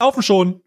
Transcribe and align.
Laufen 0.00 0.22
schon. 0.22 0.60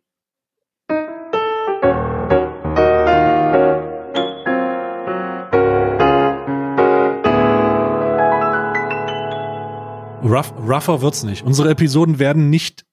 Rough, 10.24 10.54
rougher 10.58 11.02
wird's 11.02 11.24
nicht. 11.24 11.44
Unsere 11.44 11.70
Episoden 11.70 12.20
werden 12.20 12.50
nicht 12.50 12.86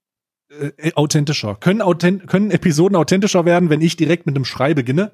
äh, 0.50 0.92
authentischer. 0.94 1.56
Können, 1.56 1.82
authent 1.82 2.26
können 2.26 2.50
Episoden 2.50 2.96
authentischer 2.96 3.44
werden, 3.44 3.70
wenn 3.70 3.80
ich 3.80 3.96
direkt 3.96 4.26
mit 4.26 4.36
einem 4.36 4.44
Schrei 4.44 4.74
beginne? 4.74 5.12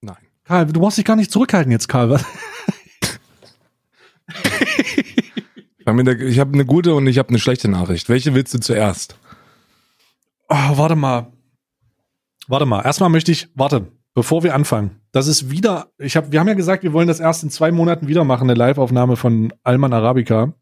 Nein. 0.00 0.16
Karl, 0.44 0.66
du 0.66 0.80
brauchst 0.80 0.98
dich 0.98 1.04
gar 1.04 1.16
nicht 1.16 1.30
zurückhalten 1.32 1.72
jetzt, 1.72 1.88
Karl. 1.88 2.20
Ich 5.78 5.88
habe 5.88 6.00
eine, 6.00 6.36
hab 6.36 6.52
eine 6.52 6.64
gute 6.64 6.96
und 6.96 7.06
ich 7.06 7.16
habe 7.18 7.28
eine 7.28 7.38
schlechte 7.38 7.68
Nachricht. 7.68 8.08
Welche 8.08 8.34
willst 8.34 8.52
du 8.52 8.58
zuerst? 8.58 9.16
Oh, 10.48 10.78
warte 10.78 10.96
mal. 10.96 11.32
Warte 12.48 12.66
mal. 12.66 12.82
Erstmal 12.82 13.10
möchte 13.10 13.32
ich, 13.32 13.48
warte, 13.54 13.92
bevor 14.14 14.42
wir 14.42 14.54
anfangen. 14.54 15.00
Das 15.12 15.26
ist 15.26 15.50
wieder, 15.50 15.92
ich 15.98 16.16
habe, 16.16 16.30
wir 16.30 16.40
haben 16.40 16.48
ja 16.48 16.54
gesagt, 16.54 16.82
wir 16.82 16.92
wollen 16.92 17.08
das 17.08 17.20
erst 17.20 17.42
in 17.42 17.50
zwei 17.50 17.72
Monaten 17.72 18.06
wieder 18.06 18.24
machen, 18.24 18.48
eine 18.48 18.58
Live-Aufnahme 18.58 19.16
von 19.16 19.52
Alman 19.62 19.92
Arabica. 19.92 20.54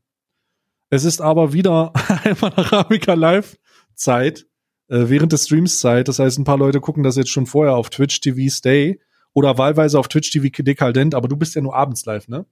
Es 0.90 1.04
ist 1.04 1.20
aber 1.20 1.52
wieder 1.52 1.92
Alman 2.24 2.52
Arabica 2.54 3.14
Live-Zeit, 3.14 4.46
äh, 4.88 5.04
während 5.08 5.32
des 5.32 5.44
Streams 5.44 5.80
Zeit. 5.80 6.08
Das 6.08 6.18
heißt, 6.18 6.38
ein 6.38 6.44
paar 6.44 6.58
Leute 6.58 6.80
gucken 6.80 7.02
das 7.02 7.16
jetzt 7.16 7.30
schon 7.30 7.46
vorher 7.46 7.74
auf 7.76 7.90
Twitch 7.90 8.20
TV 8.20 8.50
Stay 8.54 9.00
oder 9.32 9.58
wahlweise 9.58 9.98
auf 9.98 10.08
Twitch 10.08 10.30
TV 10.30 10.48
Dekadent, 10.62 11.14
aber 11.14 11.28
du 11.28 11.36
bist 11.36 11.54
ja 11.54 11.62
nur 11.62 11.74
abends 11.74 12.06
live, 12.06 12.28
ne? 12.28 12.46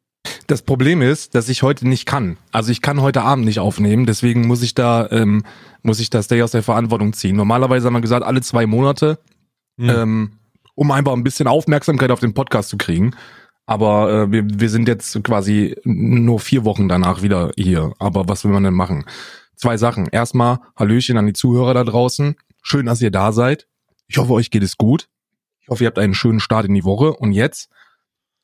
Das 0.47 0.63
Problem 0.63 1.03
ist, 1.03 1.35
dass 1.35 1.49
ich 1.49 1.63
heute 1.63 1.87
nicht 1.87 2.07
kann. 2.07 2.37
Also 2.51 2.73
ich 2.73 2.83
kann 2.83 3.01
heute 3.01 3.23
Abend 3.23 3.45
nicht 3.45 3.61
aufnehmen, 3.61 4.07
deswegen 4.07 4.47
muss 4.47 4.63
ich 4.63 4.75
da 4.75 5.09
ähm, 5.11 5.45
muss 5.83 6.01
ich 6.01 6.11
das 6.11 6.29
Day 6.29 6.43
aus 6.43 6.51
der 6.53 6.63
Verantwortung 6.63 7.13
ziehen. 7.13 7.37
Normalerweise 7.37 7.87
haben 7.87 7.95
wir 7.95 8.01
gesagt 8.01 8.25
alle 8.25 8.41
zwei 8.41 8.67
Monate, 8.67 9.19
Hm. 9.79 9.89
ähm, 9.89 10.33
um 10.75 10.91
einfach 10.91 11.13
ein 11.13 11.25
bisschen 11.25 11.47
Aufmerksamkeit 11.49 12.11
auf 12.11 12.21
den 12.21 12.35
Podcast 12.35 12.69
zu 12.69 12.77
kriegen. 12.77 13.15
Aber 13.67 14.11
äh, 14.13 14.33
wir, 14.33 14.45
wir 14.47 14.69
sind 14.69 14.89
jetzt 14.89 15.23
quasi 15.25 15.77
nur 15.85 16.41
vier 16.41 16.65
Wochen 16.65 16.89
danach 16.89 17.23
wieder 17.23 17.53
hier. 17.57 17.93
Aber 17.99 18.29
was 18.29 18.45
will 18.45 18.53
man 18.53 18.65
denn 18.65 18.75
machen? 18.75 19.05
Zwei 19.55 19.77
Sachen. 19.77 20.09
Erstmal 20.09 20.59
Hallöchen 20.77 21.17
an 21.17 21.27
die 21.27 21.33
Zuhörer 21.33 21.73
da 21.75 21.85
draußen. 21.85 22.37
Schön, 22.63 22.87
dass 22.87 23.01
ihr 23.01 23.11
da 23.11 23.33
seid. 23.33 23.67
Ich 24.09 24.19
hoffe, 24.19 24.33
euch 24.33 24.51
geht 24.51 24.63
es 24.63 24.77
gut. 24.77 25.09
Ich 25.61 25.69
hoffe, 25.69 25.85
ihr 25.85 25.87
habt 25.87 25.99
einen 25.99 26.15
schönen 26.15 26.41
Start 26.41 26.67
in 26.67 26.75
die 26.75 26.85
Woche. 26.85 27.13
Und 27.15 27.33
jetzt 27.33 27.71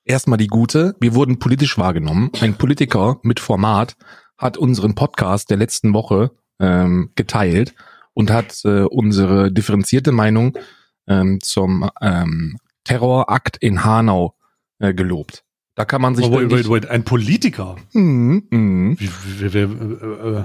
erstmal 0.09 0.39
die 0.39 0.49
gute. 0.49 0.97
Wir 1.01 1.15
wurden 1.15 1.39
politisch 1.39 1.79
wahrgenommen. 1.79 2.31
Ein 2.41 2.55
Politiker 2.55 3.21
mit 3.23 3.39
Format 3.39 3.97
hat 4.37 4.57
unseren 4.57 4.95
Podcast 4.95 5.51
der 5.51 5.59
letzten 5.59 5.93
Woche 5.93 6.31
ähm, 6.59 7.11
geteilt 7.15 7.75
und 8.15 8.31
hat 8.31 8.65
äh, 8.65 8.83
unsere 8.83 9.53
differenzierte 9.53 10.11
Meinung 10.11 10.59
ähm, 11.07 11.39
zum 11.41 11.89
ähm, 12.01 12.57
Terrorakt 12.85 13.59
in 13.59 13.85
Hanau 13.85 14.35
äh, 14.79 14.95
gelobt. 14.95 15.45
Da 15.75 15.85
kann 15.85 16.03
man 16.03 16.17
sich 16.17 16.27
Oh, 16.27 16.33
wait, 16.33 16.51
wait, 16.51 16.69
wait, 16.69 16.87
ein 16.91 17.05
Politiker. 17.05 17.77
Mhm, 17.93 18.49
mhm. 18.51 18.97
Wie, 18.99 19.09
wie, 19.09 19.55
wie, 19.55 19.59
äh, 19.59 20.39
äh, 20.39 20.45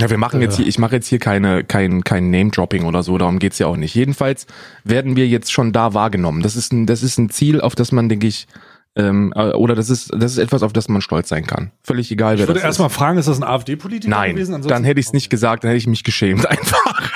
Ja, 0.00 0.08
wir 0.10 0.18
machen 0.18 0.40
jetzt 0.40 0.54
Äh. 0.54 0.56
hier, 0.58 0.66
ich 0.68 0.78
mache 0.78 0.94
jetzt 0.96 1.08
hier 1.08 1.18
keine, 1.18 1.64
kein, 1.64 2.04
kein 2.04 2.30
Name-Dropping 2.30 2.84
oder 2.84 3.02
so, 3.02 3.18
darum 3.18 3.38
geht's 3.40 3.58
ja 3.58 3.66
auch 3.66 3.76
nicht. 3.76 3.94
Jedenfalls 3.94 4.46
werden 4.84 5.16
wir 5.16 5.26
jetzt 5.26 5.50
schon 5.52 5.72
da 5.72 5.92
wahrgenommen. 5.92 6.42
Das 6.42 6.54
ist 6.54 6.72
ein, 6.72 6.86
das 6.86 7.02
ist 7.02 7.18
ein 7.18 7.30
Ziel, 7.30 7.60
auf 7.60 7.74
das 7.74 7.90
man, 7.90 8.08
denke 8.08 8.28
ich, 8.28 8.46
ähm, 8.94 9.32
äh, 9.34 9.50
oder 9.54 9.74
das 9.74 9.90
ist, 9.90 10.12
das 10.14 10.32
ist 10.32 10.38
etwas, 10.38 10.62
auf 10.62 10.72
das 10.72 10.88
man 10.88 11.00
stolz 11.02 11.28
sein 11.28 11.46
kann. 11.46 11.72
Völlig 11.82 12.10
egal, 12.12 12.34
ich 12.34 12.40
wer 12.40 12.46
würde 12.48 12.60
das 12.60 12.64
erstmal 12.68 12.88
ist. 12.90 12.94
fragen, 12.94 13.18
ist 13.18 13.26
das 13.28 13.38
ein 13.38 13.44
AfD-Politiker 13.44 14.08
Nein, 14.10 14.36
gewesen? 14.36 14.54
Ansonsten- 14.54 14.72
dann 14.74 14.84
hätte 14.84 15.00
ich 15.00 15.06
es 15.06 15.12
nicht 15.12 15.30
gesagt, 15.30 15.64
dann 15.64 15.70
hätte 15.70 15.78
ich 15.78 15.86
mich 15.88 16.04
geschämt 16.04 16.46
einfach. 16.50 17.10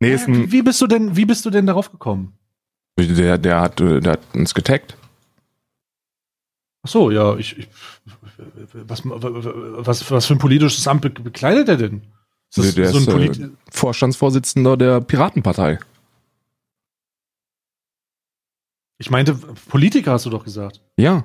nee, 0.00 0.12
ist 0.12 0.26
wie, 0.26 0.32
ein, 0.32 0.52
wie 0.52 0.62
bist 0.62 0.80
du 0.80 0.86
denn, 0.88 1.16
wie 1.16 1.24
bist 1.24 1.44
du 1.46 1.50
denn 1.50 1.66
darauf 1.66 1.90
gekommen? 1.92 2.36
der, 2.98 3.38
der 3.38 3.60
hat, 3.60 3.80
äh, 3.80 4.00
der 4.00 4.12
hat 4.14 4.20
uns 4.34 4.54
getaggt. 4.54 4.96
Ach 6.84 6.88
so, 6.90 7.10
ja, 7.10 7.36
ich, 7.36 7.58
ich 7.58 7.68
was, 8.72 9.02
was, 9.04 10.10
was 10.10 10.26
für 10.26 10.34
ein 10.34 10.38
politisches 10.38 10.86
Amt 10.88 11.02
be- 11.02 11.10
bekleidet 11.10 11.68
er 11.68 11.76
denn? 11.76 12.02
Ist 12.50 12.58
das 12.58 12.74
Der 12.74 12.88
so 12.88 12.98
ein 12.98 13.02
ist, 13.02 13.08
äh, 13.08 13.12
Polit 13.12 13.50
Vorstandsvorsitzender 13.70 14.76
der 14.76 15.00
Piratenpartei. 15.00 15.78
ich 18.98 19.10
meinte, 19.10 19.34
Politiker 19.68 20.12
hast 20.12 20.24
du 20.26 20.30
doch 20.30 20.44
gesagt. 20.44 20.80
Ja. 20.96 21.24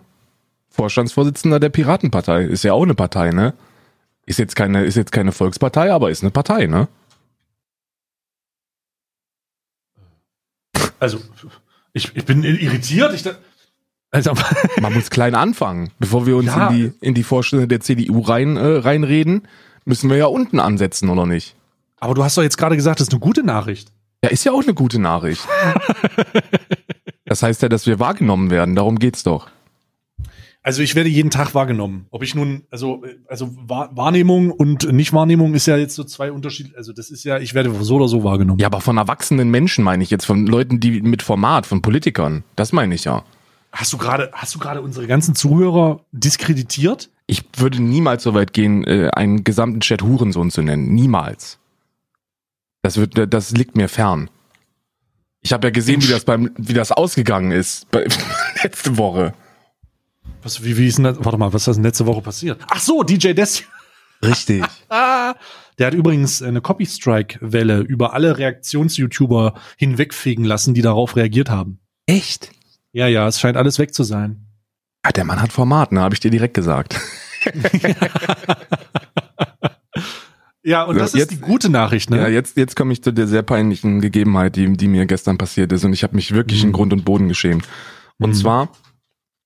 Vorstandsvorsitzender 0.69 1.59
der 1.59 1.69
Piratenpartei. 1.69 2.43
Ist 2.45 2.63
ja 2.63 2.73
auch 2.73 2.83
eine 2.83 2.95
Partei, 2.95 3.29
ne? 3.31 3.53
Ist 4.25 4.37
jetzt 4.39 4.55
keine, 4.55 4.83
ist 4.85 4.95
jetzt 4.95 5.11
keine 5.11 5.31
Volkspartei, 5.31 5.91
aber 5.91 6.09
ist 6.11 6.21
eine 6.23 6.31
Partei, 6.31 6.65
ne? 6.67 6.87
Also, 10.99 11.19
ich, 11.93 12.15
ich 12.15 12.25
bin 12.25 12.43
irritiert. 12.43 13.13
Ich, 13.13 13.23
da- 13.23 13.37
also, 14.11 14.33
Man 14.81 14.93
muss 14.93 15.09
klein 15.09 15.35
anfangen. 15.35 15.91
Bevor 15.99 16.25
wir 16.25 16.35
uns 16.37 16.47
Ja. 16.47 16.67
in 16.69 16.75
die, 16.75 16.91
in 17.05 17.13
die 17.13 17.23
Vorstände 17.23 17.67
der 17.67 17.79
CDU 17.79 18.21
rein, 18.21 18.57
äh, 18.57 18.65
reinreden, 18.77 19.47
müssen 19.85 20.09
wir 20.09 20.17
ja 20.17 20.25
unten 20.27 20.59
ansetzen, 20.59 21.09
oder 21.09 21.25
nicht? 21.25 21.55
aber 22.01 22.13
du 22.13 22.23
hast 22.23 22.37
doch 22.37 22.43
jetzt 22.43 22.57
gerade 22.57 22.77
gesagt, 22.77 23.01
das 23.01 23.07
ist 23.09 23.13
eine 23.13 23.19
gute 23.19 23.43
Nachricht. 23.43 23.91
Ja, 24.23 24.29
ist 24.29 24.45
ja 24.45 24.53
auch 24.53 24.63
eine 24.63 24.73
gute 24.73 24.99
Nachricht. 24.99 25.45
Das 27.25 27.43
heißt 27.43 27.61
ja, 27.61 27.69
dass 27.69 27.85
wir 27.85 27.99
wahrgenommen 27.99 28.49
werden. 28.49 28.73
Darum 28.75 28.97
geht's 28.97 29.21
doch. 29.23 29.49
Also 30.63 30.81
ich 30.81 30.95
werde 30.95 31.09
jeden 31.09 31.29
Tag 31.29 31.53
wahrgenommen. 31.53 32.07
Ob 32.09 32.23
ich 32.23 32.33
nun, 32.33 32.63
also, 32.71 33.03
also 33.27 33.51
Wahr- 33.67 33.91
Wahrnehmung 33.95 34.49
und 34.51 34.91
Nicht-Wahrnehmung 34.91 35.53
ist 35.53 35.67
ja 35.67 35.77
jetzt 35.77 35.93
so 35.95 36.03
zwei 36.03 36.31
Unterschiede. 36.31 36.75
Also 36.75 36.91
das 36.91 37.11
ist 37.11 37.23
ja, 37.23 37.37
ich 37.37 37.53
werde 37.53 37.71
so 37.83 37.95
oder 37.97 38.07
so 38.07 38.23
wahrgenommen. 38.23 38.59
Ja, 38.59 38.65
aber 38.67 38.81
von 38.81 38.97
erwachsenen 38.97 39.51
Menschen 39.51 39.83
meine 39.83 40.01
ich 40.03 40.09
jetzt, 40.09 40.25
von 40.25 40.47
Leuten, 40.47 40.79
die 40.79 41.01
mit 41.01 41.21
Format, 41.21 41.67
von 41.67 41.81
Politikern. 41.83 42.43
Das 42.55 42.73
meine 42.73 42.95
ich 42.95 43.03
ja. 43.03 43.23
Hast 43.71 43.93
du 43.93 43.97
gerade, 43.97 44.31
hast 44.33 44.55
du 44.55 44.59
gerade 44.59 44.81
unsere 44.81 45.07
ganzen 45.07 45.35
Zuhörer 45.35 46.03
diskreditiert? 46.11 47.09
Ich 47.27 47.43
würde 47.57 47.81
niemals 47.81 48.23
so 48.23 48.33
weit 48.33 48.53
gehen, 48.53 48.83
äh, 48.85 49.09
einen 49.13 49.43
gesamten 49.43 49.81
Chat 49.81 50.01
Hurensohn 50.01 50.49
zu 50.49 50.61
nennen. 50.61 50.93
Niemals. 50.93 51.59
Das 52.81 52.97
wird, 52.97 53.33
das 53.33 53.51
liegt 53.51 53.75
mir 53.75 53.87
fern. 53.87 54.29
Ich 55.41 55.53
habe 55.53 55.67
ja 55.67 55.71
gesehen, 55.71 56.01
wie 56.01 56.07
das 56.07 56.25
beim, 56.25 56.51
wie 56.57 56.73
das 56.73 56.91
ausgegangen 56.91 57.51
ist 57.51 57.89
bei, 57.91 58.07
letzte 58.63 58.97
Woche. 58.97 59.33
Was, 60.41 60.63
wie, 60.63 60.77
wie 60.77 60.87
ist 60.87 60.97
denn 60.97 61.05
das? 61.05 61.17
Warte 61.19 61.37
mal, 61.37 61.53
was 61.53 61.61
ist 61.61 61.67
das 61.67 61.75
denn 61.77 61.83
letzte 61.83 62.05
Woche 62.05 62.21
passiert? 62.21 62.59
Ach 62.69 62.79
so, 62.79 63.03
DJ 63.03 63.33
Des. 63.33 63.63
Richtig. 64.23 64.63
Ah, 64.89 65.35
der 65.77 65.87
hat 65.87 65.93
übrigens 65.93 66.41
eine 66.41 66.61
Copy-Strike-Welle 66.61 67.79
über 67.79 68.13
alle 68.13 68.37
Reaktions-YouTuber 68.37 69.53
hinwegfegen 69.77 70.43
lassen, 70.43 70.73
die 70.73 70.81
darauf 70.81 71.15
reagiert 71.15 71.49
haben. 71.49 71.79
Echt? 72.05 72.51
Ja, 72.91 73.07
ja, 73.07 73.27
es 73.27 73.39
scheint 73.39 73.57
alles 73.57 73.77
weg 73.79 73.93
zu 73.93 74.03
sein. 74.03 74.45
Ah, 75.03 75.11
der 75.11 75.23
Mann 75.25 75.41
hat 75.41 75.53
Format, 75.53 75.91
ne? 75.91 76.01
Habe 76.01 76.13
ich 76.15 76.19
dir 76.19 76.31
direkt 76.31 76.53
gesagt. 76.53 76.99
Ja, 80.61 80.83
und 80.83 80.97
Ja, 80.97 81.03
das 81.03 81.13
ist 81.13 81.19
jetzt- 81.19 81.31
die 81.31 81.37
gute 81.37 81.69
Nachricht, 81.69 82.09
ne? 82.09 82.17
Ja, 82.17 82.27
jetzt, 82.27 82.57
jetzt 82.57 82.75
komme 82.75 82.91
ich 82.91 83.01
zu 83.01 83.13
der 83.13 83.27
sehr 83.27 83.43
peinlichen 83.43 84.01
Gegebenheit, 84.01 84.57
die, 84.57 84.71
die 84.73 84.89
mir 84.89 85.05
gestern 85.05 85.37
passiert 85.37 85.71
ist. 85.71 85.85
Und 85.85 85.93
ich 85.93 86.03
habe 86.03 86.15
mich 86.15 86.33
wirklich 86.33 86.61
in 86.63 86.69
Mhm. 86.69 86.73
Grund 86.73 86.93
und 86.93 87.05
Boden 87.05 87.29
geschämt. 87.29 87.65
Und 88.19 88.31
Mhm. 88.31 88.35
zwar 88.35 88.69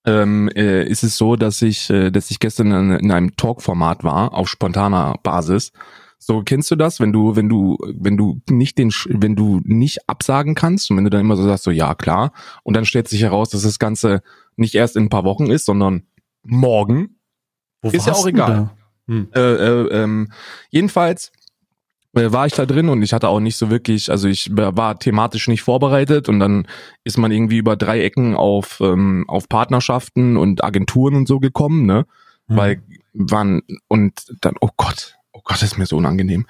ähm, 0.06 0.50
äh, 0.56 0.84
ist 0.86 1.04
es 1.04 1.16
so, 1.16 1.36
dass 1.36 1.62
ich, 1.62 1.90
äh, 1.92 2.10
dass 2.12 2.30
ich 2.32 2.40
gestern 2.40 2.72
in, 2.72 2.92
in 2.98 3.12
einem 3.12 3.36
Talk-Format 3.38 4.04
war, 4.04 4.34
auf 4.34 4.50
spontaner 4.50 5.18
Basis. 5.24 5.72
So, 6.26 6.42
kennst 6.44 6.72
du 6.72 6.76
das, 6.76 7.00
wenn 7.00 7.12
du, 7.12 7.36
wenn 7.36 7.50
du, 7.50 7.78
wenn 7.82 8.18
du 8.18 8.42
nicht 8.50 8.78
den, 8.78 8.92
wenn 9.08 9.36
du 9.36 9.62
nicht 9.64 10.10
absagen 10.10 10.56
kannst 10.56 10.90
und 10.90 10.98
wenn 10.98 11.04
du 11.04 11.10
dann 11.10 11.22
immer 11.22 11.36
so 11.36 11.44
sagst, 11.44 11.64
so 11.64 11.72
ja, 11.72 11.96
klar, 11.96 12.32
und 12.64 12.76
dann 12.76 12.86
stellt 12.86 13.08
sich 13.08 13.22
heraus, 13.22 13.50
dass 13.50 13.64
das 13.64 13.80
Ganze 13.80 14.22
nicht 14.56 14.76
erst 14.76 14.96
in 14.96 15.04
ein 15.04 15.10
paar 15.10 15.24
Wochen 15.24 15.48
ist, 15.48 15.66
sondern 15.66 16.04
morgen. 16.44 17.18
Wo 17.82 17.90
ist 17.90 18.08
ja 18.08 18.14
auch 18.14 18.28
egal. 18.28 18.70
Hm. 19.08 19.28
Äh, 19.36 19.40
äh, 19.40 20.04
ähm, 20.04 20.32
jedenfalls 20.70 21.32
äh, 22.14 22.32
war 22.32 22.46
ich 22.46 22.54
da 22.54 22.66
drin 22.66 22.90
und 22.90 23.02
ich 23.02 23.12
hatte 23.12 23.28
auch 23.28 23.42
nicht 23.42 23.58
so 23.58 23.70
wirklich, 23.70 24.10
also 24.10 24.28
ich 24.28 24.50
war 24.54 24.98
thematisch 24.98 25.48
nicht 25.48 25.62
vorbereitet 25.62 26.30
und 26.30 26.40
dann 26.40 26.68
ist 27.04 27.18
man 27.18 27.32
irgendwie 27.32 27.58
über 27.58 27.76
drei 27.76 28.02
Ecken 28.02 28.36
auf, 28.36 28.80
ähm, 28.82 29.26
auf 29.28 29.50
Partnerschaften 29.50 30.38
und 30.38 30.64
Agenturen 30.64 31.16
und 31.16 31.28
so 31.28 31.40
gekommen, 31.40 31.86
ne? 31.86 32.06
Hm. 32.48 32.58
Weil 32.58 32.84
waren 33.14 33.62
und 33.88 34.26
dann, 34.42 34.56
oh 34.60 34.70
Gott, 34.76 35.16
Gott, 35.44 35.58
das 35.58 35.64
ist 35.64 35.78
mir 35.78 35.86
so 35.86 35.98
unangenehm. 35.98 36.46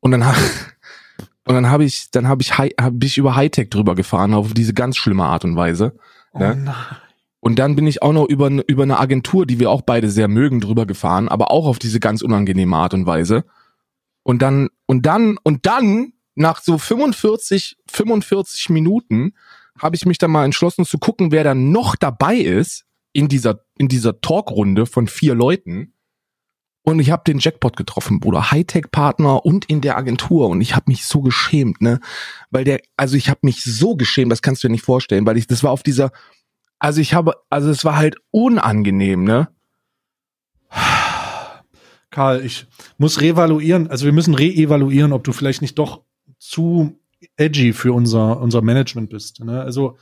Und 0.00 0.10
dann 0.10 0.26
hab, 0.26 0.36
und 1.44 1.54
dann 1.54 1.70
habe 1.70 1.84
ich, 1.84 2.10
dann 2.10 2.28
habe 2.28 2.42
ich, 2.42 2.58
hab 2.58 3.02
ich 3.02 3.18
über 3.18 3.36
Hightech 3.36 3.70
drüber 3.70 3.94
gefahren 3.94 4.34
auf 4.34 4.52
diese 4.52 4.74
ganz 4.74 4.96
schlimme 4.96 5.24
Art 5.24 5.44
und 5.44 5.56
Weise. 5.56 5.96
oh 6.32 6.38
ne? 6.38 6.56
nein. 6.56 6.74
Und 7.40 7.60
dann 7.60 7.76
bin 7.76 7.86
ich 7.86 8.02
auch 8.02 8.12
noch 8.12 8.26
über, 8.28 8.50
über 8.66 8.82
eine 8.82 8.98
Agentur, 8.98 9.46
die 9.46 9.60
wir 9.60 9.70
auch 9.70 9.82
beide 9.82 10.10
sehr 10.10 10.26
mögen, 10.26 10.60
drüber 10.60 10.84
gefahren, 10.84 11.28
aber 11.28 11.52
auch 11.52 11.66
auf 11.66 11.78
diese 11.78 12.00
ganz 12.00 12.22
unangenehme 12.22 12.76
Art 12.76 12.92
und 12.92 13.06
Weise. 13.06 13.44
Und 14.24 14.42
dann, 14.42 14.68
und 14.86 15.06
dann, 15.06 15.38
und 15.44 15.64
dann, 15.64 16.12
nach 16.34 16.60
so 16.60 16.76
45, 16.76 17.76
45 17.88 18.70
Minuten, 18.70 19.34
habe 19.78 19.94
ich 19.94 20.06
mich 20.06 20.18
dann 20.18 20.32
mal 20.32 20.44
entschlossen 20.44 20.84
zu 20.84 20.98
gucken, 20.98 21.30
wer 21.30 21.44
da 21.44 21.54
noch 21.54 21.94
dabei 21.94 22.36
ist 22.36 22.84
in 23.12 23.28
dieser, 23.28 23.60
in 23.78 23.86
dieser 23.86 24.20
Talkrunde 24.20 24.86
von 24.86 25.06
vier 25.06 25.34
Leuten. 25.34 25.94
Und 26.88 27.00
ich 27.00 27.10
habe 27.10 27.24
den 27.26 27.40
Jackpot 27.40 27.76
getroffen, 27.76 28.20
Bruder. 28.20 28.52
Hightech-Partner 28.52 29.44
und 29.44 29.64
in 29.64 29.80
der 29.80 29.96
Agentur. 29.96 30.48
Und 30.48 30.60
ich 30.60 30.76
habe 30.76 30.84
mich 30.86 31.04
so 31.04 31.20
geschämt, 31.20 31.82
ne? 31.82 31.98
Weil 32.52 32.62
der, 32.62 32.80
also 32.96 33.16
ich 33.16 33.28
habe 33.28 33.40
mich 33.42 33.64
so 33.64 33.96
geschämt, 33.96 34.30
das 34.30 34.40
kannst 34.40 34.62
du 34.62 34.68
dir 34.68 34.72
nicht 34.72 34.84
vorstellen, 34.84 35.26
weil 35.26 35.36
ich, 35.36 35.48
das 35.48 35.64
war 35.64 35.72
auf 35.72 35.82
dieser, 35.82 36.12
also 36.78 37.00
ich 37.00 37.12
habe, 37.12 37.34
also 37.50 37.70
es 37.70 37.84
war 37.84 37.96
halt 37.96 38.18
unangenehm, 38.30 39.24
ne? 39.24 39.48
Karl, 42.10 42.44
ich 42.44 42.68
muss 42.98 43.20
reevaluieren, 43.20 43.88
also 43.90 44.04
wir 44.04 44.12
müssen 44.12 44.34
reevaluieren, 44.34 45.12
ob 45.12 45.24
du 45.24 45.32
vielleicht 45.32 45.62
nicht 45.62 45.76
doch 45.80 46.02
zu 46.38 47.00
edgy 47.36 47.72
für 47.72 47.94
unser, 47.94 48.40
unser 48.40 48.62
Management 48.62 49.10
bist. 49.10 49.42
Ne? 49.42 49.60
Also 49.60 49.98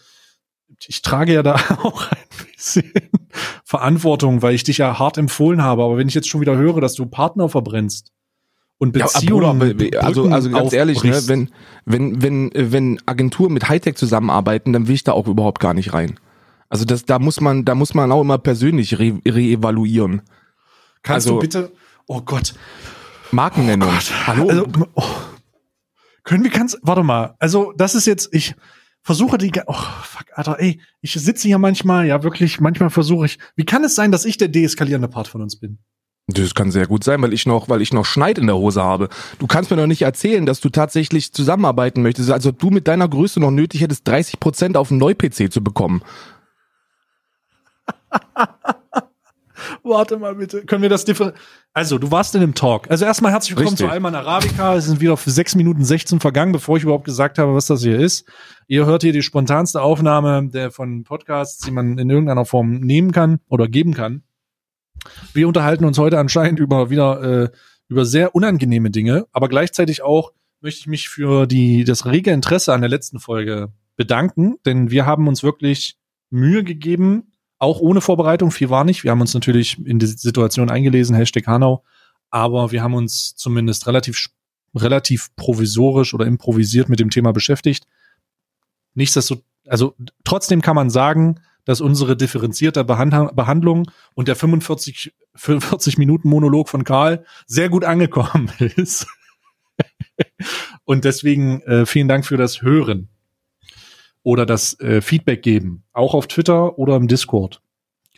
ich 0.87 1.03
trage 1.03 1.33
ja 1.35 1.43
da 1.43 1.55
auch 1.83 2.11
ein 2.11 2.47
bisschen 2.55 2.93
Verantwortung, 3.65 4.43
weil 4.43 4.55
ich 4.55 4.65
dich 4.65 4.79
ja 4.79 4.99
hart 4.99 5.19
empfohlen 5.19 5.63
habe. 5.63 5.83
Aber 5.83 5.97
wenn 5.97 6.09
ich 6.09 6.15
jetzt 6.15 6.29
schon 6.29 6.41
wieder 6.41 6.57
höre, 6.57 6.81
dass 6.81 6.95
du 6.95 7.07
Partner 7.07 7.49
verbrennst 7.49 8.13
und 8.79 8.93
Beziehungen, 8.93 9.79
ja, 9.93 10.01
also 10.01 10.29
also 10.29 10.51
ganz 10.51 10.73
ehrlich, 10.73 11.03
ne, 11.05 11.23
wenn 11.27 11.51
wenn 11.85 12.23
wenn 12.23 12.51
wenn 12.55 13.01
Agenturen 13.07 13.53
mit 13.53 13.69
Hightech 13.69 13.97
zusammenarbeiten, 13.97 14.73
dann 14.73 14.89
will 14.89 14.95
ich 14.95 15.05
da 15.05 15.13
auch 15.13 15.27
überhaupt 15.27 15.61
gar 15.61 15.75
nicht 15.75 15.93
rein. 15.93 16.19
Also 16.69 16.85
das 16.85 17.05
da 17.05 17.19
muss 17.19 17.41
man 17.41 17.65
da 17.65 17.75
muss 17.75 17.95
man 17.95 18.11
auch 18.11 18.21
immer 18.21 18.39
persönlich 18.39 18.99
re 18.99 19.21
reevaluieren. 19.27 20.23
Kannst 21.03 21.27
also, 21.27 21.37
du 21.37 21.41
bitte? 21.41 21.73
Oh 22.07 22.21
Gott. 22.21 22.55
Markennennung. 23.31 23.89
Oh 23.89 23.93
Gott. 23.93 24.27
Hallo. 24.27 24.49
Also, 24.49 24.67
oh. 24.95 25.05
Können 26.25 26.43
wir 26.43 26.51
ganz, 26.51 26.79
warte 26.83 27.03
mal. 27.03 27.35
Also, 27.39 27.73
das 27.77 27.95
ist 27.95 28.07
jetzt, 28.07 28.31
ich 28.33 28.55
versuche 29.05 29.39
die, 29.39 29.53
oh, 29.67 29.75
fuck, 30.03 30.27
Alter, 30.33 30.59
ey, 30.59 30.81
ich 31.03 31.13
sitze 31.13 31.47
hier 31.47 31.59
manchmal, 31.59 32.07
ja, 32.07 32.25
wirklich, 32.25 32.59
manchmal 32.61 32.91
versuche 32.91 33.27
ich, 33.27 33.39
wie 33.55 33.67
kann 33.67 33.85
es 33.85 33.95
sein, 33.95 34.11
dass 34.11 34.25
ich 34.25 34.39
der 34.39 34.49
deeskalierende 34.49 35.09
Part 35.09 35.29
von 35.29 35.43
uns 35.43 35.61
bin? 35.61 35.79
Das 36.27 36.55
kann 36.55 36.71
sehr 36.71 36.87
gut 36.87 37.05
sein, 37.05 37.21
weil 37.21 37.35
ich 37.35 37.45
noch, 37.45 37.69
weil 37.69 37.83
ich 37.83 37.93
noch 37.93 38.07
Schneid 38.07 38.39
in 38.39 38.47
der 38.47 38.57
Hose 38.57 38.83
habe. 38.83 39.11
Du 39.39 39.47
kannst 39.47 39.71
mir 39.71 39.77
doch 39.77 39.87
nicht 39.87 40.01
erzählen, 40.01 40.47
dass 40.47 40.61
du 40.61 40.71
tatsächlich 40.71 41.35
zusammenarbeiten 41.35 42.01
möchtest. 42.01 42.31
Also 42.31 42.51
du 42.51 42.71
mit 42.71 42.89
deiner 42.89 43.07
Größe 43.09 43.41
noch 43.41 43.51
nötig 43.51 43.83
hättest, 43.83 44.09
30 44.09 44.41
Prozent 44.41 44.79
auf 44.79 44.91
einen 44.91 45.01
Neu-PC 45.01 45.53
zu 45.53 45.63
bekommen. 45.63 46.01
Warte 49.83 50.17
mal 50.17 50.35
bitte. 50.35 50.65
Können 50.65 50.81
wir 50.81 50.89
das 50.89 51.05
differenzieren? 51.05 51.45
Also, 51.77 51.99
du 51.99 52.11
warst 52.11 52.35
in 52.37 52.41
dem 52.41 52.55
Talk. 52.55 52.91
Also 52.91 53.05
erstmal 53.05 53.33
herzlich 53.33 53.57
willkommen 53.57 53.75
Richtig. 53.75 53.87
zu 53.87 53.93
Alman 53.93 54.15
Arabica. 54.15 54.77
Es 54.77 54.87
sind 54.87 55.01
wieder 55.01 55.17
für 55.17 55.31
sechs 55.31 55.57
Minuten 55.57 55.85
16 55.85 56.21
vergangen, 56.21 56.53
bevor 56.53 56.77
ich 56.77 56.85
überhaupt 56.85 57.05
gesagt 57.05 57.39
habe, 57.39 57.55
was 57.55 57.67
das 57.67 57.83
hier 57.83 57.99
ist. 57.99 58.27
Ihr 58.67 58.87
hört 58.87 59.03
hier 59.03 59.13
die 59.13 59.23
spontanste 59.23 59.83
Aufnahme 59.83 60.49
der 60.49 60.71
von 60.71 61.05
Podcasts, 61.05 61.65
die 61.65 61.71
man 61.71 61.99
in 61.99 62.11
irgendeiner 62.11 62.45
Form 62.45 62.81
nehmen 62.81 63.13
kann 63.13 63.41
oder 63.49 63.69
geben 63.69 63.95
kann. 63.95 64.23
Wir 65.33 65.49
unterhalten 65.49 65.85
uns 65.85 65.99
heute 65.99 66.19
anscheinend 66.19 66.61
über 66.61 66.91
wieder 66.91 67.23
äh, 67.23 67.49
über 67.89 68.05
sehr 68.07 68.35
unangenehme 68.35 68.91
Dinge, 68.91 69.27
aber 69.33 69.49
gleichzeitig 69.49 70.03
auch 70.03 70.33
möchte 70.61 70.81
ich 70.81 70.87
mich 70.87 71.09
für 71.09 71.47
die 71.47 71.85
das 71.85 72.07
rege 72.07 72.31
Interesse 72.31 72.73
an 72.73 72.81
der 72.81 72.89
letzten 72.89 73.19
Folge 73.21 73.73
bedanken, 73.97 74.57
denn 74.65 74.91
wir 74.91 75.05
haben 75.05 75.29
uns 75.29 75.43
wirklich 75.43 75.97
Mühe 76.31 76.65
gegeben, 76.65 77.33
auch 77.59 77.81
ohne 77.81 78.01
Vorbereitung, 78.01 78.51
viel 78.51 78.71
war 78.71 78.85
nicht. 78.85 79.05
Wir 79.05 79.11
haben 79.11 79.21
uns 79.21 79.35
natürlich 79.35 79.79
in 79.85 79.99
die 79.99 80.07
Situation 80.07 80.71
eingelesen, 80.71 81.15
Hashtag 81.15 81.47
Hanau, 81.47 81.85
aber 82.31 82.73
wir 82.73 82.83
haben 82.83 82.95
uns 82.95 83.37
zumindest 83.37 83.87
relativ, 83.87 84.29
relativ 84.75 85.35
provisorisch 85.37 86.15
oder 86.15 86.27
improvisiert 86.27 86.89
mit 86.89 86.99
dem 86.99 87.11
Thema 87.11 87.33
beschäftigt. 87.33 87.87
Nichtsdestotrotz, 88.95 89.45
also 89.67 89.95
trotzdem 90.25 90.61
kann 90.61 90.77
man 90.77 90.91
sagen, 90.91 91.41
dass 91.65 91.81
unsere 91.81 92.17
differenzierte 92.17 92.85
Behand 92.85 93.35
Behandlung 93.35 93.91
und 94.15 94.29
der 94.29 94.37
45, 94.37 95.15
45 95.35 95.99
Minuten 95.99 96.29
Monolog 96.29 96.69
von 96.69 96.85
Karl 96.85 97.25
sehr 97.47 97.69
gut 97.69 97.85
angekommen 97.85 98.51
ist. 98.59 99.07
und 100.85 101.05
deswegen 101.05 101.63
äh, 101.63 101.87
vielen 101.87 102.09
Dank 102.09 102.27
für 102.27 102.37
das 102.37 102.63
Hören 102.63 103.09
oder 104.23 104.47
das 104.47 104.79
äh, 104.81 105.01
Feedback 105.01 105.43
geben, 105.43 105.85
auch 105.93 106.15
auf 106.15 106.27
Twitter 106.27 106.79
oder 106.79 106.97
im 106.97 107.09
Discord. 107.09 107.61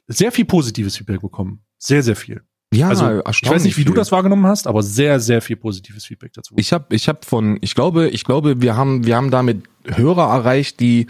Sehr 0.08 0.32
viel 0.32 0.44
positives 0.44 0.96
Feedback 0.96 1.20
bekommen. 1.20 1.64
Sehr, 1.78 2.02
sehr 2.02 2.16
viel. 2.16 2.42
Ja, 2.72 2.88
also, 2.88 3.22
ich 3.30 3.48
weiß 3.48 3.62
nicht, 3.64 3.76
wie 3.76 3.82
viel. 3.82 3.84
du 3.84 3.94
das 3.94 4.12
wahrgenommen 4.12 4.46
hast, 4.46 4.66
aber 4.66 4.82
sehr, 4.82 5.20
sehr 5.20 5.40
viel 5.40 5.56
positives 5.56 6.04
Feedback 6.04 6.32
dazu. 6.32 6.54
Ich 6.58 6.72
habe, 6.72 6.94
ich 6.94 7.08
habe 7.08 7.20
von, 7.24 7.58
ich 7.60 7.74
glaube, 7.74 8.08
ich 8.08 8.24
glaube, 8.24 8.60
wir 8.60 8.76
haben, 8.76 9.06
wir 9.06 9.16
haben 9.16 9.30
damit 9.30 9.62
Hörer 9.94 10.28
erreicht, 10.32 10.80
die, 10.80 11.06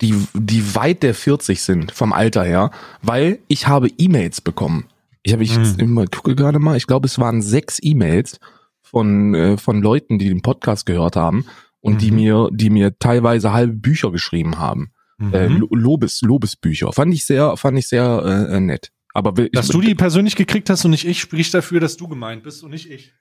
die, 0.00 0.14
die 0.34 0.74
weit 0.74 1.02
der 1.02 1.14
40 1.14 1.62
sind 1.62 1.92
vom 1.92 2.12
Alter 2.12 2.44
her, 2.44 2.70
weil 3.02 3.38
ich 3.48 3.66
habe 3.66 3.88
E-Mails 3.98 4.40
bekommen. 4.40 4.86
Ich 5.22 5.32
habe, 5.32 5.42
ich 5.42 5.54
hm. 5.54 6.06
gucke 6.10 6.34
gerade 6.34 6.58
mal, 6.58 6.76
ich 6.76 6.86
glaube, 6.86 7.06
es 7.06 7.18
waren 7.18 7.42
sechs 7.42 7.78
E-Mails 7.82 8.40
von 8.82 9.34
äh, 9.34 9.56
von 9.56 9.82
Leuten, 9.82 10.18
die 10.18 10.28
den 10.28 10.42
Podcast 10.42 10.86
gehört 10.86 11.16
haben 11.16 11.46
und 11.80 11.94
mhm. 11.94 11.98
die 11.98 12.10
mir, 12.10 12.48
die 12.52 12.70
mir 12.70 12.98
teilweise 12.98 13.52
halbe 13.52 13.74
Bücher 13.74 14.10
geschrieben 14.10 14.58
haben. 14.58 14.92
Mhm. 15.18 15.34
Äh, 15.34 15.46
Lobes, 15.46 16.22
Lobesbücher. 16.22 16.92
Fand 16.92 17.14
ich 17.14 17.26
sehr, 17.26 17.56
fand 17.56 17.78
ich 17.78 17.88
sehr 17.88 18.48
äh 18.50 18.60
nett. 18.60 18.90
Aber 19.12 19.32
dass 19.32 19.66
ich, 19.66 19.72
du 19.72 19.80
die 19.80 19.94
persönlich 19.94 20.36
gekriegt 20.36 20.70
hast 20.70 20.84
und 20.84 20.92
nicht 20.92 21.06
ich, 21.06 21.20
spricht 21.20 21.52
dafür, 21.52 21.80
dass 21.80 21.96
du 21.96 22.08
gemeint 22.08 22.42
bist 22.42 22.62
und 22.62 22.70
nicht 22.70 22.90
ich. 22.90 23.12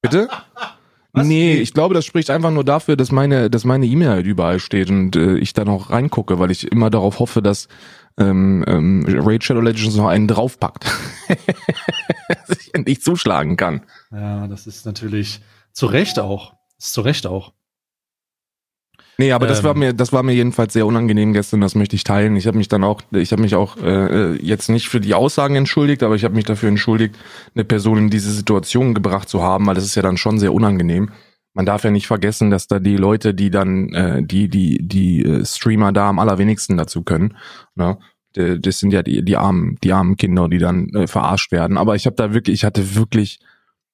Bitte? 0.00 0.28
Was? 1.14 1.26
Nee, 1.26 1.54
ich 1.56 1.74
glaube, 1.74 1.94
das 1.94 2.06
spricht 2.06 2.30
einfach 2.30 2.50
nur 2.50 2.64
dafür, 2.64 2.96
dass 2.96 3.12
meine, 3.12 3.50
dass 3.50 3.64
meine 3.64 3.84
E-Mail 3.84 4.08
halt 4.08 4.26
überall 4.26 4.60
steht 4.60 4.88
und 4.88 5.14
äh, 5.14 5.36
ich 5.36 5.52
da 5.52 5.64
noch 5.64 5.90
reingucke, 5.90 6.38
weil 6.38 6.50
ich 6.50 6.70
immer 6.72 6.88
darauf 6.88 7.18
hoffe, 7.18 7.42
dass 7.42 7.68
ähm, 8.18 8.64
ähm, 8.66 9.04
Raid 9.06 9.44
Shadow 9.44 9.60
Legends 9.60 9.96
noch 9.96 10.08
einen 10.08 10.26
draufpackt. 10.26 10.86
dass 12.28 12.58
ich 12.58 12.72
nicht 12.86 13.04
zuschlagen 13.04 13.56
kann. 13.56 13.82
Ja, 14.10 14.46
das 14.48 14.66
ist 14.66 14.86
natürlich 14.86 15.40
zu 15.72 15.86
Recht 15.86 16.18
auch. 16.18 16.54
Das 16.76 16.86
ist 16.86 16.92
zu 16.94 17.02
Recht 17.02 17.26
auch. 17.26 17.52
Nee, 19.18 19.32
aber 19.32 19.46
ähm, 19.46 19.50
das 19.50 19.64
war 19.64 19.72
ähm. 19.72 19.78
mir, 19.80 19.92
das 19.92 20.12
war 20.12 20.22
mir 20.22 20.32
jedenfalls 20.32 20.72
sehr 20.72 20.86
unangenehm 20.86 21.32
gestern. 21.32 21.60
Das 21.60 21.74
möchte 21.74 21.96
ich 21.96 22.04
teilen. 22.04 22.36
Ich 22.36 22.46
habe 22.46 22.56
mich 22.56 22.68
dann 22.68 22.84
auch, 22.84 23.02
ich 23.12 23.32
habe 23.32 23.42
mich 23.42 23.54
auch 23.54 23.76
äh, 23.76 24.34
jetzt 24.44 24.68
nicht 24.68 24.88
für 24.88 25.00
die 25.00 25.14
Aussagen 25.14 25.54
entschuldigt, 25.54 26.02
aber 26.02 26.14
ich 26.14 26.24
habe 26.24 26.34
mich 26.34 26.44
dafür 26.44 26.68
entschuldigt, 26.68 27.16
eine 27.54 27.64
Person 27.64 27.98
in 27.98 28.10
diese 28.10 28.32
Situation 28.32 28.94
gebracht 28.94 29.28
zu 29.28 29.42
haben, 29.42 29.66
weil 29.66 29.74
das 29.74 29.84
ist 29.84 29.94
ja 29.94 30.02
dann 30.02 30.16
schon 30.16 30.38
sehr 30.38 30.52
unangenehm. 30.52 31.10
Man 31.54 31.66
darf 31.66 31.84
ja 31.84 31.90
nicht 31.90 32.06
vergessen, 32.06 32.50
dass 32.50 32.66
da 32.66 32.78
die 32.78 32.96
Leute, 32.96 33.34
die 33.34 33.50
dann, 33.50 33.92
äh, 33.92 34.22
die 34.22 34.48
die 34.48 34.78
die 34.82 35.22
äh, 35.22 35.44
Streamer 35.44 35.92
da 35.92 36.08
am 36.08 36.18
allerwenigsten 36.18 36.78
dazu 36.78 37.02
können. 37.02 37.36
Ne? 37.74 37.98
Das 38.34 38.78
sind 38.78 38.94
ja 38.94 39.02
die 39.02 39.22
die 39.22 39.36
armen 39.36 39.76
die 39.84 39.92
armen 39.92 40.16
Kinder, 40.16 40.48
die 40.48 40.56
dann 40.56 40.88
äh, 40.94 41.06
verarscht 41.06 41.52
werden. 41.52 41.76
Aber 41.76 41.94
ich 41.94 42.06
habe 42.06 42.16
da 42.16 42.32
wirklich, 42.32 42.54
ich 42.54 42.64
hatte 42.64 42.94
wirklich, 42.94 43.40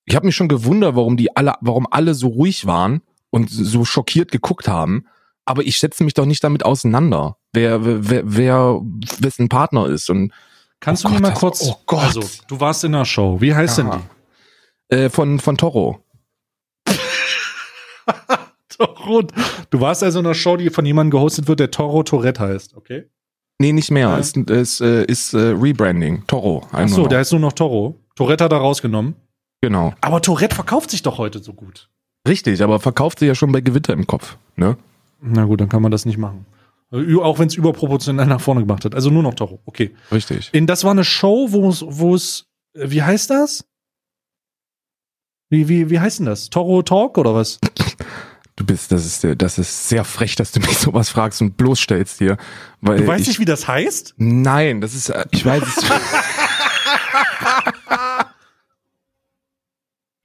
ich 0.05 0.15
habe 0.15 0.26
mich 0.26 0.37
schon 0.37 0.47
gewundert, 0.47 0.94
warum 0.94 1.17
die 1.17 1.37
alle, 1.37 1.55
warum 1.61 1.88
alle 1.91 2.15
so 2.15 2.29
ruhig 2.29 2.65
waren 2.65 3.03
und 3.31 3.51
so 3.51 3.85
schockiert 3.85 4.31
geguckt 4.31 4.69
haben. 4.69 5.06
Aber 5.44 5.63
ich 5.63 5.79
setze 5.79 6.05
mich 6.05 6.15
doch 6.15 6.27
nicht 6.27 6.44
damit 6.44 6.65
auseinander, 6.65 7.39
wer, 7.53 7.85
wer, 7.85 8.23
wer 8.25 8.81
wessen 9.20 9.49
Partner 9.49 9.87
ist. 9.87 10.11
Und 10.11 10.32
Kannst 10.81 11.05
oh 11.05 11.08
du 11.08 11.15
mir 11.15 11.20
mal 11.20 11.35
kurz, 11.35 11.67
oh 11.67 11.77
Gott. 11.87 12.05
also 12.05 12.23
du 12.47 12.61
warst 12.61 12.85
in 12.85 12.94
einer 12.94 13.05
Show, 13.05 13.41
wie 13.41 13.55
heißt 13.55 13.81
Aha. 13.81 13.91
denn 13.91 14.01
die? 14.91 14.94
Äh, 14.94 15.11
von, 15.11 15.41
von 15.41 15.56
Toro. 15.56 16.05
Toro. 18.69 19.23
Du 19.70 19.81
warst 19.81 20.03
also 20.03 20.20
in 20.20 20.27
einer 20.27 20.35
Show, 20.35 20.56
die 20.56 20.70
von 20.70 20.87
jemandem 20.87 21.11
gehostet 21.11 21.49
wird, 21.49 21.61
der 21.61 21.70
Toro 21.70 22.03
Tourette 22.03 22.41
heißt, 22.41 22.77
okay? 22.77 23.11
Nee, 23.58 23.73
nicht 23.73 23.91
mehr. 23.91 24.08
Ja. 24.08 24.19
Ist, 24.19 24.37
ist, 24.37 24.81
äh, 24.81 25.05
ist, 25.05 25.11
ist 25.11 25.35
äh, 25.35 25.55
Rebranding. 25.58 26.25
Toro. 26.27 26.67
Ach 26.70 26.89
so, 26.89 27.06
der 27.06 27.19
heißt 27.19 27.32
nur 27.32 27.41
noch 27.41 27.53
Toro. 27.53 28.01
Tourette 28.15 28.44
hat 28.44 28.53
er 28.53 28.58
rausgenommen. 28.58 29.17
Genau. 29.61 29.94
Aber 30.01 30.23
Tourette 30.23 30.55
verkauft 30.55 30.91
sich 30.91 31.03
doch 31.03 31.19
heute 31.19 31.41
so 31.41 31.53
gut. 31.53 31.91
Richtig, 32.27 32.63
aber 32.63 32.81
verkauft 32.81 33.20
sie 33.20 33.27
ja 33.27 33.34
schon 33.34 33.53
bei 33.53 33.60
Gewitter 33.60 33.93
im 33.93 34.06
Kopf, 34.06 34.37
ne? 34.56 34.77
Na 35.20 35.44
gut, 35.44 35.60
dann 35.60 35.69
kann 35.69 35.82
man 35.82 35.91
das 35.91 36.05
nicht 36.05 36.19
machen. 36.19 36.46
Auch 36.91 37.39
wenn 37.39 37.48
es 37.48 37.55
überproportional 37.55 38.27
nach 38.27 38.41
vorne 38.41 38.63
gemacht 38.63 38.84
hat. 38.84 38.94
Also 38.94 39.10
nur 39.10 39.22
noch 39.22 39.34
Toro. 39.34 39.60
Okay. 39.67 39.94
Richtig. 40.10 40.48
In, 40.53 40.67
das 40.67 40.84
war 40.84 40.93
eine 40.93 41.05
Show, 41.05 41.48
wo 41.51 41.69
es, 41.69 41.84
wo 41.87 42.15
es, 42.15 42.46
äh, 42.75 42.91
wie 42.91 43.03
heißt 43.03 43.29
das? 43.31 43.67
Wie, 45.51 45.69
wie, 45.69 45.91
wie 45.91 46.01
heißt 46.01 46.20
denn 46.20 46.27
das? 46.27 46.48
Toro 46.51 46.82
Talk 46.82 47.19
oder 47.19 47.34
was? 47.34 47.58
Du 48.56 48.67
bist, 48.67 48.91
das 48.91 49.06
ist, 49.06 49.25
das 49.41 49.56
ist 49.56 49.89
sehr 49.89 50.03
frech, 50.03 50.34
dass 50.34 50.51
du 50.51 50.58
mich 50.67 50.79
sowas 50.79 51.10
fragst 51.10 51.41
und 51.41 51.56
bloßstellst 51.56 52.19
hier. 52.19 52.37
Weil 52.81 52.98
du 52.98 53.06
weißt 53.06 53.22
ich, 53.22 53.29
nicht, 53.29 53.39
wie 53.39 53.44
das 53.44 53.69
heißt? 53.69 54.15
Nein, 54.17 54.81
das 54.81 54.96
ist, 54.96 55.10
äh, 55.10 55.25
ich 55.31 55.46
weiß 55.46 55.63
es. 55.63 55.77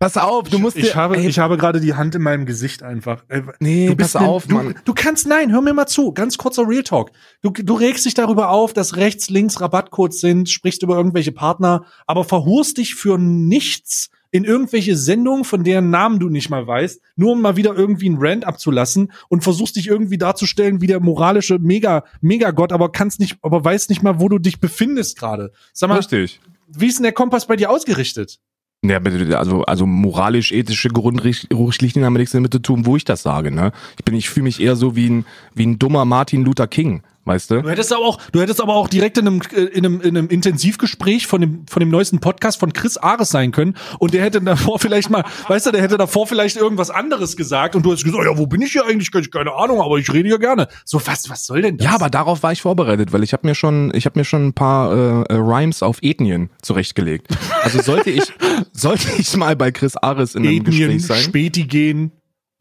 Pass 0.03 0.17
auf, 0.17 0.49
du 0.49 0.59
musst 0.59 0.75
ich, 0.75 0.91
dir, 0.91 0.95
habe, 0.95 1.15
ey, 1.15 1.27
ich 1.27 1.39
habe 1.39 1.55
gerade 1.55 1.79
die 1.79 1.93
Hand 1.93 2.13
in 2.13 2.21
meinem 2.21 2.45
Gesicht 2.45 2.83
einfach. 2.83 3.23
Nee, 3.61 3.87
du 3.87 3.95
pass 3.95 4.17
auf, 4.17 4.49
ne, 4.49 4.53
Mann. 4.53 4.67
Du, 4.67 4.73
du, 4.83 4.93
kannst, 4.93 5.25
nein, 5.27 5.53
hör 5.53 5.61
mir 5.61 5.73
mal 5.73 5.87
zu. 5.87 6.11
Ganz 6.11 6.37
kurzer 6.37 6.67
Real 6.67 6.83
Talk. 6.83 7.11
Du, 7.41 7.51
du 7.51 7.73
regst 7.73 8.05
dich 8.05 8.13
darüber 8.13 8.49
auf, 8.49 8.73
dass 8.73 8.97
rechts, 8.97 9.29
links 9.29 9.61
Rabattcodes 9.61 10.19
sind, 10.19 10.49
sprichst 10.49 10.83
über 10.83 10.97
irgendwelche 10.97 11.31
Partner, 11.31 11.85
aber 12.05 12.25
verhurst 12.25 12.79
dich 12.79 12.95
für 12.95 13.17
nichts 13.17 14.09
in 14.29 14.43
irgendwelche 14.43 14.97
Sendungen, 14.97 15.45
von 15.45 15.63
deren 15.63 15.89
Namen 15.89 16.19
du 16.19 16.27
nicht 16.27 16.49
mal 16.49 16.67
weißt, 16.67 16.99
nur 17.15 17.31
um 17.31 17.41
mal 17.41 17.55
wieder 17.55 17.73
irgendwie 17.73 18.07
einen 18.07 18.17
Rant 18.19 18.45
abzulassen 18.45 19.09
und 19.29 19.45
versuchst 19.45 19.77
dich 19.77 19.87
irgendwie 19.87 20.17
darzustellen 20.17 20.81
wie 20.81 20.87
der 20.87 20.99
moralische 20.99 21.59
Mega, 21.59 22.03
Megagott, 22.19 22.73
aber 22.73 22.91
kannst 22.91 23.21
nicht, 23.21 23.37
aber 23.41 23.63
weißt 23.63 23.89
nicht 23.89 24.03
mal, 24.03 24.19
wo 24.19 24.27
du 24.27 24.37
dich 24.37 24.59
befindest 24.59 25.17
gerade. 25.17 25.53
Sag 25.71 25.87
mal, 25.87 25.99
Richtig. 25.99 26.41
wie 26.67 26.87
ist 26.87 26.97
denn 26.97 27.03
der 27.03 27.13
Kompass 27.13 27.47
bei 27.47 27.55
dir 27.55 27.69
ausgerichtet? 27.69 28.41
Ja, 28.85 28.99
also, 29.37 29.63
also 29.63 29.85
moralisch-ethische 29.85 30.89
Grundrichtlinien 30.89 32.05
haben 32.05 32.13
nichts 32.13 32.33
damit 32.33 32.51
zu 32.51 32.59
tun, 32.59 32.85
wo 32.85 32.97
ich 32.97 33.05
das 33.05 33.23
sage. 33.23 33.49
Ne? 33.49 33.71
Ich 33.97 34.03
bin, 34.03 34.13
ich 34.13 34.29
fühle 34.29 34.43
mich 34.43 34.59
eher 34.59 34.75
so 34.75 34.95
wie 34.97 35.09
ein, 35.09 35.25
wie 35.55 35.65
ein 35.65 35.79
dummer 35.79 36.03
Martin 36.03 36.43
Luther 36.43 36.67
King 36.67 37.01
weißt 37.25 37.51
du? 37.51 37.61
Du 37.61 37.69
hättest 37.69 37.93
aber 37.93 38.05
auch, 38.05 38.19
du 38.31 38.41
hättest 38.41 38.61
aber 38.61 38.75
auch 38.75 38.87
direkt 38.87 39.17
in 39.17 39.27
einem, 39.27 39.41
in 39.51 39.85
einem, 39.85 40.01
in 40.01 40.17
einem 40.17 40.27
Intensivgespräch 40.27 41.27
von 41.27 41.41
dem, 41.41 41.65
von 41.67 41.79
dem 41.79 41.89
neuesten 41.89 42.19
Podcast 42.19 42.59
von 42.59 42.73
Chris 42.73 42.97
Ares 42.97 43.29
sein 43.29 43.51
können 43.51 43.75
und 43.99 44.13
der 44.13 44.23
hätte 44.23 44.41
davor 44.41 44.79
vielleicht 44.79 45.09
mal, 45.09 45.23
weißt 45.47 45.67
du, 45.67 45.71
der 45.71 45.81
hätte 45.81 45.97
davor 45.97 46.27
vielleicht 46.27 46.57
irgendwas 46.57 46.89
anderes 46.89 47.35
gesagt 47.35 47.75
und 47.75 47.85
du 47.85 47.91
hast 47.91 48.03
gesagt, 48.03 48.23
ja, 48.23 48.37
wo 48.37 48.47
bin 48.47 48.61
ich 48.61 48.71
hier 48.71 48.85
eigentlich? 48.85 49.11
Keine 49.31 49.53
Ahnung, 49.53 49.81
aber 49.81 49.97
ich 49.97 50.11
rede 50.11 50.29
ja 50.29 50.37
gerne. 50.37 50.67
So, 50.85 51.01
was, 51.05 51.29
was 51.29 51.45
soll 51.45 51.61
denn 51.61 51.77
das? 51.77 51.85
Ja, 51.85 51.95
aber 51.95 52.09
darauf 52.09 52.43
war 52.43 52.51
ich 52.51 52.61
vorbereitet, 52.61 53.13
weil 53.13 53.23
ich 53.23 53.33
habe 53.33 53.47
mir 53.47 53.55
schon, 53.55 53.91
ich 53.93 54.05
habe 54.05 54.19
mir 54.19 54.25
schon 54.25 54.47
ein 54.47 54.53
paar 54.53 54.91
äh, 54.91 55.33
Rhymes 55.33 55.83
auf 55.83 55.99
Ethnien 56.01 56.49
zurechtgelegt. 56.61 57.27
Also 57.63 57.81
sollte 57.81 58.09
ich, 58.09 58.23
sollte 58.73 59.07
ich 59.17 59.35
mal 59.37 59.55
bei 59.55 59.71
Chris 59.71 59.95
Ares 59.97 60.35
in 60.35 60.43
einem 60.45 60.57
Ethnien, 60.57 60.97
Gespräch 60.97 61.05
sein. 61.05 61.23
Späti 61.23 61.63
gehen. 61.63 62.11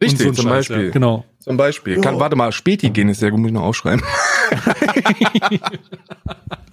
Richtig, 0.03 0.27
so 0.27 0.33
zum 0.33 0.45
Scheiß, 0.45 0.69
Beispiel. 0.69 0.85
Ja, 0.87 0.91
genau. 0.91 1.25
Zum 1.39 1.57
Beispiel. 1.57 2.01
Kann, 2.01 2.21
warte 2.21 2.37
mal, 2.37 2.53
Späti 2.53 2.91
gehen 2.91 3.09
ist 3.09 3.19
sehr 3.19 3.31
gut, 3.31 3.41
muss 3.41 3.49
ich 3.49 3.55
noch 3.55 3.63
aufschreiben. 3.63 4.05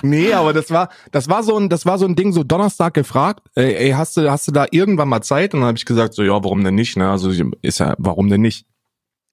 nee, 0.03 0.31
aber 0.33 0.53
das 0.53 0.69
war, 0.69 0.89
das 1.11 1.27
war 1.27 1.43
so 1.43 1.57
ein, 1.57 1.69
das 1.69 1.85
war 1.85 1.97
so 1.97 2.05
ein 2.05 2.15
Ding, 2.15 2.31
so 2.33 2.43
Donnerstag 2.43 2.93
gefragt, 2.93 3.47
ey, 3.55 3.73
ey 3.75 3.91
hast 3.91 4.15
du, 4.17 4.29
hast 4.29 4.47
du 4.47 4.51
da 4.51 4.67
irgendwann 4.69 5.09
mal 5.09 5.21
Zeit? 5.21 5.53
Und 5.53 5.61
dann 5.61 5.69
habe 5.69 5.77
ich 5.77 5.85
gesagt, 5.85 6.13
so, 6.13 6.23
ja, 6.23 6.43
warum 6.43 6.63
denn 6.63 6.75
nicht, 6.75 6.97
ne? 6.97 7.09
Also 7.09 7.31
ist 7.61 7.79
ja, 7.79 7.95
warum 7.97 8.29
denn 8.29 8.41
nicht? 8.41 8.65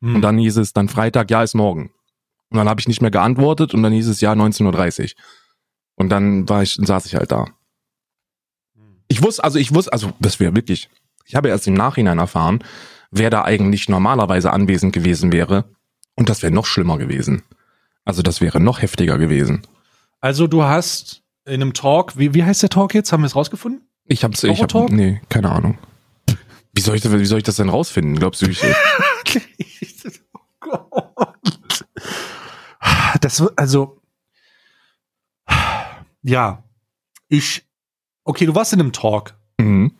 Hm. 0.02 0.16
Und 0.16 0.22
dann 0.22 0.38
hieß 0.38 0.56
es 0.56 0.72
dann 0.72 0.88
Freitag, 0.88 1.30
ja, 1.30 1.42
ist 1.42 1.54
morgen. 1.54 1.90
Und 2.50 2.58
dann 2.58 2.68
habe 2.68 2.80
ich 2.80 2.88
nicht 2.88 3.02
mehr 3.02 3.10
geantwortet 3.10 3.74
und 3.74 3.82
dann 3.82 3.92
hieß 3.92 4.08
es 4.08 4.20
ja 4.20 4.32
19.30 4.32 5.02
Uhr. 5.02 5.10
Und 5.96 6.10
dann 6.10 6.48
war 6.48 6.62
ich, 6.62 6.78
saß 6.80 7.06
ich 7.06 7.16
halt 7.16 7.32
da. 7.32 7.46
Ich 9.08 9.22
wusste, 9.22 9.44
also 9.44 9.58
ich 9.58 9.74
wusste, 9.74 9.92
also 9.92 10.12
das 10.20 10.40
wäre 10.40 10.54
wirklich, 10.54 10.88
ich 11.24 11.34
habe 11.34 11.48
erst 11.48 11.66
im 11.66 11.74
Nachhinein 11.74 12.18
erfahren, 12.18 12.62
wer 13.18 13.30
da 13.30 13.44
eigentlich 13.44 13.88
normalerweise 13.88 14.52
anwesend 14.52 14.92
gewesen 14.92 15.32
wäre. 15.32 15.64
Und 16.14 16.28
das 16.28 16.42
wäre 16.42 16.52
noch 16.52 16.66
schlimmer 16.66 16.98
gewesen. 16.98 17.42
Also 18.04 18.22
das 18.22 18.40
wäre 18.40 18.60
noch 18.60 18.80
heftiger 18.82 19.18
gewesen. 19.18 19.62
Also 20.20 20.46
du 20.46 20.62
hast 20.62 21.22
in 21.44 21.54
einem 21.54 21.74
Talk, 21.74 22.16
wie, 22.18 22.34
wie 22.34 22.44
heißt 22.44 22.62
der 22.62 22.70
Talk 22.70 22.94
jetzt? 22.94 23.12
Haben 23.12 23.22
wir 23.22 23.26
es 23.26 23.36
rausgefunden? 23.36 23.88
Ich 24.04 24.24
hab's, 24.24 24.44
ich 24.44 24.62
hab, 24.62 24.72
nee, 24.90 25.20
keine 25.28 25.50
Ahnung. 25.50 25.78
Wie 26.72 26.80
soll 26.80 26.96
ich, 26.96 27.04
wie 27.04 27.26
soll 27.26 27.38
ich 27.38 27.44
das 27.44 27.56
denn 27.56 27.68
rausfinden? 27.68 28.16
Glaubst 28.16 28.42
du, 28.42 28.46
ich? 28.46 28.62
oh 30.32 30.40
Gott. 30.60 31.84
Das, 33.22 33.42
also, 33.56 34.02
ja, 36.22 36.62
ich, 37.28 37.66
okay, 38.24 38.46
du 38.46 38.54
warst 38.54 38.72
in 38.72 38.80
einem 38.80 38.92
Talk. 38.92 39.36
Mhm. 39.58 39.92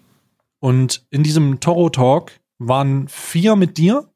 Und 0.60 1.06
in 1.10 1.22
diesem 1.22 1.58
Toro-Talk 1.60 2.32
waren 2.58 3.08
vier 3.08 3.56
mit 3.56 3.78
dir? 3.78 4.08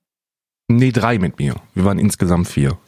Nee, 0.68 0.92
drei 0.92 1.18
mit 1.18 1.38
mir. 1.38 1.56
Wir 1.74 1.84
waren 1.84 1.98
insgesamt 1.98 2.48
vier. 2.48 2.78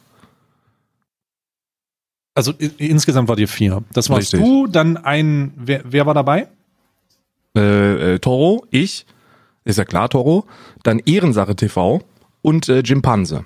Also 2.35 2.53
insgesamt 2.77 3.29
war 3.29 3.35
dir 3.35 3.47
vier. 3.47 3.83
Das 3.93 4.09
warst 4.09 4.33
Richtig. 4.33 4.39
du, 4.39 4.67
dann 4.67 4.97
ein, 4.97 5.53
wer, 5.55 5.81
wer 5.85 6.05
war 6.05 6.13
dabei? 6.13 6.47
Äh, 7.55 8.13
äh, 8.15 8.19
Toro, 8.19 8.65
ich, 8.71 9.05
ist 9.65 9.77
ja 9.77 9.85
klar, 9.85 10.09
Toro, 10.09 10.45
dann 10.81 10.99
Ehrensache 10.99 11.55
TV 11.55 12.01
und 12.41 12.69
äh, 12.69 12.79
Jimpanse. 12.79 13.45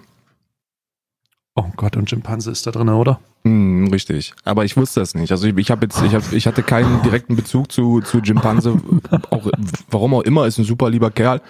Oh 1.56 1.66
Gott, 1.76 1.98
und 1.98 2.10
Jimpanse 2.10 2.52
ist 2.52 2.66
da 2.68 2.72
drin, 2.72 2.88
oder? 2.88 3.20
Hm, 3.44 3.88
richtig. 3.92 4.34
Aber 4.46 4.64
ich 4.64 4.78
wusste 4.78 5.00
das 5.02 5.16
nicht. 5.16 5.32
Also 5.32 5.48
ich, 5.48 5.58
ich 5.58 5.72
habe 5.72 5.86
jetzt, 5.86 6.02
ich, 6.04 6.14
hab, 6.14 6.32
ich 6.32 6.48
hatte 6.48 6.64
keinen 6.64 7.02
direkten 7.02 7.36
Bezug 7.36 7.72
zu, 7.72 8.02
zu 8.02 8.20
Jimpanse. 8.20 8.80
auch, 9.32 9.50
warum 9.90 10.14
auch 10.14 10.22
immer, 10.22 10.46
ist 10.46 10.60
ein 10.60 10.66
super 10.66 10.90
lieber 10.90 11.12
Kerl. 11.12 11.42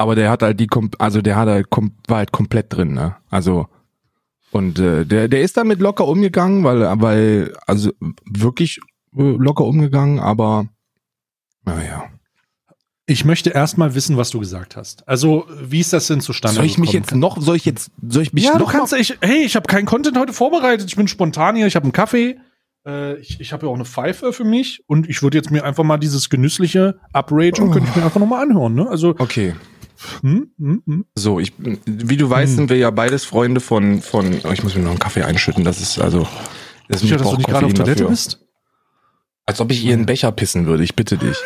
Aber 0.00 0.14
der 0.14 0.30
hat 0.30 0.42
halt 0.42 0.58
die, 0.58 0.66
also 0.98 1.20
der 1.20 1.36
hat 1.36 1.46
halt, 1.46 1.66
war 2.08 2.16
halt 2.16 2.32
komplett 2.32 2.72
drin, 2.72 2.94
ne? 2.94 3.16
Also 3.28 3.66
und 4.50 4.78
äh, 4.78 5.04
der, 5.04 5.28
der 5.28 5.42
ist 5.42 5.58
damit 5.58 5.80
locker 5.80 6.08
umgegangen, 6.08 6.64
weil, 6.64 6.80
weil, 7.02 7.52
also 7.66 7.90
wirklich 8.24 8.80
äh, 9.14 9.22
locker 9.22 9.64
umgegangen, 9.64 10.18
aber 10.18 10.68
naja. 11.66 12.04
Ich 13.04 13.26
möchte 13.26 13.50
erstmal 13.50 13.94
wissen, 13.94 14.16
was 14.16 14.30
du 14.30 14.40
gesagt 14.40 14.74
hast. 14.74 15.06
Also, 15.06 15.44
wie 15.60 15.80
ist 15.80 15.92
das 15.92 16.06
denn 16.06 16.22
zustande 16.22 16.56
Soll 16.56 16.64
ich 16.64 16.78
mich 16.78 16.92
jetzt 16.92 17.14
noch, 17.14 17.38
soll 17.38 17.56
ich 17.56 17.66
jetzt, 17.66 17.90
soll 18.08 18.22
ich 18.22 18.32
mich 18.32 18.44
ja, 18.44 18.52
noch? 18.56 18.70
Du 18.72 18.78
kannst, 18.78 18.94
ich, 18.94 19.18
hey, 19.20 19.44
ich 19.44 19.54
habe 19.54 19.66
keinen 19.66 19.84
Content 19.84 20.16
heute 20.16 20.32
vorbereitet, 20.32 20.88
ich 20.88 20.96
bin 20.96 21.08
spontan 21.08 21.56
hier, 21.56 21.66
ich 21.66 21.76
habe 21.76 21.84
einen 21.84 21.92
Kaffee, 21.92 22.38
äh, 22.86 23.18
ich, 23.18 23.38
ich 23.38 23.52
habe 23.52 23.66
ja 23.66 23.70
auch 23.70 23.76
eine 23.76 23.84
Pfeife 23.84 24.32
für 24.32 24.44
mich 24.44 24.82
und 24.86 25.10
ich 25.10 25.22
würde 25.22 25.36
jetzt 25.36 25.50
mir 25.50 25.62
einfach 25.62 25.84
mal 25.84 25.98
dieses 25.98 26.30
genüssliche 26.30 26.98
Upragen, 27.12 27.68
oh. 27.68 27.70
könnte 27.70 27.90
ich 27.90 27.96
mir 27.96 28.04
einfach 28.04 28.20
nochmal 28.20 28.42
anhören, 28.44 28.74
ne? 28.74 28.88
Also. 28.88 29.10
Okay. 29.18 29.54
Hm, 30.22 30.50
hm, 30.58 30.82
hm. 30.86 31.04
So, 31.14 31.40
ich, 31.40 31.52
wie 31.58 32.16
du 32.16 32.30
weißt, 32.30 32.50
hm. 32.52 32.56
sind 32.56 32.70
wir 32.70 32.76
ja 32.76 32.90
beides 32.90 33.24
Freunde 33.24 33.60
von, 33.60 34.00
von, 34.00 34.40
oh, 34.44 34.50
ich 34.50 34.62
muss 34.62 34.74
mir 34.74 34.82
noch 34.82 34.90
einen 34.90 34.98
Kaffee 34.98 35.22
einschütten, 35.22 35.64
das 35.64 35.80
ist 35.80 35.98
also, 35.98 36.26
das 36.88 37.00
Sicher, 37.00 37.16
dass 37.16 37.30
du 37.30 37.36
nicht 37.36 37.48
gerade 37.48 37.66
auf 37.66 37.74
Toilette 37.74 38.02
dafür. 38.02 38.10
bist? 38.10 38.40
Als 39.46 39.60
ob 39.60 39.70
ich 39.70 39.84
ihren 39.84 40.06
Becher 40.06 40.32
pissen 40.32 40.66
würde, 40.66 40.84
ich 40.84 40.94
bitte 40.94 41.18
dich. 41.18 41.36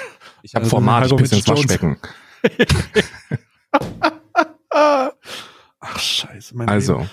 Ich 0.43 0.55
habe 0.55 0.65
also 0.65 0.77
Format, 0.77 1.07
ich 1.11 1.17
pisse 1.17 1.37
ins 1.37 1.49
Waschbecken. 1.49 1.97
Ach, 4.71 5.99
scheiße, 5.99 6.57
mein 6.57 6.69
Also, 6.69 6.99
Leben. 6.99 7.11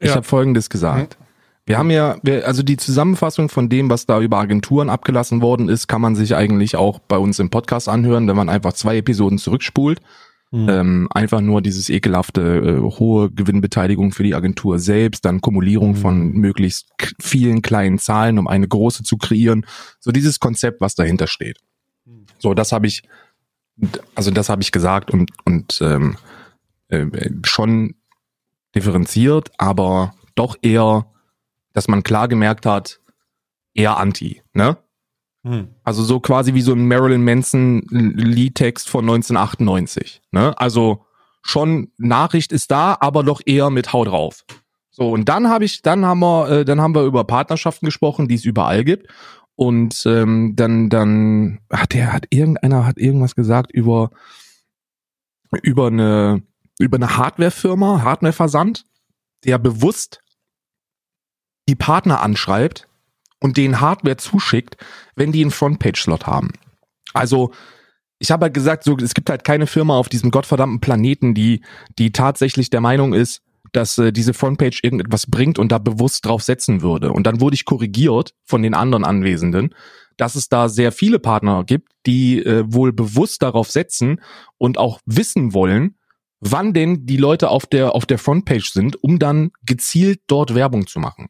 ich 0.00 0.08
ja. 0.08 0.16
habe 0.16 0.24
Folgendes 0.24 0.68
gesagt. 0.70 1.16
Hm. 1.16 1.24
Wir 1.66 1.78
haben 1.78 1.90
ja, 1.90 2.18
wir, 2.22 2.46
also 2.46 2.62
die 2.62 2.76
Zusammenfassung 2.76 3.48
von 3.48 3.70
dem, 3.70 3.88
was 3.88 4.04
da 4.04 4.20
über 4.20 4.36
Agenturen 4.36 4.90
abgelassen 4.90 5.40
worden 5.40 5.70
ist, 5.70 5.88
kann 5.88 6.02
man 6.02 6.14
sich 6.14 6.36
eigentlich 6.36 6.76
auch 6.76 6.98
bei 6.98 7.16
uns 7.16 7.38
im 7.38 7.48
Podcast 7.48 7.88
anhören, 7.88 8.28
wenn 8.28 8.36
man 8.36 8.50
einfach 8.50 8.74
zwei 8.74 8.98
Episoden 8.98 9.38
zurückspult. 9.38 10.02
Mhm. 10.54 10.68
Ähm, 10.68 11.08
einfach 11.10 11.40
nur 11.40 11.62
dieses 11.62 11.88
ekelhafte 11.88 12.40
äh, 12.40 12.80
hohe 12.80 13.28
Gewinnbeteiligung 13.28 14.12
für 14.12 14.22
die 14.22 14.36
Agentur 14.36 14.78
selbst, 14.78 15.24
dann 15.24 15.40
Kumulierung 15.40 15.90
mhm. 15.90 15.96
von 15.96 16.32
möglichst 16.32 16.92
vielen 17.20 17.60
kleinen 17.60 17.98
Zahlen, 17.98 18.38
um 18.38 18.46
eine 18.46 18.68
große 18.68 19.02
zu 19.02 19.16
kreieren. 19.16 19.66
So 19.98 20.12
dieses 20.12 20.38
Konzept, 20.38 20.80
was 20.80 20.94
dahinter 20.94 21.26
steht. 21.26 21.58
Mhm. 22.04 22.26
So, 22.38 22.54
das 22.54 22.70
habe 22.70 22.86
ich, 22.86 23.02
also 24.14 24.30
das 24.30 24.48
habe 24.48 24.62
ich 24.62 24.70
gesagt 24.70 25.10
und 25.10 25.32
und 25.44 25.80
ähm, 25.82 26.18
äh, 26.86 27.06
schon 27.44 27.96
differenziert, 28.76 29.50
aber 29.58 30.14
doch 30.36 30.54
eher, 30.62 31.06
dass 31.72 31.88
man 31.88 32.04
klar 32.04 32.28
gemerkt 32.28 32.64
hat, 32.64 33.00
eher 33.74 33.96
anti, 33.96 34.40
ne? 34.52 34.76
Hm. 35.44 35.68
Also 35.84 36.02
so 36.02 36.20
quasi 36.20 36.54
wie 36.54 36.62
so 36.62 36.72
ein 36.72 36.88
Marilyn 36.88 37.22
Manson 37.22 37.82
Liedtext 37.90 38.88
von 38.88 39.04
1998. 39.04 40.22
Ne? 40.32 40.58
Also 40.58 41.04
schon 41.42 41.92
Nachricht 41.98 42.50
ist 42.50 42.70
da, 42.70 42.96
aber 42.98 43.22
doch 43.22 43.42
eher 43.44 43.70
mit 43.70 43.92
Hau 43.92 44.04
drauf. 44.04 44.44
So 44.90 45.10
und 45.10 45.28
dann 45.28 45.48
habe 45.48 45.64
ich, 45.64 45.82
dann 45.82 46.04
haben 46.06 46.20
wir, 46.20 46.48
äh, 46.48 46.64
dann 46.64 46.80
haben 46.80 46.94
wir 46.94 47.02
über 47.04 47.24
Partnerschaften 47.24 47.86
gesprochen, 47.86 48.26
die 48.26 48.34
es 48.34 48.44
überall 48.44 48.84
gibt. 48.84 49.08
Und 49.56 50.04
ähm, 50.06 50.54
dann, 50.56 50.88
dann 50.88 51.60
hat 51.70 51.92
der, 51.92 52.12
hat 52.12 52.26
irgendeiner 52.30 52.86
hat 52.86 52.98
irgendwas 52.98 53.36
gesagt 53.36 53.70
über 53.70 54.10
über 55.62 55.86
eine 55.86 56.42
über 56.80 56.96
eine 56.96 57.16
Hardwarefirma, 57.16 58.02
Hardwareversand, 58.02 58.84
der 59.44 59.58
bewusst 59.58 60.20
die 61.68 61.76
Partner 61.76 62.20
anschreibt 62.20 62.88
und 63.44 63.58
den 63.58 63.82
Hardware 63.82 64.16
zuschickt, 64.16 64.78
wenn 65.16 65.30
die 65.30 65.42
einen 65.42 65.50
Frontpage-Slot 65.50 66.26
haben. 66.26 66.52
Also 67.12 67.50
ich 68.18 68.30
habe 68.30 68.44
halt 68.44 68.54
gesagt, 68.54 68.84
so 68.84 68.96
es 68.96 69.12
gibt 69.12 69.28
halt 69.28 69.44
keine 69.44 69.66
Firma 69.66 69.98
auf 69.98 70.08
diesem 70.08 70.30
gottverdammten 70.30 70.80
Planeten, 70.80 71.34
die 71.34 71.60
die 71.98 72.10
tatsächlich 72.10 72.70
der 72.70 72.80
Meinung 72.80 73.12
ist, 73.12 73.42
dass 73.72 73.98
äh, 73.98 74.12
diese 74.12 74.32
Frontpage 74.32 74.80
irgendetwas 74.82 75.26
bringt 75.26 75.58
und 75.58 75.72
da 75.72 75.78
bewusst 75.78 76.24
drauf 76.24 76.42
setzen 76.42 76.80
würde. 76.80 77.12
Und 77.12 77.26
dann 77.26 77.42
wurde 77.42 77.54
ich 77.54 77.66
korrigiert 77.66 78.32
von 78.46 78.62
den 78.62 78.72
anderen 78.72 79.04
Anwesenden, 79.04 79.74
dass 80.16 80.36
es 80.36 80.48
da 80.48 80.70
sehr 80.70 80.90
viele 80.90 81.18
Partner 81.18 81.64
gibt, 81.64 81.92
die 82.06 82.42
äh, 82.42 82.64
wohl 82.66 82.94
bewusst 82.94 83.42
darauf 83.42 83.70
setzen 83.70 84.22
und 84.56 84.78
auch 84.78 85.00
wissen 85.04 85.52
wollen, 85.52 85.98
wann 86.40 86.72
denn 86.72 87.04
die 87.04 87.18
Leute 87.18 87.50
auf 87.50 87.66
der 87.66 87.94
auf 87.94 88.06
der 88.06 88.18
Frontpage 88.18 88.72
sind, 88.72 89.04
um 89.04 89.18
dann 89.18 89.50
gezielt 89.66 90.22
dort 90.28 90.54
Werbung 90.54 90.86
zu 90.86 90.98
machen. 90.98 91.28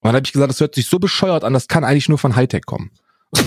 Und 0.00 0.08
dann 0.08 0.16
habe 0.16 0.26
ich 0.26 0.32
gesagt, 0.32 0.50
das 0.50 0.60
hört 0.60 0.74
sich 0.74 0.86
so 0.86 0.98
bescheuert 0.98 1.44
an, 1.44 1.52
das 1.52 1.68
kann 1.68 1.84
eigentlich 1.84 2.08
nur 2.08 2.18
von 2.18 2.34
Hightech 2.34 2.64
kommen. 2.64 2.90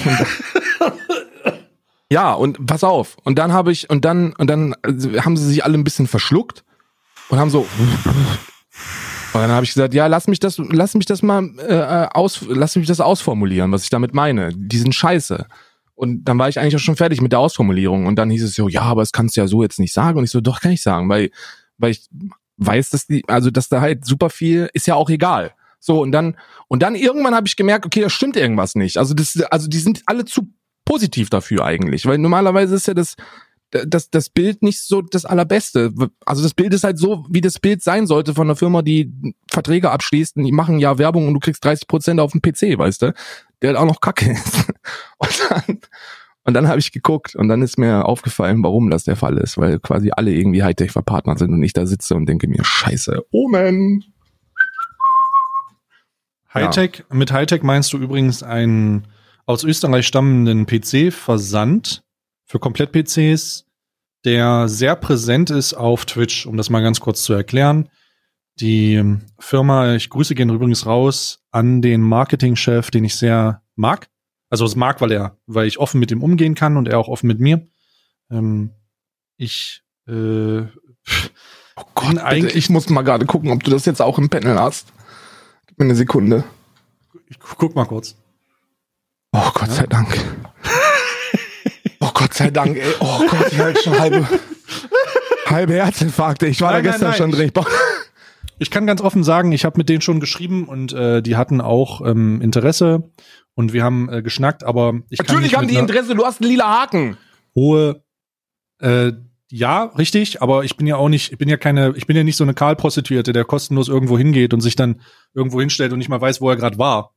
ja, 2.10 2.34
und 2.34 2.66
pass 2.68 2.84
auf. 2.84 3.18
Und 3.24 3.40
dann 3.40 3.54
habe 3.54 3.72
ich, 3.72 3.90
und 3.90 4.06
dann, 4.06 4.34
und 4.34 4.48
dann 4.48 4.76
äh, 4.84 5.20
haben 5.22 5.36
sie 5.36 5.48
sich 5.48 5.66
alle 5.66 5.78
ein 5.78 5.84
bisschen 5.84 6.08
verschluckt 6.08 6.64
und 7.30 7.40
haben 7.40 7.50
so. 7.50 7.68
Und 9.34 9.42
dann 9.42 9.50
habe 9.50 9.64
ich 9.66 9.74
gesagt, 9.74 9.96
ja, 9.96 10.06
lass 10.06 10.28
mich 10.28 10.40
das, 10.40 10.60
lass 10.60 10.94
mich 10.94 11.08
das 11.08 11.24
mal 11.24 11.50
äh, 11.58 12.08
aus, 12.14 12.46
lass 12.48 12.76
mich 12.76 12.86
das 12.86 13.02
ausformulieren, 13.02 13.72
was 13.72 13.84
ich 13.84 13.90
damit 13.90 14.14
meine. 14.14 14.52
Die 14.56 14.78
sind 14.78 14.94
scheiße. 14.94 15.48
Und 15.96 16.26
dann 16.26 16.38
war 16.38 16.50
ich 16.50 16.60
eigentlich 16.60 16.76
auch 16.76 16.80
schon 16.80 16.96
fertig 16.96 17.20
mit 17.20 17.32
der 17.32 17.40
Ausformulierung. 17.40 18.06
Und 18.06 18.16
dann 18.16 18.30
hieß 18.30 18.44
es 18.44 18.54
so, 18.54 18.68
ja, 18.68 18.82
aber 18.82 19.02
das 19.02 19.12
kannst 19.12 19.36
du 19.36 19.42
ja 19.42 19.48
so 19.48 19.64
jetzt 19.64 19.80
nicht 19.80 19.94
sagen. 19.94 20.20
Und 20.20 20.24
ich 20.24 20.30
so, 20.30 20.40
doch, 20.42 20.62
kann 20.62 20.72
ich 20.72 20.84
sagen, 20.84 21.10
weil, 21.10 21.32
weil 21.80 21.92
ich 21.92 22.08
weiß, 22.58 22.92
dass 22.92 23.08
die, 23.08 23.24
also 23.28 23.50
dass 23.50 23.70
da 23.70 23.82
halt 23.82 24.06
super 24.06 24.30
viel, 24.30 24.70
ist 24.74 24.86
ja 24.86 24.94
auch 24.94 25.10
egal. 25.10 25.54
So, 25.86 26.02
und 26.02 26.14
dann, 26.14 26.38
und 26.70 26.82
dann 26.82 26.96
irgendwann 26.96 27.36
habe 27.36 27.46
ich 27.46 27.58
gemerkt, 27.58 27.86
okay, 27.86 28.00
da 28.00 28.10
stimmt 28.10 28.38
irgendwas 28.38 28.74
nicht. 28.74 28.98
Also, 28.98 29.14
das, 29.14 29.38
also 29.52 29.68
die 29.68 29.80
sind 29.80 30.02
alle 30.06 30.24
zu 30.24 30.48
positiv 30.86 31.30
dafür 31.30 31.66
eigentlich, 31.66 32.06
weil 32.06 32.18
normalerweise 32.20 32.76
ist 32.76 32.88
ja 32.88 32.94
das, 32.94 33.16
das, 33.72 34.10
das 34.10 34.30
Bild 34.30 34.64
nicht 34.64 34.82
so 34.82 35.02
das 35.02 35.26
allerbeste. 35.26 35.94
Also 36.26 36.42
das 36.42 36.54
Bild 36.54 36.74
ist 36.74 36.86
halt 36.86 36.98
so, 36.98 37.26
wie 37.30 37.42
das 37.42 37.60
Bild 37.60 37.84
sein 37.84 38.08
sollte 38.08 38.34
von 38.34 38.48
einer 38.48 38.56
Firma, 38.56 38.82
die 38.82 39.12
Verträge 39.52 39.92
abschließt 39.92 40.38
und 40.38 40.46
die 40.46 40.54
machen 40.54 40.80
ja 40.80 40.98
Werbung 40.98 41.28
und 41.28 41.34
du 41.34 41.42
kriegst 41.42 41.66
30 41.66 41.88
Prozent 41.88 42.20
auf 42.22 42.32
dem 42.32 42.42
PC, 42.42 42.78
weißt 42.78 43.02
du? 43.02 43.14
Der 43.62 43.72
halt 43.72 43.78
auch 43.78 43.86
noch 43.86 44.00
kacke 44.00 44.32
ist. 44.32 44.72
Und 45.18 45.42
dann, 45.50 45.80
und 46.44 46.54
dann 46.54 46.68
habe 46.68 46.80
ich 46.80 46.92
geguckt 46.92 47.34
und 47.36 47.48
dann 47.48 47.62
ist 47.62 47.78
mir 47.78 48.04
aufgefallen, 48.04 48.62
warum 48.62 48.90
das 48.90 49.06
der 49.06 49.16
Fall 49.16 49.38
ist, 49.38 49.58
weil 49.58 49.80
quasi 49.80 50.12
alle 50.12 50.34
irgendwie 50.34 50.62
Hightech 50.62 50.92
verpartnert 50.92 51.40
sind 51.40 51.54
und 51.54 51.64
ich 51.64 51.72
da 51.72 51.86
sitze 51.86 52.16
und 52.16 52.26
denke 52.26 52.50
mir, 52.50 52.66
scheiße, 52.66 53.24
Omen. 53.32 54.13
Hightech, 56.54 57.04
ja. 57.10 57.16
mit 57.16 57.32
Hightech 57.32 57.64
meinst 57.64 57.94
du 57.94 57.98
übrigens 57.98 58.44
einen 58.44 59.08
aus 59.46 59.64
Österreich 59.64 60.08
stammenden 60.08 60.66
PC-Versand 60.66 62.04
für 62.46 62.60
Komplett-PCs, 62.60 63.66
der 64.26 64.68
sehr 64.70 64.96
präsent 64.96 65.50
ist 65.50 65.74
auf 65.74 66.06
Twitch, 66.06 66.46
um 66.46 66.56
das 66.58 66.70
mal 66.70 66.82
ganz 66.82 67.00
kurz 67.00 67.24
zu 67.24 67.34
erklären. 67.34 67.90
Die 68.60 69.18
Firma, 69.40 69.96
ich 69.96 70.10
grüße 70.10 70.36
gehen 70.36 70.50
übrigens 70.50 70.86
raus 70.86 71.44
an 71.52 71.82
den 71.82 72.02
Marketingchef, 72.02 72.92
den 72.92 73.04
ich 73.04 73.16
sehr 73.16 73.64
mag. 73.76 74.10
Also 74.50 74.66
es 74.66 74.76
mag, 74.76 75.02
weil 75.02 75.12
er, 75.12 75.38
weil 75.48 75.68
ich 75.68 75.80
offen 75.80 76.00
mit 76.00 76.12
ihm 76.12 76.22
umgehen 76.22 76.54
kann 76.54 76.78
und 76.78 76.88
er 76.88 77.00
auch 77.00 77.08
offen 77.08 77.28
mit 77.28 77.40
mir. 77.40 77.68
Ähm, 78.30 78.72
ich 79.38 79.82
äh, 80.08 80.62
Oh 81.76 81.84
Gott, 81.96 82.20
eigentlich, 82.20 82.56
ich 82.56 82.70
muss 82.70 82.90
mal 82.90 83.02
gerade 83.02 83.26
gucken, 83.26 83.52
ob 83.52 83.64
du 83.64 83.72
das 83.72 83.86
jetzt 83.86 84.02
auch 84.02 84.20
im 84.20 84.30
Panel 84.30 84.60
hast. 84.60 84.94
Eine 85.84 85.96
Sekunde. 85.96 86.46
Ich 87.28 87.38
guck 87.38 87.76
mal 87.76 87.84
kurz. 87.84 88.16
Oh 89.34 89.50
Gott 89.54 89.68
ja? 89.68 89.74
sei 89.74 89.86
Dank. 89.86 90.18
oh 92.00 92.10
Gott 92.14 92.34
sei 92.34 92.52
Dank, 92.52 92.78
ey. 92.78 92.94
Oh 93.02 93.20
Gott, 93.30 93.52
ich 93.52 93.60
halt 93.60 93.80
schon 93.80 94.00
halbe, 94.00 94.26
halbe 95.48 95.74
Herzinfarkte. 95.74 96.48
Ich 96.48 96.62
war 96.62 96.72
nein, 96.72 96.86
da 96.86 96.90
gestern 96.90 97.10
nein, 97.10 97.20
nein. 97.20 97.32
schon 97.32 97.32
drin. 97.32 97.52
Ich 98.60 98.72
kann 98.72 98.88
ganz 98.88 99.02
offen 99.02 99.26
sagen, 99.26 99.52
ich 99.52 99.66
habe 99.66 99.78
mit 99.78 99.90
denen 99.90 100.00
schon 100.00 100.22
geschrieben 100.22 100.70
und 100.70 100.94
äh, 100.94 101.22
die 101.22 101.36
hatten 101.36 101.60
auch 101.60 102.00
ähm, 102.08 102.40
Interesse 102.40 103.12
und 103.54 103.74
wir 103.74 103.84
haben 103.84 104.08
äh, 104.08 104.22
geschnackt, 104.22 104.64
aber 104.64 105.02
ich 105.10 105.20
Natürlich 105.20 105.58
haben 105.58 105.68
die 105.68 105.76
Interesse, 105.76 106.16
du 106.16 106.24
hast 106.24 106.40
einen 106.40 106.50
lila 106.50 106.80
Haken. 106.80 107.18
Hohe 107.56 108.02
äh, 108.80 109.12
ja, 109.56 109.84
richtig, 109.84 110.42
aber 110.42 110.64
ich 110.64 110.78
bin 110.78 110.88
ja 110.88 110.96
auch 110.96 111.10
nicht, 111.10 111.32
ich 111.32 111.38
bin 111.38 111.48
ja 111.48 111.58
keine, 111.58 111.94
ich 111.96 112.08
bin 112.08 112.18
ja 112.18 112.24
nicht 112.24 112.38
so 112.38 112.44
eine 112.44 112.56
Karl-Prostituierte, 112.56 113.34
der 113.34 113.46
kostenlos 113.46 113.88
irgendwo 113.88 114.18
hingeht 114.18 114.52
und 114.52 114.62
sich 114.62 114.76
dann 114.76 115.00
irgendwo 115.36 115.60
hinstellt 115.60 115.92
und 115.92 116.00
nicht 116.00 116.10
mal 116.10 116.20
weiß, 116.20 116.42
wo 116.42 116.50
er 116.50 116.56
gerade 116.56 116.80
war. 116.80 117.14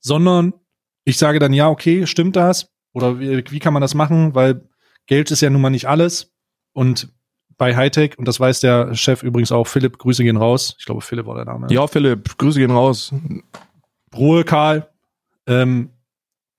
Sondern 0.00 0.54
ich 1.04 1.18
sage 1.18 1.38
dann, 1.38 1.52
ja, 1.52 1.68
okay, 1.68 2.06
stimmt 2.06 2.36
das? 2.36 2.72
Oder 2.94 3.20
wie, 3.20 3.44
wie 3.50 3.58
kann 3.58 3.74
man 3.74 3.82
das 3.82 3.92
machen? 3.92 4.34
Weil 4.34 4.66
Geld 5.04 5.30
ist 5.30 5.42
ja 5.42 5.50
nun 5.50 5.60
mal 5.60 5.68
nicht 5.68 5.90
alles. 5.90 6.34
Und 6.72 7.12
bei 7.58 7.76
Hightech, 7.76 8.16
und 8.16 8.26
das 8.26 8.40
weiß 8.40 8.60
der 8.60 8.94
Chef 8.94 9.22
übrigens 9.22 9.52
auch, 9.52 9.66
Philipp, 9.66 9.98
Grüße 9.98 10.24
gehen 10.24 10.38
raus. 10.38 10.74
Ich 10.78 10.86
glaube, 10.86 11.02
Philipp 11.02 11.26
war 11.26 11.34
der 11.34 11.44
Name. 11.44 11.66
Ja, 11.68 11.86
Philipp, 11.86 12.38
Grüße 12.38 12.58
gehen 12.58 12.70
raus. 12.70 13.12
Ruhe, 14.16 14.42
Karl. 14.42 14.88
Ähm, 15.46 15.90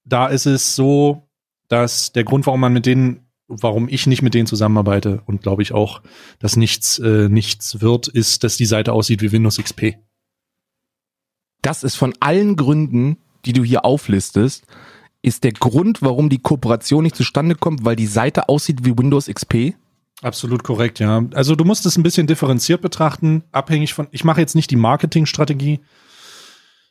da 0.03 0.27
ist 0.27 0.45
es 0.45 0.75
so, 0.75 1.27
dass 1.67 2.11
der 2.11 2.25
Grund, 2.25 2.45
warum 2.45 2.59
man 2.59 2.73
mit 2.73 2.85
denen 2.85 3.26
warum 3.47 3.87
ich 3.87 4.07
nicht 4.07 4.21
mit 4.21 4.33
denen 4.33 4.47
zusammenarbeite 4.47 5.21
und 5.25 5.41
glaube 5.41 5.61
ich 5.61 5.71
auch, 5.71 6.01
dass 6.39 6.55
nichts, 6.55 6.99
äh, 6.99 7.29
nichts 7.29 7.81
wird, 7.81 8.07
ist, 8.07 8.43
dass 8.43 8.57
die 8.57 8.65
Seite 8.65 8.93
aussieht 8.93 9.21
wie 9.21 9.31
Windows 9.31 9.57
XP. 9.57 9.97
Das 11.61 11.83
ist 11.83 11.95
von 11.95 12.13
allen 12.19 12.55
Gründen, 12.55 13.17
die 13.45 13.53
du 13.53 13.63
hier 13.63 13.85
auflistest, 13.85 14.65
ist 15.21 15.43
der 15.43 15.53
Grund, 15.53 16.01
warum 16.01 16.29
die 16.29 16.39
Kooperation 16.39 17.03
nicht 17.03 17.15
zustande 17.15 17.55
kommt, 17.55 17.83
weil 17.83 17.95
die 17.95 18.05
Seite 18.07 18.49
aussieht 18.49 18.85
wie 18.85 18.97
Windows 18.97 19.27
XP? 19.27 19.73
Absolut 20.21 20.63
korrekt, 20.63 20.99
ja. 20.99 21.23
Also 21.33 21.55
du 21.55 21.63
musst 21.63 21.85
es 21.85 21.97
ein 21.97 22.03
bisschen 22.03 22.27
differenziert 22.27 22.81
betrachten, 22.81 23.43
abhängig 23.51 23.93
von, 23.93 24.07
ich 24.11 24.23
mache 24.23 24.41
jetzt 24.41 24.55
nicht 24.55 24.71
die 24.71 24.75
Marketingstrategie, 24.75 25.79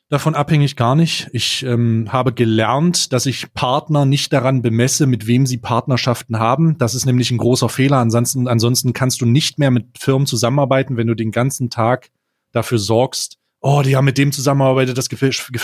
davon 0.09 0.35
abhängig 0.35 0.77
gar 0.77 0.95
nicht. 0.95 1.29
Ich 1.33 1.63
ähm, 1.65 2.09
habe 2.13 2.33
gelernt, 2.33 3.13
dass 3.13 3.27
ich 3.27 3.53
Partner 3.55 4.05
nicht 4.05 4.33
daran 4.33 4.63
bemesse, 4.63 5.07
mit 5.07 5.27
wem 5.27 5.47
sie 5.47 5.59
Partnerschaften 5.59 6.39
haben. 6.39 6.79
Das 6.79 6.95
ist 6.95 7.07
nämlich 7.07 7.31
ein 7.31 7.39
großer 7.39 7.69
Fehler. 7.69 7.99
Ansonsten, 7.99 8.47
ansonsten 8.49 8.93
kannst 8.93 9.21
du 9.21 9.27
nicht 9.27 9.59
mehr 9.59 9.71
mit 9.71 9.99
Firmen 9.99 10.27
zusammenarbeiten, 10.27 10.97
wenn 10.97 11.09
du 11.09 11.15
den 11.15 11.33
ganzen 11.33 11.71
Tag 11.71 12.11
dafür 12.53 12.79
sorgst, 12.79 13.39
oh, 13.61 13.83
die 13.83 13.97
haben 13.97 14.05
mit 14.05 14.19
dem 14.19 14.33
zusammengearbeitet, 14.33 14.97
das 14.97 15.09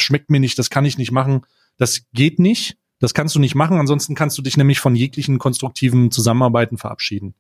schmeckt 0.03 0.31
mir 0.31 0.41
nicht, 0.41 0.59
das 0.59 0.71
kann 0.71 0.85
ich 0.85 0.99
nicht 0.99 1.13
machen. 1.13 1.43
Das 1.77 2.03
geht 2.13 2.39
nicht. 2.39 2.77
Das 2.99 3.15
kannst 3.15 3.35
du 3.35 3.41
nicht 3.41 3.55
machen. 3.55 3.79
Ansonsten 3.79 4.15
kannst 4.15 4.39
du 4.39 4.43
dich 4.43 4.57
nämlich 4.57 4.79
von 4.79 4.95
jeglichen 4.95 5.39
konstruktiven 5.39 6.11
Zusammenarbeiten 6.11 6.79
verabschieden. 6.79 7.35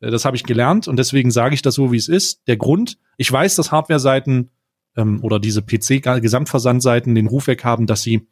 Äh, 0.00 0.10
das 0.10 0.24
habe 0.24 0.36
ich 0.36 0.44
gelernt 0.44 0.88
und 0.88 0.96
deswegen 0.96 1.30
sage 1.30 1.54
ich 1.54 1.62
das 1.62 1.74
so, 1.74 1.92
wie 1.92 1.96
es 1.96 2.08
ist. 2.08 2.46
Der 2.46 2.56
Grund, 2.56 2.98
ich 3.16 3.30
weiß, 3.30 3.56
dass 3.56 3.72
Hardware-Seiten 3.72 4.50
ähm, 4.96 5.22
oder 5.22 5.38
diese 5.38 5.62
PC-Gesamtversandseiten 5.62 7.14
den 7.14 7.26
Ruf 7.26 7.46
weg 7.46 7.64
haben, 7.64 7.86
dass 7.86 8.02
sie 8.02 8.28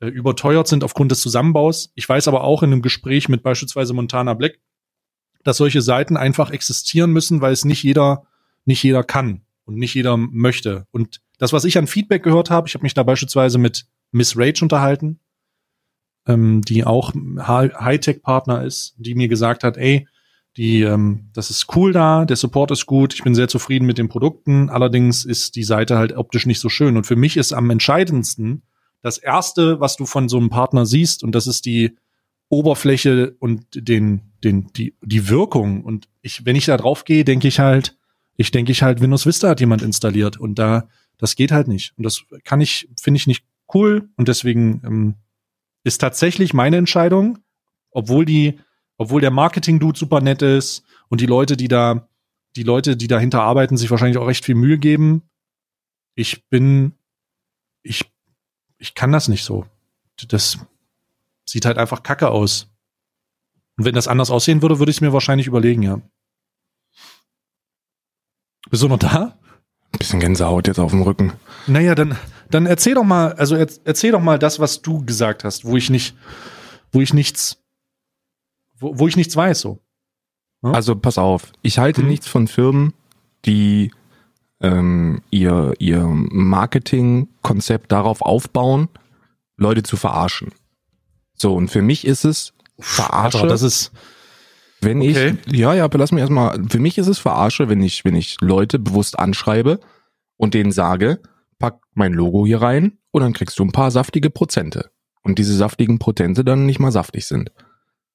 äh, 0.00 0.06
überteuert 0.06 0.68
sind 0.68 0.84
aufgrund 0.84 1.12
des 1.12 1.20
Zusammenbaus. 1.20 1.92
Ich 1.94 2.08
weiß 2.08 2.28
aber 2.28 2.44
auch 2.44 2.62
in 2.62 2.72
einem 2.72 2.82
Gespräch 2.82 3.28
mit 3.28 3.42
beispielsweise 3.42 3.94
Montana 3.94 4.34
Black, 4.34 4.58
dass 5.44 5.56
solche 5.56 5.82
Seiten 5.82 6.16
einfach 6.16 6.50
existieren 6.50 7.12
müssen, 7.12 7.40
weil 7.40 7.52
es 7.52 7.64
nicht 7.64 7.82
jeder, 7.82 8.26
nicht 8.64 8.82
jeder 8.82 9.04
kann 9.04 9.42
und 9.64 9.76
nicht 9.76 9.94
jeder 9.94 10.16
möchte. 10.16 10.86
Und 10.90 11.20
das, 11.38 11.52
was 11.52 11.64
ich 11.64 11.78
an 11.78 11.86
Feedback 11.86 12.22
gehört 12.22 12.50
habe, 12.50 12.68
ich 12.68 12.74
habe 12.74 12.82
mich 12.82 12.94
da 12.94 13.02
beispielsweise 13.02 13.58
mit 13.58 13.86
Miss 14.10 14.36
Rage 14.36 14.62
unterhalten, 14.62 15.20
ähm, 16.26 16.62
die 16.62 16.84
auch 16.84 17.12
Hightech-Partner 17.14 18.64
ist, 18.64 18.94
die 18.98 19.14
mir 19.14 19.28
gesagt 19.28 19.64
hat, 19.64 19.76
ey, 19.76 20.06
die, 20.56 20.82
ähm, 20.82 21.30
das 21.32 21.50
ist 21.50 21.66
cool 21.74 21.92
da, 21.92 22.24
der 22.24 22.36
Support 22.36 22.70
ist 22.70 22.86
gut, 22.86 23.14
ich 23.14 23.24
bin 23.24 23.34
sehr 23.34 23.48
zufrieden 23.48 23.86
mit 23.86 23.98
den 23.98 24.08
Produkten. 24.08 24.70
Allerdings 24.70 25.24
ist 25.24 25.56
die 25.56 25.64
Seite 25.64 25.98
halt 25.98 26.16
optisch 26.16 26.46
nicht 26.46 26.60
so 26.60 26.68
schön. 26.68 26.96
Und 26.96 27.06
für 27.06 27.16
mich 27.16 27.36
ist 27.36 27.52
am 27.52 27.70
entscheidendsten 27.70 28.62
das 29.00 29.18
erste, 29.18 29.80
was 29.80 29.96
du 29.96 30.06
von 30.06 30.28
so 30.28 30.38
einem 30.38 30.50
Partner 30.50 30.86
siehst, 30.86 31.24
und 31.24 31.34
das 31.34 31.46
ist 31.46 31.66
die 31.66 31.96
Oberfläche 32.48 33.34
und 33.40 33.66
den, 33.74 34.32
den, 34.42 34.68
die, 34.74 34.94
die 35.02 35.28
Wirkung. 35.28 35.82
Und 35.82 36.08
ich, 36.22 36.46
wenn 36.46 36.56
ich 36.56 36.66
da 36.66 36.76
drauf 36.76 37.04
gehe, 37.04 37.24
denke 37.24 37.48
ich 37.48 37.58
halt, 37.58 37.96
ich 38.36 38.50
denke 38.50 38.72
ich 38.72 38.82
halt, 38.82 39.00
Windows 39.00 39.26
Vista 39.26 39.48
hat 39.48 39.60
jemand 39.60 39.82
installiert 39.82 40.38
und 40.38 40.58
da, 40.58 40.88
das 41.18 41.36
geht 41.36 41.52
halt 41.52 41.68
nicht. 41.68 41.92
Und 41.96 42.04
das 42.04 42.24
kann 42.44 42.60
ich, 42.60 42.88
finde 43.00 43.18
ich 43.18 43.26
nicht 43.26 43.44
cool. 43.74 44.08
Und 44.16 44.28
deswegen 44.28 44.82
ähm, 44.84 45.14
ist 45.82 45.98
tatsächlich 45.98 46.54
meine 46.54 46.76
Entscheidung, 46.76 47.38
obwohl 47.90 48.24
die 48.24 48.58
obwohl 48.96 49.20
der 49.20 49.30
Marketing-Dude 49.30 49.98
super 49.98 50.20
nett 50.20 50.42
ist 50.42 50.84
und 51.08 51.20
die 51.20 51.26
Leute, 51.26 51.56
die 51.56 51.68
da, 51.68 52.08
die 52.56 52.62
Leute, 52.62 52.96
die 52.96 53.08
dahinter 53.08 53.42
arbeiten, 53.42 53.76
sich 53.76 53.90
wahrscheinlich 53.90 54.18
auch 54.18 54.26
recht 54.26 54.44
viel 54.44 54.54
Mühe 54.54 54.78
geben. 54.78 55.22
Ich 56.14 56.48
bin, 56.48 56.94
ich, 57.82 58.10
ich 58.78 58.94
kann 58.94 59.12
das 59.12 59.28
nicht 59.28 59.44
so. 59.44 59.66
Das 60.28 60.58
sieht 61.44 61.64
halt 61.64 61.78
einfach 61.78 62.02
kacke 62.02 62.30
aus. 62.30 62.70
Und 63.76 63.84
wenn 63.84 63.94
das 63.94 64.08
anders 64.08 64.30
aussehen 64.30 64.62
würde, 64.62 64.78
würde 64.78 64.90
ich 64.90 64.98
es 64.98 65.00
mir 65.00 65.12
wahrscheinlich 65.12 65.48
überlegen, 65.48 65.82
ja. 65.82 66.00
Bist 68.70 68.82
du 68.82 68.88
noch 68.88 68.98
da? 68.98 69.38
Ein 69.92 69.98
bisschen 69.98 70.20
Gänsehaut 70.20 70.66
jetzt 70.68 70.78
auf 70.78 70.92
dem 70.92 71.02
Rücken. 71.02 71.32
Naja, 71.66 71.94
dann, 71.94 72.16
dann 72.50 72.66
erzähl 72.66 72.94
doch 72.94 73.04
mal, 73.04 73.32
also 73.34 73.56
erzähl 73.56 74.12
doch 74.12 74.20
mal 74.20 74.38
das, 74.38 74.58
was 74.58 74.82
du 74.82 75.04
gesagt 75.04 75.44
hast, 75.44 75.64
wo 75.64 75.76
ich 75.76 75.90
nicht, 75.90 76.16
wo 76.92 77.00
ich 77.00 77.12
nichts 77.12 77.63
wo, 78.84 78.98
wo 78.98 79.08
ich 79.08 79.16
nichts 79.16 79.36
weiß 79.36 79.60
so. 79.60 79.80
Ja? 80.62 80.72
Also 80.72 80.94
pass 80.96 81.18
auf, 81.18 81.52
ich 81.62 81.78
halte 81.78 82.02
mhm. 82.02 82.08
nichts 82.08 82.28
von 82.28 82.46
Firmen, 82.46 82.92
die 83.44 83.90
ähm, 84.60 85.20
ihr, 85.30 85.74
ihr 85.78 86.06
Marketingkonzept 86.06 87.90
darauf 87.90 88.22
aufbauen, 88.22 88.88
Leute 89.56 89.82
zu 89.82 89.96
verarschen. 89.96 90.52
So, 91.34 91.54
und 91.54 91.68
für 91.68 91.82
mich 91.82 92.06
ist 92.06 92.24
es 92.24 92.54
Verarsche. 92.78 93.38
Alter, 93.38 93.48
das 93.48 93.62
ist. 93.62 93.92
Wenn 94.80 95.00
okay. 95.00 95.36
ich, 95.46 95.56
ja, 95.56 95.72
ja, 95.72 95.88
lass 95.90 96.12
mich 96.12 96.20
erstmal, 96.20 96.62
für 96.68 96.78
mich 96.78 96.98
ist 96.98 97.06
es 97.06 97.18
Verarsche, 97.18 97.68
wenn 97.68 97.82
ich, 97.82 98.04
wenn 98.04 98.14
ich 98.14 98.36
Leute 98.40 98.78
bewusst 98.78 99.18
anschreibe 99.18 99.80
und 100.36 100.52
denen 100.52 100.72
sage, 100.72 101.20
pack 101.58 101.80
mein 101.94 102.12
Logo 102.12 102.44
hier 102.44 102.60
rein 102.60 102.98
und 103.10 103.22
dann 103.22 103.32
kriegst 103.32 103.58
du 103.58 103.64
ein 103.64 103.72
paar 103.72 103.90
saftige 103.90 104.28
Prozente. 104.28 104.90
Und 105.22 105.38
diese 105.38 105.56
saftigen 105.56 105.98
Prozente 105.98 106.44
dann 106.44 106.66
nicht 106.66 106.80
mal 106.80 106.92
saftig 106.92 107.24
sind. 107.24 107.50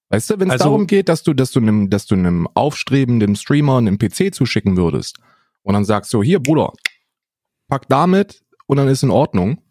Weißt 0.09 0.29
du, 0.29 0.39
wenn 0.39 0.47
es 0.47 0.53
also, 0.53 0.65
darum 0.65 0.87
geht, 0.87 1.07
dass 1.07 1.23
du, 1.23 1.33
dass 1.33 1.51
du 1.51 1.59
einem, 1.59 1.89
dass 1.89 2.07
du 2.07 2.15
einem 2.15 2.47
aufstrebenden 2.53 3.35
Streamer 3.35 3.77
einen 3.77 3.99
PC 3.99 4.33
zuschicken 4.33 4.75
würdest 4.75 5.17
und 5.61 5.73
dann 5.73 5.85
sagst 5.85 6.13
du, 6.13 6.23
hier 6.23 6.39
Bruder, 6.39 6.73
pack 7.67 7.87
damit 7.89 8.41
und 8.65 8.77
dann 8.77 8.87
ist 8.87 9.03
in 9.03 9.11
Ordnung, 9.11 9.61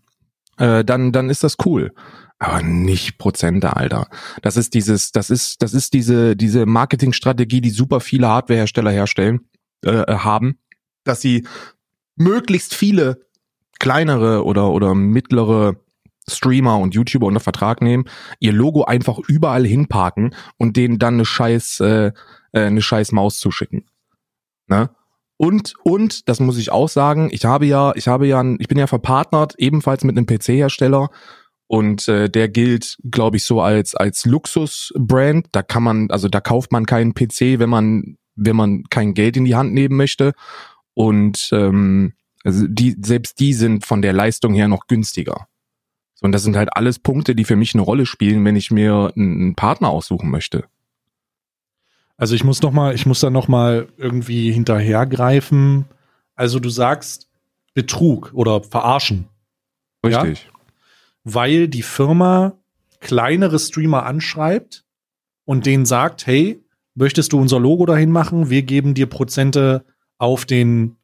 äh, 0.59 0.85
dann, 0.85 1.13
dann 1.13 1.29
ist 1.29 1.43
das 1.43 1.57
cool. 1.65 1.93
Aber 2.39 2.63
nicht 2.63 3.19
Prozente, 3.19 3.77
Alter. 3.77 4.09
Das 4.43 4.57
ist 4.57 4.75
dieses, 4.75 5.11
das 5.11 5.29
ist, 5.29 5.61
das 5.61 5.75
ist 5.75 5.93
diese, 5.93 6.37
diese 6.37 6.67
Marketingstrategie, 6.67 7.61
die 7.61 7.71
super 7.71 7.99
viele 7.99 8.29
Hardwarehersteller 8.29 8.93
herstellen, 8.93 9.41
äh, 9.85 10.05
haben, 10.07 10.61
dass 11.03 11.21
sie 11.21 11.47
möglichst 12.15 12.75
viele 12.75 13.27
kleinere 13.81 14.45
oder, 14.45 14.71
oder 14.71 14.95
mittlere 14.95 15.81
Streamer 16.29 16.79
und 16.79 16.95
YouTuber 16.95 17.27
unter 17.27 17.41
Vertrag 17.41 17.83
nehmen, 17.83 18.05
ihr 18.41 18.53
Logo 18.53 18.85
einfach 18.85 19.19
überall 19.19 19.67
hinparken 19.67 20.35
und 20.57 20.77
denen 20.77 20.99
dann 20.99 21.15
eine 21.15 21.25
scheiß, 21.25 21.81
äh, 21.81 22.13
äh, 22.53 22.61
eine 22.61 22.83
scheiß 22.83 23.13
Maus 23.13 23.39
zuschicken. 23.39 23.85
Ne? 24.67 24.91
Und, 25.37 25.75
und, 25.85 26.29
das 26.29 26.41
muss 26.41 26.59
ich 26.59 26.73
auch 26.73 26.89
sagen, 26.89 27.29
ich 27.31 27.45
habe 27.45 27.67
ja, 27.67 27.93
ich 27.95 28.09
habe 28.09 28.27
ja, 28.27 28.45
ich 28.59 28.69
bin 28.69 28.79
ja 28.79 28.87
verpartnert, 28.87 29.55
ebenfalls 29.59 30.03
mit 30.05 30.17
einem 30.17 30.27
PC-Hersteller 30.27 31.11
und 31.69 32.09
äh, 32.09 32.29
der 32.29 32.49
gilt, 32.49 32.99
glaube 33.09 33.37
ich, 33.37 33.45
so 33.45 33.61
als 33.61 33.95
als 33.95 34.25
Luxus-Brand. 34.25 35.49
Da 35.53 35.63
kann 35.63 35.83
man, 35.83 36.11
also 36.11 36.29
da 36.29 36.41
kauft 36.41 36.73
man 36.73 36.87
keinen 36.87 37.15
PC, 37.15 37.59
wenn 37.61 37.69
man 37.71 38.17
wenn 38.35 38.57
man 38.57 38.85
kein 38.91 39.15
Geld 39.15 39.37
in 39.37 39.45
die 39.45 39.55
Hand 39.55 39.75
nehmen 39.75 39.97
möchte. 39.97 40.33
Und 40.95 41.51
ähm, 41.53 42.15
also 42.43 42.67
die 42.67 42.97
selbst 43.01 43.39
die 43.39 43.53
sind 43.53 43.85
von 43.85 44.01
der 44.01 44.13
Leistung 44.13 44.55
her 44.55 44.67
noch 44.67 44.87
günstiger. 44.87 45.47
So, 46.21 46.25
und 46.27 46.33
das 46.33 46.43
sind 46.43 46.57
halt 46.57 46.77
alles 46.77 46.99
Punkte, 46.99 47.37
die 47.37 47.45
für 47.45 47.55
mich 47.55 47.75
eine 47.75 47.83
Rolle 47.83 48.05
spielen, 48.05 48.45
wenn 48.45 48.57
ich 48.57 48.73
mir 48.73 49.13
einen 49.15 49.55
Partner 49.55 49.89
aussuchen 49.89 50.31
möchte. 50.31 50.65
Also 52.17 52.35
ich 52.35 52.43
muss 52.43 52.61
noch 52.61 52.73
mal, 52.73 52.93
ich 52.97 53.07
muss 53.07 53.21
da 53.21 53.31
noch 53.31 53.47
mal 53.47 53.87
irgendwie 53.97 54.51
hinterhergreifen. 54.51 55.85
Also 56.35 56.59
du 56.59 56.71
sagst 56.71 57.29
Betrug 57.73 58.33
oder 58.35 58.65
Verarschen. 58.65 59.29
Richtig. 60.05 60.45
Ja? 60.45 60.61
Weil 61.23 61.69
die 61.69 61.83
Firma 61.83 62.55
kleinere 62.99 63.61
Streamer 63.61 64.05
anschreibt 64.05 64.85
und 65.45 65.67
denen 65.67 65.87
sagt, 65.87 66.27
hey, 66.27 66.61
möchtest 66.97 67.33
du 67.33 67.39
unser 67.39 67.61
Logo 67.61 67.87
dahin 67.87 68.11
machen? 68.11 68.51
Wir 68.51 68.63
geben 68.63 68.95
dir 68.95 69.07
Prozente 69.07 69.85
auf 70.19 70.45
den, 70.45 70.97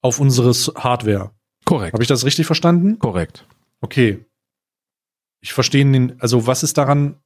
auf 0.00 0.18
unseres 0.18 0.72
Hardware. 0.74 1.32
Korrekt. 1.66 1.92
Habe 1.92 2.02
ich 2.02 2.08
das 2.08 2.24
richtig 2.24 2.46
verstanden? 2.46 2.98
Korrekt. 2.98 3.46
Okay. 3.82 4.24
Ich 5.44 5.52
verstehe 5.52 5.84
den, 5.84 6.20
also 6.20 6.46
was 6.46 6.62
ist 6.62 6.76
daran 6.76 7.20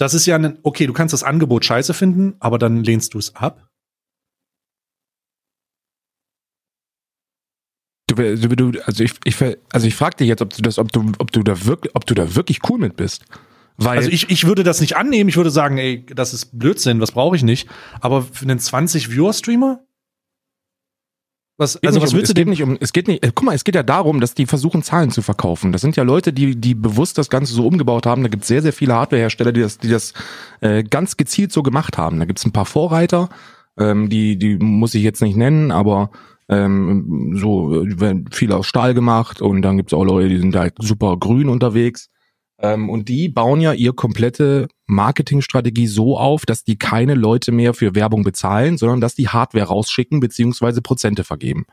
das 0.00 0.14
ist 0.14 0.24
ja 0.24 0.36
ein, 0.36 0.58
okay, 0.62 0.86
du 0.86 0.94
kannst 0.94 1.12
das 1.12 1.22
Angebot 1.22 1.62
scheiße 1.62 1.92
finden, 1.92 2.34
aber 2.40 2.58
dann 2.58 2.82
lehnst 2.82 3.12
du 3.12 3.18
es 3.18 3.36
ab. 3.36 3.68
Du, 8.06 8.14
du, 8.16 8.80
also 8.86 9.04
ich, 9.04 9.12
ich, 9.24 9.36
also 9.72 9.86
ich 9.86 9.94
frage 9.94 10.16
dich 10.16 10.28
jetzt, 10.28 10.40
ob 10.40 10.54
du 10.54 10.62
das, 10.62 10.78
ob 10.78 10.90
du, 10.90 11.12
ob 11.18 11.32
du 11.32 11.42
da 11.42 11.66
wirklich, 11.66 11.94
ob 11.94 12.06
du 12.06 12.14
da 12.14 12.34
wirklich 12.34 12.60
cool 12.70 12.78
mit 12.78 12.96
bist. 12.96 13.26
Weil 13.76 13.98
also 13.98 14.10
ich, 14.10 14.30
ich 14.30 14.46
würde 14.46 14.64
das 14.64 14.80
nicht 14.80 14.96
annehmen. 14.96 15.28
Ich 15.28 15.36
würde 15.36 15.50
sagen, 15.50 15.76
ey, 15.76 16.06
das 16.06 16.32
ist 16.32 16.58
Blödsinn, 16.58 17.00
was 17.00 17.12
brauche 17.12 17.36
ich 17.36 17.42
nicht. 17.42 17.68
Aber 18.00 18.22
für 18.22 18.46
einen 18.46 18.58
20 18.58 19.10
Viewer 19.10 19.34
Streamer 19.34 19.84
was, 21.60 21.76
also 21.84 22.00
was 22.00 22.12
um, 22.12 22.16
willst 22.16 22.30
du 22.30 22.34
denn 22.34 22.48
nicht 22.48 22.62
um? 22.62 22.78
Es 22.80 22.94
geht 22.94 23.06
nicht. 23.06 23.22
Äh, 23.22 23.32
guck 23.34 23.44
mal, 23.44 23.54
es 23.54 23.64
geht 23.64 23.74
ja 23.74 23.82
darum, 23.82 24.20
dass 24.22 24.32
die 24.32 24.46
versuchen 24.46 24.82
Zahlen 24.82 25.10
zu 25.10 25.20
verkaufen. 25.20 25.72
Das 25.72 25.82
sind 25.82 25.94
ja 25.94 26.04
Leute, 26.04 26.32
die 26.32 26.56
die 26.56 26.74
bewusst 26.74 27.18
das 27.18 27.28
Ganze 27.28 27.52
so 27.52 27.66
umgebaut 27.66 28.06
haben. 28.06 28.22
Da 28.22 28.30
gibt 28.30 28.44
es 28.44 28.48
sehr 28.48 28.62
sehr 28.62 28.72
viele 28.72 28.94
Hardwarehersteller, 28.94 29.52
die 29.52 29.60
das 29.60 29.76
die 29.76 29.90
das 29.90 30.14
äh, 30.62 30.82
ganz 30.82 31.18
gezielt 31.18 31.52
so 31.52 31.62
gemacht 31.62 31.98
haben. 31.98 32.18
Da 32.18 32.24
gibt 32.24 32.38
es 32.38 32.46
ein 32.46 32.52
paar 32.52 32.64
Vorreiter, 32.64 33.28
ähm, 33.78 34.08
die 34.08 34.38
die 34.38 34.56
muss 34.56 34.94
ich 34.94 35.02
jetzt 35.02 35.20
nicht 35.20 35.36
nennen, 35.36 35.70
aber 35.70 36.10
ähm, 36.48 37.36
so 37.38 37.84
äh, 37.84 38.00
werden 38.00 38.28
viel 38.32 38.52
aus 38.52 38.66
Stahl 38.66 38.94
gemacht 38.94 39.42
und 39.42 39.60
dann 39.60 39.76
gibt 39.76 39.92
es 39.92 39.98
auch 39.98 40.04
Leute, 40.04 40.30
die 40.30 40.38
sind 40.38 40.56
halt 40.56 40.74
super 40.78 41.18
grün 41.18 41.50
unterwegs. 41.50 42.08
Ähm, 42.62 42.90
und 42.90 43.08
die 43.08 43.28
bauen 43.28 43.60
ja 43.60 43.72
ihr 43.72 43.92
komplette 43.92 44.68
Marketingstrategie 44.86 45.86
so 45.86 46.18
auf, 46.18 46.44
dass 46.44 46.64
die 46.64 46.76
keine 46.76 47.14
Leute 47.14 47.52
mehr 47.52 47.74
für 47.74 47.94
Werbung 47.94 48.22
bezahlen, 48.22 48.76
sondern 48.76 49.00
dass 49.00 49.14
die 49.14 49.28
Hardware 49.28 49.66
rausschicken 49.66 50.20
beziehungsweise 50.20 50.82
Prozente 50.82 51.24
vergeben. 51.24 51.66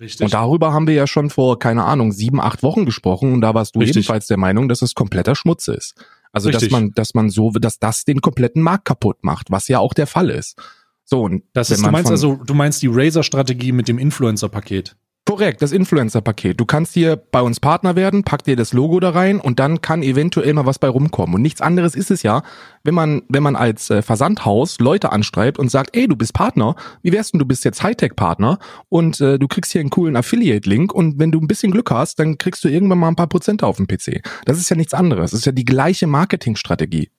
Richtig. 0.00 0.24
Und 0.24 0.34
darüber 0.34 0.72
haben 0.72 0.86
wir 0.86 0.94
ja 0.94 1.08
schon 1.08 1.28
vor, 1.28 1.58
keine 1.58 1.84
Ahnung, 1.84 2.12
sieben, 2.12 2.40
acht 2.40 2.62
Wochen 2.62 2.84
gesprochen 2.84 3.32
und 3.32 3.40
da 3.40 3.54
warst 3.54 3.74
du 3.74 3.80
Richtig. 3.80 3.96
ebenfalls 3.96 4.28
der 4.28 4.36
Meinung, 4.36 4.68
dass 4.68 4.80
es 4.80 4.94
kompletter 4.94 5.34
Schmutz 5.34 5.66
ist. 5.66 5.94
Also 6.30 6.50
Richtig. 6.50 6.68
dass 6.68 6.80
man, 6.80 6.92
dass 6.92 7.14
man 7.14 7.30
so, 7.30 7.50
dass 7.50 7.80
das 7.80 8.04
den 8.04 8.20
kompletten 8.20 8.62
Markt 8.62 8.84
kaputt 8.84 9.18
macht, 9.22 9.50
was 9.50 9.66
ja 9.66 9.80
auch 9.80 9.94
der 9.94 10.06
Fall 10.06 10.30
ist. 10.30 10.56
So 11.04 11.22
und 11.22 11.42
das 11.52 11.70
ist, 11.70 11.84
du 11.84 11.90
meinst 11.90 12.10
also, 12.10 12.36
du 12.44 12.54
meinst 12.54 12.82
die 12.82 12.88
Razer-Strategie 12.88 13.72
mit 13.72 13.88
dem 13.88 13.98
Influencer-Paket. 13.98 14.94
Korrekt, 15.28 15.60
das 15.60 15.72
Influencer-Paket. 15.72 16.58
Du 16.58 16.64
kannst 16.64 16.94
hier 16.94 17.16
bei 17.16 17.42
uns 17.42 17.60
Partner 17.60 17.96
werden, 17.96 18.24
pack 18.24 18.44
dir 18.44 18.56
das 18.56 18.72
Logo 18.72 18.98
da 18.98 19.10
rein 19.10 19.40
und 19.40 19.58
dann 19.58 19.82
kann 19.82 20.02
eventuell 20.02 20.54
mal 20.54 20.64
was 20.64 20.78
bei 20.78 20.88
rumkommen. 20.88 21.34
Und 21.34 21.42
nichts 21.42 21.60
anderes 21.60 21.94
ist 21.94 22.10
es 22.10 22.22
ja, 22.22 22.42
wenn 22.82 22.94
man, 22.94 23.20
wenn 23.28 23.42
man 23.42 23.54
als 23.54 23.90
äh, 23.90 24.00
Versandhaus 24.00 24.80
Leute 24.80 25.12
anschreibt 25.12 25.58
und 25.58 25.70
sagt, 25.70 25.94
ey, 25.94 26.08
du 26.08 26.16
bist 26.16 26.32
Partner, 26.32 26.76
wie 27.02 27.12
wär's 27.12 27.30
denn, 27.30 27.40
du 27.40 27.44
bist 27.44 27.66
jetzt 27.66 27.82
Hightech-Partner 27.82 28.58
und 28.88 29.20
äh, 29.20 29.38
du 29.38 29.46
kriegst 29.48 29.70
hier 29.70 29.82
einen 29.82 29.90
coolen 29.90 30.16
Affiliate-Link 30.16 30.94
und 30.94 31.18
wenn 31.18 31.30
du 31.30 31.40
ein 31.40 31.46
bisschen 31.46 31.72
Glück 31.72 31.90
hast, 31.90 32.18
dann 32.18 32.38
kriegst 32.38 32.64
du 32.64 32.70
irgendwann 32.70 32.98
mal 32.98 33.08
ein 33.08 33.16
paar 33.16 33.26
Prozente 33.26 33.66
auf 33.66 33.76
dem 33.76 33.86
PC. 33.86 34.22
Das 34.46 34.56
ist 34.56 34.70
ja 34.70 34.76
nichts 34.76 34.94
anderes. 34.94 35.32
Das 35.32 35.40
ist 35.40 35.44
ja 35.44 35.52
die 35.52 35.66
gleiche 35.66 36.06
Marketingstrategie. 36.06 37.10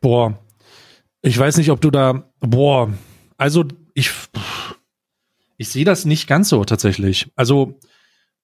Boah, 0.00 0.38
ich 1.22 1.36
weiß 1.36 1.56
nicht, 1.56 1.72
ob 1.72 1.80
du 1.80 1.90
da, 1.90 2.30
boah, 2.38 2.88
also 3.36 3.64
ich, 3.94 4.12
ich 5.62 5.68
sehe 5.68 5.84
das 5.84 6.04
nicht 6.04 6.26
ganz 6.26 6.48
so 6.48 6.64
tatsächlich. 6.64 7.30
Also, 7.36 7.78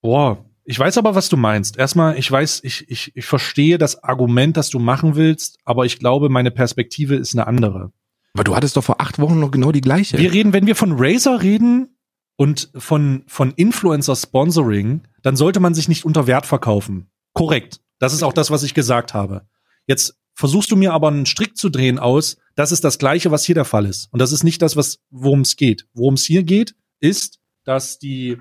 boah, 0.00 0.44
ich 0.64 0.78
weiß 0.78 0.98
aber, 0.98 1.16
was 1.16 1.28
du 1.28 1.37
meinst. 1.37 1.76
Erstmal, 1.76 2.16
ich 2.16 2.31
weiß, 2.31 2.61
ich, 2.62 2.88
ich, 2.88 3.11
ich 3.16 3.26
verstehe 3.26 3.76
das 3.76 4.04
Argument, 4.04 4.57
das 4.57 4.70
du 4.70 4.78
machen 4.78 5.16
willst, 5.16 5.59
aber 5.64 5.85
ich 5.85 5.98
glaube, 5.98 6.28
meine 6.28 6.52
Perspektive 6.52 7.16
ist 7.16 7.35
eine 7.35 7.48
andere. 7.48 7.92
Aber 8.35 8.44
du 8.44 8.54
hattest 8.54 8.76
doch 8.76 8.85
vor 8.85 9.00
acht 9.00 9.18
Wochen 9.18 9.40
noch 9.40 9.50
genau 9.50 9.72
die 9.72 9.81
gleiche. 9.81 10.16
Wir 10.16 10.33
reden, 10.33 10.52
wenn 10.52 10.68
wir 10.68 10.76
von 10.76 10.92
Razer 10.96 11.42
reden 11.42 11.98
und 12.37 12.70
von, 12.76 13.24
von 13.26 13.50
Influencer-Sponsoring, 13.50 15.02
dann 15.22 15.35
sollte 15.35 15.59
man 15.59 15.74
sich 15.74 15.88
nicht 15.88 16.04
unter 16.04 16.28
Wert 16.28 16.46
verkaufen. 16.46 17.11
Korrekt. 17.33 17.81
Das 17.98 18.12
ist 18.12 18.22
auch 18.22 18.33
das, 18.33 18.52
was 18.52 18.62
ich 18.62 18.74
gesagt 18.74 19.12
habe. 19.12 19.48
Jetzt 19.88 20.16
versuchst 20.35 20.70
du 20.70 20.76
mir 20.76 20.92
aber 20.92 21.09
einen 21.09 21.26
Strick 21.26 21.57
zu 21.57 21.68
drehen 21.68 21.98
aus, 21.98 22.37
das 22.54 22.70
ist 22.70 22.85
das 22.85 22.98
Gleiche, 22.98 23.33
was 23.33 23.44
hier 23.44 23.57
der 23.57 23.64
Fall 23.64 23.87
ist. 23.87 24.07
Und 24.12 24.20
das 24.20 24.31
ist 24.31 24.44
nicht 24.44 24.62
das, 24.62 24.76
was, 24.76 25.00
worum 25.11 25.40
es 25.40 25.57
geht. 25.57 25.87
Worum 25.94 26.14
es 26.14 26.24
hier 26.24 26.44
geht, 26.44 26.76
ist, 27.00 27.40
dass 27.64 27.98
die, 27.98 28.38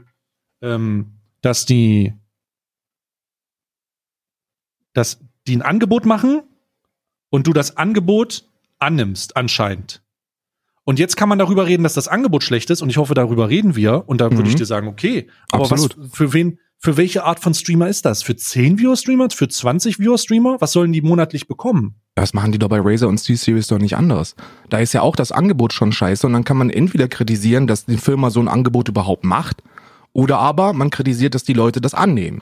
ähm, 0.61 1.19
dass 1.41 1.65
die, 1.65 2.13
dass 4.93 5.19
die 5.47 5.57
ein 5.57 5.61
Angebot 5.61 6.05
machen 6.05 6.43
und 7.29 7.47
du 7.47 7.53
das 7.53 7.77
Angebot 7.77 8.49
annimmst, 8.79 9.37
anscheinend. 9.37 10.01
Und 10.83 10.99
jetzt 10.99 11.17
kann 11.17 11.27
man 11.27 11.37
darüber 11.37 11.67
reden, 11.67 11.83
dass 11.83 11.95
das 11.95 12.07
Angebot 12.07 12.43
schlecht 12.43 12.69
ist 12.69 12.81
und 12.81 12.89
ich 12.89 12.97
hoffe, 12.97 13.13
darüber 13.13 13.49
reden 13.49 13.75
wir. 13.75 14.07
Und 14.07 14.21
da 14.21 14.29
mhm. 14.29 14.37
würde 14.37 14.49
ich 14.49 14.55
dir 14.55 14.65
sagen, 14.65 14.87
okay, 14.87 15.29
aber 15.51 15.63
Absolut. 15.63 15.97
was, 15.97 16.11
für 16.13 16.31
wen, 16.31 16.59
für 16.77 16.95
welche 16.95 17.25
Art 17.25 17.39
von 17.41 17.53
Streamer 17.53 17.89
ist 17.89 18.05
das? 18.05 18.23
Für 18.23 18.35
10 18.35 18.79
Viewer-Streamer? 18.79 19.29
Für 19.31 19.49
20 19.49 19.99
Viewer-Streamer? 19.99 20.61
Was 20.61 20.71
sollen 20.71 20.93
die 20.93 21.01
monatlich 21.01 21.47
bekommen? 21.47 21.99
Das 22.17 22.33
machen 22.33 22.51
die 22.51 22.57
doch 22.57 22.69
bei 22.69 22.79
Razer 22.81 23.07
und 23.07 23.19
C-Series 23.19 23.67
doch 23.67 23.77
nicht 23.77 23.95
anders. 23.95 24.35
Da 24.71 24.79
ist 24.79 24.91
ja 24.91 25.03
auch 25.03 25.15
das 25.15 25.31
Angebot 25.31 25.71
schon 25.71 25.91
scheiße 25.91 26.25
und 26.25 26.33
dann 26.33 26.43
kann 26.43 26.57
man 26.57 26.71
entweder 26.71 27.07
kritisieren, 27.07 27.67
dass 27.67 27.85
die 27.85 27.97
Firma 27.97 28.31
so 28.31 28.39
ein 28.39 28.47
Angebot 28.47 28.89
überhaupt 28.89 29.23
macht 29.23 29.61
oder 30.13 30.39
aber 30.39 30.73
man 30.73 30.89
kritisiert, 30.89 31.35
dass 31.35 31.43
die 31.43 31.53
Leute 31.53 31.79
das 31.79 31.93
annehmen. 31.93 32.41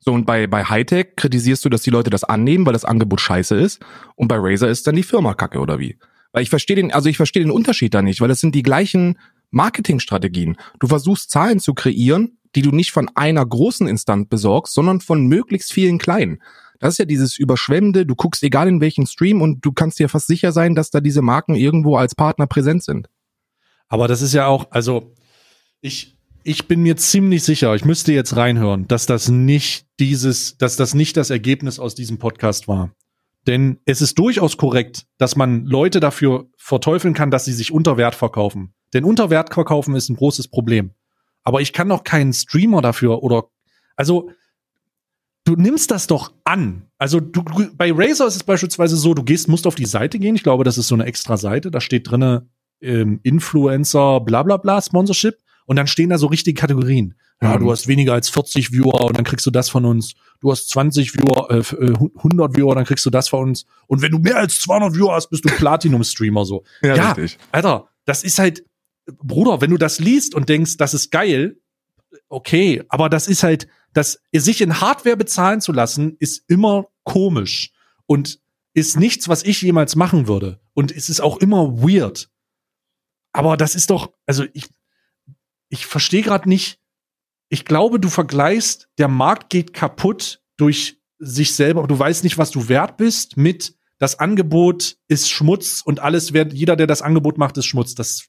So, 0.00 0.10
und 0.10 0.26
bei, 0.26 0.48
bei 0.48 0.64
Hightech 0.64 1.14
kritisierst 1.14 1.64
du, 1.64 1.68
dass 1.68 1.82
die 1.82 1.90
Leute 1.90 2.10
das 2.10 2.24
annehmen, 2.24 2.66
weil 2.66 2.72
das 2.72 2.84
Angebot 2.84 3.20
scheiße 3.20 3.54
ist. 3.54 3.80
Und 4.16 4.26
bei 4.26 4.36
Razer 4.36 4.68
ist 4.68 4.84
dann 4.88 4.96
die 4.96 5.04
Firma 5.04 5.34
kacke, 5.34 5.60
oder 5.60 5.78
wie? 5.78 5.96
Weil 6.32 6.42
ich 6.42 6.50
verstehe 6.50 6.74
den, 6.74 6.92
also 6.92 7.08
ich 7.08 7.16
verstehe 7.16 7.44
den 7.44 7.52
Unterschied 7.52 7.94
da 7.94 8.02
nicht, 8.02 8.20
weil 8.20 8.32
es 8.32 8.40
sind 8.40 8.56
die 8.56 8.64
gleichen 8.64 9.16
Marketingstrategien. 9.52 10.56
Du 10.80 10.88
versuchst 10.88 11.30
Zahlen 11.30 11.60
zu 11.60 11.72
kreieren, 11.72 12.38
die 12.56 12.62
du 12.62 12.72
nicht 12.72 12.90
von 12.90 13.08
einer 13.14 13.46
großen 13.46 13.86
Instanz 13.86 14.28
besorgst, 14.28 14.74
sondern 14.74 15.00
von 15.00 15.28
möglichst 15.28 15.72
vielen 15.72 15.98
kleinen. 15.98 16.40
Das 16.84 16.92
ist 16.92 16.98
ja 16.98 17.06
dieses 17.06 17.38
Überschwemmende, 17.38 18.04
du 18.04 18.14
guckst 18.14 18.42
egal 18.42 18.68
in 18.68 18.78
welchen 18.82 19.06
Stream 19.06 19.40
und 19.40 19.64
du 19.64 19.72
kannst 19.72 19.98
dir 19.98 20.10
fast 20.10 20.26
sicher 20.26 20.52
sein, 20.52 20.74
dass 20.74 20.90
da 20.90 21.00
diese 21.00 21.22
Marken 21.22 21.54
irgendwo 21.54 21.96
als 21.96 22.14
Partner 22.14 22.46
präsent 22.46 22.82
sind. 22.82 23.08
Aber 23.88 24.06
das 24.06 24.20
ist 24.20 24.34
ja 24.34 24.48
auch, 24.48 24.70
also 24.70 25.14
ich, 25.80 26.18
ich 26.42 26.68
bin 26.68 26.82
mir 26.82 26.98
ziemlich 26.98 27.42
sicher, 27.42 27.74
ich 27.74 27.86
müsste 27.86 28.12
jetzt 28.12 28.36
reinhören, 28.36 28.86
dass 28.86 29.06
das 29.06 29.30
nicht 29.30 29.86
dieses, 29.98 30.58
dass 30.58 30.76
das 30.76 30.92
nicht 30.92 31.16
das 31.16 31.30
Ergebnis 31.30 31.78
aus 31.78 31.94
diesem 31.94 32.18
Podcast 32.18 32.68
war. 32.68 32.90
Denn 33.46 33.80
es 33.86 34.02
ist 34.02 34.18
durchaus 34.18 34.58
korrekt, 34.58 35.06
dass 35.16 35.36
man 35.36 35.64
Leute 35.64 36.00
dafür 36.00 36.50
verteufeln 36.58 37.14
kann, 37.14 37.30
dass 37.30 37.46
sie 37.46 37.54
sich 37.54 37.72
unter 37.72 37.96
Wert 37.96 38.14
verkaufen. 38.14 38.74
Denn 38.92 39.04
unter 39.04 39.30
Wert 39.30 39.54
verkaufen 39.54 39.96
ist 39.96 40.10
ein 40.10 40.16
großes 40.16 40.48
Problem. 40.48 40.90
Aber 41.44 41.62
ich 41.62 41.72
kann 41.72 41.88
doch 41.88 42.04
keinen 42.04 42.34
Streamer 42.34 42.82
dafür 42.82 43.22
oder, 43.22 43.44
also, 43.96 44.28
du 45.44 45.54
nimmst 45.56 45.90
das 45.90 46.06
doch 46.06 46.32
an. 46.44 46.86
Also 46.98 47.20
du, 47.20 47.42
bei 47.76 47.92
Razer 47.92 48.26
ist 48.26 48.36
es 48.36 48.42
beispielsweise 48.42 48.96
so, 48.96 49.14
du 49.14 49.22
gehst, 49.22 49.48
musst 49.48 49.66
auf 49.66 49.74
die 49.74 49.86
Seite 49.86 50.18
gehen. 50.18 50.34
Ich 50.34 50.42
glaube, 50.42 50.64
das 50.64 50.78
ist 50.78 50.88
so 50.88 50.94
eine 50.94 51.04
extra 51.04 51.36
Seite. 51.36 51.70
Da 51.70 51.80
steht 51.80 52.10
drinne 52.10 52.48
ähm, 52.80 53.20
Influencer, 53.22 54.20
bla 54.20 54.42
bla 54.42 54.56
bla, 54.56 54.80
Sponsorship. 54.80 55.38
Und 55.66 55.76
dann 55.76 55.86
stehen 55.86 56.10
da 56.10 56.18
so 56.18 56.26
richtige 56.26 56.60
Kategorien. 56.60 57.14
Ja, 57.42 57.56
mhm. 57.56 57.64
du 57.64 57.70
hast 57.70 57.88
weniger 57.88 58.12
als 58.12 58.28
40 58.28 58.72
Viewer 58.72 59.06
und 59.06 59.16
dann 59.16 59.24
kriegst 59.24 59.46
du 59.46 59.50
das 59.50 59.68
von 59.68 59.84
uns. 59.84 60.14
Du 60.40 60.50
hast 60.50 60.68
20 60.68 61.14
Viewer, 61.14 61.50
äh, 61.50 61.62
100 61.72 62.50
äh, 62.52 62.56
Viewer, 62.56 62.74
dann 62.74 62.84
kriegst 62.84 63.04
du 63.06 63.10
das 63.10 63.28
von 63.28 63.48
uns. 63.48 63.66
Und 63.86 64.02
wenn 64.02 64.12
du 64.12 64.18
mehr 64.18 64.36
als 64.36 64.60
200 64.60 64.94
Viewer 64.94 65.14
hast, 65.14 65.30
bist 65.30 65.44
du 65.44 65.48
Platinum-Streamer 65.48 66.44
so. 66.44 66.64
Ja, 66.82 66.96
ja 66.96 67.12
richtig. 67.12 67.38
Alter, 67.50 67.88
das 68.04 68.24
ist 68.24 68.38
halt, 68.38 68.64
Bruder, 69.22 69.60
wenn 69.60 69.70
du 69.70 69.78
das 69.78 69.98
liest 69.98 70.34
und 70.34 70.48
denkst, 70.48 70.76
das 70.76 70.94
ist 70.94 71.10
geil, 71.10 71.56
okay, 72.28 72.82
aber 72.88 73.08
das 73.08 73.26
ist 73.26 73.42
halt, 73.42 73.68
dass 73.94 74.20
sich 74.32 74.60
in 74.60 74.80
Hardware 74.80 75.16
bezahlen 75.16 75.60
zu 75.60 75.72
lassen, 75.72 76.16
ist 76.18 76.44
immer 76.48 76.88
komisch 77.04 77.72
und 78.06 78.40
ist 78.74 78.98
nichts, 78.98 79.28
was 79.28 79.44
ich 79.44 79.62
jemals 79.62 79.96
machen 79.96 80.26
würde. 80.26 80.60
Und 80.74 80.92
es 80.92 81.08
ist 81.08 81.20
auch 81.20 81.38
immer 81.38 81.78
weird. 81.78 82.28
Aber 83.32 83.56
das 83.56 83.74
ist 83.74 83.90
doch, 83.90 84.12
also 84.26 84.44
ich, 84.52 84.68
ich 85.68 85.86
verstehe 85.86 86.22
gerade 86.22 86.48
nicht. 86.48 86.80
Ich 87.48 87.64
glaube, 87.64 88.00
du 88.00 88.08
vergleichst, 88.08 88.88
der 88.98 89.08
Markt 89.08 89.48
geht 89.48 89.72
kaputt 89.72 90.42
durch 90.56 91.00
sich 91.18 91.54
selber. 91.54 91.86
Du 91.86 91.98
weißt 91.98 92.24
nicht, 92.24 92.36
was 92.36 92.50
du 92.50 92.68
wert 92.68 92.96
bist 92.96 93.36
mit 93.36 93.76
das 93.98 94.18
Angebot 94.18 94.96
ist 95.06 95.30
Schmutz 95.30 95.80
und 95.84 96.00
alles 96.00 96.32
wird, 96.32 96.52
jeder, 96.52 96.76
der 96.76 96.86
das 96.86 97.00
Angebot 97.00 97.38
macht, 97.38 97.56
ist 97.56 97.66
Schmutz. 97.66 97.94
Das 97.94 98.28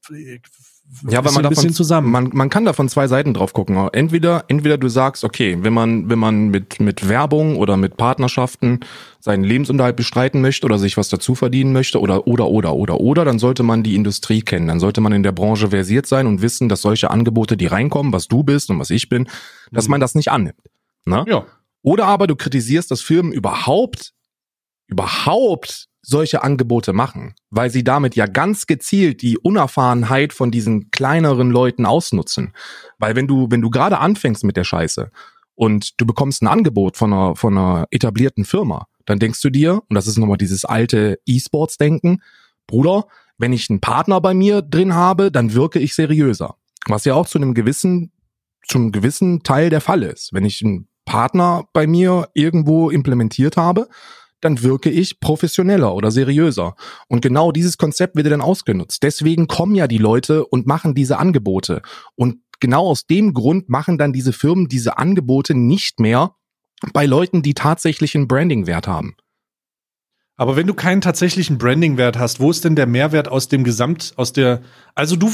ja, 1.09 1.25
weil 1.25 1.33
man 1.33 1.43
davon, 1.43 1.73
zusammen. 1.73 2.11
Man, 2.11 2.29
man 2.33 2.49
kann 2.49 2.65
da 2.65 2.73
von 2.73 2.87
zwei 2.89 3.07
Seiten 3.07 3.33
drauf 3.33 3.53
gucken. 3.53 3.75
Entweder, 3.91 4.45
entweder 4.47 4.77
du 4.77 4.87
sagst, 4.87 5.23
okay, 5.23 5.57
wenn 5.61 5.73
man, 5.73 6.09
wenn 6.09 6.19
man 6.19 6.47
mit, 6.49 6.79
mit 6.79 7.09
Werbung 7.09 7.57
oder 7.57 7.75
mit 7.75 7.97
Partnerschaften 7.97 8.79
seinen 9.19 9.43
Lebensunterhalt 9.43 9.95
bestreiten 9.95 10.41
möchte 10.41 10.65
oder 10.65 10.77
sich 10.77 10.95
was 10.95 11.09
dazu 11.09 11.35
verdienen 11.35 11.73
möchte 11.73 11.99
oder, 11.99 12.27
oder, 12.27 12.47
oder, 12.47 12.73
oder, 12.75 12.99
oder, 12.99 13.25
dann 13.25 13.39
sollte 13.39 13.63
man 13.63 13.83
die 13.83 13.95
Industrie 13.95 14.41
kennen. 14.41 14.67
Dann 14.67 14.79
sollte 14.79 15.01
man 15.01 15.11
in 15.11 15.23
der 15.23 15.31
Branche 15.31 15.69
versiert 15.69 16.05
sein 16.05 16.27
und 16.27 16.41
wissen, 16.41 16.69
dass 16.69 16.81
solche 16.81 17.09
Angebote, 17.11 17.57
die 17.57 17.67
reinkommen, 17.67 18.13
was 18.13 18.27
du 18.27 18.43
bist 18.43 18.69
und 18.69 18.79
was 18.79 18.89
ich 18.89 19.09
bin, 19.09 19.27
dass 19.71 19.87
mhm. 19.87 19.91
man 19.91 20.01
das 20.01 20.15
nicht 20.15 20.31
annimmt. 20.31 20.61
Ne? 21.05 21.25
Ja. 21.27 21.45
Oder 21.81 22.05
aber 22.05 22.27
du 22.27 22.35
kritisierst, 22.35 22.89
dass 22.89 23.01
Firmen 23.01 23.31
überhaupt, 23.31 24.13
überhaupt 24.87 25.87
solche 26.05 26.43
Angebote 26.43 26.93
machen, 26.93 27.33
weil 27.49 27.69
sie 27.69 27.83
damit 27.83 28.15
ja 28.15 28.27
ganz 28.27 28.67
gezielt 28.67 29.21
die 29.21 29.37
Unerfahrenheit 29.37 30.33
von 30.33 30.51
diesen 30.51 30.91
kleineren 30.91 31.49
Leuten 31.49 31.85
ausnutzen. 31.85 32.53
Weil 32.99 33.15
wenn 33.15 33.27
du, 33.27 33.47
wenn 33.49 33.61
du 33.61 33.69
gerade 33.69 33.97
anfängst 33.97 34.43
mit 34.43 34.57
der 34.57 34.63
Scheiße 34.63 35.09
und 35.55 35.99
du 35.99 36.05
bekommst 36.05 36.41
ein 36.41 36.47
Angebot 36.47 36.97
von 36.97 37.11
einer, 37.11 37.35
von 37.35 37.57
einer 37.57 37.87
etablierten 37.91 38.45
Firma, 38.45 38.87
dann 39.05 39.19
denkst 39.19 39.41
du 39.41 39.49
dir, 39.49 39.81
und 39.89 39.95
das 39.95 40.07
ist 40.07 40.17
nochmal 40.17 40.37
dieses 40.37 40.65
alte 40.65 41.19
E-Sports-Denken, 41.25 42.21
Bruder, 42.67 43.07
wenn 43.37 43.53
ich 43.53 43.69
einen 43.69 43.81
Partner 43.81 44.21
bei 44.21 44.33
mir 44.33 44.61
drin 44.61 44.93
habe, 44.95 45.31
dann 45.31 45.53
wirke 45.53 45.79
ich 45.79 45.93
seriöser. 45.95 46.55
Was 46.87 47.05
ja 47.05 47.15
auch 47.15 47.27
zu 47.27 47.37
einem 47.37 47.53
gewissen, 47.53 48.11
zum 48.67 48.91
gewissen 48.91 49.43
Teil 49.43 49.69
der 49.69 49.81
Fall 49.81 50.03
ist. 50.03 50.33
Wenn 50.33 50.45
ich 50.45 50.63
einen 50.63 50.87
Partner 51.05 51.67
bei 51.73 51.87
mir 51.87 52.29
irgendwo 52.33 52.89
implementiert 52.89 53.57
habe, 53.57 53.87
dann 54.45 54.61
wirke 54.61 54.89
ich 54.89 55.19
professioneller 55.19 55.93
oder 55.93 56.11
seriöser. 56.11 56.75
Und 57.07 57.21
genau 57.21 57.51
dieses 57.51 57.77
Konzept 57.77 58.15
wird 58.15 58.27
dann 58.27 58.41
ausgenutzt. 58.41 59.03
Deswegen 59.03 59.47
kommen 59.47 59.75
ja 59.75 59.87
die 59.87 59.97
Leute 59.97 60.45
und 60.45 60.67
machen 60.67 60.95
diese 60.95 61.17
Angebote. 61.17 61.81
Und 62.15 62.37
genau 62.59 62.87
aus 62.87 63.07
dem 63.07 63.33
Grund 63.33 63.69
machen 63.69 63.97
dann 63.97 64.13
diese 64.13 64.33
Firmen 64.33 64.67
diese 64.67 64.97
Angebote 64.97 65.55
nicht 65.55 65.99
mehr 65.99 66.35
bei 66.93 67.05
Leuten, 67.05 67.41
die 67.41 67.53
tatsächlich 67.53 68.15
einen 68.15 68.27
Branding-Wert 68.27 68.87
haben. 68.87 69.15
Aber 70.37 70.55
wenn 70.55 70.67
du 70.67 70.73
keinen 70.73 71.01
tatsächlichen 71.01 71.57
Branding-Wert 71.57 72.17
hast, 72.19 72.39
wo 72.39 72.51
ist 72.51 72.65
denn 72.65 72.75
der 72.75 72.87
Mehrwert 72.87 73.27
aus 73.27 73.47
dem 73.47 73.63
Gesamt, 73.63 74.13
aus 74.17 74.33
der, 74.33 74.61
also 74.93 75.15
du, 75.15 75.31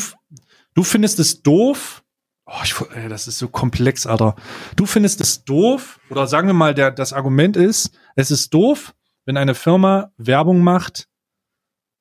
du 0.74 0.84
findest 0.84 1.20
es 1.20 1.42
doof, 1.42 2.04
oh, 2.46 2.62
ich, 2.64 2.76
ey, 2.96 3.10
das 3.10 3.28
ist 3.28 3.40
so 3.40 3.48
komplex, 3.48 4.06
Alter. 4.06 4.36
Du 4.76 4.86
findest 4.86 5.20
es 5.20 5.44
doof, 5.44 6.00
oder 6.10 6.28
sagen 6.28 6.48
wir 6.48 6.54
mal, 6.54 6.76
der, 6.76 6.92
das 6.92 7.14
Argument 7.14 7.58
ist, 7.58 7.92
es 8.16 8.30
ist 8.30 8.54
doof, 8.54 8.94
wenn 9.26 9.38
eine 9.38 9.56
Firma 9.56 10.12
Werbung 10.18 10.62
macht 10.62 11.08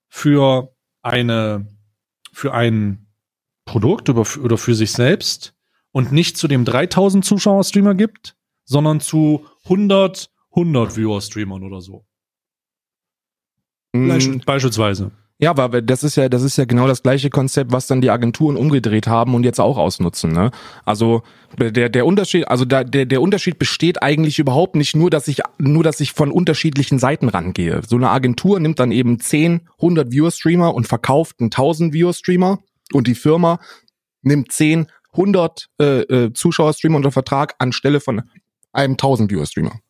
für 0.08 0.74
eine, 1.02 1.66
für 2.32 2.52
ein 2.52 3.06
Produkt 3.64 4.08
oder 4.08 4.24
für, 4.24 4.74
sich 4.74 4.92
selbst 4.92 5.54
und 5.92 6.12
nicht 6.12 6.36
zu 6.36 6.48
dem 6.48 6.64
3000 6.64 7.24
Zuschauer-Streamer 7.24 7.94
gibt, 7.94 8.36
sondern 8.64 9.00
zu 9.00 9.46
100, 9.64 10.30
100 10.50 10.96
Viewer-Streamern 10.96 11.62
oder 11.62 11.80
so. 11.80 12.06
Mhm. 13.92 14.42
Beispielsweise. 14.44 15.12
Ja, 15.42 15.52
aber 15.56 15.80
das 15.80 16.04
ist 16.04 16.16
ja, 16.16 16.28
das 16.28 16.42
ist 16.42 16.58
ja 16.58 16.66
genau 16.66 16.86
das 16.86 17.02
gleiche 17.02 17.30
Konzept, 17.30 17.72
was 17.72 17.86
dann 17.86 18.02
die 18.02 18.10
Agenturen 18.10 18.56
umgedreht 18.56 19.06
haben 19.06 19.34
und 19.34 19.42
jetzt 19.42 19.58
auch 19.58 19.78
ausnutzen. 19.78 20.32
Ne? 20.32 20.50
Also 20.84 21.22
der 21.58 21.88
der 21.88 22.04
Unterschied, 22.04 22.46
also 22.46 22.66
da, 22.66 22.84
der 22.84 23.06
der 23.06 23.22
Unterschied 23.22 23.58
besteht 23.58 24.02
eigentlich 24.02 24.38
überhaupt 24.38 24.76
nicht 24.76 24.94
nur, 24.94 25.08
dass 25.08 25.28
ich 25.28 25.40
nur, 25.56 25.82
dass 25.82 26.00
ich 26.00 26.12
von 26.12 26.30
unterschiedlichen 26.30 26.98
Seiten 26.98 27.30
rangehe. 27.30 27.80
So 27.88 27.96
eine 27.96 28.10
Agentur 28.10 28.60
nimmt 28.60 28.78
dann 28.80 28.92
eben 28.92 29.18
10, 29.18 29.62
100 29.78 30.12
Viewer 30.12 30.30
Streamer 30.30 30.74
und 30.74 30.86
verkauft 30.86 31.36
einen 31.40 31.46
1000 31.46 31.94
Viewer 31.94 32.12
Streamer 32.12 32.58
und 32.92 33.06
die 33.06 33.14
Firma 33.14 33.60
nimmt 34.20 34.52
10, 34.52 34.88
100 35.12 35.68
äh, 35.80 35.84
äh, 35.84 36.32
Zuschauer 36.34 36.74
Streamer 36.74 36.96
unter 36.96 37.12
Vertrag 37.12 37.54
anstelle 37.58 38.00
von 38.00 38.22
einem 38.72 38.92
1000 38.92 39.30
Viewer 39.30 39.46
Streamer. 39.46 39.80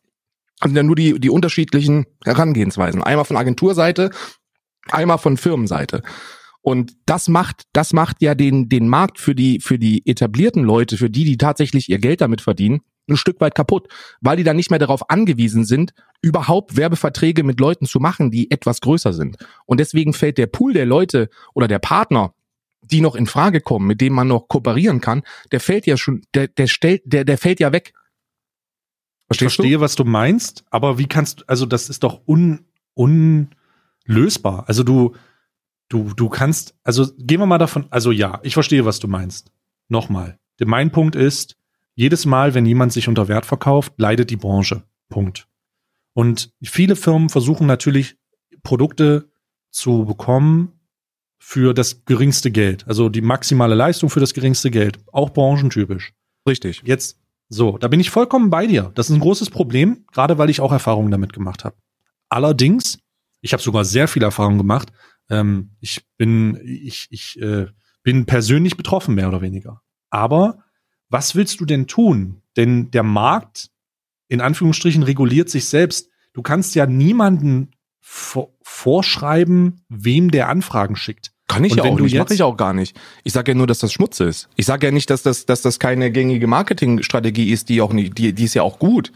Also 0.61 0.75
ja 0.75 0.83
nur 0.83 0.95
die, 0.95 1.19
die 1.19 1.29
unterschiedlichen 1.29 2.05
Herangehensweisen. 2.23 3.03
Einmal 3.03 3.25
von 3.25 3.35
Agenturseite 3.35 4.11
einmal 4.93 5.17
von 5.17 5.37
Firmenseite. 5.37 6.01
Und 6.61 6.95
das 7.05 7.27
macht, 7.27 7.63
das 7.73 7.91
macht 7.91 8.21
ja 8.21 8.35
den, 8.35 8.69
den 8.69 8.87
Markt 8.87 9.19
für 9.19 9.33
die, 9.33 9.59
für 9.59 9.79
die 9.79 10.05
etablierten 10.05 10.63
Leute, 10.63 10.97
für 10.97 11.09
die, 11.09 11.23
die 11.23 11.37
tatsächlich 11.37 11.89
ihr 11.89 11.97
Geld 11.97 12.21
damit 12.21 12.41
verdienen, 12.41 12.81
ein 13.09 13.17
Stück 13.17 13.41
weit 13.41 13.55
kaputt, 13.55 13.87
weil 14.21 14.37
die 14.37 14.43
dann 14.43 14.55
nicht 14.55 14.69
mehr 14.69 14.79
darauf 14.79 15.09
angewiesen 15.09 15.65
sind, 15.65 15.93
überhaupt 16.21 16.77
Werbeverträge 16.77 17.43
mit 17.43 17.59
Leuten 17.59 17.87
zu 17.87 17.99
machen, 17.99 18.29
die 18.29 18.51
etwas 18.51 18.79
größer 18.81 19.11
sind. 19.11 19.37
Und 19.65 19.79
deswegen 19.79 20.13
fällt 20.13 20.37
der 20.37 20.47
Pool 20.47 20.73
der 20.73 20.85
Leute 20.85 21.29
oder 21.55 21.67
der 21.67 21.79
Partner, 21.79 22.33
die 22.83 23.01
noch 23.01 23.15
in 23.15 23.25
Frage 23.25 23.61
kommen, 23.61 23.87
mit 23.87 24.01
denen 24.01 24.15
man 24.15 24.27
noch 24.27 24.47
kooperieren 24.47 25.01
kann, 25.01 25.23
der 25.51 25.59
fällt 25.59 25.87
ja 25.87 25.97
schon, 25.97 26.21
der, 26.33 26.47
der 26.47 26.67
stellt, 26.67 27.01
der, 27.05 27.25
der 27.25 27.37
fällt 27.37 27.59
ja 27.59 27.71
weg. 27.71 27.93
Verstehst 29.27 29.51
ich 29.51 29.55
verstehe, 29.55 29.77
du? 29.77 29.81
was 29.81 29.95
du 29.95 30.03
meinst, 30.03 30.63
aber 30.69 30.97
wie 30.97 31.07
kannst, 31.07 31.47
also 31.49 31.65
das 31.65 31.89
ist 31.89 32.03
doch 32.03 32.21
un, 32.27 32.65
un, 32.95 33.49
lösbar. 34.05 34.65
Also 34.67 34.83
du, 34.83 35.15
du, 35.89 36.13
du 36.13 36.29
kannst, 36.29 36.75
also 36.83 37.07
gehen 37.17 37.39
wir 37.39 37.45
mal 37.45 37.57
davon, 37.57 37.87
also 37.89 38.11
ja, 38.11 38.39
ich 38.43 38.53
verstehe, 38.53 38.85
was 38.85 38.99
du 38.99 39.07
meinst. 39.07 39.51
Nochmal. 39.87 40.37
Mein 40.63 40.91
Punkt 40.91 41.15
ist, 41.15 41.57
jedes 41.95 42.25
Mal, 42.25 42.53
wenn 42.53 42.65
jemand 42.65 42.93
sich 42.93 43.07
unter 43.07 43.27
Wert 43.27 43.45
verkauft, 43.45 43.93
leidet 43.97 44.29
die 44.29 44.37
Branche. 44.37 44.83
Punkt. 45.09 45.47
Und 46.13 46.53
viele 46.63 46.95
Firmen 46.95 47.29
versuchen 47.29 47.67
natürlich, 47.67 48.17
Produkte 48.63 49.29
zu 49.71 50.05
bekommen 50.05 50.73
für 51.39 51.73
das 51.73 52.05
geringste 52.05 52.51
Geld. 52.51 52.87
Also 52.87 53.09
die 53.09 53.21
maximale 53.21 53.75
Leistung 53.75 54.09
für 54.09 54.19
das 54.19 54.33
geringste 54.33 54.69
Geld. 54.69 54.99
Auch 55.11 55.31
branchentypisch. 55.31 56.13
Richtig. 56.47 56.83
Jetzt, 56.85 57.19
so, 57.49 57.77
da 57.77 57.87
bin 57.87 57.99
ich 57.99 58.11
vollkommen 58.11 58.49
bei 58.49 58.67
dir. 58.67 58.91
Das 58.93 59.09
ist 59.09 59.15
ein 59.15 59.21
großes 59.21 59.49
Problem, 59.49 60.05
gerade 60.11 60.37
weil 60.37 60.49
ich 60.49 60.61
auch 60.61 60.71
Erfahrungen 60.71 61.11
damit 61.11 61.33
gemacht 61.33 61.65
habe. 61.65 61.75
Allerdings 62.29 62.99
ich 63.41 63.53
habe 63.53 63.61
sogar 63.61 63.85
sehr 63.85 64.07
viel 64.07 64.23
Erfahrung 64.23 64.57
gemacht. 64.57 64.91
Ähm, 65.29 65.71
ich 65.79 66.05
bin, 66.17 66.59
ich, 66.63 67.07
ich 67.09 67.41
äh, 67.41 67.67
bin 68.03 68.25
persönlich 68.25 68.77
betroffen, 68.77 69.15
mehr 69.15 69.27
oder 69.27 69.41
weniger. 69.41 69.81
Aber 70.09 70.59
was 71.09 71.35
willst 71.35 71.59
du 71.59 71.65
denn 71.65 71.87
tun? 71.87 72.41
Denn 72.55 72.91
der 72.91 73.03
Markt, 73.03 73.69
in 74.27 74.41
Anführungsstrichen, 74.41 75.03
reguliert 75.03 75.49
sich 75.49 75.65
selbst. 75.65 76.09
Du 76.33 76.41
kannst 76.41 76.75
ja 76.75 76.85
niemanden 76.85 77.71
vorschreiben, 78.01 79.81
wem 79.89 80.31
der 80.31 80.49
Anfragen 80.49 80.95
schickt. 80.95 81.31
Kann 81.47 81.65
ich 81.65 81.75
ja 81.75 81.83
auch 81.83 81.99
nicht, 81.99 82.15
mache 82.15 82.33
ich 82.33 82.43
auch 82.43 82.55
gar 82.55 82.73
nicht. 82.73 82.97
Ich 83.23 83.33
sage 83.33 83.51
ja 83.51 83.57
nur, 83.57 83.67
dass 83.67 83.79
das 83.79 83.91
Schmutz 83.91 84.19
ist. 84.21 84.47
Ich 84.55 84.65
sage 84.65 84.87
ja 84.87 84.91
nicht, 84.91 85.09
dass 85.09 85.21
das, 85.21 85.45
dass 85.45 85.61
das 85.61 85.79
keine 85.79 86.09
gängige 86.11 86.47
Marketingstrategie 86.47 87.51
ist, 87.51 87.67
die 87.67 87.81
auch 87.81 87.91
nicht, 87.91 88.17
die, 88.17 88.33
die 88.33 88.45
ist 88.45 88.53
ja 88.53 88.63
auch 88.63 88.79
gut. 88.79 89.11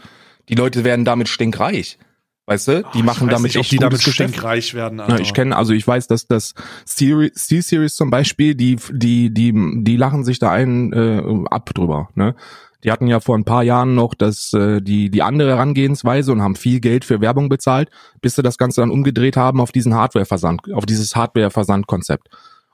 Die 0.48 0.54
Leute 0.54 0.84
werden 0.84 1.04
damit 1.04 1.28
stinkreich. 1.28 1.98
Weißt 2.48 2.68
du, 2.68 2.84
die 2.94 3.00
oh, 3.00 3.02
machen 3.02 3.28
damit 3.28 3.56
nicht, 3.56 3.72
die 3.72 3.78
damit 3.78 4.00
stinkreich 4.00 4.72
werden. 4.74 5.00
Alter. 5.00 5.16
Ja, 5.16 5.20
ich 5.20 5.34
kenne, 5.34 5.56
also 5.56 5.72
ich 5.72 5.86
weiß, 5.86 6.06
dass 6.06 6.28
das 6.28 6.54
C-Series 6.84 7.96
zum 7.96 8.10
Beispiel, 8.10 8.54
die, 8.54 8.76
die, 8.92 9.34
die, 9.34 9.52
die 9.82 9.96
lachen 9.96 10.24
sich 10.24 10.38
da 10.38 10.52
einen 10.52 10.92
äh, 10.92 11.44
ab 11.50 11.74
drüber. 11.74 12.08
Ne? 12.14 12.36
Die 12.84 12.92
hatten 12.92 13.08
ja 13.08 13.18
vor 13.18 13.36
ein 13.36 13.44
paar 13.44 13.64
Jahren 13.64 13.96
noch 13.96 14.14
das, 14.14 14.52
äh, 14.52 14.80
die, 14.80 15.10
die 15.10 15.22
andere 15.22 15.50
Herangehensweise 15.50 16.30
und 16.30 16.40
haben 16.40 16.54
viel 16.54 16.78
Geld 16.78 17.04
für 17.04 17.20
Werbung 17.20 17.48
bezahlt, 17.48 17.90
bis 18.22 18.36
sie 18.36 18.44
das 18.44 18.58
Ganze 18.58 18.80
dann 18.80 18.92
umgedreht 18.92 19.36
haben 19.36 19.60
auf 19.60 19.72
diesen 19.72 19.94
Hardware-Versand, 19.94 20.72
auf 20.72 20.86
dieses 20.86 21.16
Hardware-Versand-Konzept. 21.16 22.28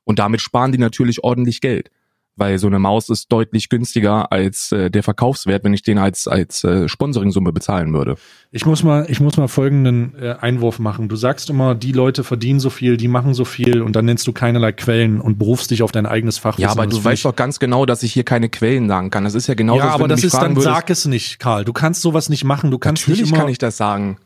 Und 0.04 0.18
damit 0.18 0.42
sparen 0.42 0.72
die 0.72 0.78
natürlich 0.78 1.24
ordentlich 1.24 1.62
Geld 1.62 1.90
weil 2.36 2.58
so 2.58 2.66
eine 2.66 2.78
Maus 2.78 3.08
ist 3.10 3.30
deutlich 3.30 3.68
günstiger 3.68 4.32
als 4.32 4.72
äh, 4.72 4.90
der 4.90 5.02
Verkaufswert, 5.02 5.64
wenn 5.64 5.74
ich 5.74 5.82
den 5.82 5.98
als 5.98 6.26
als 6.26 6.64
äh, 6.64 6.88
Sponsoringsumme 6.88 7.52
bezahlen 7.52 7.92
würde. 7.92 8.16
Ich 8.50 8.64
muss 8.64 8.82
mal 8.82 9.06
ich 9.08 9.20
muss 9.20 9.36
mal 9.36 9.48
folgenden 9.48 10.14
äh, 10.18 10.34
Einwurf 10.40 10.78
machen. 10.78 11.08
Du 11.08 11.16
sagst 11.16 11.50
immer, 11.50 11.74
die 11.74 11.92
Leute 11.92 12.24
verdienen 12.24 12.58
so 12.58 12.70
viel, 12.70 12.96
die 12.96 13.08
machen 13.08 13.34
so 13.34 13.44
viel 13.44 13.82
und 13.82 13.94
dann 13.94 14.06
nennst 14.06 14.26
du 14.26 14.32
keinerlei 14.32 14.72
Quellen 14.72 15.20
und 15.20 15.38
berufst 15.38 15.70
dich 15.70 15.82
auf 15.82 15.92
dein 15.92 16.06
eigenes 16.06 16.38
Fach. 16.38 16.58
Ja, 16.58 16.70
aber 16.70 16.86
du 16.86 17.02
weißt 17.02 17.24
doch 17.24 17.36
ganz 17.36 17.58
genau, 17.58 17.84
dass 17.84 18.02
ich 18.02 18.12
hier 18.12 18.24
keine 18.24 18.48
Quellen 18.48 18.88
sagen 18.88 19.10
kann. 19.10 19.24
Das 19.24 19.34
ist 19.34 19.46
ja 19.46 19.54
genau 19.54 19.76
ja, 19.76 19.86
das, 19.86 19.94
aber 19.94 20.08
das 20.08 20.24
ist 20.24 20.34
dann 20.34 20.56
würdest, 20.56 20.66
sag 20.66 20.90
es 20.90 21.04
nicht, 21.06 21.38
Karl. 21.38 21.64
Du 21.64 21.72
kannst 21.72 22.00
sowas 22.00 22.28
nicht 22.30 22.44
machen. 22.44 22.70
Du 22.70 22.78
kannst 22.78 23.02
Natürlich 23.02 23.22
nicht 23.22 23.30
immer, 23.32 23.40
kann 23.40 23.50
ich 23.50 23.58
das 23.58 23.76
sagen. 23.76 24.16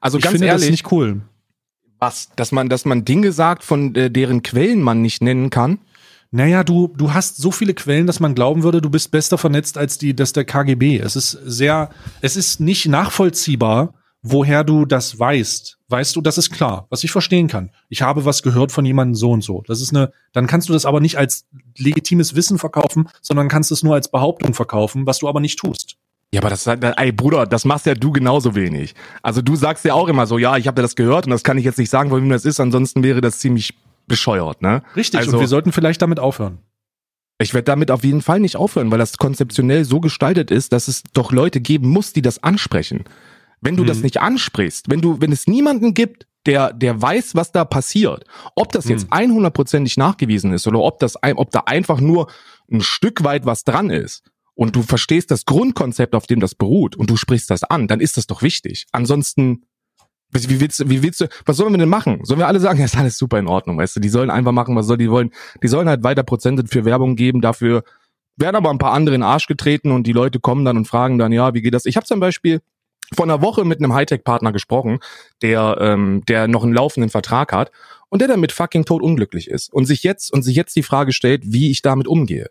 Also 0.00 0.18
ich 0.18 0.24
ganz 0.24 0.34
finde 0.34 0.46
ehrlich, 0.46 0.62
das 0.62 0.70
nicht 0.70 0.92
cool. 0.92 1.22
Was? 1.98 2.30
Dass 2.36 2.52
man 2.52 2.68
dass 2.68 2.84
man 2.84 3.04
Dinge 3.04 3.32
sagt, 3.32 3.64
von 3.64 3.94
äh, 3.96 4.10
deren 4.10 4.44
Quellen 4.44 4.80
man 4.80 5.02
nicht 5.02 5.22
nennen 5.22 5.50
kann? 5.50 5.78
Naja, 6.30 6.62
du, 6.62 6.88
du 6.88 7.14
hast 7.14 7.38
so 7.38 7.50
viele 7.50 7.72
Quellen, 7.72 8.06
dass 8.06 8.20
man 8.20 8.34
glauben 8.34 8.62
würde, 8.62 8.82
du 8.82 8.90
bist 8.90 9.10
besser 9.10 9.38
vernetzt 9.38 9.78
als 9.78 9.96
die, 9.96 10.14
das 10.14 10.34
der 10.34 10.44
KGB. 10.44 10.98
Es 10.98 11.16
ist 11.16 11.30
sehr, 11.30 11.90
es 12.20 12.36
ist 12.36 12.60
nicht 12.60 12.86
nachvollziehbar, 12.86 13.94
woher 14.22 14.62
du 14.62 14.84
das 14.84 15.18
weißt. 15.18 15.78
Weißt 15.88 16.14
du, 16.14 16.20
das 16.20 16.36
ist 16.36 16.50
klar, 16.50 16.86
was 16.90 17.02
ich 17.02 17.10
verstehen 17.10 17.48
kann. 17.48 17.70
Ich 17.88 18.02
habe 18.02 18.26
was 18.26 18.42
gehört 18.42 18.72
von 18.72 18.84
jemandem 18.84 19.14
so 19.14 19.30
und 19.30 19.42
so. 19.42 19.62
Das 19.66 19.80
ist 19.80 19.94
eine, 19.94 20.12
dann 20.34 20.46
kannst 20.46 20.68
du 20.68 20.74
das 20.74 20.84
aber 20.84 21.00
nicht 21.00 21.16
als 21.16 21.46
legitimes 21.78 22.34
Wissen 22.34 22.58
verkaufen, 22.58 23.08
sondern 23.22 23.48
kannst 23.48 23.72
es 23.72 23.82
nur 23.82 23.94
als 23.94 24.10
Behauptung 24.10 24.52
verkaufen, 24.52 25.06
was 25.06 25.20
du 25.20 25.28
aber 25.28 25.40
nicht 25.40 25.58
tust. 25.58 25.96
Ja, 26.30 26.42
aber 26.42 26.50
das, 26.50 26.66
ey 26.66 27.10
Bruder, 27.10 27.46
das 27.46 27.64
machst 27.64 27.86
ja 27.86 27.94
du 27.94 28.12
genauso 28.12 28.54
wenig. 28.54 28.94
Also 29.22 29.40
du 29.40 29.56
sagst 29.56 29.86
ja 29.86 29.94
auch 29.94 30.08
immer 30.08 30.26
so, 30.26 30.36
ja, 30.36 30.58
ich 30.58 30.66
habe 30.66 30.82
das 30.82 30.94
gehört 30.94 31.24
und 31.24 31.30
das 31.30 31.42
kann 31.42 31.56
ich 31.56 31.64
jetzt 31.64 31.78
nicht 31.78 31.88
sagen, 31.88 32.10
wem 32.10 32.28
das 32.28 32.44
ist, 32.44 32.60
ansonsten 32.60 33.02
wäre 33.02 33.22
das 33.22 33.38
ziemlich 33.38 33.74
bescheuert, 34.08 34.62
ne? 34.62 34.82
Richtig, 34.96 35.20
also, 35.20 35.32
und 35.32 35.40
wir 35.40 35.48
sollten 35.48 35.72
vielleicht 35.72 36.02
damit 36.02 36.20
aufhören. 36.20 36.58
Ich 37.40 37.54
werde 37.54 37.64
damit 37.64 37.90
auf 37.90 38.02
jeden 38.02 38.22
Fall 38.22 38.40
nicht 38.40 38.56
aufhören, 38.56 38.90
weil 38.90 38.98
das 38.98 39.16
konzeptionell 39.16 39.84
so 39.84 40.00
gestaltet 40.00 40.50
ist, 40.50 40.72
dass 40.72 40.88
es 40.88 41.04
doch 41.12 41.30
Leute 41.30 41.60
geben 41.60 41.88
muss, 41.88 42.12
die 42.12 42.22
das 42.22 42.42
ansprechen. 42.42 43.04
Wenn 43.60 43.76
du 43.76 43.82
hm. 43.82 43.88
das 43.88 44.00
nicht 44.00 44.20
ansprichst, 44.20 44.90
wenn 44.90 45.00
du, 45.00 45.20
wenn 45.20 45.30
es 45.30 45.46
niemanden 45.46 45.94
gibt, 45.94 46.26
der, 46.46 46.72
der 46.72 47.00
weiß, 47.00 47.34
was 47.34 47.52
da 47.52 47.64
passiert, 47.64 48.24
ob 48.56 48.72
das 48.72 48.88
jetzt 48.88 49.12
100%ig 49.12 49.94
hm. 49.94 50.00
nachgewiesen 50.00 50.52
ist 50.52 50.66
oder 50.66 50.80
ob 50.80 50.98
das, 50.98 51.16
ob 51.22 51.50
da 51.50 51.60
einfach 51.66 52.00
nur 52.00 52.28
ein 52.70 52.80
Stück 52.80 53.22
weit 53.22 53.46
was 53.46 53.64
dran 53.64 53.90
ist 53.90 54.22
und 54.54 54.74
du 54.74 54.82
verstehst 54.82 55.30
das 55.30 55.44
Grundkonzept, 55.44 56.16
auf 56.16 56.26
dem 56.26 56.40
das 56.40 56.56
beruht 56.56 56.96
und 56.96 57.08
du 57.08 57.16
sprichst 57.16 57.50
das 57.50 57.62
an, 57.62 57.86
dann 57.86 58.00
ist 58.00 58.16
das 58.16 58.26
doch 58.26 58.42
wichtig. 58.42 58.86
Ansonsten, 58.90 59.64
wie 60.32 60.60
willst 60.60 60.80
du, 60.80 60.90
wie 60.90 61.02
willst 61.02 61.20
du, 61.20 61.28
was 61.46 61.56
sollen 61.56 61.72
wir 61.72 61.78
denn 61.78 61.88
machen? 61.88 62.20
Sollen 62.24 62.40
wir 62.40 62.46
alle 62.46 62.60
sagen, 62.60 62.78
ja, 62.78 62.84
ist 62.84 62.96
alles 62.96 63.18
super 63.18 63.38
in 63.38 63.46
Ordnung, 63.46 63.78
weißt 63.78 63.96
du, 63.96 64.00
die 64.00 64.08
sollen 64.08 64.30
einfach 64.30 64.52
machen, 64.52 64.76
was 64.76 64.86
soll 64.86 64.98
die 64.98 65.10
wollen, 65.10 65.30
die 65.62 65.68
sollen 65.68 65.88
halt 65.88 66.02
weiter 66.02 66.22
Prozente 66.22 66.64
für 66.66 66.84
Werbung 66.84 67.16
geben, 67.16 67.40
dafür 67.40 67.82
werden 68.36 68.56
aber 68.56 68.70
ein 68.70 68.78
paar 68.78 68.92
andere 68.92 69.14
in 69.14 69.20
den 69.20 69.28
Arsch 69.28 69.46
getreten 69.46 69.90
und 69.90 70.06
die 70.06 70.12
Leute 70.12 70.38
kommen 70.38 70.64
dann 70.64 70.76
und 70.76 70.86
fragen 70.86 71.18
dann, 71.18 71.32
ja, 71.32 71.54
wie 71.54 71.62
geht 71.62 71.74
das? 71.74 71.86
Ich 71.86 71.96
habe 71.96 72.06
zum 72.06 72.20
Beispiel 72.20 72.60
vor 73.14 73.24
einer 73.24 73.42
Woche 73.42 73.64
mit 73.64 73.78
einem 73.78 73.94
Hightech-Partner 73.94 74.52
gesprochen, 74.52 75.00
der, 75.42 75.78
ähm, 75.80 76.22
der 76.28 76.46
noch 76.46 76.62
einen 76.62 76.74
laufenden 76.74 77.10
Vertrag 77.10 77.52
hat 77.52 77.72
und 78.10 78.20
der 78.20 78.28
damit 78.28 78.52
fucking 78.52 78.84
tot 78.84 79.02
unglücklich 79.02 79.48
ist 79.48 79.72
und 79.72 79.86
sich 79.86 80.02
jetzt 80.02 80.32
und 80.32 80.42
sich 80.42 80.56
jetzt 80.56 80.76
die 80.76 80.82
Frage 80.82 81.12
stellt, 81.12 81.42
wie 81.46 81.70
ich 81.70 81.82
damit 81.82 82.06
umgehe. 82.06 82.50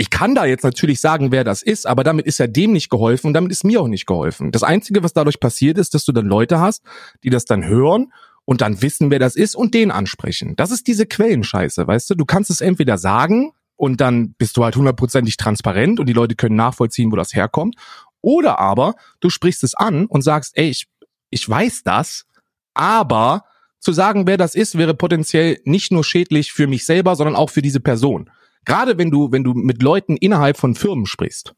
Ich 0.00 0.08
kann 0.08 0.34
da 0.34 0.46
jetzt 0.46 0.64
natürlich 0.64 0.98
sagen, 0.98 1.30
wer 1.30 1.44
das 1.44 1.60
ist, 1.60 1.86
aber 1.86 2.04
damit 2.04 2.24
ist 2.24 2.38
ja 2.38 2.46
dem 2.46 2.72
nicht 2.72 2.88
geholfen 2.88 3.26
und 3.26 3.34
damit 3.34 3.52
ist 3.52 3.64
mir 3.64 3.82
auch 3.82 3.86
nicht 3.86 4.06
geholfen. 4.06 4.50
Das 4.50 4.62
Einzige, 4.62 5.02
was 5.02 5.12
dadurch 5.12 5.40
passiert 5.40 5.76
ist, 5.76 5.92
dass 5.92 6.06
du 6.06 6.12
dann 6.12 6.24
Leute 6.24 6.58
hast, 6.58 6.82
die 7.22 7.28
das 7.28 7.44
dann 7.44 7.66
hören 7.66 8.10
und 8.46 8.62
dann 8.62 8.80
wissen, 8.80 9.10
wer 9.10 9.18
das 9.18 9.36
ist 9.36 9.54
und 9.54 9.74
den 9.74 9.90
ansprechen. 9.90 10.56
Das 10.56 10.70
ist 10.70 10.86
diese 10.86 11.04
Quellenscheiße, 11.04 11.86
weißt 11.86 12.08
du? 12.08 12.14
Du 12.14 12.24
kannst 12.24 12.48
es 12.48 12.62
entweder 12.62 12.96
sagen 12.96 13.52
und 13.76 14.00
dann 14.00 14.32
bist 14.38 14.56
du 14.56 14.64
halt 14.64 14.74
hundertprozentig 14.74 15.36
transparent 15.36 16.00
und 16.00 16.06
die 16.06 16.14
Leute 16.14 16.34
können 16.34 16.56
nachvollziehen, 16.56 17.12
wo 17.12 17.16
das 17.16 17.34
herkommt. 17.34 17.76
Oder 18.22 18.58
aber 18.58 18.94
du 19.20 19.28
sprichst 19.28 19.62
es 19.64 19.74
an 19.74 20.06
und 20.06 20.22
sagst, 20.22 20.56
ey, 20.56 20.70
ich, 20.70 20.86
ich 21.28 21.46
weiß 21.46 21.82
das, 21.82 22.24
aber 22.72 23.44
zu 23.80 23.92
sagen, 23.92 24.26
wer 24.26 24.38
das 24.38 24.54
ist, 24.54 24.78
wäre 24.78 24.94
potenziell 24.94 25.60
nicht 25.64 25.92
nur 25.92 26.04
schädlich 26.04 26.54
für 26.54 26.66
mich 26.66 26.86
selber, 26.86 27.16
sondern 27.16 27.36
auch 27.36 27.50
für 27.50 27.60
diese 27.60 27.80
Person. 27.80 28.30
Gerade 28.64 28.98
wenn 28.98 29.10
du, 29.10 29.32
wenn 29.32 29.44
du 29.44 29.54
mit 29.54 29.82
Leuten 29.82 30.16
innerhalb 30.16 30.56
von 30.56 30.74
Firmen 30.74 31.06
sprichst, 31.06 31.54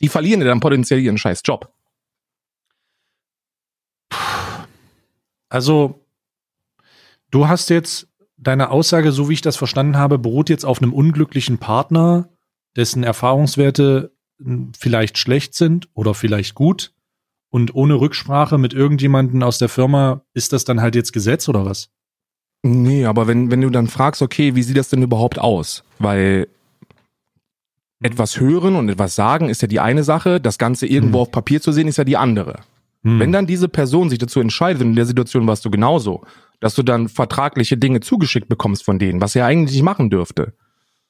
die 0.00 0.08
verlieren 0.08 0.40
dir 0.40 0.46
dann 0.46 0.60
potenziell 0.60 1.00
ihren 1.00 1.18
scheiß 1.18 1.42
Job. 1.44 1.72
Also, 5.48 6.00
du 7.30 7.46
hast 7.46 7.68
jetzt 7.68 8.08
deine 8.36 8.70
Aussage, 8.70 9.12
so 9.12 9.28
wie 9.28 9.34
ich 9.34 9.42
das 9.42 9.56
verstanden 9.56 9.96
habe, 9.96 10.18
beruht 10.18 10.48
jetzt 10.48 10.64
auf 10.64 10.82
einem 10.82 10.92
unglücklichen 10.92 11.58
Partner, 11.58 12.28
dessen 12.74 13.04
Erfahrungswerte 13.04 14.12
vielleicht 14.76 15.18
schlecht 15.18 15.54
sind 15.54 15.88
oder 15.94 16.14
vielleicht 16.14 16.54
gut. 16.54 16.94
Und 17.50 17.74
ohne 17.74 18.00
Rücksprache 18.00 18.56
mit 18.56 18.72
irgendjemanden 18.72 19.42
aus 19.42 19.58
der 19.58 19.68
Firma 19.68 20.24
ist 20.32 20.52
das 20.54 20.64
dann 20.64 20.80
halt 20.80 20.94
jetzt 20.94 21.12
Gesetz 21.12 21.48
oder 21.48 21.66
was? 21.66 21.90
Nee, 22.62 23.06
aber 23.06 23.26
wenn, 23.26 23.50
wenn 23.50 23.60
du 23.60 23.70
dann 23.70 23.88
fragst, 23.88 24.22
okay, 24.22 24.54
wie 24.54 24.62
sieht 24.62 24.76
das 24.76 24.88
denn 24.88 25.02
überhaupt 25.02 25.38
aus? 25.38 25.82
Weil 25.98 26.46
etwas 28.00 28.38
hören 28.38 28.76
und 28.76 28.88
etwas 28.88 29.14
sagen 29.14 29.48
ist 29.48 29.62
ja 29.62 29.68
die 29.68 29.80
eine 29.80 30.04
Sache, 30.04 30.40
das 30.40 30.58
Ganze 30.58 30.86
irgendwo 30.86 31.18
hm. 31.18 31.22
auf 31.22 31.30
Papier 31.30 31.60
zu 31.60 31.72
sehen 31.72 31.88
ist 31.88 31.98
ja 31.98 32.04
die 32.04 32.16
andere. 32.16 32.60
Hm. 33.04 33.18
Wenn 33.18 33.32
dann 33.32 33.46
diese 33.46 33.68
Person 33.68 34.10
sich 34.10 34.18
dazu 34.18 34.40
entscheidet, 34.40 34.82
und 34.82 34.90
in 34.90 34.96
der 34.96 35.06
Situation 35.06 35.46
warst 35.46 35.64
du 35.64 35.70
genauso, 35.70 36.22
dass 36.60 36.74
du 36.74 36.82
dann 36.84 37.08
vertragliche 37.08 37.76
Dinge 37.76 38.00
zugeschickt 38.00 38.48
bekommst 38.48 38.84
von 38.84 38.98
denen, 38.98 39.20
was 39.20 39.34
er 39.34 39.46
eigentlich 39.46 39.74
nicht 39.74 39.84
machen 39.84 40.10
dürfte, 40.10 40.54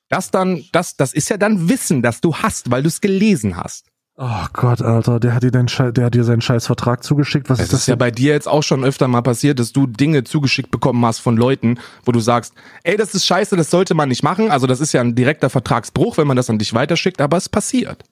das 0.08 0.30
dann, 0.30 0.64
das, 0.72 0.96
das 0.96 1.12
ist 1.12 1.28
ja 1.30 1.36
dann 1.36 1.68
Wissen, 1.68 2.02
das 2.02 2.20
du 2.20 2.34
hast, 2.34 2.70
weil 2.70 2.82
du 2.82 2.88
es 2.88 3.00
gelesen 3.00 3.56
hast. 3.56 3.91
Oh 4.16 4.44
Gott, 4.52 4.82
Alter, 4.82 5.18
der 5.20 5.34
hat 5.34 5.42
dir 5.42 5.50
den 5.50 5.68
Schei 5.68 5.90
der 5.90 6.06
hat 6.06 6.14
dir 6.14 6.24
seinen 6.24 6.42
scheiß 6.42 6.66
Vertrag 6.66 7.02
zugeschickt. 7.02 7.48
Was 7.48 7.58
es 7.58 7.64
ist 7.66 7.72
das? 7.72 7.80
ist 7.80 7.86
ja 7.86 7.96
bei 7.96 8.10
dir 8.10 8.32
jetzt 8.32 8.46
auch 8.46 8.62
schon 8.62 8.84
öfter 8.84 9.08
mal 9.08 9.22
passiert, 9.22 9.58
dass 9.58 9.72
du 9.72 9.86
Dinge 9.86 10.22
zugeschickt 10.24 10.70
bekommen 10.70 11.04
hast 11.06 11.20
von 11.20 11.36
Leuten, 11.36 11.78
wo 12.04 12.12
du 12.12 12.20
sagst, 12.20 12.52
ey, 12.82 12.98
das 12.98 13.14
ist 13.14 13.24
scheiße, 13.24 13.56
das 13.56 13.70
sollte 13.70 13.94
man 13.94 14.10
nicht 14.10 14.22
machen. 14.22 14.50
Also 14.50 14.66
das 14.66 14.80
ist 14.80 14.92
ja 14.92 15.00
ein 15.00 15.14
direkter 15.14 15.48
Vertragsbruch, 15.48 16.18
wenn 16.18 16.26
man 16.26 16.36
das 16.36 16.50
an 16.50 16.58
dich 16.58 16.74
weiterschickt, 16.74 17.22
aber 17.22 17.38
es 17.38 17.48
passiert. 17.48 18.04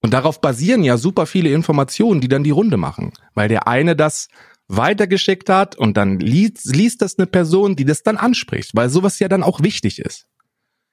Und 0.00 0.14
darauf 0.14 0.40
basieren 0.40 0.84
ja 0.84 0.96
super 0.96 1.26
viele 1.26 1.50
Informationen, 1.50 2.20
die 2.20 2.28
dann 2.28 2.44
die 2.44 2.50
Runde 2.50 2.78
machen. 2.78 3.12
Weil 3.34 3.48
der 3.48 3.68
eine 3.68 3.94
das 3.94 4.28
weitergeschickt 4.68 5.50
hat 5.50 5.76
und 5.76 5.96
dann 5.96 6.20
liest, 6.20 6.64
liest 6.74 7.02
das 7.02 7.18
eine 7.18 7.26
Person, 7.26 7.76
die 7.76 7.84
das 7.84 8.02
dann 8.02 8.16
anspricht, 8.16 8.70
weil 8.74 8.88
sowas 8.90 9.18
ja 9.18 9.28
dann 9.28 9.42
auch 9.42 9.62
wichtig 9.62 9.98
ist. 9.98 10.27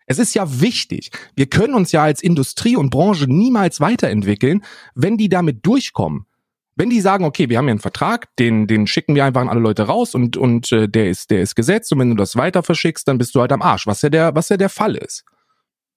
Es 0.05 0.19
ist 0.19 0.35
ja 0.35 0.61
wichtig. 0.61 1.09
Wir 1.35 1.47
können 1.47 1.73
uns 1.73 1.91
ja 1.91 2.03
als 2.03 2.21
Industrie 2.21 2.75
und 2.75 2.89
Branche 2.89 3.25
niemals 3.27 3.79
weiterentwickeln, 3.79 4.63
wenn 4.93 5.17
die 5.17 5.29
damit 5.29 5.65
durchkommen. 5.65 6.25
Wenn 6.75 6.89
die 6.89 7.01
sagen, 7.01 7.23
okay, 7.23 7.49
wir 7.49 7.57
haben 7.57 7.67
ja 7.67 7.71
einen 7.71 7.79
Vertrag, 7.79 8.35
den, 8.35 8.67
den 8.67 8.85
schicken 8.85 9.15
wir 9.15 9.23
einfach 9.23 9.41
an 9.41 9.49
alle 9.49 9.61
Leute 9.61 9.83
raus 9.83 10.13
und, 10.13 10.35
und 10.35 10.71
äh, 10.73 10.89
der 10.89 11.09
ist, 11.09 11.31
der 11.31 11.41
ist 11.41 11.55
gesetzt 11.55 11.91
und 11.93 11.99
wenn 11.99 12.09
du 12.09 12.15
das 12.15 12.35
weiter 12.35 12.63
verschickst, 12.63 13.07
dann 13.07 13.17
bist 13.17 13.33
du 13.33 13.39
halt 13.39 13.53
am 13.53 13.61
Arsch, 13.61 13.87
was 13.87 14.01
ja 14.01 14.09
der, 14.09 14.35
was 14.35 14.49
ja 14.49 14.57
der 14.57 14.69
Fall 14.69 14.95
ist. 14.95 15.23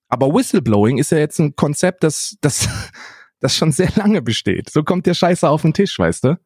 Aber 0.08 0.32
Whistleblowing 0.32 0.98
ist 0.98 1.10
ja 1.10 1.18
jetzt 1.18 1.40
ein 1.40 1.56
Konzept, 1.56 2.04
das, 2.04 2.36
das, 2.40 2.68
das 3.40 3.56
schon 3.56 3.72
sehr 3.72 3.90
lange 3.96 4.22
besteht. 4.22 4.70
So 4.70 4.84
kommt 4.84 5.06
der 5.06 5.14
Scheiße 5.14 5.48
auf 5.48 5.62
den 5.62 5.74
Tisch, 5.74 5.98
weißt 5.98 6.24
du? 6.24 6.38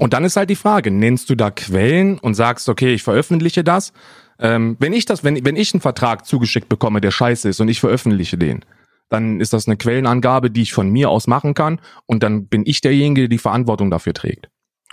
Und 0.00 0.14
dann 0.14 0.24
ist 0.24 0.36
halt 0.36 0.48
die 0.48 0.56
Frage, 0.56 0.90
nennst 0.90 1.28
du 1.28 1.34
da 1.34 1.50
Quellen 1.50 2.18
und 2.18 2.32
sagst, 2.32 2.70
okay, 2.70 2.94
ich 2.94 3.02
veröffentliche 3.02 3.62
das? 3.62 3.92
Ähm, 4.38 4.76
wenn 4.78 4.94
ich 4.94 5.04
das, 5.04 5.24
wenn, 5.24 5.44
wenn 5.44 5.56
ich 5.56 5.74
einen 5.74 5.82
Vertrag 5.82 6.24
zugeschickt 6.24 6.70
bekomme, 6.70 7.02
der 7.02 7.10
scheiße 7.10 7.50
ist 7.50 7.60
und 7.60 7.68
ich 7.68 7.80
veröffentliche 7.80 8.38
den, 8.38 8.64
dann 9.10 9.40
ist 9.40 9.52
das 9.52 9.66
eine 9.66 9.76
Quellenangabe, 9.76 10.50
die 10.50 10.62
ich 10.62 10.72
von 10.72 10.88
mir 10.88 11.10
aus 11.10 11.26
machen 11.26 11.52
kann 11.52 11.82
und 12.06 12.22
dann 12.22 12.46
bin 12.46 12.62
ich 12.64 12.80
derjenige, 12.80 13.22
der 13.22 13.28
die 13.28 13.36
Verantwortung 13.36 13.90
dafür 13.90 14.14
trägt. 14.14 14.48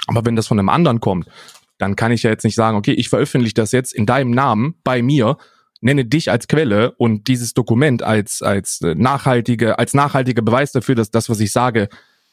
Aber 0.08 0.26
wenn 0.26 0.36
das 0.36 0.48
von 0.48 0.60
einem 0.60 0.68
anderen 0.68 1.00
kommt, 1.00 1.28
dann 1.78 1.96
kann 1.96 2.12
ich 2.12 2.24
ja 2.24 2.30
jetzt 2.30 2.44
nicht 2.44 2.56
sagen, 2.56 2.76
okay, 2.76 2.92
ich 2.92 3.08
veröffentliche 3.08 3.54
das 3.54 3.72
jetzt 3.72 3.94
in 3.94 4.06
deinem 4.06 4.32
Namen 4.32 4.76
bei 4.84 5.02
mir, 5.02 5.38
nenne 5.80 6.04
dich 6.04 6.30
als 6.30 6.50
Quelle 6.50 6.92
und 6.98 7.30
dieses 7.30 7.54
Dokument 7.54 8.04
als 8.04 8.42
als 8.42 8.82
nachhaltige 8.82 9.80
als 9.80 9.94
nachhaltiger 9.94 10.42
Beweis 10.42 10.74
dafür, 10.74 10.96
dass 10.96 11.12
das, 11.12 11.30
was 11.30 11.40
ich 11.40 11.54
sage, 11.54 11.88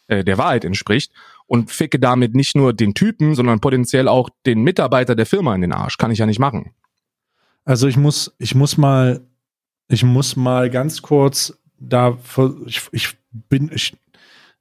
äh, 0.09 0.25
der 0.25 0.39
Wahrheit 0.39 0.65
entspricht 0.65 1.13
und 1.47 1.71
ficke 1.71 1.99
damit 1.99 2.35
nicht 2.35 2.57
nur 2.57 2.73
den 2.73 2.95
Typen, 2.95 3.35
sondern 3.35 3.61
potenziell 3.61 4.09
auch 4.09 4.31
den 4.47 4.63
Mitarbeiter 4.63 5.15
der 5.15 5.27
Firma 5.27 5.55
in 5.55 5.61
den 5.61 5.73
Arsch. 5.73 5.99
Kann 5.99 6.11
ich 6.11 6.19
ja 6.19 6.27
nicht 6.27 6.39
machen. 6.39 6.73
Also 7.65 7.89
ich 7.89 7.97
muss, 7.97 8.35
ich 8.39 8.55
muss 8.55 8.77
mal, 8.77 9.27
ich 9.89 10.05
muss 10.05 10.37
mal 10.37 10.71
ganz 10.71 11.03
kurz 11.03 11.59
da, 11.79 12.19
ich, 12.67 12.83
ich 12.93 13.17
bin, 13.33 13.71
ich, 13.73 13.97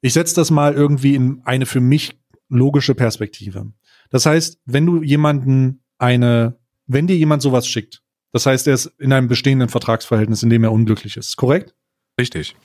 ich 0.01 0.13
setze 0.13 0.35
das 0.35 0.51
mal 0.51 0.73
irgendwie 0.73 1.15
in 1.15 1.41
eine 1.45 1.65
für 1.65 1.79
mich 1.79 2.17
logische 2.49 2.95
Perspektive. 2.95 3.71
Das 4.09 4.25
heißt, 4.25 4.59
wenn 4.65 4.85
du 4.85 5.01
jemanden 5.01 5.83
eine, 5.97 6.57
wenn 6.85 7.07
dir 7.07 7.17
jemand 7.17 7.41
sowas 7.41 7.67
schickt, 7.67 8.03
das 8.31 8.45
heißt, 8.45 8.67
er 8.67 8.73
ist 8.73 8.87
in 8.97 9.13
einem 9.13 9.27
bestehenden 9.27 9.69
Vertragsverhältnis, 9.69 10.43
in 10.43 10.49
dem 10.49 10.63
er 10.63 10.71
unglücklich 10.71 11.17
ist, 11.17 11.37
korrekt? 11.37 11.75
Richtig. 12.19 12.55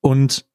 Und 0.00 0.46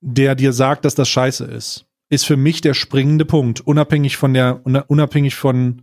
der 0.00 0.34
dir 0.34 0.52
sagt, 0.52 0.84
dass 0.84 0.94
das 0.94 1.08
scheiße 1.08 1.44
ist, 1.44 1.86
ist 2.08 2.26
für 2.26 2.36
mich 2.36 2.60
der 2.60 2.74
springende 2.74 3.24
Punkt, 3.24 3.60
unabhängig 3.60 4.16
von 4.16 4.34
der, 4.34 4.62
unabhängig 4.88 5.34
von 5.34 5.82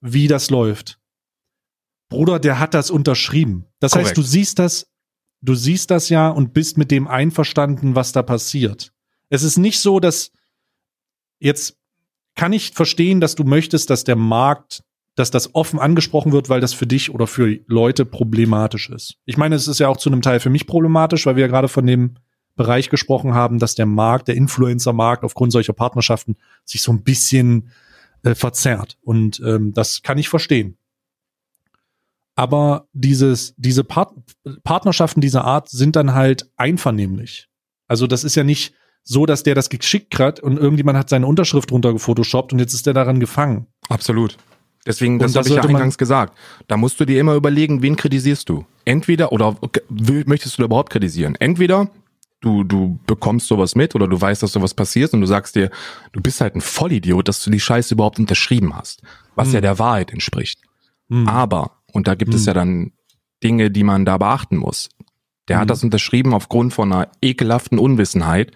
wie 0.00 0.28
das 0.28 0.50
läuft. 0.50 0.98
Bruder, 2.08 2.38
der 2.38 2.58
hat 2.58 2.74
das 2.74 2.90
unterschrieben. 2.90 3.66
Das 3.78 3.92
Korrekt. 3.92 4.08
heißt, 4.08 4.16
du 4.16 4.22
siehst 4.22 4.58
das, 4.58 4.88
du 5.42 5.54
siehst 5.54 5.90
das 5.90 6.08
ja 6.08 6.28
und 6.28 6.52
bist 6.52 6.78
mit 6.78 6.90
dem 6.90 7.06
einverstanden, 7.06 7.94
was 7.94 8.12
da 8.12 8.22
passiert. 8.22 8.92
Es 9.28 9.42
ist 9.42 9.58
nicht 9.58 9.80
so, 9.80 10.00
dass 10.00 10.32
jetzt 11.38 11.76
kann 12.34 12.52
ich 12.52 12.72
verstehen, 12.72 13.20
dass 13.20 13.34
du 13.34 13.44
möchtest, 13.44 13.90
dass 13.90 14.04
der 14.04 14.16
Markt, 14.16 14.82
dass 15.14 15.30
das 15.30 15.54
offen 15.54 15.78
angesprochen 15.78 16.32
wird, 16.32 16.48
weil 16.48 16.60
das 16.60 16.72
für 16.72 16.86
dich 16.86 17.12
oder 17.12 17.26
für 17.26 17.58
Leute 17.66 18.04
problematisch 18.04 18.88
ist. 18.90 19.16
Ich 19.24 19.36
meine, 19.36 19.54
es 19.54 19.68
ist 19.68 19.78
ja 19.78 19.88
auch 19.88 19.96
zu 19.96 20.10
einem 20.10 20.22
Teil 20.22 20.40
für 20.40 20.50
mich 20.50 20.66
problematisch, 20.66 21.26
weil 21.26 21.36
wir 21.36 21.42
ja 21.42 21.48
gerade 21.48 21.68
von 21.68 21.86
dem 21.86 22.16
Bereich 22.60 22.90
gesprochen 22.90 23.32
haben, 23.32 23.58
dass 23.58 23.74
der 23.74 23.86
Markt, 23.86 24.28
der 24.28 24.36
Influencer-Markt 24.36 25.24
aufgrund 25.24 25.50
solcher 25.50 25.72
Partnerschaften 25.72 26.36
sich 26.66 26.82
so 26.82 26.92
ein 26.92 27.02
bisschen 27.02 27.70
äh, 28.22 28.34
verzerrt. 28.34 28.98
Und 29.00 29.40
ähm, 29.42 29.72
das 29.72 30.02
kann 30.02 30.18
ich 30.18 30.28
verstehen. 30.28 30.76
Aber 32.34 32.86
dieses, 32.92 33.54
diese 33.56 33.82
Part 33.82 34.12
Partnerschaften 34.62 35.22
dieser 35.22 35.44
Art 35.44 35.70
sind 35.70 35.96
dann 35.96 36.12
halt 36.12 36.50
einvernehmlich. 36.58 37.48
Also 37.88 38.06
das 38.06 38.24
ist 38.24 38.34
ja 38.34 38.44
nicht 38.44 38.74
so, 39.04 39.24
dass 39.24 39.42
der 39.42 39.54
das 39.54 39.70
geschickt 39.70 40.18
hat 40.18 40.38
und 40.40 40.58
irgendjemand 40.58 40.98
hat 40.98 41.08
seine 41.08 41.26
Unterschrift 41.26 41.72
runter 41.72 41.94
gefotoshoppt 41.94 42.52
und 42.52 42.58
jetzt 42.58 42.74
ist 42.74 42.84
der 42.84 42.92
daran 42.92 43.20
gefangen. 43.20 43.68
Absolut. 43.88 44.36
Deswegen, 44.84 45.18
das, 45.18 45.32
das 45.32 45.46
habe 45.46 45.48
ich 45.48 45.62
ja 45.62 45.68
eingangs 45.68 45.96
gesagt. 45.96 46.36
Da 46.68 46.76
musst 46.76 47.00
du 47.00 47.06
dir 47.06 47.20
immer 47.20 47.36
überlegen, 47.36 47.80
wen 47.80 47.96
kritisierst 47.96 48.48
du. 48.50 48.66
Entweder, 48.84 49.32
oder 49.32 49.56
möchtest 49.88 50.58
du 50.58 50.64
überhaupt 50.64 50.90
kritisieren? 50.90 51.36
Entweder 51.36 51.90
du, 52.40 52.64
du 52.64 52.98
bekommst 53.06 53.46
sowas 53.46 53.74
mit 53.74 53.94
oder 53.94 54.08
du 54.08 54.20
weißt, 54.20 54.42
dass 54.42 54.52
sowas 54.52 54.74
passiert 54.74 55.12
und 55.12 55.20
du 55.20 55.26
sagst 55.26 55.56
dir, 55.56 55.70
du 56.12 56.20
bist 56.20 56.40
halt 56.40 56.54
ein 56.54 56.60
Vollidiot, 56.60 57.28
dass 57.28 57.42
du 57.42 57.50
die 57.50 57.60
Scheiße 57.60 57.94
überhaupt 57.94 58.18
unterschrieben 58.18 58.74
hast. 58.74 59.02
Was 59.34 59.48
hm. 59.48 59.54
ja 59.54 59.60
der 59.60 59.78
Wahrheit 59.78 60.10
entspricht. 60.12 60.60
Hm. 61.08 61.28
Aber, 61.28 61.78
und 61.92 62.08
da 62.08 62.14
gibt 62.14 62.32
hm. 62.32 62.38
es 62.38 62.46
ja 62.46 62.54
dann 62.54 62.92
Dinge, 63.42 63.70
die 63.70 63.84
man 63.84 64.04
da 64.04 64.18
beachten 64.18 64.56
muss. 64.56 64.88
Der 65.48 65.56
hat 65.56 65.64
hm. 65.64 65.68
das 65.68 65.84
unterschrieben 65.84 66.34
aufgrund 66.34 66.72
von 66.72 66.92
einer 66.92 67.10
ekelhaften 67.22 67.78
Unwissenheit, 67.78 68.52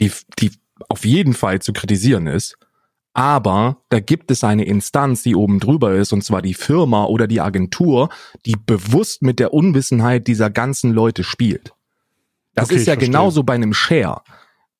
die, 0.00 0.10
die 0.38 0.52
auf 0.88 1.04
jeden 1.04 1.34
Fall 1.34 1.60
zu 1.62 1.72
kritisieren 1.72 2.26
ist. 2.26 2.58
Aber 3.16 3.78
da 3.90 4.00
gibt 4.00 4.32
es 4.32 4.42
eine 4.42 4.64
Instanz, 4.64 5.22
die 5.22 5.36
oben 5.36 5.60
drüber 5.60 5.94
ist, 5.94 6.12
und 6.12 6.24
zwar 6.24 6.42
die 6.42 6.54
Firma 6.54 7.04
oder 7.04 7.28
die 7.28 7.40
Agentur, 7.40 8.08
die 8.44 8.56
bewusst 8.56 9.22
mit 9.22 9.38
der 9.38 9.54
Unwissenheit 9.54 10.26
dieser 10.26 10.50
ganzen 10.50 10.92
Leute 10.92 11.22
spielt. 11.22 11.74
Das 12.54 12.66
okay, 12.66 12.76
ist 12.76 12.86
ja 12.86 12.94
genauso 12.94 13.42
bei 13.42 13.54
einem 13.54 13.74
Share. 13.74 14.22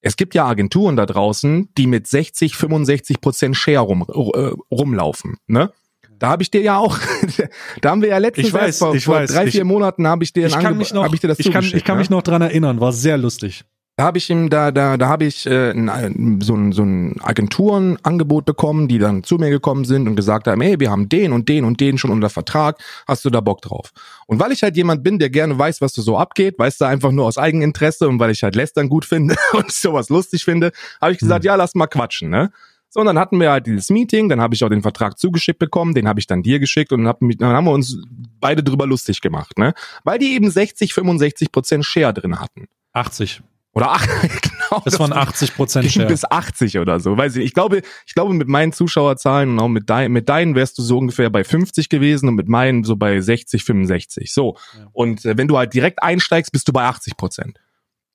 Es 0.00 0.16
gibt 0.16 0.34
ja 0.34 0.46
Agenturen 0.46 0.96
da 0.96 1.06
draußen, 1.06 1.70
die 1.76 1.86
mit 1.86 2.06
60, 2.06 2.56
65 2.56 3.20
Prozent 3.20 3.56
Share 3.56 3.80
rum, 3.80 4.04
äh, 4.08 4.50
rumlaufen. 4.70 5.38
Ne? 5.46 5.72
Da 6.18 6.28
habe 6.28 6.42
ich 6.42 6.50
dir 6.50 6.60
ja 6.60 6.78
auch, 6.78 6.98
da 7.80 7.90
haben 7.90 8.02
wir 8.02 8.10
ja 8.10 8.18
letztens 8.18 8.48
ich 8.48 8.52
weiß, 8.52 8.78
vor, 8.78 8.94
ich 8.94 9.04
vor 9.04 9.16
weiß, 9.16 9.32
drei, 9.32 9.50
vier 9.50 9.62
ich, 9.62 9.66
Monaten 9.66 10.06
habe 10.06 10.22
ich 10.22 10.32
dir, 10.32 10.46
ich 10.46 10.58
kann 10.58 10.76
mich 10.76 10.92
noch, 10.92 11.04
hab 11.04 11.14
ich 11.14 11.20
dir 11.20 11.28
das 11.28 11.38
ich 11.38 11.50
kann, 11.50 11.64
ich 11.64 11.84
kann 11.84 11.96
ne? 11.96 12.00
mich 12.00 12.10
noch 12.10 12.22
dran 12.22 12.42
erinnern, 12.42 12.80
war 12.80 12.92
sehr 12.92 13.18
lustig. 13.18 13.64
Da 13.96 14.04
habe 14.04 14.18
ich 14.18 14.28
ihm, 14.28 14.50
da, 14.50 14.72
da, 14.72 14.96
da 14.96 15.08
habe 15.08 15.24
ich 15.24 15.46
äh, 15.46 15.70
ein, 15.70 16.40
so 16.40 16.54
ein, 16.54 16.72
so 16.72 16.82
ein 16.82 17.14
Agenturenangebot 17.22 18.44
bekommen, 18.44 18.88
die 18.88 18.98
dann 18.98 19.22
zu 19.22 19.36
mir 19.36 19.50
gekommen 19.50 19.84
sind 19.84 20.08
und 20.08 20.16
gesagt 20.16 20.48
haben, 20.48 20.60
hey, 20.62 20.80
wir 20.80 20.90
haben 20.90 21.08
den 21.08 21.32
und 21.32 21.48
den 21.48 21.64
und 21.64 21.80
den 21.80 21.96
schon 21.96 22.10
unter 22.10 22.28
Vertrag, 22.28 22.82
hast 23.06 23.24
du 23.24 23.30
da 23.30 23.40
Bock 23.40 23.62
drauf? 23.62 23.92
Und 24.26 24.40
weil 24.40 24.50
ich 24.50 24.64
halt 24.64 24.76
jemand 24.76 25.04
bin, 25.04 25.20
der 25.20 25.30
gerne 25.30 25.56
weiß, 25.56 25.80
was 25.80 25.92
da 25.92 26.02
so 26.02 26.18
abgeht, 26.18 26.58
weißt 26.58 26.80
du, 26.80 26.86
einfach 26.86 27.12
nur 27.12 27.26
aus 27.26 27.38
Eigeninteresse 27.38 28.08
und 28.08 28.18
weil 28.18 28.32
ich 28.32 28.42
halt 28.42 28.56
Lästern 28.56 28.88
gut 28.88 29.04
finde 29.04 29.36
und 29.52 29.70
sowas 29.70 30.08
lustig 30.08 30.44
finde, 30.44 30.72
habe 31.00 31.12
ich 31.12 31.18
gesagt, 31.18 31.44
hm. 31.44 31.46
ja, 31.46 31.54
lass 31.54 31.76
mal 31.76 31.86
quatschen, 31.86 32.30
ne? 32.30 32.50
So, 32.90 33.00
und 33.00 33.06
dann 33.06 33.18
hatten 33.18 33.38
wir 33.40 33.50
halt 33.50 33.66
dieses 33.66 33.90
Meeting, 33.90 34.28
dann 34.28 34.40
habe 34.40 34.54
ich 34.54 34.64
auch 34.64 34.68
den 34.68 34.82
Vertrag 34.82 35.18
zugeschickt 35.18 35.58
bekommen, 35.58 35.94
den 35.94 36.08
habe 36.08 36.18
ich 36.18 36.26
dann 36.26 36.42
dir 36.42 36.58
geschickt 36.58 36.92
und 36.92 37.06
hab, 37.06 37.18
dann 37.20 37.52
haben 37.52 37.64
wir 37.64 37.72
uns 37.72 37.98
beide 38.40 38.64
drüber 38.64 38.86
lustig 38.86 39.20
gemacht, 39.20 39.56
ne? 39.56 39.72
Weil 40.02 40.18
die 40.18 40.34
eben 40.34 40.50
60, 40.50 40.94
65 40.94 41.52
Prozent 41.52 41.84
Share 41.84 42.12
drin 42.12 42.40
hatten. 42.40 42.66
80. 42.92 43.42
Oder 43.74 43.90
ach, 43.90 44.06
genau. 44.22 44.82
Das 44.84 44.98
waren 44.98 45.12
80 45.12 45.54
Prozent 45.54 45.90
Share. 45.90 46.06
Bis 46.06 46.24
80 46.24 46.78
oder 46.78 47.00
so. 47.00 47.16
Weiß 47.16 47.36
ich. 47.36 47.44
Ich 47.44 47.54
glaube, 47.54 47.82
ich 48.06 48.14
glaube, 48.14 48.32
mit 48.32 48.48
meinen 48.48 48.72
Zuschauerzahlen 48.72 49.50
und 49.50 49.60
auch 49.60 49.68
mit, 49.68 49.90
dein, 49.90 50.12
mit 50.12 50.28
deinen 50.28 50.54
wärst 50.54 50.78
du 50.78 50.82
so 50.82 50.98
ungefähr 50.98 51.28
bei 51.30 51.44
50 51.44 51.88
gewesen 51.88 52.28
und 52.28 52.36
mit 52.36 52.48
meinen 52.48 52.84
so 52.84 52.96
bei 52.96 53.20
60, 53.20 53.64
65. 53.64 54.32
So. 54.32 54.56
Ja. 54.78 54.86
Und 54.92 55.24
äh, 55.24 55.36
wenn 55.36 55.48
du 55.48 55.58
halt 55.58 55.74
direkt 55.74 56.02
einsteigst, 56.02 56.52
bist 56.52 56.68
du 56.68 56.72
bei 56.72 56.84
80 56.84 57.16
Prozent. 57.16 57.58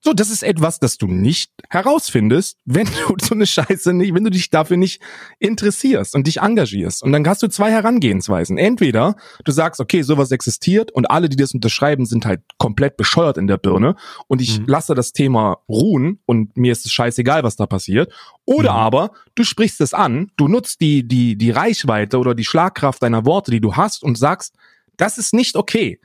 So, 0.02 0.14
das 0.14 0.30
ist 0.30 0.44
etwas, 0.44 0.80
das 0.80 0.98
du 0.98 1.08
nicht 1.08 1.52
herausfindest, 1.70 2.58
wenn 2.64 2.86
du 2.86 3.16
so 3.22 3.36
eine 3.36 3.46
Scheiße 3.46 3.92
nicht, 3.94 4.14
wenn 4.14 4.24
du 4.24 4.30
dich 4.30 4.50
dafür 4.50 4.78
nicht 4.78 5.02
interessierst 5.40 6.16
und 6.16 6.26
dich 6.26 6.40
engagierst. 6.40 7.04
Und 7.04 7.12
dann 7.12 7.28
hast 7.28 7.44
du 7.44 7.48
zwei 7.48 7.72
Herangehensweisen. 7.72 8.58
Entweder 8.58 9.18
du 9.44 9.52
sagst, 9.52 9.82
okay, 9.82 10.02
sowas 10.02 10.32
existiert 10.32 10.92
und 10.92 11.12
alle, 11.12 11.28
die 11.28 11.36
das 11.36 11.54
unterschreiben, 11.54 12.06
sind 12.06 12.26
halt 12.26 12.42
komplett 12.58 12.96
bescheuert 12.96 13.38
in 13.38 13.48
der 13.48 13.58
Birne 13.58 13.96
und 14.28 14.42
ich 14.42 14.60
mhm. 14.60 14.68
lasse 14.68 14.96
das 14.96 15.12
Thema 15.12 15.58
ruhen 15.68 16.20
und 16.26 16.56
mir 16.56 16.72
ist 16.72 16.86
es 16.86 16.94
scheißegal, 16.94 17.44
was 17.44 17.58
da 17.58 17.66
passiert. 17.66 18.12
Oder 18.46 18.72
mhm. 18.72 18.78
aber 18.78 19.12
du 19.36 19.44
sprichst 19.44 19.82
es 19.82 19.94
an, 19.94 20.32
du 20.38 20.48
nutzt 20.48 20.80
die, 20.80 21.06
die, 21.06 21.36
die 21.36 21.52
Reichweite 21.52 22.20
oder 22.20 22.36
die 22.36 22.46
Schlagkraft 22.46 23.04
deiner 23.04 23.26
Worte, 23.26 23.52
die 23.52 23.62
du 23.62 23.76
hast 23.76 24.04
und 24.04 24.18
sagst, 24.18 24.56
das 24.96 25.18
ist 25.18 25.34
nicht 25.34 25.58
okay 25.58 26.00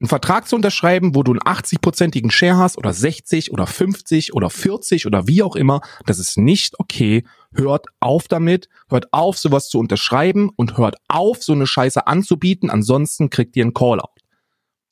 einen 0.00 0.08
Vertrag 0.08 0.48
zu 0.48 0.56
unterschreiben, 0.56 1.14
wo 1.14 1.22
du 1.22 1.32
einen 1.32 1.40
80-prozentigen 1.40 2.30
Share 2.30 2.56
hast 2.56 2.76
oder 2.76 2.92
60 2.92 3.52
oder 3.52 3.66
50 3.66 4.34
oder 4.34 4.50
40 4.50 5.06
oder 5.06 5.26
wie 5.28 5.42
auch 5.42 5.56
immer, 5.56 5.80
das 6.04 6.18
ist 6.18 6.36
nicht 6.36 6.78
okay. 6.78 7.24
Hört 7.54 7.86
auf 8.00 8.26
damit, 8.26 8.68
hört 8.88 9.12
auf, 9.12 9.38
sowas 9.38 9.68
zu 9.68 9.78
unterschreiben 9.78 10.50
und 10.56 10.76
hört 10.76 10.96
auf, 11.08 11.42
so 11.42 11.52
eine 11.52 11.66
Scheiße 11.66 12.06
anzubieten, 12.06 12.70
ansonsten 12.70 13.30
kriegt 13.30 13.56
ihr 13.56 13.64
einen 13.64 13.74
Callout. 13.74 14.14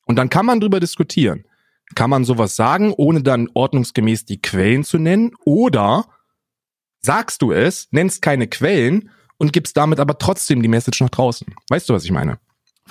Und 0.06 0.16
dann 0.16 0.30
kann 0.30 0.46
man 0.46 0.60
drüber 0.60 0.80
diskutieren. 0.80 1.44
Kann 1.94 2.10
man 2.10 2.24
sowas 2.24 2.56
sagen, 2.56 2.94
ohne 2.96 3.22
dann 3.22 3.48
ordnungsgemäß 3.52 4.24
die 4.24 4.40
Quellen 4.40 4.84
zu 4.84 4.98
nennen? 4.98 5.32
Oder 5.44 6.06
sagst 7.00 7.42
du 7.42 7.52
es, 7.52 7.88
nennst 7.90 8.22
keine 8.22 8.46
Quellen 8.46 9.10
und 9.36 9.52
gibst 9.52 9.76
damit 9.76 10.00
aber 10.00 10.16
trotzdem 10.16 10.62
die 10.62 10.68
Message 10.68 11.00
nach 11.00 11.10
draußen? 11.10 11.46
Weißt 11.68 11.88
du, 11.88 11.94
was 11.94 12.04
ich 12.04 12.12
meine? 12.12 12.38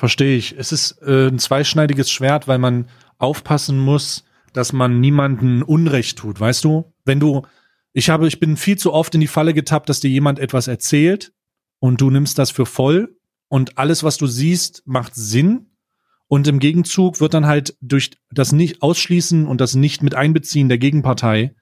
Verstehe 0.02 0.36
ich. 0.36 0.58
Es 0.58 0.72
ist 0.72 1.00
äh, 1.04 1.28
ein 1.28 1.38
zweischneidiges 1.38 2.10
Schwert, 2.10 2.48
weil 2.48 2.58
man 2.58 2.90
aufpassen 3.20 3.78
muss, 3.78 4.24
dass 4.52 4.74
man 4.74 5.00
niemanden 5.00 5.62
Unrecht 5.62 6.18
tut, 6.18 6.40
weißt 6.40 6.64
du? 6.64 6.92
Wenn 7.06 7.20
du, 7.20 7.44
ich 7.94 8.10
habe, 8.10 8.28
ich 8.28 8.40
bin 8.40 8.58
viel 8.58 8.80
zu 8.80 8.94
oft 8.94 9.14
in 9.14 9.22
die 9.22 9.28
Falle 9.28 9.54
getappt, 9.54 9.90
dass 9.90 10.00
dir 10.00 10.10
jemand 10.10 10.40
etwas 10.40 10.68
erzählt 10.68 11.34
und 11.78 12.02
du 12.02 12.10
nimmst 12.10 12.40
das 12.40 12.50
für 12.50 12.66
voll 12.66 13.16
und 13.48 13.78
alles, 13.78 14.04
was 14.04 14.18
du 14.18 14.26
siehst, 14.26 14.82
macht 14.88 15.14
Sinn. 15.14 15.68
Und 16.26 16.48
im 16.48 16.58
Gegenzug 16.58 17.22
wird 17.22 17.36
dann 17.36 17.46
halt 17.46 17.78
durch 17.80 18.10
das 18.32 18.54
nicht 18.54 18.82
ausschließen 18.82 19.46
und 19.46 19.62
das 19.62 19.76
nicht 19.76 20.02
mit 20.02 20.16
einbeziehen 20.16 20.68
der 20.68 20.80
Gegenpartei 20.80 21.54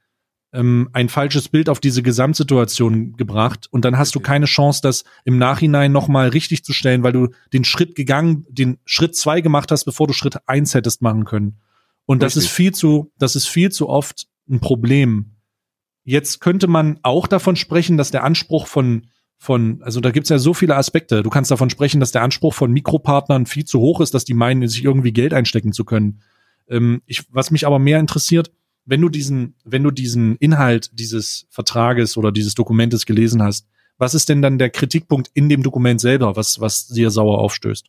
ähm, 0.51 0.89
ein 0.93 1.09
falsches 1.09 1.49
Bild 1.49 1.69
auf 1.69 1.79
diese 1.79 2.01
Gesamtsituation 2.01 3.13
gebracht 3.13 3.67
und 3.71 3.85
dann 3.85 3.97
hast 3.97 4.15
du 4.15 4.19
keine 4.19 4.45
Chance, 4.45 4.81
das 4.81 5.03
im 5.25 5.37
Nachhinein 5.37 5.91
nochmal 5.91 6.29
richtig 6.29 6.63
zu 6.63 6.73
stellen, 6.73 7.03
weil 7.03 7.13
du 7.13 7.29
den 7.53 7.63
Schritt 7.63 7.95
gegangen, 7.95 8.45
den 8.49 8.79
Schritt 8.85 9.15
zwei 9.15 9.41
gemacht 9.41 9.71
hast, 9.71 9.85
bevor 9.85 10.07
du 10.07 10.13
Schritt 10.13 10.37
eins 10.47 10.73
hättest 10.73 11.01
machen 11.01 11.25
können. 11.25 11.59
Und 12.05 12.23
richtig. 12.23 12.35
das 12.35 12.43
ist 12.45 12.51
viel 12.51 12.73
zu, 12.73 13.11
das 13.19 13.35
ist 13.35 13.47
viel 13.47 13.71
zu 13.71 13.89
oft 13.89 14.27
ein 14.49 14.59
Problem. 14.59 15.35
Jetzt 16.03 16.39
könnte 16.39 16.67
man 16.67 16.99
auch 17.03 17.27
davon 17.27 17.55
sprechen, 17.55 17.97
dass 17.97 18.09
der 18.09 18.23
Anspruch 18.23 18.65
von 18.65 19.07
von, 19.41 19.81
also 19.83 20.01
da 20.01 20.11
gibt's 20.11 20.29
ja 20.29 20.37
so 20.37 20.53
viele 20.53 20.75
Aspekte. 20.75 21.23
Du 21.23 21.29
kannst 21.29 21.49
davon 21.49 21.69
sprechen, 21.69 22.01
dass 22.01 22.11
der 22.11 22.23
Anspruch 22.23 22.53
von 22.53 22.73
Mikropartnern 22.73 23.45
viel 23.45 23.63
zu 23.63 23.79
hoch 23.79 24.01
ist, 24.01 24.13
dass 24.13 24.25
die 24.25 24.33
meinen, 24.33 24.67
sich 24.67 24.83
irgendwie 24.83 25.13
Geld 25.13 25.33
einstecken 25.33 25.71
zu 25.71 25.85
können. 25.85 26.21
Ähm, 26.67 27.01
ich, 27.05 27.23
was 27.31 27.49
mich 27.49 27.65
aber 27.65 27.79
mehr 27.79 27.99
interessiert, 27.99 28.51
wenn 28.86 29.01
du 29.01 29.09
diesen, 29.09 29.55
wenn 29.63 29.84
du 29.84 29.91
diesen 29.91 30.36
Inhalt 30.38 30.89
dieses 30.93 31.47
Vertrages 31.49 32.17
oder 32.17 32.32
dieses 32.32 32.55
Dokumentes 32.55 33.05
gelesen 33.05 33.43
hast, 33.43 33.67
was 33.97 34.13
ist 34.13 34.30
denn 34.30 34.41
dann 34.41 34.57
der 34.57 34.69
Kritikpunkt 34.69 35.30
in 35.34 35.49
dem 35.49 35.61
Dokument 35.61 35.99
selber, 35.99 36.36
was, 36.36 36.59
was 36.59 36.88
dir 36.88 37.11
sauer 37.11 37.39
aufstößt? 37.39 37.88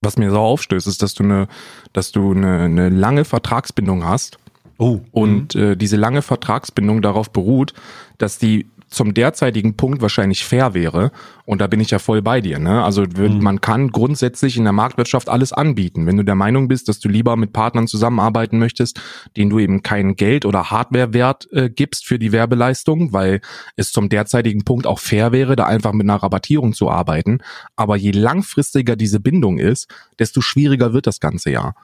Was 0.00 0.16
mir 0.16 0.30
sauer 0.30 0.48
aufstößt, 0.48 0.86
ist, 0.86 1.02
dass 1.02 1.14
du 1.14 1.24
eine, 1.24 1.48
dass 1.92 2.12
du 2.12 2.32
eine, 2.32 2.62
eine 2.62 2.88
lange 2.88 3.24
Vertragsbindung 3.24 4.04
hast. 4.04 4.38
Oh. 4.78 5.00
Und 5.10 5.54
mhm. 5.54 5.62
äh, 5.62 5.76
diese 5.76 5.96
lange 5.96 6.22
Vertragsbindung 6.22 7.02
darauf 7.02 7.30
beruht, 7.30 7.74
dass 8.16 8.38
die 8.38 8.66
zum 8.88 9.14
derzeitigen 9.14 9.76
Punkt 9.76 10.02
wahrscheinlich 10.02 10.44
fair 10.44 10.74
wäre. 10.74 11.12
Und 11.44 11.60
da 11.60 11.66
bin 11.66 11.80
ich 11.80 11.90
ja 11.90 11.98
voll 11.98 12.22
bei 12.22 12.40
dir. 12.40 12.58
Ne? 12.58 12.82
Also 12.82 13.02
mhm. 13.02 13.42
man 13.42 13.60
kann 13.60 13.90
grundsätzlich 13.90 14.56
in 14.56 14.64
der 14.64 14.72
Marktwirtschaft 14.72 15.28
alles 15.28 15.52
anbieten. 15.52 16.06
Wenn 16.06 16.16
du 16.16 16.22
der 16.22 16.34
Meinung 16.34 16.68
bist, 16.68 16.88
dass 16.88 16.98
du 16.98 17.08
lieber 17.08 17.36
mit 17.36 17.52
Partnern 17.52 17.86
zusammenarbeiten 17.86 18.58
möchtest, 18.58 19.00
denen 19.36 19.50
du 19.50 19.58
eben 19.58 19.82
kein 19.82 20.16
Geld 20.16 20.44
oder 20.44 20.70
Hardwarewert 20.70 21.48
äh, 21.52 21.70
gibst 21.70 22.06
für 22.06 22.18
die 22.18 22.32
Werbeleistung, 22.32 23.12
weil 23.12 23.40
es 23.76 23.92
zum 23.92 24.08
derzeitigen 24.08 24.64
Punkt 24.64 24.86
auch 24.86 24.98
fair 24.98 25.32
wäre, 25.32 25.56
da 25.56 25.64
einfach 25.64 25.92
mit 25.92 26.04
einer 26.04 26.22
Rabattierung 26.22 26.72
zu 26.72 26.90
arbeiten. 26.90 27.38
Aber 27.76 27.96
je 27.96 28.10
langfristiger 28.10 28.96
diese 28.96 29.20
Bindung 29.20 29.58
ist, 29.58 29.88
desto 30.18 30.40
schwieriger 30.40 30.92
wird 30.92 31.06
das 31.06 31.20
ganze 31.20 31.50
Jahr 31.50 31.74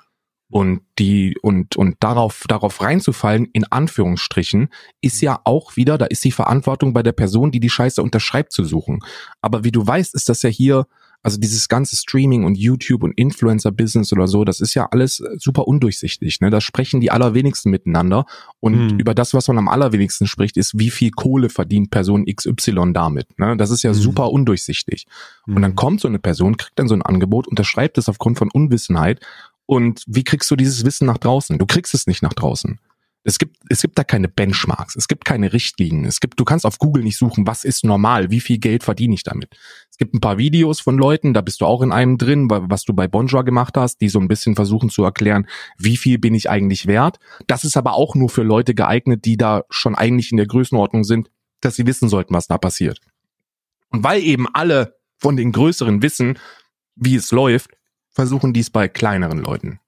und 0.54 0.82
die 1.00 1.36
und 1.42 1.74
und 1.74 1.96
darauf 1.98 2.44
darauf 2.46 2.80
reinzufallen 2.80 3.46
in 3.52 3.64
Anführungsstrichen 3.64 4.68
ist 5.00 5.20
ja 5.20 5.40
auch 5.42 5.74
wieder 5.74 5.98
da 5.98 6.06
ist 6.06 6.22
die 6.22 6.30
Verantwortung 6.30 6.92
bei 6.92 7.02
der 7.02 7.10
Person 7.10 7.50
die 7.50 7.58
die 7.58 7.68
Scheiße 7.68 8.00
unterschreibt 8.00 8.52
zu 8.52 8.62
suchen 8.62 9.00
aber 9.40 9.64
wie 9.64 9.72
du 9.72 9.84
weißt 9.84 10.14
ist 10.14 10.28
das 10.28 10.42
ja 10.42 10.50
hier 10.50 10.86
also 11.24 11.40
dieses 11.40 11.68
ganze 11.68 11.96
Streaming 11.96 12.44
und 12.44 12.56
YouTube 12.56 13.02
und 13.02 13.18
Influencer 13.18 13.72
Business 13.72 14.12
oder 14.12 14.28
so 14.28 14.44
das 14.44 14.60
ist 14.60 14.74
ja 14.74 14.86
alles 14.92 15.20
super 15.38 15.66
undurchsichtig 15.66 16.40
ne 16.40 16.50
da 16.50 16.60
sprechen 16.60 17.00
die 17.00 17.10
allerwenigsten 17.10 17.70
miteinander 17.70 18.24
und 18.60 18.90
hm. 18.92 18.98
über 19.00 19.12
das 19.12 19.34
was 19.34 19.48
man 19.48 19.58
am 19.58 19.66
allerwenigsten 19.66 20.28
spricht 20.28 20.56
ist 20.56 20.78
wie 20.78 20.90
viel 20.90 21.10
Kohle 21.10 21.48
verdient 21.48 21.90
Person 21.90 22.26
XY 22.26 22.92
damit 22.92 23.36
ne 23.40 23.56
das 23.56 23.72
ist 23.72 23.82
ja 23.82 23.90
hm. 23.90 23.98
super 23.98 24.30
undurchsichtig 24.30 25.06
hm. 25.46 25.56
und 25.56 25.62
dann 25.62 25.72
hm. 25.72 25.76
kommt 25.76 26.00
so 26.00 26.06
eine 26.06 26.20
Person 26.20 26.56
kriegt 26.56 26.78
dann 26.78 26.86
so 26.86 26.94
ein 26.94 27.02
Angebot 27.02 27.48
unterschreibt 27.48 27.98
es 27.98 28.08
aufgrund 28.08 28.38
von 28.38 28.52
Unwissenheit 28.52 29.18
und 29.66 30.02
wie 30.06 30.24
kriegst 30.24 30.50
du 30.50 30.56
dieses 30.56 30.84
Wissen 30.84 31.06
nach 31.06 31.18
draußen? 31.18 31.58
Du 31.58 31.66
kriegst 31.66 31.94
es 31.94 32.06
nicht 32.06 32.22
nach 32.22 32.34
draußen. 32.34 32.78
Es 33.26 33.38
gibt, 33.38 33.56
es 33.70 33.80
gibt 33.80 33.98
da 33.98 34.04
keine 34.04 34.28
Benchmarks, 34.28 34.96
es 34.96 35.08
gibt 35.08 35.24
keine 35.24 35.54
Richtlinien. 35.54 36.04
Es 36.04 36.20
gibt, 36.20 36.38
du 36.38 36.44
kannst 36.44 36.66
auf 36.66 36.78
Google 36.78 37.02
nicht 37.02 37.16
suchen, 37.16 37.46
was 37.46 37.64
ist 37.64 37.82
normal, 37.82 38.30
wie 38.30 38.40
viel 38.40 38.58
Geld 38.58 38.84
verdiene 38.84 39.14
ich 39.14 39.22
damit. 39.22 39.56
Es 39.90 39.96
gibt 39.96 40.12
ein 40.12 40.20
paar 40.20 40.36
Videos 40.36 40.80
von 40.80 40.98
Leuten, 40.98 41.32
da 41.32 41.40
bist 41.40 41.62
du 41.62 41.64
auch 41.66 41.80
in 41.80 41.90
einem 41.90 42.18
drin, 42.18 42.50
was 42.50 42.82
du 42.82 42.92
bei 42.92 43.08
Bonjour 43.08 43.42
gemacht 43.42 43.78
hast, 43.78 44.02
die 44.02 44.10
so 44.10 44.20
ein 44.20 44.28
bisschen 44.28 44.56
versuchen 44.56 44.90
zu 44.90 45.02
erklären, 45.04 45.46
wie 45.78 45.96
viel 45.96 46.18
bin 46.18 46.34
ich 46.34 46.50
eigentlich 46.50 46.86
wert. 46.86 47.18
Das 47.46 47.64
ist 47.64 47.78
aber 47.78 47.94
auch 47.94 48.14
nur 48.14 48.28
für 48.28 48.42
Leute 48.42 48.74
geeignet, 48.74 49.24
die 49.24 49.38
da 49.38 49.62
schon 49.70 49.94
eigentlich 49.94 50.30
in 50.30 50.36
der 50.36 50.46
Größenordnung 50.46 51.04
sind, 51.04 51.30
dass 51.62 51.76
sie 51.76 51.86
wissen 51.86 52.10
sollten, 52.10 52.34
was 52.34 52.46
da 52.46 52.58
passiert. 52.58 53.00
Und 53.88 54.04
weil 54.04 54.22
eben 54.22 54.48
alle 54.52 54.98
von 55.16 55.36
den 55.36 55.52
Größeren 55.52 56.02
wissen, 56.02 56.38
wie 56.94 57.14
es 57.14 57.30
läuft, 57.30 57.70
versuchen 58.14 58.52
dies 58.52 58.70
bei 58.70 58.88
kleineren 58.88 59.38
Leuten. 59.38 59.80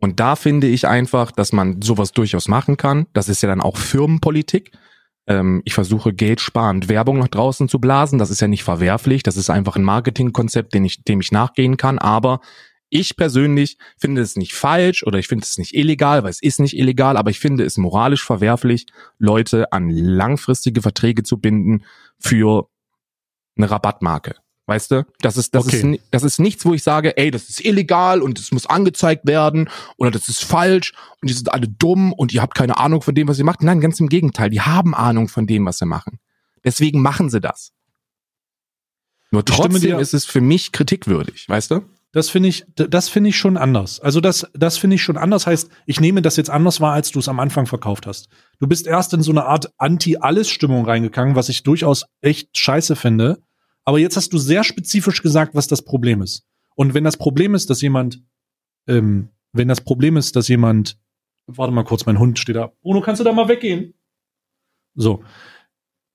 Und 0.00 0.20
da 0.20 0.36
finde 0.36 0.66
ich 0.66 0.86
einfach, 0.86 1.32
dass 1.32 1.52
man 1.52 1.82
sowas 1.82 2.12
durchaus 2.12 2.48
machen 2.48 2.76
kann. 2.76 3.06
Das 3.14 3.28
ist 3.28 3.42
ja 3.42 3.48
dann 3.48 3.60
auch 3.60 3.76
Firmenpolitik. 3.76 4.72
Ähm, 5.26 5.62
ich 5.64 5.74
versuche 5.74 6.12
geldsparend 6.12 6.88
Werbung 6.88 7.18
nach 7.18 7.28
draußen 7.28 7.68
zu 7.68 7.80
blasen. 7.80 8.18
Das 8.18 8.30
ist 8.30 8.40
ja 8.40 8.48
nicht 8.48 8.62
verwerflich. 8.62 9.22
Das 9.22 9.36
ist 9.36 9.50
einfach 9.50 9.76
ein 9.76 9.82
Marketingkonzept, 9.82 10.74
den 10.74 10.84
ich, 10.84 11.02
dem 11.04 11.20
ich 11.20 11.32
nachgehen 11.32 11.76
kann. 11.76 11.98
Aber 11.98 12.40
ich 12.90 13.16
persönlich 13.16 13.76
finde 13.98 14.22
es 14.22 14.36
nicht 14.36 14.54
falsch 14.54 15.02
oder 15.02 15.18
ich 15.18 15.28
finde 15.28 15.44
es 15.44 15.58
nicht 15.58 15.74
illegal, 15.74 16.22
weil 16.22 16.30
es 16.30 16.42
ist 16.42 16.60
nicht 16.60 16.76
illegal, 16.76 17.16
aber 17.16 17.30
ich 17.30 17.38
finde 17.38 17.64
es 17.64 17.76
moralisch 17.76 18.24
verwerflich, 18.24 18.86
Leute 19.18 19.72
an 19.72 19.90
langfristige 19.90 20.80
Verträge 20.80 21.22
zu 21.22 21.38
binden 21.38 21.84
für 22.18 22.68
eine 23.56 23.70
Rabattmarke. 23.70 24.36
Weißt 24.68 24.90
du? 24.90 25.06
Das 25.22 25.38
ist, 25.38 25.54
das 25.54 25.66
okay. 25.66 25.94
ist, 25.94 26.02
das 26.10 26.22
ist 26.24 26.38
nichts, 26.38 26.66
wo 26.66 26.74
ich 26.74 26.82
sage, 26.82 27.16
ey, 27.16 27.30
das 27.30 27.48
ist 27.48 27.64
illegal 27.64 28.20
und 28.20 28.38
es 28.38 28.52
muss 28.52 28.66
angezeigt 28.66 29.26
werden 29.26 29.70
oder 29.96 30.10
das 30.10 30.28
ist 30.28 30.44
falsch 30.44 30.92
und 31.22 31.30
die 31.30 31.32
sind 31.32 31.50
alle 31.50 31.66
dumm 31.66 32.12
und 32.12 32.34
ihr 32.34 32.42
habt 32.42 32.54
keine 32.54 32.76
Ahnung 32.76 33.00
von 33.00 33.14
dem, 33.14 33.28
was 33.28 33.38
ihr 33.38 33.46
macht. 33.46 33.62
Nein, 33.62 33.80
ganz 33.80 33.98
im 33.98 34.10
Gegenteil. 34.10 34.50
Die 34.50 34.60
haben 34.60 34.94
Ahnung 34.94 35.28
von 35.28 35.46
dem, 35.46 35.64
was 35.64 35.78
sie 35.78 35.86
machen. 35.86 36.18
Deswegen 36.64 37.00
machen 37.00 37.30
sie 37.30 37.40
das. 37.40 37.72
Nur 39.30 39.42
trotzdem 39.42 39.98
ist 39.98 40.12
es 40.12 40.26
für 40.26 40.42
mich 40.42 40.70
kritikwürdig, 40.70 41.48
weißt 41.48 41.70
du? 41.70 41.80
Das 42.12 42.28
finde 42.28 42.50
ich, 42.50 42.66
das 42.74 43.08
finde 43.08 43.30
ich 43.30 43.38
schon 43.38 43.56
anders. 43.56 44.00
Also 44.00 44.20
das, 44.20 44.50
das 44.52 44.76
finde 44.76 44.96
ich 44.96 45.02
schon 45.02 45.16
anders. 45.16 45.46
Heißt, 45.46 45.70
ich 45.86 45.98
nehme 45.98 46.20
das 46.20 46.36
jetzt 46.36 46.50
anders 46.50 46.82
wahr, 46.82 46.92
als 46.92 47.10
du 47.10 47.20
es 47.20 47.28
am 47.28 47.40
Anfang 47.40 47.64
verkauft 47.64 48.06
hast. 48.06 48.28
Du 48.60 48.66
bist 48.66 48.86
erst 48.86 49.14
in 49.14 49.22
so 49.22 49.30
eine 49.30 49.46
Art 49.46 49.70
Anti-Alles-Stimmung 49.78 50.84
reingegangen, 50.84 51.36
was 51.36 51.48
ich 51.48 51.62
durchaus 51.62 52.04
echt 52.20 52.58
scheiße 52.58 52.94
finde 52.96 53.42
aber 53.88 53.98
jetzt 53.98 54.18
hast 54.18 54.34
du 54.34 54.36
sehr 54.38 54.64
spezifisch 54.64 55.22
gesagt, 55.22 55.54
was 55.54 55.66
das 55.66 55.80
Problem 55.80 56.20
ist. 56.20 56.44
Und 56.74 56.92
wenn 56.92 57.04
das 57.04 57.16
Problem 57.16 57.54
ist, 57.54 57.70
dass 57.70 57.80
jemand, 57.80 58.22
ähm, 58.86 59.30
wenn 59.54 59.66
das 59.66 59.80
Problem 59.80 60.18
ist, 60.18 60.36
dass 60.36 60.46
jemand, 60.46 60.98
warte 61.46 61.72
mal 61.72 61.84
kurz, 61.84 62.04
mein 62.04 62.18
Hund 62.18 62.38
steht 62.38 62.56
da. 62.56 62.70
Bruno, 62.82 63.00
kannst 63.00 63.20
du 63.20 63.24
da 63.24 63.32
mal 63.32 63.48
weggehen? 63.48 63.94
So. 64.94 65.24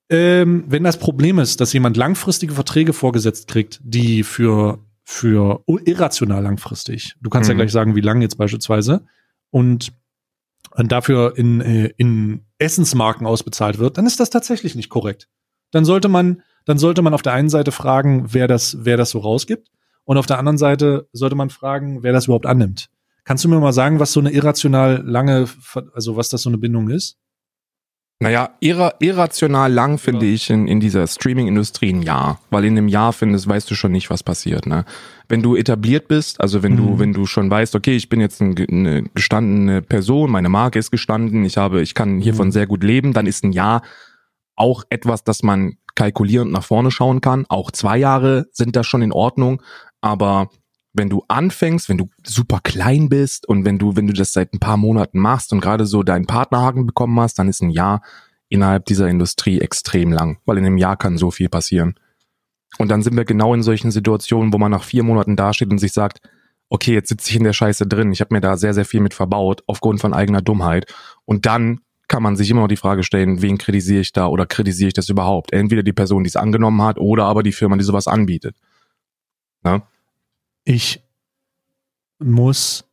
Ähm, 0.07 0.65
wenn 0.67 0.84
das 0.84 0.99
Problem 0.99 1.39
ist, 1.39 1.61
dass 1.61 1.74
jemand 1.74 1.97
langfristige 1.97 2.53
Verträge 2.53 2.93
vorgesetzt 2.93 3.47
kriegt, 3.47 3.82
die 3.84 4.21
für, 4.21 4.78
für 5.03 5.63
irrational 5.65 6.43
langfristig, 6.43 7.15
du 7.21 7.32
kannst 7.32 7.49
mhm. 7.49 7.53
ja 7.53 7.63
gleich 7.63 7.71
sagen, 7.71 7.95
wie 7.95 8.01
lang 8.01 8.21
jetzt 8.21 8.38
beispielsweise, 8.38 9.03
und 9.49 9.93
dafür 10.76 11.36
in, 11.38 11.59
äh, 11.59 11.91
in 11.97 12.45
Essensmarken 12.59 13.26
ausbezahlt 13.26 13.80
wird, 13.80 13.97
dann 13.97 14.05
ist 14.05 14.19
das 14.19 14.30
tatsächlich 14.30 14.76
nicht 14.76 14.89
korrekt. 14.89 15.28
Dann 15.71 15.86
sollte 15.86 16.07
man 16.07 16.43
dann 16.66 16.78
sollte 16.78 17.01
man 17.01 17.14
auf 17.14 17.22
der 17.22 17.34
einen 17.34 17.49
Seite 17.49 17.72
fragen, 17.72 18.34
wer 18.34 18.47
das, 18.47 18.78
wer 18.82 18.97
das 18.97 19.11
so 19.11 19.20
rausgibt. 19.20 19.70
Und 20.05 20.18
auf 20.18 20.26
der 20.26 20.39
anderen 20.39 20.57
Seite 20.57 21.07
sollte 21.14 21.36
man 21.36 21.49
fragen, 21.49 22.03
wer 22.03 22.14
das 22.14 22.26
überhaupt 22.26 22.45
annimmt. 22.45 22.89
Kannst 23.24 23.43
du 23.45 23.49
mir 23.49 23.59
mal 23.59 23.72
sagen, 23.72 23.99
was 23.99 24.11
so 24.11 24.20
eine 24.20 24.32
irrational 24.32 25.01
lange, 25.05 25.47
also 25.93 26.18
was 26.18 26.30
das 26.30 26.41
so 26.41 26.49
eine 26.49 26.57
Bindung 26.57 26.89
ist? 26.89 27.18
Naja, 28.20 28.51
irra 28.61 28.93
irrational 28.99 29.72
lang 29.72 29.97
finde 29.97 30.26
ja. 30.26 30.34
ich 30.34 30.49
in, 30.49 30.68
in 30.68 30.80
dieser 30.80 31.07
Streaming-Industrie 31.07 31.91
ein 31.91 32.01
Jahr, 32.01 32.39
weil 32.51 32.64
in 32.64 32.78
einem 32.78 32.88
Jahr 32.88 33.11
findest, 33.11 33.49
weißt 33.49 33.70
du 33.70 33.76
schon 33.76 33.91
nicht, 33.91 34.09
was 34.09 34.24
passiert. 34.24 34.66
Ne? 34.66 34.86
Wenn 35.28 35.41
du 35.41 35.55
etabliert 35.55 36.07
bist, 36.07 36.39
also 36.39 36.64
wenn 36.64 36.74
mhm. 36.74 36.78
du, 36.78 36.99
wenn 36.99 37.14
du 37.14 37.26
schon 37.26 37.49
weißt, 37.49 37.76
okay, 37.76 37.95
ich 37.95 38.07
bin 38.07 38.22
jetzt 38.22 38.41
ein, 38.41 38.55
eine 38.57 39.03
gestandene 39.14 39.82
Person, 39.82 40.32
meine 40.32 40.47
Marke 40.47 40.80
ist 40.80 40.91
gestanden, 40.91 41.43
ich 41.43 41.57
habe, 41.57 41.82
ich 41.82 41.95
kann 41.95 42.22
hiervon 42.22 42.47
mhm. 42.47 42.51
sehr 42.51 42.68
gut 42.68 42.84
leben, 42.84 43.11
dann 43.11 43.26
ist 43.26 43.43
ein 43.43 43.51
Jahr 43.51 43.82
auch 44.55 44.84
etwas, 44.89 45.24
das 45.24 45.43
man 45.43 45.78
kalkulierend 45.95 46.51
nach 46.51 46.63
vorne 46.63 46.91
schauen 46.91 47.21
kann. 47.21 47.45
Auch 47.49 47.71
zwei 47.71 47.97
Jahre 47.97 48.47
sind 48.51 48.75
da 48.75 48.83
schon 48.83 49.01
in 49.01 49.11
Ordnung, 49.11 49.61
aber 50.01 50.49
wenn 50.93 51.09
du 51.09 51.23
anfängst, 51.27 51.89
wenn 51.89 51.97
du 51.97 52.09
super 52.23 52.59
klein 52.63 53.09
bist 53.09 53.47
und 53.47 53.65
wenn 53.65 53.79
du, 53.79 53.95
wenn 53.95 54.07
du 54.07 54.13
das 54.13 54.31
seit 54.31 54.53
ein 54.53 54.59
paar 54.59 54.77
Monaten 54.77 55.19
machst 55.19 55.51
und 55.51 55.59
gerade 55.59 55.85
so 55.85 56.03
deinen 56.03 56.27
Partnerhaken 56.27 56.85
bekommen 56.85 57.19
hast, 57.19 57.39
dann 57.39 57.49
ist 57.49 57.61
ein 57.61 57.71
Jahr 57.71 58.01
innerhalb 58.47 58.85
dieser 58.85 59.07
Industrie 59.07 59.59
extrem 59.59 60.11
lang, 60.11 60.37
weil 60.45 60.59
in 60.59 60.65
einem 60.65 60.77
Jahr 60.77 60.95
kann 60.95 61.17
so 61.17 61.31
viel 61.31 61.49
passieren. 61.49 61.95
Und 62.77 62.89
dann 62.89 63.01
sind 63.01 63.17
wir 63.17 63.25
genau 63.25 63.53
in 63.53 63.63
solchen 63.63 63.91
Situationen, 63.91 64.53
wo 64.53 64.57
man 64.59 64.71
nach 64.71 64.83
vier 64.83 65.03
Monaten 65.03 65.35
dasteht 65.35 65.71
und 65.71 65.79
sich 65.79 65.93
sagt, 65.93 66.21
okay, 66.69 66.93
jetzt 66.93 67.09
sitze 67.09 67.29
ich 67.29 67.35
in 67.35 67.43
der 67.43 67.53
Scheiße 67.53 67.87
drin, 67.87 68.11
ich 68.11 68.21
habe 68.21 68.33
mir 68.33 68.41
da 68.41 68.57
sehr, 68.57 68.73
sehr 68.73 68.85
viel 68.85 68.99
mit 68.99 69.13
verbaut, 69.13 69.63
aufgrund 69.67 70.01
von 70.01 70.13
eigener 70.13 70.41
Dummheit. 70.41 70.91
Und 71.25 71.45
dann 71.45 71.79
kann 72.07 72.23
man 72.23 72.35
sich 72.35 72.49
immer 72.49 72.61
noch 72.61 72.67
die 72.67 72.77
Frage 72.77 73.03
stellen, 73.03 73.41
wen 73.41 73.57
kritisiere 73.57 74.01
ich 74.01 74.11
da 74.11 74.27
oder 74.27 74.45
kritisiere 74.45 74.89
ich 74.89 74.93
das 74.93 75.09
überhaupt? 75.09 75.53
Entweder 75.53 75.83
die 75.83 75.93
Person, 75.93 76.23
die 76.23 76.27
es 76.27 76.35
angenommen 76.35 76.81
hat, 76.81 76.97
oder 76.97 77.25
aber 77.25 77.43
die 77.43 77.51
Firma, 77.51 77.77
die 77.77 77.83
sowas 77.83 78.07
anbietet. 78.07 78.55
Ja? 79.63 79.87
Ich 80.65 81.03
muss, 82.19 82.85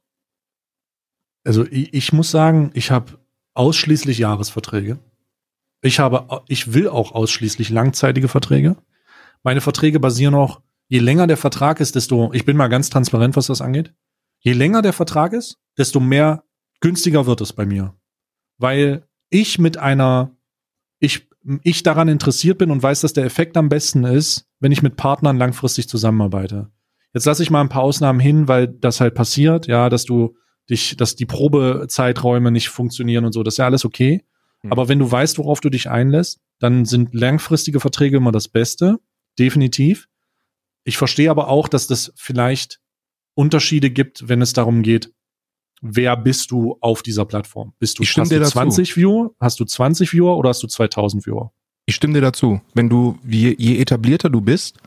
also 1.45 1.67
ich, 1.67 1.93
ich 1.93 2.13
muss 2.13 2.31
sagen, 2.31 2.71
ich 2.75 2.91
habe 2.91 3.19
ausschließlich 3.55 4.19
Jahresverträge. 4.19 4.99
Ich 5.83 5.99
habe, 5.99 6.43
ich 6.49 6.75
will 6.75 6.89
auch 6.89 7.13
ausschließlich 7.13 7.71
langzeitige 7.71 8.29
Verträge. 8.29 8.77
Meine 9.43 9.61
Verträge 9.61 9.99
basieren 9.99 10.35
auch, 10.35 10.61
je 10.89 10.99
länger 10.99 11.27
der 11.27 11.37
Vertrag 11.37 11.81
ist, 11.81 11.95
desto, 11.95 12.33
ich 12.33 12.45
bin 12.45 12.57
mal 12.57 12.69
ganz 12.69 12.91
transparent, 12.91 13.37
was 13.37 13.47
das 13.47 13.61
angeht. 13.61 13.95
Je 14.41 14.53
länger 14.53 14.83
der 14.83 14.93
Vertrag 14.93 15.33
ist, 15.33 15.59
desto 15.79 16.01
mehr 16.01 16.45
günstiger 16.81 17.27
wird 17.27 17.41
es 17.41 17.53
bei 17.53 17.67
mir. 17.67 17.95
Weil 18.61 19.09
ich 19.31 19.59
mit 19.59 19.79
einer, 19.79 20.37
ich, 20.99 21.29
ich 21.63 21.83
daran 21.83 22.09
interessiert 22.09 22.59
bin 22.59 22.71
und 22.71 22.83
weiß, 22.83 23.01
dass 23.01 23.15
der 23.15 23.25
Effekt 23.25 23.57
am 23.57 23.69
besten 23.69 24.05
ist, 24.05 24.47
wenn 24.61 24.71
ich 24.71 24.83
mit 24.83 24.97
Partnern 24.97 25.39
langfristig 25.39 25.89
zusammenarbeite. 25.89 26.71
Jetzt 27.15 27.25
lasse 27.25 27.43
ich 27.43 27.51
mal 27.51 27.63
ein 27.63 27.71
paar 27.71 27.83
Ausnahmen 27.83 28.21
hin, 28.21 28.47
weil 28.47 28.69
das 28.69 29.01
halt 29.01 29.15
passiert, 29.15 29.67
ja, 29.67 29.89
dass 29.89 30.05
du 30.05 30.37
dich, 30.69 30.97
dass 30.97 31.17
die 31.17 31.27
Probezeiträume 31.27 32.51
nicht 32.51 32.69
funktionieren 32.69 33.25
und 33.25 33.33
so, 33.33 33.43
das 33.43 33.55
ist 33.55 33.59
ja 33.59 33.65
alles 33.65 33.85
okay. 33.85 34.25
Mhm. 34.63 34.73
Aber 34.73 34.89
wenn 34.89 34.99
du 34.99 35.11
weißt, 35.11 35.39
worauf 35.39 35.61
du 35.61 35.71
dich 35.71 35.89
einlässt, 35.89 36.41
dann 36.59 36.85
sind 36.85 37.15
langfristige 37.15 37.81
Verträge 37.81 38.19
immer 38.19 38.31
das 38.31 38.49
Beste, 38.49 39.01
definitiv. 39.39 40.07
Ich 40.85 40.99
verstehe 40.99 41.31
aber 41.31 41.49
auch, 41.49 41.67
dass 41.67 41.87
das 41.87 42.13
vielleicht 42.15 42.81
Unterschiede 43.35 43.91
gibt, 43.91 44.29
wenn 44.29 44.43
es 44.43 44.53
darum 44.53 44.83
geht, 44.83 45.13
wer 45.81 46.17
bist 46.17 46.51
du 46.51 46.77
auf 46.81 47.03
dieser 47.03 47.25
Plattform? 47.25 47.73
Bist 47.79 47.99
du, 47.99 48.03
ich 48.03 48.17
hast 48.17 48.31
du 48.31 48.45
20 48.45 48.97
Viewer? 48.97 49.33
Hast 49.41 49.61
du 49.61 49.65
20 49.65 50.13
Viewer 50.13 50.37
oder 50.37 50.51
hast 50.51 50.63
du 50.63 50.67
2000 50.67 51.27
Viewer? 51.27 51.53
Ich 51.87 51.95
stimme 51.95 52.15
dir 52.15 52.21
dazu. 52.21 52.61
Wenn 52.75 52.89
du, 52.89 53.19
je, 53.27 53.55
je 53.59 53.79
etablierter 53.79 54.31
du 54.31 54.41
bist, 54.41 54.79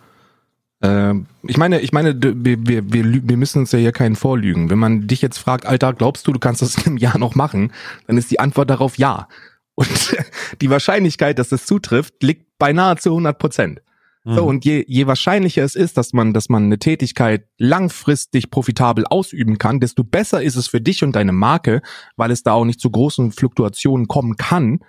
äh, 0.82 1.14
ich 1.44 1.58
meine, 1.58 1.82
ich 1.82 1.92
meine, 1.92 2.16
wir, 2.22 2.66
wir, 2.66 2.84
wir 2.94 3.38
müssen 3.38 3.60
uns 3.60 3.72
ja 3.72 3.80
hier 3.80 3.92
keinen 3.92 4.16
vorlügen. 4.16 4.70
Wenn 4.70 4.80
man 4.80 5.08
dich 5.08 5.22
jetzt 5.22 5.38
fragt, 5.38 5.66
Alter, 5.66 5.94
glaubst 5.94 6.28
du, 6.28 6.34
du 6.34 6.40
kannst 6.40 6.62
das 6.62 6.76
in 6.78 6.86
einem 6.86 6.98
Jahr 6.98 7.18
noch 7.18 7.36
machen? 7.36 7.72
Dann 8.08 8.18
ist 8.18 8.32
die 8.32 8.40
Antwort 8.40 8.70
darauf 8.70 8.98
ja. 8.98 9.28
Und 9.76 10.16
die 10.62 10.70
Wahrscheinlichkeit, 10.70 11.40
dass 11.40 11.50
das 11.50 11.66
zutrifft, 11.66 12.22
liegt 12.22 12.58
beinahe 12.60 12.98
zu 12.98 13.10
100 13.10 13.38
Prozent. 13.38 13.82
Mhm. 14.24 14.36
So, 14.36 14.46
und 14.46 14.66
je, 14.66 14.86
je 14.88 15.08
wahrscheinlicher 15.08 15.64
es 15.64 15.76
ist, 15.76 15.98
dass 15.98 16.14
man, 16.14 16.34
dass 16.34 16.50
man 16.50 16.64
eine 16.64 16.80
Tätigkeit 16.80 17.46
langfristig 17.58 18.52
profitabel 18.52 19.06
ausüben 19.06 19.58
kann, 19.58 19.80
desto 19.80 20.04
besser 20.04 20.42
ist 20.42 20.56
es 20.56 20.68
für 20.68 20.82
dich 20.82 21.04
und 21.04 21.16
deine 21.16 21.34
Marke, 21.34 21.82
weil 22.16 22.32
es 22.32 22.44
da 22.44 22.54
auch 22.54 22.66
nicht 22.66 22.80
zu 22.80 22.90
großen 22.90 23.32
Fluktuationen 23.32 24.08
kommen 24.08 24.38
kann. 24.38 24.80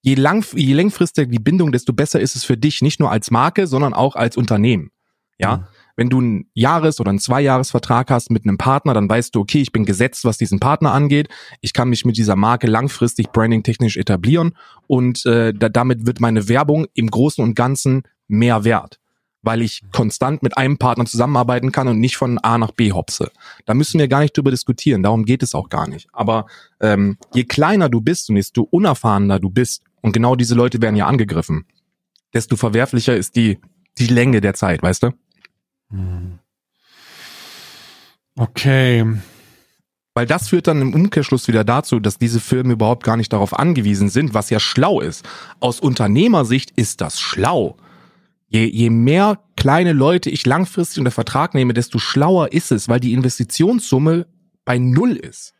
Je, 0.00 0.14
lang, 0.14 0.44
je 0.54 0.72
längfristiger 0.72 1.26
die 1.26 1.38
Bindung, 1.38 1.72
desto 1.72 1.92
besser 1.92 2.20
ist 2.20 2.36
es 2.36 2.44
für 2.44 2.56
dich, 2.56 2.82
nicht 2.82 3.00
nur 3.00 3.10
als 3.10 3.30
Marke, 3.30 3.66
sondern 3.66 3.92
auch 3.94 4.16
als 4.16 4.36
Unternehmen. 4.36 4.90
Ja. 5.38 5.58
Mhm. 5.58 5.64
Wenn 5.96 6.10
du 6.10 6.20
einen 6.20 6.50
Jahres- 6.54 7.00
oder 7.00 7.10
einen 7.10 7.18
Zweijahresvertrag 7.18 8.08
hast 8.10 8.30
mit 8.30 8.44
einem 8.44 8.56
Partner, 8.56 8.94
dann 8.94 9.10
weißt 9.10 9.34
du, 9.34 9.40
okay, 9.40 9.60
ich 9.60 9.72
bin 9.72 9.84
gesetzt, 9.84 10.24
was 10.24 10.38
diesen 10.38 10.60
Partner 10.60 10.92
angeht. 10.92 11.28
Ich 11.60 11.72
kann 11.72 11.88
mich 11.88 12.04
mit 12.04 12.16
dieser 12.16 12.36
Marke 12.36 12.68
langfristig 12.68 13.32
branding-technisch 13.32 13.96
etablieren 13.96 14.52
und 14.86 15.26
äh, 15.26 15.52
da, 15.52 15.68
damit 15.68 16.06
wird 16.06 16.20
meine 16.20 16.48
Werbung 16.48 16.86
im 16.94 17.10
Großen 17.10 17.42
und 17.42 17.56
Ganzen 17.56 18.04
mehr 18.28 18.64
wert, 18.64 19.00
weil 19.42 19.62
ich 19.62 19.82
konstant 19.92 20.42
mit 20.42 20.56
einem 20.56 20.78
Partner 20.78 21.06
zusammenarbeiten 21.06 21.72
kann 21.72 21.88
und 21.88 21.98
nicht 21.98 22.16
von 22.16 22.38
A 22.38 22.58
nach 22.58 22.72
B 22.72 22.92
hopse. 22.92 23.30
Da 23.66 23.74
müssen 23.74 23.98
wir 23.98 24.08
gar 24.08 24.20
nicht 24.20 24.36
drüber 24.36 24.50
diskutieren, 24.50 25.02
darum 25.02 25.24
geht 25.24 25.42
es 25.42 25.54
auch 25.54 25.68
gar 25.68 25.88
nicht. 25.88 26.08
Aber 26.12 26.46
ähm, 26.80 27.18
je 27.34 27.44
kleiner 27.44 27.88
du 27.88 28.00
bist 28.00 28.28
und 28.28 28.36
desto 28.36 28.62
unerfahrener 28.62 29.40
du 29.40 29.50
bist, 29.50 29.82
und 30.00 30.12
genau 30.12 30.36
diese 30.36 30.54
Leute 30.54 30.80
werden 30.80 30.96
ja 30.96 31.06
angegriffen, 31.06 31.66
desto 32.32 32.56
verwerflicher 32.56 33.16
ist 33.16 33.36
die, 33.36 33.58
die 33.98 34.06
Länge 34.06 34.40
der 34.40 34.54
Zeit, 34.54 34.82
weißt 34.82 35.02
du? 35.02 35.10
Hm. 35.90 36.38
Okay. 38.36 39.04
Weil 40.14 40.26
das 40.26 40.48
führt 40.48 40.66
dann 40.66 40.80
im 40.80 40.94
Umkehrschluss 40.94 41.48
wieder 41.48 41.64
dazu, 41.64 42.00
dass 42.00 42.18
diese 42.18 42.40
Firmen 42.40 42.72
überhaupt 42.72 43.04
gar 43.04 43.16
nicht 43.16 43.32
darauf 43.32 43.56
angewiesen 43.56 44.08
sind, 44.08 44.34
was 44.34 44.50
ja 44.50 44.60
schlau 44.60 45.00
ist. 45.00 45.24
Aus 45.60 45.80
Unternehmersicht 45.80 46.72
ist 46.76 47.00
das 47.00 47.20
schlau. 47.20 47.76
Je, 48.48 48.64
je 48.64 48.90
mehr 48.90 49.38
kleine 49.56 49.92
Leute 49.92 50.30
ich 50.30 50.46
langfristig 50.46 50.98
unter 50.98 51.10
Vertrag 51.10 51.54
nehme, 51.54 51.74
desto 51.74 51.98
schlauer 51.98 52.52
ist 52.52 52.72
es, 52.72 52.88
weil 52.88 53.00
die 53.00 53.12
Investitionssumme 53.12 54.26
bei 54.64 54.78
Null 54.78 55.16
ist. 55.16 55.54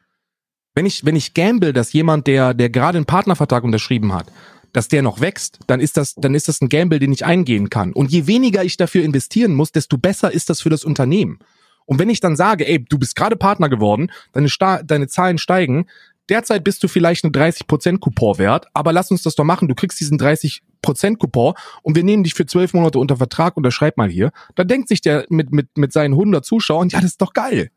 Wenn 0.75 0.87
ich, 0.87 1.05
wenn 1.05 1.17
ich 1.17 1.35
gamble, 1.35 1.73
dass 1.73 1.93
jemand, 1.93 2.27
der, 2.27 2.55
der 2.55 2.71
gerade 2.71 2.99
einen 2.99 3.05
Partnervertrag 3.05 3.65
unterschrieben 3.65 4.15
hat, 4.15 4.31
dass 4.73 4.89
der 4.89 5.03
noch 5.03 5.21
wächst, 5.21 5.59
dann 5.67 5.81
ist 5.81 5.97
das, 5.97 6.15
dann 6.15 6.35
ist 6.35 6.49
das 6.49 6.61
ein 6.61 6.69
Gamble, 6.69 6.99
den 6.99 7.13
ich 7.13 7.25
eingehen 7.25 7.71
kann. 7.71 7.93
Und 7.93 8.11
je 8.11 8.27
weniger 8.27 8.65
ich 8.65 8.77
dafür 8.77 9.03
investieren 9.03 9.55
muss, 9.55 9.73
desto 9.73 9.99
besser 9.99 10.33
ist 10.33 10.51
das 10.51 10.61
für 10.61 10.71
das 10.71 10.85
Unternehmen. 10.85 11.39
Und 11.85 11.99
wenn 11.99 12.11
ich 12.11 12.21
dann 12.21 12.37
sage, 12.37 12.67
ey, 12.67 12.85
du 12.85 12.99
bist 12.99 13.17
gerade 13.17 13.37
Partner 13.37 13.69
geworden, 13.69 14.13
deine, 14.33 14.49
Sta 14.49 14.83
deine 14.83 15.09
Zahlen 15.09 15.39
steigen, 15.39 15.87
derzeit 16.29 16.65
bist 16.65 16.83
du 16.83 16.89
vielleicht 16.89 17.25
eine 17.25 17.33
30% 17.33 17.99
Coupon 17.99 18.39
wert, 18.39 18.67
aber 18.75 18.93
lass 18.93 19.11
uns 19.11 19.23
das 19.23 19.35
doch 19.35 19.45
machen. 19.45 19.69
Du 19.69 19.75
kriegst 19.75 19.99
diesen 19.99 20.19
30% 20.19 20.61
Coupon 20.83 21.55
und 21.83 21.97
wir 21.97 22.05
nehmen 22.05 22.25
dich 22.25 22.35
für 22.35 22.47
zwölf 22.47 22.75
Monate 22.75 22.99
unter 22.99 23.17
Vertrag, 23.17 23.57
unterschreib 23.57 23.97
mal 23.97 24.09
hier. 24.09 24.31
Dann 24.55 24.69
denkt 24.69 24.89
sich 24.89 25.01
der 25.01 25.27
mit, 25.29 25.53
mit, 25.53 25.77
mit 25.77 25.93
seinen 25.93 26.15
100 26.15 26.45
Zuschauern, 26.45 26.89
ja, 26.89 27.01
das 27.01 27.13
ist 27.13 27.23
doch 27.23 27.33
geil. 27.33 27.71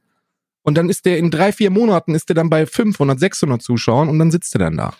Und 0.63 0.77
dann 0.77 0.89
ist 0.89 1.05
der 1.05 1.17
in 1.17 1.31
drei, 1.31 1.51
vier 1.51 1.71
Monaten 1.71 2.13
ist 2.13 2.29
der 2.29 2.35
dann 2.35 2.49
bei 2.49 2.65
500, 2.65 3.19
600 3.19 3.61
Zuschauern 3.61 4.09
und 4.09 4.19
dann 4.19 4.31
sitzt 4.31 4.55
er 4.55 4.59
dann 4.59 4.77
da. 4.77 4.93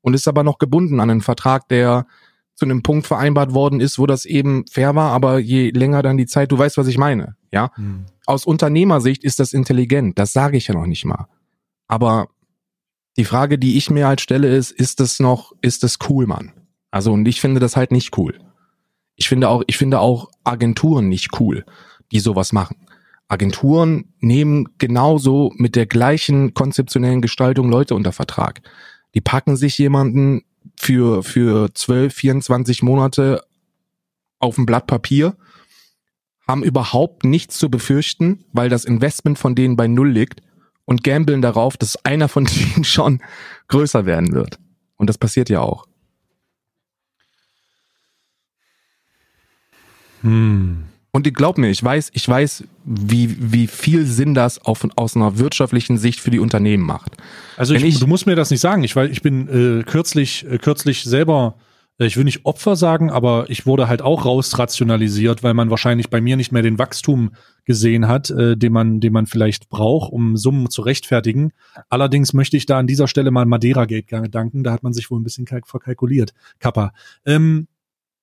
Und 0.00 0.14
ist 0.14 0.28
aber 0.28 0.44
noch 0.44 0.58
gebunden 0.58 1.00
an 1.00 1.10
einen 1.10 1.20
Vertrag, 1.20 1.68
der 1.68 2.06
zu 2.54 2.64
einem 2.64 2.82
Punkt 2.82 3.06
vereinbart 3.06 3.54
worden 3.54 3.80
ist, 3.80 3.98
wo 3.98 4.06
das 4.06 4.24
eben 4.24 4.64
fair 4.66 4.94
war, 4.94 5.12
aber 5.12 5.38
je 5.38 5.70
länger 5.70 6.02
dann 6.02 6.16
die 6.16 6.26
Zeit, 6.26 6.50
du 6.50 6.58
weißt, 6.58 6.76
was 6.76 6.88
ich 6.88 6.98
meine, 6.98 7.36
ja? 7.52 7.70
Hm. 7.76 8.06
Aus 8.26 8.46
Unternehmersicht 8.46 9.22
ist 9.22 9.38
das 9.38 9.52
intelligent, 9.52 10.18
das 10.18 10.32
sage 10.32 10.56
ich 10.56 10.66
ja 10.66 10.74
noch 10.74 10.86
nicht 10.86 11.04
mal. 11.04 11.28
Aber 11.86 12.28
die 13.16 13.24
Frage, 13.24 13.58
die 13.58 13.76
ich 13.76 13.90
mir 13.90 14.06
halt 14.06 14.20
stelle, 14.20 14.48
ist, 14.48 14.70
ist 14.70 15.00
das 15.00 15.20
noch, 15.20 15.52
ist 15.60 15.82
das 15.82 15.98
cool, 16.08 16.26
Mann? 16.26 16.52
Also, 16.98 17.12
und 17.12 17.28
ich 17.28 17.40
finde 17.40 17.60
das 17.60 17.76
halt 17.76 17.92
nicht 17.92 18.18
cool. 18.18 18.40
Ich 19.14 19.28
finde 19.28 19.48
auch, 19.50 19.62
ich 19.68 19.76
finde 19.76 20.00
auch 20.00 20.32
Agenturen 20.42 21.08
nicht 21.08 21.38
cool, 21.38 21.64
die 22.10 22.18
sowas 22.18 22.52
machen. 22.52 22.76
Agenturen 23.28 24.12
nehmen 24.18 24.70
genauso 24.78 25.52
mit 25.54 25.76
der 25.76 25.86
gleichen 25.86 26.54
konzeptionellen 26.54 27.22
Gestaltung 27.22 27.70
Leute 27.70 27.94
unter 27.94 28.10
Vertrag. 28.10 28.62
Die 29.14 29.20
packen 29.20 29.54
sich 29.54 29.78
jemanden 29.78 30.42
für, 30.76 31.22
für 31.22 31.72
12, 31.72 32.12
24 32.12 32.82
Monate 32.82 33.44
auf 34.40 34.58
ein 34.58 34.66
Blatt 34.66 34.88
Papier, 34.88 35.36
haben 36.48 36.64
überhaupt 36.64 37.22
nichts 37.22 37.58
zu 37.58 37.70
befürchten, 37.70 38.44
weil 38.52 38.70
das 38.70 38.84
Investment 38.84 39.38
von 39.38 39.54
denen 39.54 39.76
bei 39.76 39.86
Null 39.86 40.10
liegt 40.10 40.40
und 40.84 41.04
gambeln 41.04 41.42
darauf, 41.42 41.76
dass 41.76 42.04
einer 42.04 42.26
von 42.26 42.44
denen 42.74 42.82
schon 42.82 43.22
größer 43.68 44.04
werden 44.04 44.32
wird. 44.32 44.58
Und 44.96 45.08
das 45.08 45.16
passiert 45.16 45.48
ja 45.48 45.60
auch. 45.60 45.87
Hm. 50.22 50.84
Und 51.10 51.26
ich 51.26 51.34
glaub 51.34 51.56
mir, 51.56 51.68
ich 51.68 51.82
weiß, 51.82 52.10
ich 52.12 52.28
weiß, 52.28 52.64
wie, 52.84 53.34
wie 53.40 53.66
viel 53.66 54.04
Sinn 54.04 54.34
das 54.34 54.64
auf, 54.64 54.86
aus 54.96 55.16
einer 55.16 55.38
wirtschaftlichen 55.38 55.96
Sicht 55.96 56.20
für 56.20 56.30
die 56.30 56.38
Unternehmen 56.38 56.84
macht. 56.84 57.16
Also 57.56 57.74
ich, 57.74 57.82
ich, 57.82 57.98
du 57.98 58.06
musst 58.06 58.26
mir 58.26 58.36
das 58.36 58.50
nicht 58.50 58.60
sagen, 58.60 58.84
ich, 58.84 58.94
weil 58.94 59.10
ich 59.10 59.22
bin 59.22 59.48
äh, 59.80 59.82
kürzlich, 59.84 60.46
äh, 60.48 60.58
kürzlich 60.58 61.04
selber, 61.04 61.56
äh, 61.98 62.04
ich 62.04 62.18
will 62.18 62.24
nicht 62.24 62.44
Opfer 62.44 62.76
sagen, 62.76 63.10
aber 63.10 63.46
ich 63.48 63.64
wurde 63.64 63.88
halt 63.88 64.02
auch 64.02 64.26
rausrationalisiert, 64.26 65.42
weil 65.42 65.54
man 65.54 65.70
wahrscheinlich 65.70 66.10
bei 66.10 66.20
mir 66.20 66.36
nicht 66.36 66.52
mehr 66.52 66.62
den 66.62 66.78
Wachstum 66.78 67.30
gesehen 67.64 68.06
hat, 68.06 68.28
äh, 68.30 68.56
den 68.56 68.72
man, 68.74 69.00
den 69.00 69.14
man 69.14 69.26
vielleicht 69.26 69.70
braucht, 69.70 70.12
um 70.12 70.36
Summen 70.36 70.68
zu 70.68 70.82
rechtfertigen. 70.82 71.52
Allerdings 71.88 72.34
möchte 72.34 72.58
ich 72.58 72.66
da 72.66 72.78
an 72.78 72.86
dieser 72.86 73.08
Stelle 73.08 73.30
mal 73.30 73.46
Madeira 73.46 73.86
Gate 73.86 74.12
danken, 74.30 74.62
da 74.62 74.72
hat 74.72 74.82
man 74.82 74.92
sich 74.92 75.10
wohl 75.10 75.18
ein 75.18 75.24
bisschen 75.24 75.46
verkalkuliert. 75.46 76.34
Kappa. 76.60 76.92
Ähm, 77.24 77.66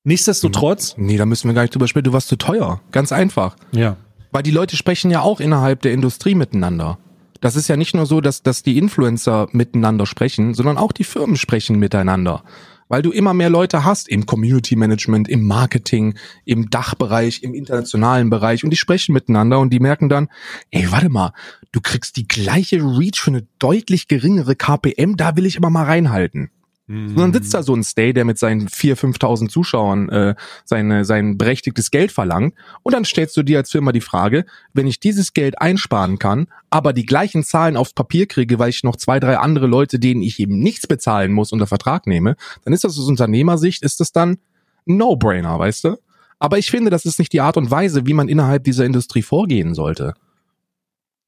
Nichtsdestotrotz. 0.06 0.96
Nee, 0.98 1.18
da 1.18 1.26
müssen 1.26 1.50
wir 1.50 1.56
gar 1.56 1.64
nicht 1.64 1.74
drüber 1.74 1.88
sprechen. 1.88 2.06
Du 2.06 2.14
warst 2.14 2.28
zu 2.28 2.38
teuer. 2.38 2.80
Ganz 2.92 3.12
einfach. 3.12 3.58
Ja. 3.72 3.98
Weil 4.32 4.44
die 4.44 4.52
Leute 4.52 4.78
sprechen 4.78 5.12
ja 5.12 5.22
auch 5.22 5.40
innerhalb 5.40 5.82
der 5.82 5.94
Industrie 5.94 6.36
miteinander. 6.36 7.00
Das 7.42 7.56
ist 7.56 7.68
ja 7.68 7.76
nicht 7.76 7.96
nur 7.96 8.06
so, 8.06 8.22
dass, 8.22 8.44
dass 8.44 8.64
die 8.64 8.78
Influencer 8.78 9.48
miteinander 9.52 10.06
sprechen, 10.06 10.54
sondern 10.54 10.78
auch 10.78 10.92
die 10.92 11.04
Firmen 11.04 11.38
sprechen 11.38 11.80
miteinander. 11.80 12.44
Weil 12.88 13.02
du 13.02 13.12
immer 13.12 13.34
mehr 13.34 13.50
Leute 13.50 13.84
hast 13.84 14.08
im 14.08 14.28
Community 14.28 14.76
Management, 14.76 15.28
im 15.28 15.44
Marketing, 15.44 16.16
im 16.46 16.70
Dachbereich, 16.70 17.42
im 17.42 17.56
internationalen 17.56 18.30
Bereich 18.30 18.64
und 18.64 18.70
die 18.70 18.78
sprechen 18.78 19.14
miteinander 19.14 19.60
und 19.60 19.72
die 19.72 19.80
merken 19.80 20.08
dann, 20.08 20.30
ey, 20.70 20.92
warte 20.92 21.10
mal, 21.10 21.34
du 21.72 21.82
kriegst 21.82 22.16
die 22.16 22.28
gleiche 22.28 22.78
Reach 22.78 23.20
für 23.20 23.32
eine 23.32 23.48
deutlich 23.58 24.08
geringere 24.08 24.56
KPM, 24.56 25.18
da 25.18 25.36
will 25.36 25.48
ich 25.48 25.58
aber 25.58 25.72
mal 25.72 25.86
reinhalten. 25.86 26.52
Mhm. 26.88 27.10
Und 27.10 27.18
dann 27.18 27.34
sitzt 27.34 27.54
da 27.54 27.64
so 27.64 27.76
ein 27.76 27.84
Stay, 27.84 28.14
der 28.14 28.26
mit 28.26 28.38
seinen 28.38 28.68
4.000, 28.68 29.18
5.000 29.18 29.50
Zuschauern 29.50 30.10
äh, 30.10 30.36
seine, 30.66 31.04
sein 31.06 31.38
berechtigtes 31.38 31.90
Geld 31.92 32.12
verlangt. 32.12 32.54
Und 32.84 32.94
dann 32.94 33.06
stellst 33.06 33.36
du 33.38 33.44
dir 33.44 33.58
als 33.58 33.72
Firma 33.72 33.92
die 33.92 34.02
Frage, 34.02 34.46
wenn 34.74 34.88
ich 34.88 35.00
dieses 35.00 35.34
Geld 35.34 35.60
einsparen 35.60 36.20
kann, 36.20 36.48
aber 36.70 36.94
die 36.94 37.06
gleichen 37.06 37.44
Zahlen 37.44 37.78
aufs 37.78 37.94
Papier 37.94 38.28
kriege, 38.28 38.60
weil 38.60 38.70
ich 38.70 38.84
noch 38.84 38.98
zwei, 38.98 39.20
drei 39.20 39.38
andere 39.38 39.68
Leute, 39.68 40.00
denen 40.00 40.22
ich 40.22 40.40
eben 40.40 40.60
nichts 40.60 40.88
bezahlen 40.88 41.32
muss, 41.32 41.52
unter 41.52 41.68
Vertrag 41.68 42.06
nehme, 42.08 42.36
dann 42.64 42.74
ist 42.74 42.84
das 42.84 42.98
aus 42.98 43.08
Unternehmersicht, 43.08 43.84
ist 43.84 44.00
das 44.00 44.12
dann 44.12 44.38
No-Brainer, 44.86 45.58
weißt 45.58 45.86
du? 45.86 45.98
Aber 46.38 46.58
ich 46.58 46.70
finde, 46.70 46.92
das 46.92 47.06
ist 47.06 47.18
nicht 47.18 47.34
die 47.34 47.42
Art 47.42 47.58
und 47.58 47.72
Weise, 47.72 48.06
wie 48.06 48.14
man 48.14 48.28
innerhalb 48.28 48.64
dieser 48.64 48.86
Industrie 48.86 49.22
vorgehen 49.22 49.74
sollte. 49.74 50.14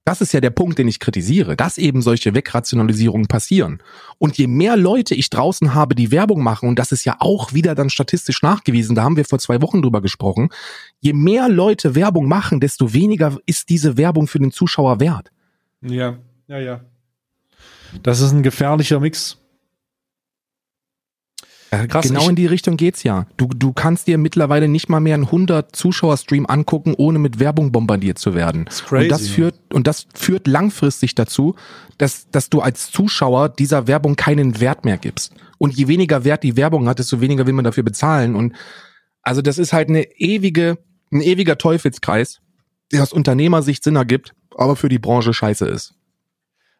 Das 0.08 0.22
ist 0.22 0.32
ja 0.32 0.40
der 0.40 0.52
Punkt, 0.52 0.80
den 0.80 0.88
ich 0.88 1.02
kritisiere, 1.02 1.58
dass 1.58 1.78
eben 1.78 2.02
solche 2.02 2.34
Wegrationalisierungen 2.34 3.28
passieren. 3.28 3.84
Und 4.18 4.38
je 4.38 4.48
mehr 4.48 4.78
Leute 4.78 5.14
ich 5.14 5.30
draußen 5.30 5.74
habe, 5.74 5.96
die 5.96 6.12
Werbung 6.12 6.42
machen, 6.42 6.70
und 6.70 6.80
das 6.80 6.94
ist 6.94 7.04
ja 7.04 7.18
auch 7.20 7.54
wieder 7.54 7.76
dann 7.76 7.90
statistisch 7.90 8.42
nachgewiesen, 8.42 8.96
da 8.96 9.04
haben 9.04 9.18
wir 9.18 9.26
vor 9.26 9.38
zwei 9.40 9.62
Wochen 9.62 9.82
drüber 9.82 10.00
gesprochen, 10.00 10.48
je 11.02 11.12
mehr 11.12 11.50
Leute 11.50 11.94
Werbung 11.94 12.30
machen, 12.30 12.62
desto 12.62 12.94
weniger 12.94 13.38
ist 13.46 13.68
diese 13.68 13.98
Werbung 13.98 14.28
für 14.28 14.40
den 14.40 14.54
Zuschauer 14.54 15.02
wert. 15.02 15.30
Ja, 15.82 16.20
ja, 16.48 16.60
ja. 16.60 16.86
Das 18.02 18.22
ist 18.22 18.32
ein 18.32 18.44
gefährlicher 18.44 19.02
Mix. 19.02 19.38
Äh, 21.84 21.88
Krass, 21.88 22.08
genau 22.08 22.30
in 22.30 22.36
die 22.36 22.46
Richtung 22.46 22.78
geht's 22.78 23.04
ja. 23.04 23.28
Du, 23.38 23.48
du 23.48 23.74
kannst 23.74 24.08
dir 24.08 24.18
mittlerweile 24.18 24.68
nicht 24.68 24.90
mal 24.90 25.00
mehr 25.00 25.16
einen 25.16 25.26
100 25.26 25.76
Zuschauer-Stream 25.76 26.46
angucken, 26.46 26.94
ohne 26.98 27.20
mit 27.20 27.40
Werbung 27.40 27.72
bombardiert 27.72 28.18
zu 28.20 28.34
werden. 28.34 28.66
Das 28.66 28.84
crazy, 28.84 29.04
und 29.04 29.12
das 29.12 29.28
führt 29.28 29.56
und 29.74 29.88
das 29.88 30.08
führt 30.14 30.48
langfristig 30.48 31.16
dazu, 31.16 31.56
dass 31.98 32.30
dass 32.30 32.50
du 32.50 32.62
als 32.62 32.92
Zuschauer 32.92 33.50
dieser 33.50 33.88
Werbung 33.88 34.16
keinen 34.16 34.60
Wert 34.60 34.86
mehr 34.86 34.98
gibst. 34.98 35.34
Und 35.58 35.76
je 35.76 35.88
weniger 35.88 36.24
Wert 36.24 36.44
die 36.44 36.56
Werbung 36.56 36.88
hat, 36.88 37.00
desto 37.00 37.22
weniger 37.22 37.48
will 37.48 37.54
man 37.54 37.66
dafür 37.66 37.84
bezahlen. 37.84 38.36
Und 38.36 38.54
also 39.22 39.42
das 39.42 39.58
ist 39.58 39.74
halt 39.74 39.90
eine 39.90 40.04
ewige, 40.18 40.78
ein 41.12 41.22
ewiger 41.22 41.58
Teufelskreis, 41.58 42.40
der 42.92 43.04
aus 43.04 43.14
Unternehmersicht 43.14 43.84
Sinn 43.84 43.96
ergibt, 43.96 44.34
aber 44.56 44.76
für 44.76 44.90
die 44.90 45.00
Branche 45.00 45.34
scheiße 45.34 45.68
ist. 45.68 45.96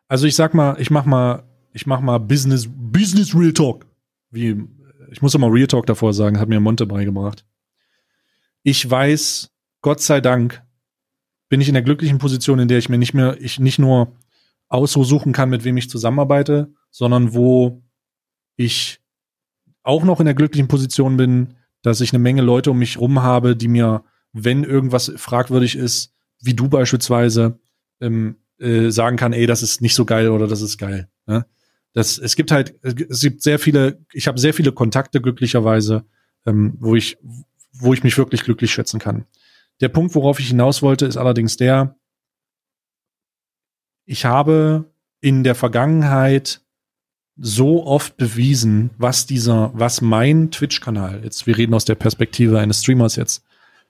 Also 0.08 0.28
ich 0.28 0.36
sag 0.36 0.54
mal, 0.54 0.78
ich 0.80 0.90
mach 0.90 1.06
mal, 1.06 1.44
ich 1.74 1.86
mach 1.86 2.00
mal 2.00 2.20
Business, 2.20 2.68
Business 2.70 3.36
Real 3.36 3.54
Talk 3.54 3.86
wie 4.32 4.64
ich 5.12 5.22
muss 5.22 5.36
immer 5.36 5.52
Real 5.52 5.68
Talk 5.68 5.86
davor 5.86 6.14
sagen, 6.14 6.40
hat 6.40 6.50
mir 6.50 6.60
Monte 6.60 6.86
beigebracht. 6.86 7.46
Ich 8.64 8.90
weiß, 8.90 9.52
Gott 9.82 10.02
sei 10.02 10.22
Dank, 10.22 10.64
bin 11.50 11.62
ich 11.62 11.68
in 11.68 11.74
der 11.74 11.84
glücklichen 11.84 12.18
Position, 12.18 12.60
in 12.60 12.68
der 12.68 12.78
ich 12.78 12.90
mir 12.90 12.98
nicht 12.98 13.14
mehr, 13.14 13.38
ich 13.40 13.60
nicht 13.60 13.80
nur 13.80 14.14
aussuchen 14.70 15.32
kann, 15.32 15.50
mit 15.50 15.64
wem 15.64 15.78
ich 15.78 15.90
zusammenarbeite, 15.90 16.74
sondern 16.92 17.34
wo 17.34 17.82
ich 18.58 19.00
auch 19.84 20.04
noch 20.04 20.20
in 20.20 20.26
der 20.26 20.36
glücklichen 20.36 20.68
Position 20.68 21.16
bin, 21.16 21.54
dass 21.82 22.02
ich 22.02 22.12
eine 22.12 22.20
Menge 22.20 22.42
Leute 22.42 22.72
um 22.72 22.80
mich 22.80 23.00
rum 23.00 23.22
habe, 23.22 23.56
die 23.56 23.70
mir, 23.70 24.04
wenn 24.34 24.64
irgendwas 24.64 25.14
fragwürdig 25.16 25.78
ist, 25.78 26.14
wie 26.42 26.54
du 26.54 26.68
beispielsweise, 26.68 27.60
ähm, 28.02 28.36
äh, 28.60 28.90
sagen 28.90 29.18
kann, 29.18 29.34
ey, 29.34 29.46
das 29.46 29.64
ist 29.64 29.82
nicht 29.82 29.96
so 29.96 30.04
geil 30.04 30.30
oder 30.30 30.48
das 30.48 30.62
ist 30.62 30.78
geil. 30.78 31.10
Ne? 31.28 31.46
Das, 31.94 32.18
es 32.18 32.36
gibt 32.36 32.52
halt, 32.52 32.76
es 32.84 33.22
gibt 33.22 33.42
sehr 33.42 33.60
viele, 33.60 34.00
ich 34.14 34.28
habe 34.28 34.40
sehr 34.40 34.54
viele 34.54 34.72
Kontakte 34.72 35.22
glücklicherweise, 35.22 36.06
ähm, 36.46 36.76
wo 36.80 36.96
ich, 36.96 37.18
wo 37.74 37.94
ich 37.94 38.04
mich 38.04 38.18
wirklich 38.18 38.44
glücklich 38.44 38.72
schätzen 38.72 39.00
kann. 39.00 39.26
Der 39.82 39.90
Punkt, 39.90 40.16
worauf 40.16 40.40
ich 40.40 40.48
hinaus 40.48 40.82
wollte, 40.82 41.06
ist 41.06 41.18
allerdings 41.18 41.58
der, 41.58 41.96
ich 44.06 44.26
habe 44.26 44.92
in 45.22 45.44
der 45.44 45.56
Vergangenheit 45.56 46.62
so 47.36 47.86
oft 47.86 48.18
bewiesen, 48.18 48.90
was 48.98 49.26
dieser, 49.26 49.72
was 49.74 50.02
mein 50.02 50.50
Twitch-Kanal, 50.50 51.24
jetzt, 51.24 51.46
wir 51.46 51.58
reden 51.58 51.74
aus 51.74 51.86
der 51.86 51.96
Perspektive 51.96 52.60
eines 52.60 52.82
Streamers 52.82 53.16
jetzt, 53.16 53.44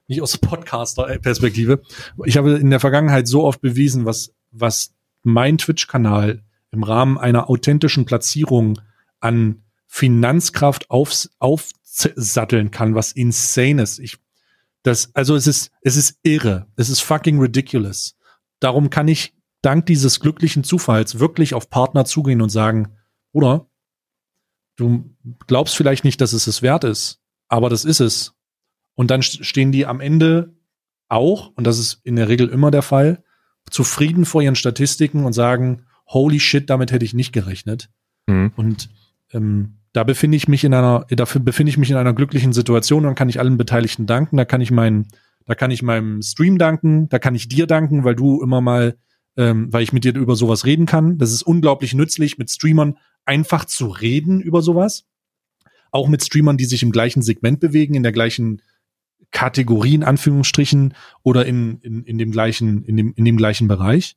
nicht 0.08 0.22
aus 0.22 0.38
Podcaster-Perspektive. 0.38 1.82
Ich 2.26 2.38
habe 2.38 2.54
in 2.54 2.70
der 2.70 2.80
Vergangenheit 2.80 3.28
so 3.28 3.43
oft 3.43 3.62
bewiesen, 3.62 4.06
was, 4.06 4.34
was 4.52 4.93
mein 5.24 5.58
Twitch-Kanal 5.58 6.43
im 6.78 6.84
Rahmen 6.84 7.17
einer 7.17 7.49
authentischen 7.49 8.05
Platzierung 8.05 8.80
an 9.19 9.63
Finanzkraft 9.88 10.91
aufs, 10.91 11.32
aufsatteln 11.39 12.69
kann, 12.69 12.93
was 12.93 13.11
insane 13.11 13.82
ist. 13.82 13.99
Ich, 13.99 14.19
das, 14.84 15.13
also 15.15 15.36
es 15.36 15.47
ist, 15.47 15.71
es 15.82 15.97
ist 15.97 16.19
irre. 16.21 16.67
Es 16.75 16.89
ist 16.89 17.01
fucking 17.01 17.39
ridiculous. 17.39 18.15
Darum 18.59 18.91
kann 18.91 19.07
ich 19.07 19.34
dank 19.63 19.88
dieses 19.88 20.19
glücklichen 20.19 20.63
Zufalls 20.63 21.19
wirklich 21.19 21.55
auf 21.55 21.69
Partner 21.71 22.05
zugehen 22.05 22.41
und 22.41 22.49
sagen, 22.49 22.95
oder 23.32 23.67
du 24.75 25.15
glaubst 25.47 25.75
vielleicht 25.75 26.03
nicht, 26.03 26.21
dass 26.21 26.34
es 26.34 26.45
es 26.45 26.61
wert 26.61 26.84
ist, 26.84 27.21
aber 27.47 27.69
das 27.69 27.86
ist 27.86 28.01
es. 28.01 28.36
Und 28.93 29.09
dann 29.09 29.23
stehen 29.23 29.71
die 29.71 29.88
am 29.88 29.99
Ende 29.99 30.55
auch, 31.09 31.53
und 31.55 31.65
das 31.65 31.80
ist 31.80 32.01
in 32.03 32.17
der 32.17 32.30
Regel 32.30 32.49
immer 32.49 32.69
der 32.69 32.84
Fall, 32.84 33.23
zufrieden 33.71 34.25
vor 34.25 34.43
ihren 34.43 34.55
Statistiken 34.55 35.25
und 35.25 35.34
sagen, 35.34 35.86
holy 36.08 36.39
shit, 36.39 36.70
damit 36.70 36.91
hätte 36.91 37.05
ich 37.05 37.14
nicht 37.14 37.34
gerechnet. 37.34 37.89
Mhm. 38.28 38.51
Und 38.55 38.89
ähm, 39.32 39.78
da 39.93 40.03
befinde 40.03 40.38
ich 40.38 40.47
mich 40.47 40.64
in 40.64 40.74
einer, 40.74 41.05
dafür 41.10 41.41
befinde 41.41 41.70
ich 41.70 41.78
mich 41.78 41.89
in 41.89 41.97
einer 41.97 42.14
glücklichen 42.14 42.53
Situation, 42.53 43.03
dann 43.03 43.16
kann 43.16 43.30
ich 43.30 43.39
allen 43.39 43.58
Beteiligten 43.58 44.05
danken, 44.05 44.38
da 44.38 44.45
kann 44.45 44.62
ich 44.62 44.72
meinen, 44.72 45.08
da 45.45 45.55
kann 45.55 45.72
ich 45.72 45.82
meinem 45.82 46.22
Stream 46.22 46.58
danken, 46.58 47.10
da 47.10 47.20
kann 47.20 47.36
ich 47.36 47.47
dir 47.47 47.68
danken, 47.68 48.03
weil 48.03 48.16
du 48.16 48.41
immer 48.41 48.62
mal, 48.62 48.97
ähm, 49.38 49.72
weil 49.72 49.84
ich 49.84 49.93
mit 49.93 50.03
dir 50.03 50.16
über 50.16 50.36
sowas 50.36 50.66
reden 50.66 50.86
kann. 50.86 51.18
Das 51.18 51.32
ist 51.32 51.43
unglaublich 51.43 51.93
nützlich, 51.93 52.38
mit 52.38 52.51
Streamern 52.51 52.97
einfach 53.26 53.66
zu 53.66 53.88
reden 53.88 54.39
über 54.41 54.62
sowas. 54.62 55.05
Auch 55.91 56.08
mit 56.08 56.24
Streamern, 56.24 56.58
die 56.58 56.66
sich 56.66 56.84
im 56.84 56.91
gleichen 56.91 57.22
Segment 57.22 57.60
bewegen, 57.60 57.95
in 57.95 58.03
der 58.03 58.12
gleichen 58.12 58.62
Kategorie 59.32 59.95
in 59.95 60.03
Anführungsstrichen 60.03 60.93
oder 61.24 61.45
in, 61.45 61.80
in, 61.80 62.03
in 62.03 62.18
dem 62.18 62.32
gleichen, 62.32 62.84
in 62.84 62.97
dem, 62.97 63.14
in 63.16 63.26
dem 63.26 63.38
gleichen 63.38 63.68
Bereich. 63.68 64.16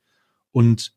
Und 0.52 0.92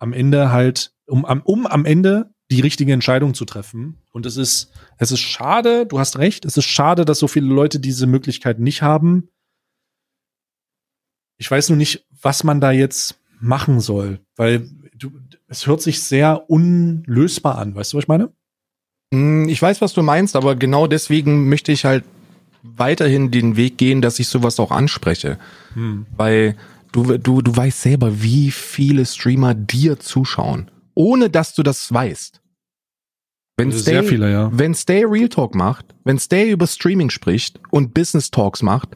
am 0.00 0.12
Ende 0.12 0.50
halt, 0.50 0.92
um, 1.06 1.24
um 1.24 1.66
am 1.66 1.84
Ende 1.84 2.34
die 2.50 2.60
richtige 2.60 2.92
Entscheidung 2.92 3.34
zu 3.34 3.44
treffen. 3.44 3.98
Und 4.10 4.26
es 4.26 4.36
ist, 4.36 4.72
es 4.98 5.12
ist 5.12 5.20
schade, 5.20 5.86
du 5.86 6.00
hast 6.00 6.18
recht, 6.18 6.44
es 6.44 6.56
ist 6.56 6.64
schade, 6.64 7.04
dass 7.04 7.20
so 7.20 7.28
viele 7.28 7.46
Leute 7.46 7.78
diese 7.78 8.08
Möglichkeit 8.08 8.58
nicht 8.58 8.82
haben. 8.82 9.28
Ich 11.38 11.48
weiß 11.48 11.68
nur 11.68 11.78
nicht, 11.78 12.06
was 12.20 12.42
man 12.42 12.60
da 12.60 12.72
jetzt 12.72 13.20
machen 13.40 13.80
soll, 13.80 14.20
weil 14.36 14.68
du, 14.94 15.12
es 15.46 15.66
hört 15.66 15.80
sich 15.80 16.02
sehr 16.02 16.50
unlösbar 16.50 17.56
an. 17.56 17.74
Weißt 17.74 17.92
du, 17.92 17.96
was 17.96 18.04
ich 18.04 18.08
meine? 18.08 18.32
Hm, 19.12 19.48
ich 19.48 19.62
weiß, 19.62 19.80
was 19.80 19.92
du 19.92 20.02
meinst, 20.02 20.34
aber 20.34 20.56
genau 20.56 20.86
deswegen 20.86 21.48
möchte 21.48 21.72
ich 21.72 21.84
halt 21.84 22.04
weiterhin 22.62 23.30
den 23.30 23.56
Weg 23.56 23.78
gehen, 23.78 24.02
dass 24.02 24.18
ich 24.18 24.28
sowas 24.28 24.60
auch 24.60 24.70
anspreche. 24.70 25.38
Hm. 25.74 26.06
Weil 26.16 26.56
du, 26.92 27.18
du, 27.18 27.42
du 27.42 27.56
weißt 27.56 27.82
selber, 27.82 28.22
wie 28.22 28.50
viele 28.50 29.06
Streamer 29.06 29.54
dir 29.54 29.98
zuschauen, 29.98 30.70
ohne 30.94 31.30
dass 31.30 31.54
du 31.54 31.62
das 31.62 31.92
weißt. 31.92 32.40
Wenn 33.56 33.72
Stay, 33.72 33.80
sehr 33.82 34.04
viele, 34.04 34.32
ja. 34.32 34.50
Wenn 34.52 34.74
Stay 34.74 35.04
Real 35.04 35.28
Talk 35.28 35.54
macht, 35.54 35.94
wenn 36.04 36.18
Stay 36.18 36.50
über 36.50 36.66
Streaming 36.66 37.10
spricht 37.10 37.60
und 37.70 37.92
Business 37.92 38.30
Talks 38.30 38.62
macht, 38.62 38.90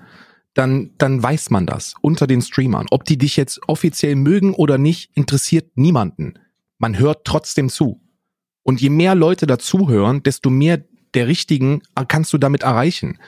dann, 0.55 0.93
dann 0.99 1.23
weiß 1.23 1.51
man 1.51 1.67
das 1.67 1.95
unter 2.01 2.27
den 2.27 2.41
Streamern. 2.41 2.87
Ob 2.91 3.05
die 3.05 3.19
dich 3.19 3.37
jetzt 3.37 3.61
offiziell 3.67 4.15
mögen 4.15 4.55
oder 4.55 4.79
nicht, 4.79 5.11
interessiert 5.15 5.77
niemanden. 5.77 6.39
Man 6.79 6.99
hört 6.99 7.25
trotzdem 7.25 7.69
zu. 7.69 8.01
Und 8.63 8.81
je 8.81 8.89
mehr 8.89 9.15
Leute 9.15 9.47
dazuhören, 9.47 10.23
desto 10.23 10.49
mehr 10.49 10.83
der 11.13 11.29
richtigen 11.29 11.83
kannst 12.09 12.33
du 12.33 12.39
damit 12.39 12.63
erreichen. 12.63 13.19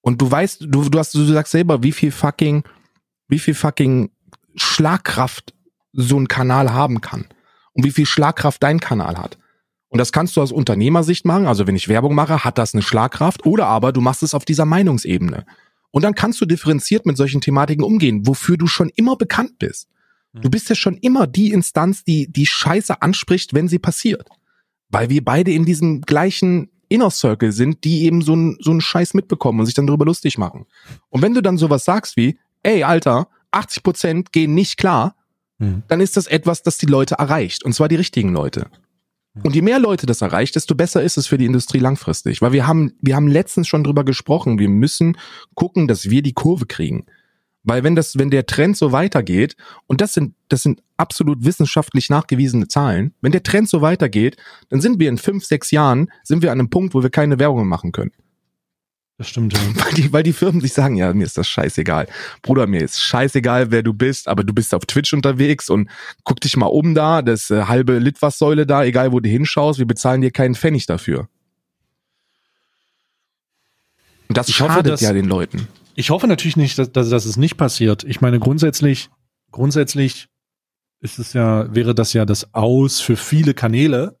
Und 0.00 0.20
du 0.20 0.30
weißt, 0.30 0.62
du, 0.68 0.88
du 0.88 0.98
hast, 0.98 1.14
du 1.14 1.24
sagst 1.24 1.52
selber, 1.52 1.82
wie 1.82 1.92
viel 1.92 2.10
fucking, 2.10 2.64
wie 3.28 3.38
viel 3.38 3.54
fucking 3.54 4.10
Schlagkraft 4.54 5.54
so 5.92 6.18
ein 6.18 6.28
Kanal 6.28 6.72
haben 6.72 7.00
kann. 7.00 7.26
Und 7.72 7.84
wie 7.84 7.90
viel 7.90 8.06
Schlagkraft 8.06 8.62
dein 8.62 8.80
Kanal 8.80 9.18
hat. 9.18 9.38
Und 9.88 9.98
das 9.98 10.12
kannst 10.12 10.36
du 10.36 10.42
aus 10.42 10.52
Unternehmersicht 10.52 11.24
machen. 11.24 11.46
Also 11.46 11.66
wenn 11.66 11.76
ich 11.76 11.88
Werbung 11.88 12.14
mache, 12.14 12.44
hat 12.44 12.58
das 12.58 12.74
eine 12.74 12.82
Schlagkraft. 12.82 13.46
Oder 13.46 13.66
aber 13.66 13.92
du 13.92 14.00
machst 14.00 14.22
es 14.22 14.34
auf 14.34 14.44
dieser 14.44 14.64
Meinungsebene. 14.64 15.44
Und 15.90 16.02
dann 16.02 16.14
kannst 16.14 16.40
du 16.40 16.46
differenziert 16.46 17.06
mit 17.06 17.16
solchen 17.16 17.40
Thematiken 17.40 17.84
umgehen, 17.84 18.26
wofür 18.26 18.56
du 18.56 18.66
schon 18.66 18.90
immer 18.96 19.16
bekannt 19.16 19.58
bist. 19.58 19.88
Mhm. 20.32 20.40
Du 20.42 20.50
bist 20.50 20.68
ja 20.68 20.74
schon 20.74 20.96
immer 20.96 21.26
die 21.26 21.52
Instanz, 21.52 22.04
die 22.04 22.30
die 22.30 22.46
Scheiße 22.46 23.00
anspricht, 23.00 23.54
wenn 23.54 23.68
sie 23.68 23.78
passiert. 23.78 24.28
Weil 24.88 25.08
wir 25.08 25.24
beide 25.24 25.52
in 25.52 25.64
diesem 25.64 26.02
gleichen 26.02 26.70
Inner 26.88 27.10
Circle 27.10 27.52
sind, 27.52 27.84
die 27.84 28.04
eben 28.04 28.22
so 28.22 28.34
einen 28.34 28.56
so 28.60 28.70
einen 28.70 28.80
Scheiß 28.80 29.14
mitbekommen 29.14 29.60
und 29.60 29.66
sich 29.66 29.74
dann 29.74 29.86
darüber 29.86 30.04
lustig 30.04 30.38
machen. 30.38 30.66
Und 31.08 31.22
wenn 31.22 31.34
du 31.34 31.40
dann 31.40 31.58
sowas 31.58 31.84
sagst 31.84 32.16
wie, 32.16 32.38
ey, 32.66 32.82
Alter, 32.82 33.28
80 33.52 33.82
Prozent 33.82 34.32
gehen 34.32 34.54
nicht 34.54 34.76
klar, 34.76 35.14
mhm. 35.58 35.82
dann 35.88 36.00
ist 36.00 36.16
das 36.16 36.26
etwas, 36.26 36.62
das 36.62 36.78
die 36.78 36.86
Leute 36.86 37.14
erreicht. 37.14 37.64
Und 37.64 37.72
zwar 37.72 37.88
die 37.88 37.96
richtigen 37.96 38.32
Leute. 38.32 38.66
Und 39.42 39.54
je 39.54 39.60
mehr 39.60 39.78
Leute 39.78 40.06
das 40.06 40.22
erreicht, 40.22 40.56
desto 40.56 40.74
besser 40.74 41.02
ist 41.02 41.18
es 41.18 41.26
für 41.26 41.36
die 41.36 41.44
Industrie 41.44 41.78
langfristig. 41.78 42.40
Weil 42.40 42.52
wir 42.52 42.66
haben, 42.66 42.94
wir 43.02 43.16
haben 43.16 43.28
letztens 43.28 43.68
schon 43.68 43.84
drüber 43.84 44.02
gesprochen. 44.02 44.58
Wir 44.58 44.70
müssen 44.70 45.18
gucken, 45.54 45.88
dass 45.88 46.08
wir 46.08 46.22
die 46.22 46.32
Kurve 46.32 46.64
kriegen. 46.64 47.04
Weil 47.62 47.84
wenn 47.84 47.96
das, 47.96 48.16
wenn 48.16 48.30
der 48.30 48.46
Trend 48.46 48.76
so 48.76 48.92
weitergeht, 48.92 49.56
und 49.86 50.00
das 50.00 50.14
sind, 50.14 50.34
das 50.48 50.62
sind 50.62 50.82
absolut 50.96 51.44
wissenschaftlich 51.44 52.08
nachgewiesene 52.08 52.68
Zahlen, 52.68 53.12
wenn 53.20 53.32
der 53.32 53.42
Trend 53.42 53.68
so 53.68 53.82
weitergeht, 53.82 54.36
dann 54.70 54.80
sind 54.80 55.00
wir 55.00 55.08
in 55.08 55.18
fünf, 55.18 55.44
sechs 55.44 55.70
Jahren, 55.70 56.10
sind 56.22 56.42
wir 56.42 56.50
an 56.50 56.60
einem 56.60 56.70
Punkt, 56.70 56.94
wo 56.94 57.02
wir 57.02 57.10
keine 57.10 57.38
Werbung 57.38 57.68
machen 57.68 57.92
können. 57.92 58.12
Das 59.18 59.28
stimmt, 59.28 59.54
ja. 59.54 59.60
Weil 59.74 59.94
die, 59.94 60.12
weil 60.12 60.22
die 60.22 60.32
Firmen 60.34 60.60
sich 60.60 60.74
sagen, 60.74 60.96
ja, 60.96 61.12
mir 61.14 61.24
ist 61.24 61.38
das 61.38 61.48
scheißegal. 61.48 62.06
Bruder, 62.42 62.66
mir 62.66 62.82
ist 62.82 63.00
scheißegal, 63.00 63.70
wer 63.70 63.82
du 63.82 63.94
bist, 63.94 64.28
aber 64.28 64.44
du 64.44 64.52
bist 64.52 64.74
auf 64.74 64.84
Twitch 64.84 65.14
unterwegs 65.14 65.70
und 65.70 65.88
guck 66.24 66.40
dich 66.40 66.56
mal 66.56 66.66
um 66.66 66.94
da, 66.94 67.22
das 67.22 67.50
äh, 67.50 67.64
halbe 67.64 67.98
Litfaßsäule 67.98 68.66
da, 68.66 68.84
egal 68.84 69.12
wo 69.12 69.20
du 69.20 69.28
hinschaust, 69.28 69.78
wir 69.78 69.86
bezahlen 69.86 70.20
dir 70.20 70.30
keinen 70.30 70.54
Pfennig 70.54 70.84
dafür. 70.84 71.28
Und 74.28 74.36
das 74.36 74.48
ich 74.48 74.56
schadet 74.56 74.76
hoffe, 74.76 74.82
dass, 74.90 75.00
ja 75.00 75.14
den 75.14 75.26
Leuten. 75.26 75.66
Ich 75.94 76.10
hoffe 76.10 76.26
natürlich 76.26 76.58
nicht, 76.58 76.78
dass, 76.78 76.92
dass, 76.92 77.08
dass 77.08 77.24
es 77.24 77.38
nicht 77.38 77.56
passiert. 77.56 78.04
Ich 78.04 78.20
meine, 78.20 78.38
grundsätzlich, 78.38 79.08
grundsätzlich 79.50 80.28
ist 81.00 81.18
es 81.18 81.32
ja, 81.32 81.74
wäre 81.74 81.94
das 81.94 82.12
ja 82.12 82.26
das 82.26 82.52
Aus 82.52 83.00
für 83.00 83.16
viele 83.16 83.54
Kanäle, 83.54 84.18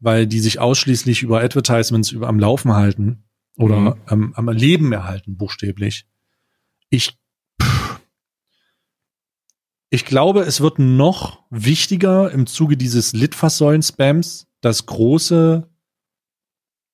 weil 0.00 0.26
die 0.26 0.40
sich 0.40 0.58
ausschließlich 0.58 1.22
über 1.22 1.40
Advertisements 1.40 2.10
über 2.10 2.28
am 2.28 2.38
Laufen 2.38 2.74
halten 2.74 3.24
oder 3.56 3.76
mhm. 3.76 3.94
am, 4.06 4.32
am 4.34 4.48
Leben 4.48 4.92
erhalten, 4.92 5.36
buchstäblich. 5.36 6.06
Ich, 6.88 7.18
ich 9.90 10.04
glaube, 10.04 10.40
es 10.42 10.60
wird 10.60 10.78
noch 10.78 11.44
wichtiger 11.50 12.30
im 12.30 12.46
Zuge 12.46 12.76
dieses 12.76 13.12
Litfaßsäulen-Spams, 13.12 14.48
das 14.60 14.86
große, 14.86 15.68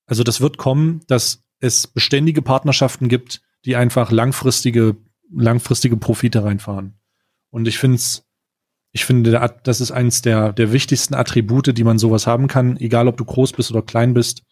also 0.05 0.23
das 0.23 0.41
wird 0.41 0.57
kommen, 0.57 1.01
dass 1.07 1.43
es 1.59 1.87
beständige 1.87 2.41
Partnerschaften 2.41 3.09
gibt, 3.09 3.41
die 3.65 3.75
einfach 3.75 4.11
langfristige, 4.11 4.97
langfristige 5.31 5.97
Profite 5.97 6.43
reinfahren. 6.43 6.99
Und 7.49 7.67
ich 7.67 7.77
finde 7.77 7.95
es, 7.95 8.25
ich 8.91 9.05
finde, 9.05 9.31
das 9.63 9.81
ist 9.81 9.91
eins 9.91 10.21
der, 10.21 10.53
der 10.53 10.71
wichtigsten 10.71 11.13
Attribute, 11.13 11.77
die 11.77 11.83
man 11.83 11.99
sowas 11.99 12.25
haben 12.25 12.47
kann, 12.47 12.77
egal 12.77 13.07
ob 13.07 13.17
du 13.17 13.25
groß 13.25 13.53
bist 13.53 13.71
oder 13.71 13.81
klein 13.81 14.13
bist. 14.13 14.43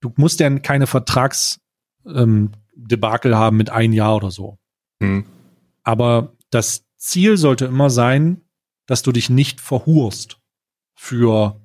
Du 0.00 0.12
musst 0.16 0.40
ja 0.40 0.58
keine 0.58 0.86
Vertragsdebakel 0.86 3.32
ähm, 3.32 3.38
haben 3.38 3.56
mit 3.56 3.70
ein 3.70 3.92
Jahr 3.92 4.16
oder 4.16 4.30
so. 4.30 4.58
Mhm. 5.00 5.24
Aber 5.82 6.32
das 6.50 6.84
Ziel 6.96 7.36
sollte 7.36 7.66
immer 7.66 7.90
sein, 7.90 8.42
dass 8.86 9.02
du 9.02 9.12
dich 9.12 9.30
nicht 9.30 9.60
verhurst 9.60 10.38
für 10.94 11.60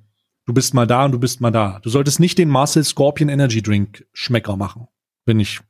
du 0.46 0.52
bist 0.52 0.74
mal 0.74 0.86
da 0.86 1.04
und 1.04 1.12
du 1.12 1.18
bist 1.18 1.40
mal 1.40 1.50
da. 1.50 1.78
Du 1.82 1.90
solltest 1.90 2.20
nicht 2.20 2.38
den 2.38 2.48
Marcel 2.48 2.84
Scorpion 2.84 3.28
Energy 3.28 3.62
Drink 3.62 4.06
Schmecker 4.12 4.56
machen, 4.56 4.88
wenn 5.24 5.40
ich 5.40 5.60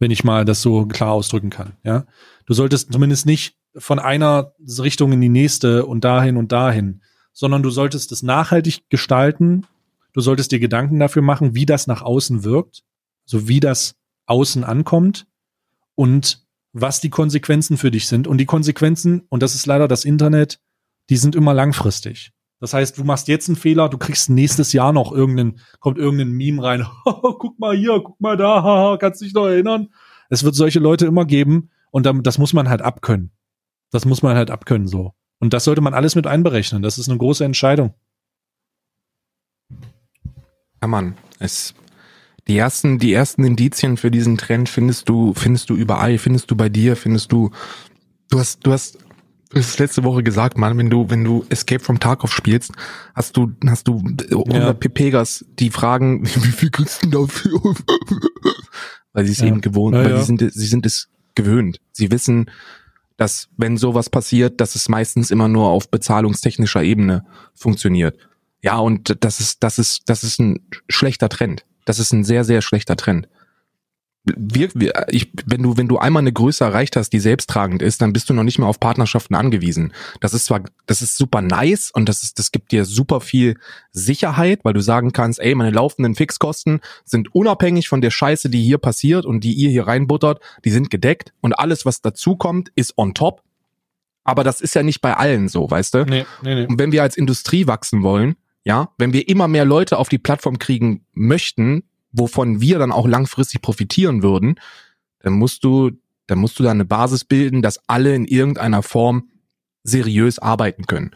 wenn 0.00 0.10
ich 0.10 0.24
mal 0.24 0.44
das 0.44 0.60
so 0.60 0.86
klar 0.86 1.12
ausdrücken 1.12 1.50
kann. 1.50 1.74
Ja, 1.84 2.06
du 2.46 2.54
solltest 2.54 2.92
zumindest 2.92 3.26
nicht 3.26 3.56
von 3.76 3.98
einer 3.98 4.52
Richtung 4.78 5.12
in 5.12 5.20
die 5.20 5.28
nächste 5.28 5.86
und 5.86 6.04
dahin 6.04 6.36
und 6.36 6.52
dahin, 6.52 7.02
sondern 7.32 7.62
du 7.62 7.70
solltest 7.70 8.12
es 8.12 8.22
nachhaltig 8.22 8.88
gestalten. 8.90 9.66
Du 10.14 10.20
solltest 10.20 10.52
dir 10.52 10.60
Gedanken 10.60 10.98
dafür 10.98 11.22
machen, 11.22 11.54
wie 11.54 11.66
das 11.66 11.86
nach 11.86 12.00
außen 12.00 12.44
wirkt, 12.44 12.84
so 13.26 13.48
wie 13.48 13.60
das 13.60 13.96
außen 14.26 14.64
ankommt 14.64 15.26
und 15.96 16.46
was 16.72 17.00
die 17.00 17.10
Konsequenzen 17.10 17.76
für 17.76 17.90
dich 17.90 18.06
sind. 18.06 18.26
Und 18.26 18.38
die 18.38 18.46
Konsequenzen, 18.46 19.26
und 19.28 19.42
das 19.42 19.54
ist 19.54 19.66
leider 19.66 19.88
das 19.88 20.04
Internet, 20.04 20.60
die 21.10 21.16
sind 21.16 21.34
immer 21.34 21.52
langfristig. 21.52 22.32
Das 22.60 22.72
heißt, 22.72 22.96
du 22.96 23.04
machst 23.04 23.28
jetzt 23.28 23.48
einen 23.48 23.56
Fehler, 23.56 23.88
du 23.88 23.98
kriegst 23.98 24.30
nächstes 24.30 24.72
Jahr 24.72 24.92
noch 24.92 25.12
irgendeinen, 25.12 25.60
kommt 25.80 25.98
irgendein 25.98 26.30
Meme 26.30 26.62
rein. 26.62 26.86
guck 27.04 27.58
mal 27.58 27.76
hier, 27.76 28.00
guck 28.02 28.20
mal 28.20 28.36
da, 28.36 28.96
kannst 29.00 29.20
dich 29.20 29.34
noch 29.34 29.46
erinnern? 29.46 29.88
Es 30.30 30.44
wird 30.44 30.54
solche 30.54 30.78
Leute 30.78 31.06
immer 31.06 31.24
geben 31.24 31.70
und 31.90 32.06
das 32.24 32.38
muss 32.38 32.52
man 32.52 32.68
halt 32.68 32.82
abkönnen. 32.82 33.32
Das 33.90 34.04
muss 34.04 34.22
man 34.22 34.36
halt 34.36 34.50
abkönnen 34.50 34.86
so. 34.86 35.12
Und 35.40 35.52
das 35.52 35.64
sollte 35.64 35.80
man 35.80 35.92
alles 35.92 36.14
mit 36.14 36.26
einberechnen. 36.26 36.82
Das 36.82 36.98
ist 36.98 37.08
eine 37.08 37.18
große 37.18 37.44
Entscheidung. 37.44 37.94
Ja, 40.84 40.88
Mann. 40.88 41.14
Es, 41.38 41.72
die 42.46 42.58
ersten, 42.58 42.98
die 42.98 43.14
ersten 43.14 43.42
Indizien 43.42 43.96
für 43.96 44.10
diesen 44.10 44.36
Trend 44.36 44.68
findest 44.68 45.08
du, 45.08 45.32
findest 45.32 45.70
du 45.70 45.76
überall, 45.76 46.18
findest 46.18 46.50
du 46.50 46.56
bei 46.56 46.68
dir, 46.68 46.94
findest 46.94 47.32
du, 47.32 47.52
du 48.28 48.38
hast, 48.38 48.66
du 48.66 48.72
hast 48.72 48.98
das 49.48 49.68
ist 49.68 49.78
letzte 49.78 50.04
Woche 50.04 50.22
gesagt, 50.22 50.58
Mann, 50.58 50.76
wenn 50.76 50.90
du, 50.90 51.08
wenn 51.08 51.24
du 51.24 51.46
Escape 51.48 51.82
from 51.82 52.00
Tarkov 52.00 52.34
spielst, 52.34 52.72
hast 53.14 53.34
du, 53.38 53.52
hast 53.66 53.88
du 53.88 53.96
100 53.96 54.52
ja. 54.52 54.72
PPGers, 54.74 55.46
die 55.58 55.70
fragen, 55.70 56.26
wie 56.26 56.52
viel 56.52 56.68
kriegst 56.68 57.02
du 57.02 57.08
dafür? 57.08 57.58
weil 59.14 59.24
sie 59.24 59.32
es 59.32 59.38
ja. 59.38 59.46
eben 59.46 59.62
gewohnt, 59.62 59.96
ja, 59.96 60.04
weil 60.04 60.18
sie 60.18 60.24
sind, 60.24 60.52
sie 60.52 60.66
sind 60.66 60.84
es 60.84 61.08
gewöhnt. 61.34 61.78
Sie 61.92 62.10
wissen, 62.10 62.50
dass 63.16 63.48
wenn 63.56 63.78
sowas 63.78 64.10
passiert, 64.10 64.60
dass 64.60 64.74
es 64.74 64.90
meistens 64.90 65.30
immer 65.30 65.48
nur 65.48 65.68
auf 65.68 65.88
bezahlungstechnischer 65.88 66.82
Ebene 66.82 67.24
funktioniert. 67.54 68.18
Ja, 68.64 68.78
und 68.78 69.16
das 69.22 69.40
ist, 69.40 69.62
das 69.62 69.78
ist, 69.78 70.02
das 70.06 70.24
ist 70.24 70.40
ein 70.40 70.66
schlechter 70.88 71.28
Trend. 71.28 71.64
Das 71.84 71.98
ist 71.98 72.12
ein 72.12 72.24
sehr, 72.24 72.44
sehr 72.44 72.62
schlechter 72.62 72.96
Trend 72.96 73.28
wir, 74.24 74.70
wir, 74.74 75.06
ich, 75.08 75.30
wenn 75.44 75.62
du, 75.62 75.76
wenn 75.76 75.88
du 75.88 75.98
einmal 75.98 76.22
eine 76.22 76.32
Größe 76.32 76.64
erreicht 76.64 76.96
hast, 76.96 77.10
die 77.10 77.20
selbsttragend 77.20 77.82
ist, 77.82 78.00
dann 78.00 78.14
bist 78.14 78.30
du 78.30 78.34
noch 78.34 78.42
nicht 78.42 78.58
mehr 78.58 78.68
auf 78.68 78.80
Partnerschaften 78.80 79.34
angewiesen. 79.34 79.92
Das 80.20 80.32
ist 80.32 80.46
zwar, 80.46 80.62
das 80.86 81.02
ist 81.02 81.18
super 81.18 81.42
nice 81.42 81.90
und 81.90 82.08
das 82.08 82.22
ist, 82.22 82.38
das 82.38 82.50
gibt 82.50 82.72
dir 82.72 82.86
super 82.86 83.20
viel 83.20 83.58
Sicherheit, 83.92 84.60
weil 84.64 84.72
du 84.72 84.80
sagen 84.80 85.12
kannst, 85.12 85.40
ey, 85.40 85.54
meine 85.54 85.70
laufenden 85.70 86.14
Fixkosten 86.14 86.80
sind 87.04 87.34
unabhängig 87.34 87.88
von 87.88 88.00
der 88.00 88.10
Scheiße, 88.10 88.48
die 88.48 88.62
hier 88.62 88.78
passiert 88.78 89.26
und 89.26 89.44
die 89.44 89.52
ihr 89.52 89.70
hier 89.70 89.86
reinbuttert, 89.86 90.40
die 90.64 90.70
sind 90.70 90.90
gedeckt 90.90 91.34
und 91.42 91.52
alles, 91.52 91.84
was 91.84 92.00
dazukommt, 92.00 92.70
ist 92.74 92.96
on 92.96 93.12
top. 93.12 93.42
Aber 94.26 94.42
das 94.42 94.62
ist 94.62 94.74
ja 94.74 94.82
nicht 94.82 95.02
bei 95.02 95.14
allen 95.14 95.48
so, 95.48 95.70
weißt 95.70 95.94
du? 95.94 96.04
Nee, 96.06 96.24
nee, 96.40 96.54
nee. 96.54 96.66
Und 96.66 96.78
wenn 96.78 96.92
wir 96.92 97.02
als 97.02 97.18
Industrie 97.18 97.66
wachsen 97.66 98.02
wollen, 98.02 98.36
ja, 98.64 98.90
wenn 98.98 99.12
wir 99.12 99.28
immer 99.28 99.48
mehr 99.48 99.64
Leute 99.64 99.98
auf 99.98 100.08
die 100.08 100.18
Plattform 100.18 100.58
kriegen 100.58 101.04
möchten, 101.12 101.84
wovon 102.12 102.60
wir 102.60 102.78
dann 102.78 102.92
auch 102.92 103.06
langfristig 103.06 103.60
profitieren 103.60 104.22
würden, 104.22 104.56
dann 105.20 105.34
musst 105.34 105.64
du, 105.64 105.90
dann 106.26 106.38
musst 106.38 106.58
du 106.58 106.62
da 106.62 106.70
eine 106.70 106.84
Basis 106.84 107.24
bilden, 107.24 107.62
dass 107.62 107.80
alle 107.88 108.14
in 108.14 108.24
irgendeiner 108.24 108.82
Form 108.82 109.28
seriös 109.82 110.38
arbeiten 110.38 110.86
können. 110.86 111.14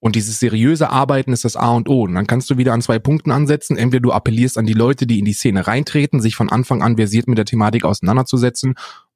Und 0.00 0.14
dieses 0.14 0.38
seriöse 0.38 0.90
Arbeiten 0.90 1.32
ist 1.32 1.44
das 1.44 1.56
A 1.56 1.72
und 1.72 1.88
O. 1.88 2.02
Und 2.02 2.14
dann 2.14 2.26
kannst 2.26 2.50
du 2.50 2.56
wieder 2.56 2.72
an 2.72 2.82
zwei 2.82 2.98
Punkten 2.98 3.32
ansetzen. 3.32 3.76
Entweder 3.76 4.02
du 4.02 4.12
appellierst 4.12 4.56
an 4.56 4.66
die 4.66 4.74
Leute, 4.74 5.06
die 5.06 5.18
in 5.18 5.24
die 5.24 5.32
Szene 5.32 5.66
reintreten, 5.66 6.20
sich 6.20 6.36
von 6.36 6.50
Anfang 6.50 6.82
an 6.82 6.96
versiert 6.96 7.26
mit 7.26 7.38
der 7.38 7.44
Thematik 7.44 7.84
auseinanderzusetzen. 7.84 8.74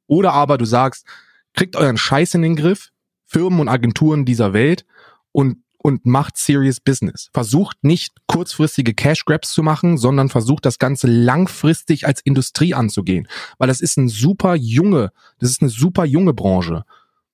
Oder 0.08 0.32
aber 0.32 0.58
du 0.58 0.64
sagst, 0.64 1.06
kriegt 1.54 1.76
euren 1.76 1.96
Scheiß 1.96 2.34
in 2.34 2.42
den 2.42 2.56
Griff, 2.56 2.90
Firmen 3.26 3.60
und 3.60 3.68
Agenturen 3.68 4.24
dieser 4.24 4.52
Welt 4.52 4.84
und 5.30 5.58
und 5.82 6.06
macht 6.06 6.36
serious 6.36 6.80
Business. 6.80 7.28
Versucht 7.34 7.76
nicht 7.82 8.14
kurzfristige 8.28 8.94
Cash 8.94 9.24
Grabs 9.24 9.52
zu 9.52 9.62
machen, 9.62 9.98
sondern 9.98 10.28
versucht 10.28 10.64
das 10.64 10.78
Ganze 10.78 11.08
langfristig 11.08 12.06
als 12.06 12.20
Industrie 12.20 12.74
anzugehen. 12.74 13.28
Weil 13.58 13.68
das 13.68 13.80
ist 13.80 13.96
ein 13.98 14.08
super 14.08 14.54
junge, 14.54 15.10
das 15.38 15.50
ist 15.50 15.62
eine 15.62 15.70
super 15.70 16.04
junge 16.04 16.34
Branche. 16.34 16.84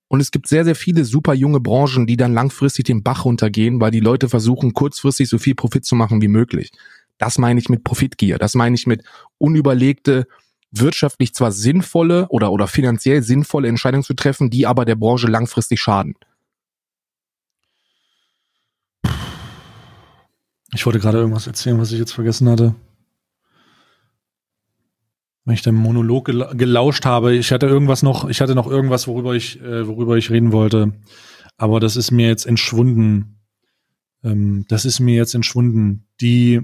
Und 0.07 0.19
es 0.19 0.31
gibt 0.31 0.47
sehr, 0.47 0.65
sehr 0.65 0.75
viele 0.75 1.05
super 1.05 1.35
junge 1.35 1.59
Branchen, 1.59 2.07
die 2.07 2.17
dann 2.17 2.33
langfristig 2.33 2.85
den 2.85 3.03
Bach 3.03 3.25
runtergehen, 3.25 3.79
weil 3.79 3.91
die 3.91 3.99
Leute 3.99 4.27
versuchen, 4.27 4.73
kurzfristig 4.73 5.29
so 5.29 5.37
viel 5.37 5.53
Profit 5.53 5.85
zu 5.85 5.95
machen 5.95 6.19
wie 6.21 6.27
möglich. 6.27 6.71
Das 7.19 7.37
meine 7.37 7.59
ich 7.59 7.69
mit 7.69 7.83
Profitgier. 7.83 8.39
Das 8.39 8.55
meine 8.55 8.75
ich 8.75 8.87
mit 8.87 9.03
unüberlegte, 9.37 10.25
wirtschaftlich 10.71 11.33
zwar 11.35 11.51
sinnvolle 11.51 12.27
oder, 12.29 12.51
oder 12.51 12.67
finanziell 12.67 13.21
sinnvolle 13.21 13.67
Entscheidungen 13.67 14.03
zu 14.03 14.15
treffen, 14.15 14.49
die 14.49 14.65
aber 14.65 14.85
der 14.85 14.95
Branche 14.95 15.27
langfristig 15.27 15.79
schaden. 15.79 16.15
Ich 20.73 20.85
wollte 20.85 20.99
gerade 20.99 21.17
irgendwas 21.17 21.47
erzählen, 21.47 21.79
was 21.79 21.91
ich 21.91 21.99
jetzt 21.99 22.13
vergessen 22.13 22.47
hatte. 22.49 22.75
Wenn 25.45 25.55
ich 25.55 25.61
dem 25.63 25.75
Monolog 25.75 26.25
gelauscht 26.25 27.05
habe, 27.05 27.33
ich 27.35 27.51
hatte 27.51 27.65
irgendwas 27.65 28.03
noch, 28.03 28.29
ich 28.29 28.39
hatte 28.39 28.53
noch 28.53 28.67
irgendwas, 28.67 29.07
worüber 29.07 29.33
ich, 29.33 29.59
äh, 29.61 29.87
worüber 29.87 30.15
ich 30.17 30.29
reden 30.29 30.51
wollte. 30.51 30.93
Aber 31.57 31.79
das 31.79 31.95
ist 31.95 32.11
mir 32.11 32.27
jetzt 32.27 32.45
entschwunden. 32.45 33.39
Ähm, 34.23 34.65
das 34.67 34.85
ist 34.85 34.99
mir 34.99 35.15
jetzt 35.15 35.33
entschwunden. 35.33 36.07
Die, 36.21 36.61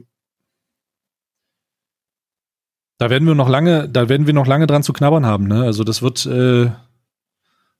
da 2.99 3.09
werden 3.09 3.27
wir 3.27 3.33
noch 3.33 3.49
lange, 3.49 3.89
da 3.89 4.07
werden 4.07 4.27
wir 4.27 4.33
noch 4.33 4.45
lange 4.45 4.67
dran 4.67 4.83
zu 4.83 4.93
knabbern 4.93 5.25
haben. 5.25 5.47
Ne? 5.47 5.63
Also 5.63 5.83
das 5.83 6.03
wird, 6.03 6.25
äh, 6.27 6.69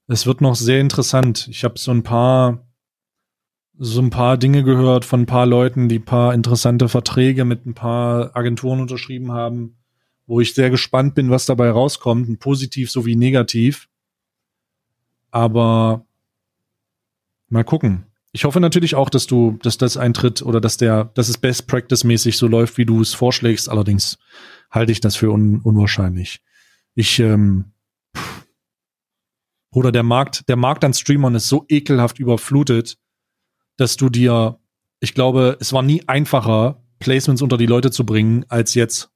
es 0.08 0.26
wird 0.26 0.42
noch 0.42 0.56
sehr 0.56 0.82
interessant. 0.82 1.48
Ich 1.50 1.64
habe 1.64 1.78
so 1.78 1.92
ein 1.92 2.04
paar 2.04 2.65
so 3.78 4.02
ein 4.02 4.10
paar 4.10 4.38
Dinge 4.38 4.64
gehört 4.64 5.06
von 5.06 5.22
ein 5.22 5.26
paar 5.26 5.46
Leuten, 5.46 5.90
die 5.90 6.00
ein 6.00 6.06
paar 6.06 6.34
interessante 6.34 6.88
Verträge 6.88 7.46
mit 7.46 7.66
ein 7.66 7.74
paar 7.74 8.36
Agenturen 8.36 8.80
unterschrieben 8.80 9.32
haben, 9.32 9.78
wo 10.28 10.40
ich 10.40 10.54
sehr 10.54 10.70
gespannt 10.70 11.16
bin, 11.16 11.30
was 11.30 11.46
dabei 11.46 11.70
rauskommt, 11.70 12.40
positiv 12.40 12.90
sowie 12.90 13.16
negativ. 13.16 13.90
Aber 15.32 16.06
mal 17.50 17.64
gucken. 17.64 18.06
Ich 18.32 18.44
hoffe 18.44 18.60
natürlich 18.60 18.96
auch, 18.96 19.10
dass 19.10 19.28
du, 19.28 19.58
dass 19.62 19.78
das 19.78 19.96
eintritt 19.96 20.42
oder 20.42 20.60
dass 20.60 20.78
der, 20.78 21.06
dass 21.14 21.30
es 21.30 21.38
Best 21.38 21.68
Practice 21.68 22.04
mäßig 22.04 22.38
so 22.38 22.48
läuft, 22.48 22.78
wie 22.78 22.86
du 22.86 23.02
es 23.02 23.14
vorschlägst. 23.14 23.70
Allerdings 23.70 24.18
halte 24.70 24.92
ich 24.92 25.00
das 25.00 25.16
für 25.16 25.32
un, 25.32 25.62
unwahrscheinlich. 25.62 26.42
Ich, 26.96 27.20
ähm, 27.20 27.72
oder 29.72 29.92
der 29.92 30.04
Markt, 30.04 30.48
der 30.50 30.56
Markt 30.56 30.84
an 30.84 30.94
Streamern 30.94 31.36
ist 31.36 31.48
so 31.48 31.66
ekelhaft 31.70 32.20
überflutet, 32.20 32.98
dass 33.78 33.98
du 33.98 34.10
dir, 34.10 34.60
ich 35.00 35.14
glaube, 35.14 35.58
es 35.60 35.74
war 35.74 35.82
nie 35.82 36.04
einfacher, 36.08 36.82
Placements 37.00 37.42
unter 37.42 37.58
die 37.58 37.66
Leute 37.66 37.92
zu 37.92 38.06
bringen, 38.06 38.46
als 38.48 38.74
jetzt. 38.74 39.10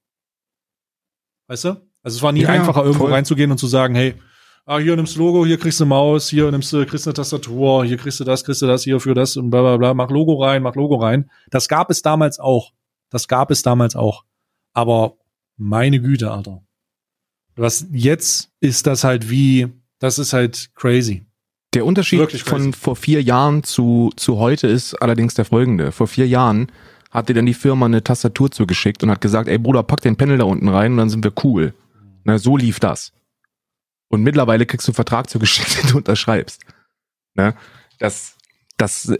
Weißt 1.48 1.66
du? 1.66 1.70
Also 2.04 2.18
es 2.18 2.22
war 2.22 2.32
nie 2.32 2.42
ja, 2.42 2.50
einfacher, 2.50 2.84
irgendwo 2.84 3.06
voll. 3.06 3.14
reinzugehen 3.14 3.52
und 3.52 3.58
zu 3.58 3.68
sagen, 3.68 3.96
hey, 3.96 4.16
ah, 4.66 4.80
hier 4.80 4.96
nimmst 4.96 5.16
du 5.16 5.20
Logo, 5.20 5.46
hier 5.46 5.58
kriegst 5.58 5.80
du 5.80 5.86
Maus, 5.86 6.30
hier 6.30 6.50
nimmst 6.52 6.72
du, 6.72 6.86
kriegst 6.86 7.08
eine 7.08 7.14
Tastatur, 7.14 7.86
hier 7.86 7.98
kriegst 7.98 8.20
du 8.20 8.24
das, 8.24 8.44
kriegst 8.44 8.62
du 8.62 8.68
das, 8.68 8.84
hier 8.84 9.00
für 9.00 9.14
das 9.14 9.36
und 9.36 9.50
bla 9.50 9.62
bla 9.62 9.78
bla, 9.78 9.94
mach 9.94 10.10
Logo 10.10 10.42
rein, 10.42 10.62
mach 10.62 10.76
Logo 10.76 10.96
rein. 10.96 11.30
Das 11.50 11.68
gab 11.68 11.90
es 11.90 12.02
damals 12.02 12.40
auch. 12.40 12.74
Das 13.10 13.28
gab 13.28 13.52
es 13.52 13.64
damals 13.64 13.96
auch. 13.96 14.24
Aber 14.74 15.18
meine 15.58 16.00
Güte, 16.00 16.32
Alter. 16.32 16.62
Was 17.56 17.88
jetzt 17.92 18.52
ist 18.60 18.88
das 18.88 19.04
halt 19.04 19.30
wie, 19.30 19.68
das 19.98 20.20
ist 20.20 20.34
halt 20.34 20.70
crazy. 20.76 21.26
Der 21.74 21.86
Unterschied 21.86 22.32
von 22.42 22.74
vor 22.74 22.96
vier 22.96 23.22
Jahren 23.22 23.64
zu, 23.64 24.12
zu 24.16 24.40
heute 24.40 24.68
ist 24.68 24.96
allerdings 24.96 25.36
der 25.36 25.46
folgende. 25.46 25.92
Vor 25.92 26.08
vier 26.08 26.28
Jahren 26.28 26.72
hat 27.12 27.30
dir 27.30 27.36
dann 27.36 27.46
die 27.46 27.54
Firma 27.54 27.86
eine 27.86 28.04
Tastatur 28.04 28.52
zugeschickt 28.52 29.04
und 29.04 29.12
hat 29.12 29.22
gesagt, 29.22 29.48
ey 29.48 29.60
Bruder, 29.60 29.84
pack 29.84 30.02
den 30.02 30.16
Panel 30.16 30.40
da 30.40 30.46
unten 30.46 30.68
rein 30.68 30.94
und 30.94 30.98
dann 30.98 31.10
sind 31.10 31.24
wir 31.24 31.34
cool. 31.44 31.74
Na, 32.24 32.40
so 32.40 32.58
lief 32.58 32.80
das. 32.80 33.14
Und 34.10 34.24
mittlerweile 34.24 34.66
kriegst 34.66 34.88
du 34.88 34.92
einen 34.92 34.96
Vertrag 34.96 35.30
zugeschickt, 35.30 35.84
den 35.84 35.92
du 35.92 35.98
unterschreibst. 35.98 36.64
Ne? 37.36 37.54
Das, 38.00 38.36
das, 38.78 39.14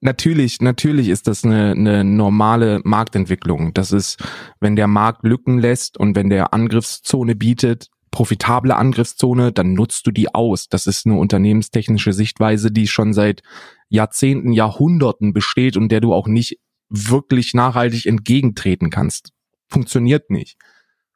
natürlich, 0.00 0.60
natürlich 0.60 1.08
ist 1.08 1.26
das 1.26 1.44
eine, 1.44 1.72
eine 1.72 2.04
normale 2.04 2.80
Marktentwicklung. 2.84 3.74
Das 3.74 3.90
ist, 3.90 4.22
wenn 4.60 4.76
der 4.76 4.86
Markt 4.86 5.24
Lücken 5.24 5.58
lässt 5.58 5.98
und 5.98 6.14
wenn 6.14 6.30
der 6.30 6.54
Angriffszone 6.54 7.34
bietet, 7.34 7.90
profitable 8.10 8.76
Angriffszone, 8.76 9.52
dann 9.52 9.74
nutzt 9.74 10.06
du 10.06 10.10
die 10.10 10.34
aus. 10.34 10.68
Das 10.68 10.86
ist 10.86 11.06
eine 11.06 11.16
unternehmenstechnische 11.16 12.12
Sichtweise, 12.12 12.70
die 12.70 12.88
schon 12.88 13.12
seit 13.12 13.42
Jahrzehnten, 13.88 14.52
Jahrhunderten 14.52 15.32
besteht 15.32 15.76
und 15.76 15.90
der 15.90 16.00
du 16.00 16.12
auch 16.12 16.26
nicht 16.26 16.58
wirklich 16.88 17.54
nachhaltig 17.54 18.06
entgegentreten 18.06 18.90
kannst. 18.90 19.32
Funktioniert 19.68 20.30
nicht. 20.30 20.58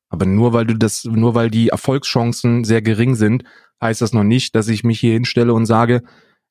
Aber 0.08 0.26
nur 0.26 0.52
weil 0.52 0.66
du 0.66 0.74
das, 0.74 1.04
nur 1.04 1.34
weil 1.34 1.50
die 1.50 1.68
Erfolgschancen 1.68 2.62
sehr 2.62 2.82
gering 2.82 3.16
sind, 3.16 3.42
heißt 3.82 4.00
das 4.00 4.12
noch 4.12 4.22
nicht, 4.22 4.54
dass 4.54 4.68
ich 4.68 4.84
mich 4.84 5.00
hier 5.00 5.12
hinstelle 5.12 5.52
und 5.52 5.66
sage, 5.66 6.02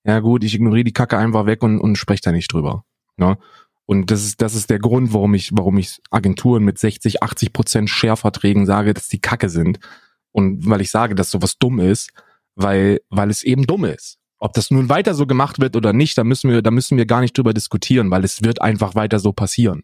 ja 0.04 0.20
gut, 0.20 0.44
ich 0.44 0.54
ignoriere 0.54 0.84
die 0.84 0.94
Kacke 0.94 1.18
einfach 1.18 1.46
weg 1.46 1.64
und, 1.64 1.80
und 1.80 1.98
spreche 1.98 2.24
da 2.24 2.32
nicht 2.34 2.52
drüber. 2.52 2.84
Ne? 3.16 3.38
Und 3.86 4.12
das 4.12 4.24
ist, 4.24 4.42
das 4.42 4.56
ist 4.56 4.70
der 4.70 4.80
Grund, 4.80 5.14
warum 5.14 5.34
ich, 5.34 5.52
warum 5.54 5.78
ich 5.78 6.02
Agenturen 6.10 6.64
mit 6.64 6.78
60, 6.78 7.24
80 7.24 7.54
Prozent 7.54 7.90
Share-Verträgen 7.90 8.66
sage, 8.66 8.94
dass 8.94 9.08
die 9.08 9.20
Kacke 9.20 9.50
sind. 9.50 9.80
Und 10.34 10.70
weil 10.70 10.82
ich 10.82 10.92
sage, 10.92 11.16
dass 11.16 11.32
sowas 11.32 11.58
dumm 11.58 11.80
ist, 11.80 12.12
weil, 12.56 13.00
weil 13.10 13.30
es 13.30 13.44
eben 13.44 13.66
dumm 13.66 13.86
ist. 13.86 14.18
Ob 14.40 14.52
das 14.54 14.72
nun 14.72 14.90
weiter 14.90 15.14
so 15.14 15.26
gemacht 15.26 15.62
wird 15.62 15.78
oder 15.78 15.94
nicht, 15.94 16.18
da 16.18 16.26
müssen 16.26 16.52
wir, 16.52 16.62
da 16.62 16.70
müssen 16.70 16.98
wir 16.98 17.06
gar 17.06 17.22
nicht 17.22 17.38
drüber 17.38 17.54
diskutieren, 17.54 18.12
weil 18.12 18.26
es 18.26 18.44
wird 18.44 18.62
einfach 18.62 18.94
weiter 18.94 19.20
so 19.20 19.32
passieren. 19.32 19.84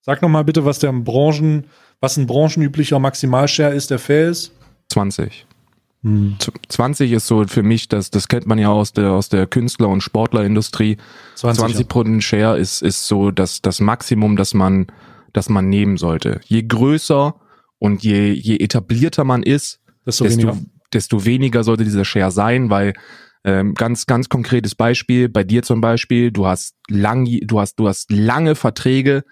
Sag 0.00 0.22
noch 0.22 0.30
mal 0.30 0.44
bitte, 0.44 0.64
was 0.64 0.78
der 0.78 0.92
Branchen, 0.92 1.66
was 2.00 2.16
ein 2.16 2.26
branchenüblicher 2.26 2.98
Maximalshare 2.98 3.74
ist, 3.74 3.90
der 3.90 3.98
fair 3.98 4.30
ist. 4.30 4.52
20. 4.88 5.46
Hm. 6.02 6.36
20 6.68 7.12
ist 7.12 7.26
so 7.26 7.44
für 7.46 7.62
mich, 7.62 7.88
das, 7.88 8.10
das 8.10 8.28
kennt 8.28 8.46
man 8.46 8.58
ja 8.58 8.70
aus 8.70 8.92
der, 8.92 9.10
aus 9.10 9.28
der 9.28 9.46
Künstler- 9.46 9.88
und 9.88 10.00
Sportlerindustrie. 10.00 10.96
20, 11.34 11.60
20 11.60 11.88
Prozent 11.88 12.24
Share 12.24 12.56
ist, 12.56 12.82
ist 12.82 13.06
so 13.06 13.30
das, 13.30 13.60
das 13.60 13.80
Maximum, 13.80 14.36
das 14.36 14.54
man, 14.54 14.86
das 15.32 15.48
man 15.48 15.68
nehmen 15.68 15.96
sollte. 15.96 16.40
Je 16.44 16.62
größer 16.62 17.34
und 17.78 18.02
je, 18.02 18.32
je 18.32 18.56
etablierter 18.56 19.24
man 19.24 19.42
ist, 19.42 19.80
desto, 20.08 20.24
desto, 20.24 20.42
weniger. 20.42 20.58
desto 20.92 21.24
weniger 21.24 21.64
sollte 21.64 21.84
dieser 21.84 22.04
Share 22.04 22.30
sein, 22.30 22.70
weil 22.70 22.94
ähm, 23.44 23.74
ganz, 23.74 24.06
ganz 24.06 24.28
konkretes 24.28 24.74
Beispiel, 24.74 25.28
bei 25.28 25.44
dir 25.44 25.62
zum 25.62 25.80
Beispiel, 25.80 26.32
du 26.32 26.46
hast 26.46 26.74
lang, 26.88 27.26
du 27.42 27.60
hast, 27.60 27.76
du 27.76 27.88
hast 27.88 28.10
lange 28.10 28.54
Verträge, 28.54 29.24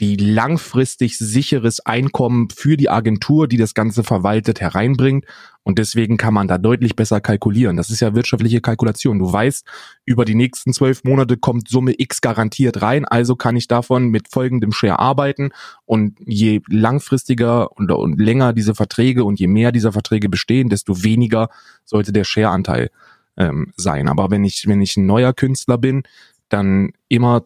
die 0.00 0.16
langfristig 0.16 1.18
sicheres 1.18 1.78
Einkommen 1.80 2.48
für 2.50 2.76
die 2.76 2.90
Agentur, 2.90 3.46
die 3.46 3.56
das 3.56 3.74
Ganze 3.74 4.02
verwaltet, 4.02 4.60
hereinbringt. 4.60 5.24
Und 5.62 5.78
deswegen 5.78 6.16
kann 6.16 6.34
man 6.34 6.48
da 6.48 6.58
deutlich 6.58 6.96
besser 6.96 7.20
kalkulieren. 7.20 7.76
Das 7.76 7.90
ist 7.90 8.00
ja 8.00 8.14
wirtschaftliche 8.14 8.60
Kalkulation. 8.60 9.20
Du 9.20 9.32
weißt, 9.32 9.64
über 10.04 10.24
die 10.24 10.34
nächsten 10.34 10.72
zwölf 10.72 11.04
Monate 11.04 11.36
kommt 11.36 11.68
Summe 11.68 11.94
X 11.96 12.20
garantiert 12.20 12.82
rein, 12.82 13.04
also 13.04 13.36
kann 13.36 13.56
ich 13.56 13.68
davon 13.68 14.08
mit 14.08 14.28
folgendem 14.28 14.72
Share 14.72 14.98
arbeiten. 14.98 15.50
Und 15.86 16.18
je 16.26 16.60
langfristiger 16.68 17.70
und, 17.72 17.90
und 17.92 18.20
länger 18.20 18.52
diese 18.52 18.74
Verträge 18.74 19.24
und 19.24 19.38
je 19.38 19.46
mehr 19.46 19.70
dieser 19.70 19.92
Verträge 19.92 20.28
bestehen, 20.28 20.68
desto 20.68 21.04
weniger 21.04 21.48
sollte 21.84 22.12
der 22.12 22.24
Share-Anteil 22.24 22.90
ähm, 23.36 23.72
sein. 23.76 24.08
Aber 24.08 24.30
wenn 24.30 24.44
ich, 24.44 24.66
wenn 24.66 24.82
ich 24.82 24.96
ein 24.96 25.06
neuer 25.06 25.32
Künstler 25.32 25.78
bin, 25.78 26.02
dann 26.48 26.92
immer, 27.08 27.44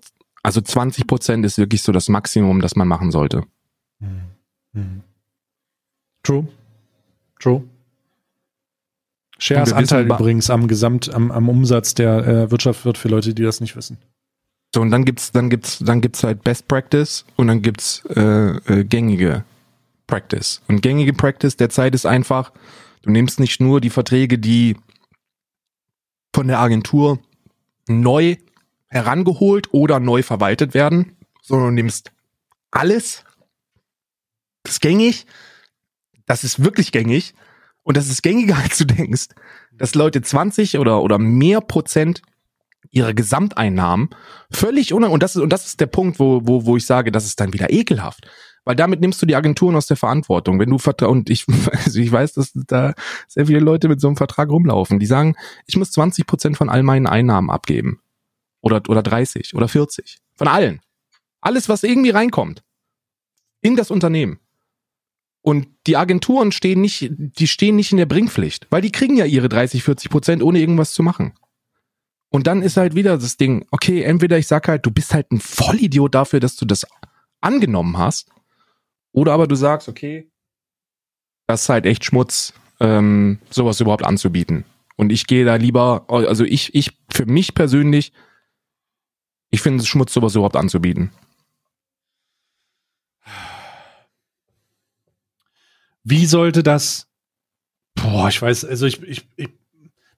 also 0.48 0.60
20 0.60 1.06
Prozent 1.06 1.44
ist 1.44 1.58
wirklich 1.58 1.82
so 1.82 1.92
das 1.92 2.08
Maximum, 2.08 2.60
das 2.60 2.74
man 2.74 2.88
machen 2.88 3.10
sollte. 3.10 3.44
Hm. 4.00 4.20
Hm. 4.74 5.02
True. 6.22 6.48
True. 7.38 7.64
Shares 9.38 9.72
Anteil 9.72 10.06
übrigens 10.06 10.50
am 10.50 10.66
Gesamt, 10.66 11.14
am, 11.14 11.30
am 11.30 11.48
Umsatz 11.48 11.94
der 11.94 12.26
äh, 12.26 12.50
Wirtschaft 12.50 12.84
wird 12.84 12.98
für 12.98 13.08
Leute, 13.08 13.34
die 13.34 13.42
das 13.42 13.60
nicht 13.60 13.76
wissen. 13.76 13.98
So, 14.74 14.80
und 14.80 14.90
dann 14.90 15.04
gibt's, 15.04 15.32
dann 15.32 15.48
gibt's, 15.48 15.78
dann 15.78 16.00
gibt's 16.00 16.24
halt 16.24 16.42
Best 16.44 16.66
Practice 16.66 17.24
und 17.36 17.46
dann 17.46 17.62
gibt's 17.62 18.04
äh, 18.06 18.20
äh, 18.20 18.84
gängige 18.84 19.44
Practice. 20.06 20.60
Und 20.68 20.82
gängige 20.82 21.12
Practice 21.12 21.56
derzeit 21.56 21.94
ist 21.94 22.04
einfach, 22.04 22.52
du 23.02 23.10
nimmst 23.10 23.38
nicht 23.38 23.60
nur 23.60 23.80
die 23.80 23.90
Verträge, 23.90 24.38
die 24.38 24.76
von 26.34 26.48
der 26.48 26.58
Agentur 26.58 27.18
neu 27.86 28.36
herangeholt 28.88 29.72
oder 29.72 30.00
neu 30.00 30.22
verwaltet 30.22 30.74
werden, 30.74 31.16
sondern 31.42 31.68
du 31.68 31.74
nimmst 31.74 32.12
alles, 32.70 33.24
das 34.62 34.74
ist 34.74 34.80
gängig, 34.80 35.26
das 36.26 36.44
ist 36.44 36.62
wirklich 36.62 36.92
gängig 36.92 37.34
und 37.82 37.96
das 37.96 38.08
ist 38.08 38.22
gängiger, 38.22 38.56
als 38.62 38.78
du 38.78 38.84
denkst, 38.84 39.28
dass 39.72 39.94
Leute 39.94 40.22
20 40.22 40.78
oder, 40.78 41.02
oder 41.02 41.18
mehr 41.18 41.60
Prozent 41.60 42.22
ihrer 42.90 43.12
Gesamteinnahmen 43.12 44.10
völlig 44.50 44.94
ohne, 44.94 45.08
und 45.10 45.22
das 45.22 45.36
ist, 45.36 45.42
und 45.42 45.52
das 45.52 45.66
ist 45.66 45.80
der 45.80 45.86
Punkt, 45.86 46.18
wo, 46.18 46.40
wo, 46.44 46.64
wo 46.64 46.76
ich 46.76 46.86
sage, 46.86 47.12
das 47.12 47.26
ist 47.26 47.40
dann 47.40 47.52
wieder 47.52 47.70
ekelhaft. 47.70 48.28
Weil 48.64 48.76
damit 48.76 49.00
nimmst 49.00 49.20
du 49.22 49.26
die 49.26 49.36
Agenturen 49.36 49.76
aus 49.76 49.86
der 49.86 49.96
Verantwortung. 49.96 50.58
Wenn 50.58 50.68
du 50.68 50.78
Vertrag, 50.78 51.08
und 51.08 51.30
ich, 51.30 51.46
also 51.72 52.00
ich 52.00 52.12
weiß, 52.12 52.34
dass 52.34 52.52
da 52.54 52.94
sehr 53.26 53.46
viele 53.46 53.60
Leute 53.60 53.88
mit 53.88 54.00
so 54.00 54.08
einem 54.08 54.16
Vertrag 54.16 54.50
rumlaufen, 54.50 54.98
die 54.98 55.06
sagen, 55.06 55.36
ich 55.66 55.76
muss 55.76 55.90
20 55.92 56.26
Prozent 56.26 56.56
von 56.56 56.68
all 56.68 56.82
meinen 56.82 57.06
Einnahmen 57.06 57.50
abgeben. 57.50 58.00
Oder, 58.60 58.82
oder 58.88 59.02
30 59.02 59.54
oder 59.54 59.68
40. 59.68 60.18
Von 60.34 60.48
allen. 60.48 60.80
Alles, 61.40 61.68
was 61.68 61.82
irgendwie 61.82 62.10
reinkommt. 62.10 62.62
In 63.60 63.76
das 63.76 63.90
Unternehmen. 63.90 64.40
Und 65.40 65.68
die 65.86 65.96
Agenturen 65.96 66.52
stehen 66.52 66.80
nicht, 66.80 67.10
die 67.10 67.46
stehen 67.46 67.76
nicht 67.76 67.92
in 67.92 67.98
der 67.98 68.06
Bringpflicht, 68.06 68.66
weil 68.70 68.82
die 68.82 68.92
kriegen 68.92 69.16
ja 69.16 69.24
ihre 69.24 69.48
30, 69.48 69.82
40 69.82 70.10
Prozent, 70.10 70.42
ohne 70.42 70.58
irgendwas 70.58 70.92
zu 70.92 71.02
machen. 71.02 71.32
Und 72.28 72.46
dann 72.46 72.62
ist 72.62 72.76
halt 72.76 72.94
wieder 72.94 73.16
das 73.16 73.36
Ding, 73.36 73.66
okay, 73.70 74.02
entweder 74.02 74.36
ich 74.36 74.46
sag 74.46 74.68
halt, 74.68 74.84
du 74.84 74.90
bist 74.90 75.14
halt 75.14 75.30
ein 75.32 75.40
Vollidiot 75.40 76.14
dafür, 76.14 76.40
dass 76.40 76.56
du 76.56 76.66
das 76.66 76.86
angenommen 77.40 77.96
hast, 77.96 78.28
oder 79.12 79.32
aber 79.32 79.46
du 79.46 79.54
sagst, 79.54 79.88
okay, 79.88 80.30
das 81.46 81.62
ist 81.62 81.68
halt 81.70 81.86
echt 81.86 82.04
Schmutz, 82.04 82.52
ähm, 82.80 83.38
sowas 83.50 83.80
überhaupt 83.80 84.04
anzubieten. 84.04 84.64
Und 84.96 85.10
ich 85.10 85.26
gehe 85.26 85.44
da 85.44 85.56
lieber, 85.56 86.04
also 86.08 86.44
ich, 86.44 86.74
ich, 86.74 86.98
für 87.10 87.24
mich 87.24 87.54
persönlich, 87.54 88.12
ich 89.50 89.60
finde 89.60 89.82
es 89.82 89.88
Schmutz, 89.88 90.12
sowas 90.12 90.34
überhaupt 90.34 90.56
anzubieten. 90.56 91.10
Wie 96.04 96.26
sollte 96.26 96.62
das? 96.62 97.06
Boah, 97.94 98.28
ich 98.28 98.40
weiß, 98.40 98.64
also 98.64 98.86
ich, 98.86 99.02
ich, 99.02 99.26
ich 99.36 99.48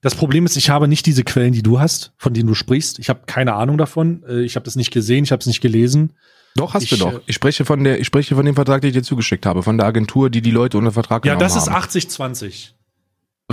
das 0.01 0.15
Problem 0.15 0.45
ist, 0.45 0.57
ich 0.57 0.69
habe 0.69 0.87
nicht 0.87 1.05
diese 1.05 1.23
Quellen, 1.23 1.53
die 1.53 1.61
du 1.61 1.79
hast, 1.79 2.11
von 2.17 2.33
denen 2.33 2.47
du 2.47 2.55
sprichst. 2.55 2.97
Ich 2.97 3.09
habe 3.09 3.21
keine 3.27 3.53
Ahnung 3.53 3.77
davon. 3.77 4.23
Äh, 4.27 4.41
ich 4.41 4.55
habe 4.55 4.65
das 4.65 4.75
nicht 4.75 4.91
gesehen, 4.91 5.23
ich 5.23 5.31
habe 5.31 5.41
es 5.41 5.45
nicht 5.45 5.61
gelesen. 5.61 6.13
Doch, 6.55 6.73
hast 6.73 6.83
ich, 6.83 6.89
du 6.89 6.97
doch. 6.97 7.13
Äh, 7.13 7.19
ich 7.27 7.35
spreche 7.35 7.65
von 7.65 7.83
der, 7.83 7.99
ich 7.99 8.07
spreche 8.07 8.35
von 8.35 8.45
dem 8.45 8.55
Vertrag, 8.55 8.81
den 8.81 8.89
ich 8.89 8.95
dir 8.95 9.03
zugeschickt 9.03 9.45
habe, 9.45 9.61
von 9.61 9.77
der 9.77 9.85
Agentur, 9.85 10.31
die 10.31 10.41
die 10.41 10.51
Leute 10.51 10.77
unter 10.77 10.91
Vertrag 10.91 11.23
ja, 11.23 11.33
genommen 11.35 11.49
haben. 11.49 11.65
Ja, 11.65 11.79
das 11.79 11.95
ist 11.95 12.19
80-20. 12.19 12.69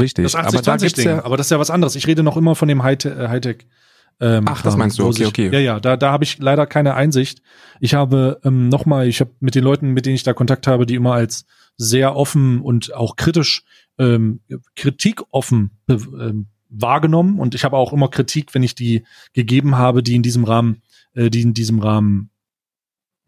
Richtig. 0.01 0.25
Das 0.25 0.35
80 0.35 0.49
aber 0.49 0.63
da 0.63 0.77
gibt's 0.77 1.05
ja, 1.05 1.25
aber 1.25 1.37
das 1.37 1.47
ist 1.49 1.51
ja 1.51 1.59
was 1.59 1.71
anderes. 1.71 1.97
Ich 1.97 2.07
rede 2.07 2.23
noch 2.23 2.37
immer 2.37 2.55
von 2.55 2.69
dem 2.69 2.81
äh, 2.81 2.83
Hightech. 2.83 3.67
Ähm, 4.21 4.45
Ach, 4.49 4.63
das 4.63 4.77
meinst 4.77 4.99
du? 4.99 5.07
Okay, 5.07 5.27
okay. 5.27 5.51
Ja, 5.53 5.61
ja, 5.61 5.81
da, 5.81 5.97
da 5.97 6.11
habe 6.11 6.25
ich 6.25 6.39
leider 6.39 6.67
keine 6.67 6.95
Einsicht. 6.95 7.41
Ich 7.81 7.95
habe 7.95 8.41
ähm, 8.45 8.69
nochmal, 8.69 9.07
ich 9.07 9.21
habe 9.21 9.31
mit 9.41 9.55
den 9.55 9.63
Leuten, 9.63 9.93
mit 9.93 10.07
denen 10.07 10.17
ich 10.17 10.25
da 10.25 10.33
Kontakt 10.33 10.67
habe, 10.67 10.87
die 10.87 10.97
immer 10.97 11.15
als 11.15 11.47
sehr 11.77 12.17
offen 12.17 12.61
und 12.61 12.93
auch 12.95 13.17
kritisch, 13.17 13.63
ähm, 13.99 14.41
Kritik 14.75 15.23
offen 15.31 15.71
ähm, 15.89 16.47
wahrgenommen 16.69 17.39
und 17.39 17.55
ich 17.55 17.65
habe 17.65 17.77
auch 17.77 17.93
immer 17.93 18.09
Kritik, 18.09 18.55
wenn 18.55 18.63
ich 18.63 18.75
die 18.75 19.05
gegeben 19.33 19.79
habe, 19.79 20.03
die 20.03 20.17
in 20.17 20.23
diesem 20.23 20.45
Rahmen, 20.45 20.83
äh, 21.15 21.31
die 21.31 21.43
in 21.43 21.55
diesem 21.55 21.79
Rahmen 21.79 22.31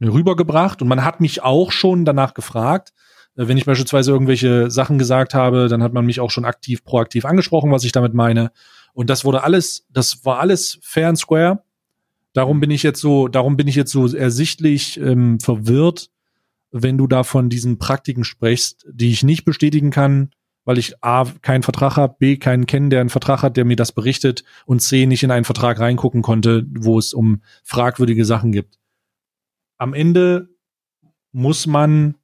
rübergebracht 0.00 0.82
und 0.82 0.88
man 0.88 1.04
hat 1.04 1.20
mich 1.20 1.42
auch 1.42 1.72
schon 1.72 2.04
danach 2.04 2.34
gefragt, 2.34 2.92
äh, 3.36 3.48
wenn 3.48 3.56
ich 3.56 3.64
beispielsweise 3.64 4.10
irgendwelche 4.10 4.70
Sachen 4.70 4.98
gesagt 4.98 5.34
habe, 5.34 5.68
dann 5.68 5.82
hat 5.82 5.92
man 5.92 6.06
mich 6.06 6.20
auch 6.20 6.30
schon 6.30 6.44
aktiv, 6.44 6.84
proaktiv 6.84 7.24
angesprochen, 7.24 7.70
was 7.70 7.84
ich 7.84 7.92
damit 7.92 8.14
meine. 8.14 8.50
Und 8.92 9.10
das 9.10 9.24
wurde 9.24 9.42
alles, 9.42 9.86
das 9.90 10.24
war 10.24 10.38
alles 10.38 10.78
fair 10.82 11.08
and 11.08 11.18
square. 11.18 11.62
Darum 12.32 12.60
bin 12.60 12.70
ich 12.70 12.82
jetzt 12.82 13.00
so, 13.00 13.28
darum 13.28 13.56
bin 13.56 13.66
ich 13.68 13.74
jetzt 13.74 13.92
so 13.92 14.06
ersichtlich 14.06 15.00
ähm, 15.00 15.40
verwirrt, 15.40 16.10
wenn 16.70 16.98
du 16.98 17.06
da 17.06 17.24
von 17.24 17.48
diesen 17.48 17.78
Praktiken 17.78 18.24
sprichst, 18.24 18.86
die 18.90 19.10
ich 19.10 19.22
nicht 19.22 19.44
bestätigen 19.44 19.90
kann, 19.90 20.30
weil 20.64 20.78
ich 20.78 21.02
A, 21.02 21.24
keinen 21.42 21.62
Vertrag 21.62 21.96
habe, 21.96 22.14
B, 22.18 22.36
keinen 22.36 22.66
kenne, 22.66 22.90
der 22.90 23.00
einen 23.00 23.10
Vertrag 23.10 23.42
hat, 23.42 23.56
der 23.56 23.64
mir 23.64 23.76
das 23.76 23.92
berichtet 23.92 24.44
und 24.66 24.80
C, 24.80 25.06
nicht 25.06 25.22
in 25.22 25.30
einen 25.30 25.44
Vertrag 25.44 25.80
reingucken 25.80 26.22
konnte, 26.22 26.66
wo 26.78 26.98
es 26.98 27.12
um 27.12 27.42
fragwürdige 27.64 28.24
Sachen 28.24 28.52
gibt. 28.52 28.78
Am 29.78 29.94
Ende 29.94 30.48
muss 31.32 31.66
man, 31.66 32.16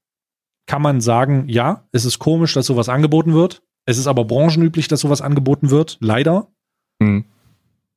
kann 0.67 0.83
man 0.83 1.01
sagen, 1.01 1.49
ja, 1.49 1.89
es 1.93 2.05
ist 2.05 2.19
komisch, 2.19 2.55
dass 2.55 2.67
sowas 2.67 2.89
angeboten 2.89 3.35
wird. 3.35 3.62
Es 3.85 3.99
ist 3.99 4.07
aber 4.07 4.25
branchenüblich, 4.25 4.89
dass 4.89 5.01
sowas 5.01 5.23
angeboten 5.23 5.71
wird, 5.71 5.97
leider. 6.01 6.49
Mhm. 6.99 7.24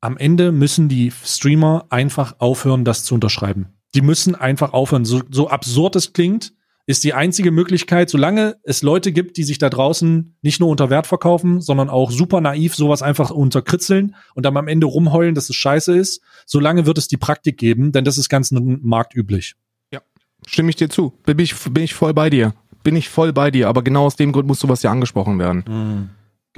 Am 0.02 0.18
Ende 0.18 0.52
müssen 0.52 0.88
die 0.88 1.12
Streamer 1.12 1.86
einfach 1.90 2.36
aufhören, 2.40 2.86
das 2.86 3.04
zu 3.04 3.16
unterschreiben. 3.16 3.68
Die 3.96 4.02
müssen 4.02 4.36
einfach 4.36 4.74
aufhören. 4.74 5.04
So, 5.04 5.22
so 5.30 5.50
absurd 5.50 5.96
es 5.96 6.14
klingt, 6.14 6.54
ist 6.90 7.04
die 7.04 7.14
einzige 7.14 7.52
Möglichkeit, 7.52 8.10
solange 8.10 8.56
es 8.64 8.82
Leute 8.82 9.12
gibt, 9.12 9.38
die 9.38 9.44
sich 9.44 9.60
da 9.60 9.70
draußen 9.70 10.36
nicht 10.42 10.60
nur 10.60 10.70
unter 10.70 10.90
Wert 10.90 11.06
verkaufen, 11.06 11.62
sondern 11.62 11.88
auch 11.88 12.10
super 12.10 12.42
naiv 12.42 12.74
sowas 12.74 13.04
einfach 13.04 13.30
unterkritzeln 13.30 14.16
und 14.34 14.44
dann 14.44 14.58
am 14.58 14.68
Ende 14.68 14.88
rumheulen, 14.88 15.36
dass 15.36 15.52
es 15.52 15.56
scheiße 15.56 15.96
ist, 15.96 16.22
solange 16.48 16.88
wird 16.88 16.98
es 16.98 17.08
die 17.08 17.18
Praktik 17.18 17.60
geben, 17.60 17.92
denn 17.92 18.06
das 18.06 18.18
ist 18.18 18.28
ganz 18.28 18.50
marktüblich. 18.52 19.54
Ja, 19.94 20.02
stimme 20.48 20.72
ich 20.72 20.78
dir 20.78 20.90
zu. 20.90 21.14
Bin 21.28 21.38
ich, 21.38 21.54
bin 21.56 21.84
ich 21.84 21.94
voll 21.94 22.16
bei 22.16 22.32
dir. 22.32 22.56
Bin 22.82 22.96
ich 22.96 23.08
voll 23.08 23.34
bei 23.34 23.52
dir, 23.52 23.68
aber 23.68 23.84
genau 23.84 24.06
aus 24.06 24.16
dem 24.16 24.32
Grund 24.32 24.48
muss 24.48 24.60
sowas 24.60 24.82
ja 24.82 24.92
angesprochen 24.92 25.38
werden. 25.38 25.64
Mhm. 25.68 26.10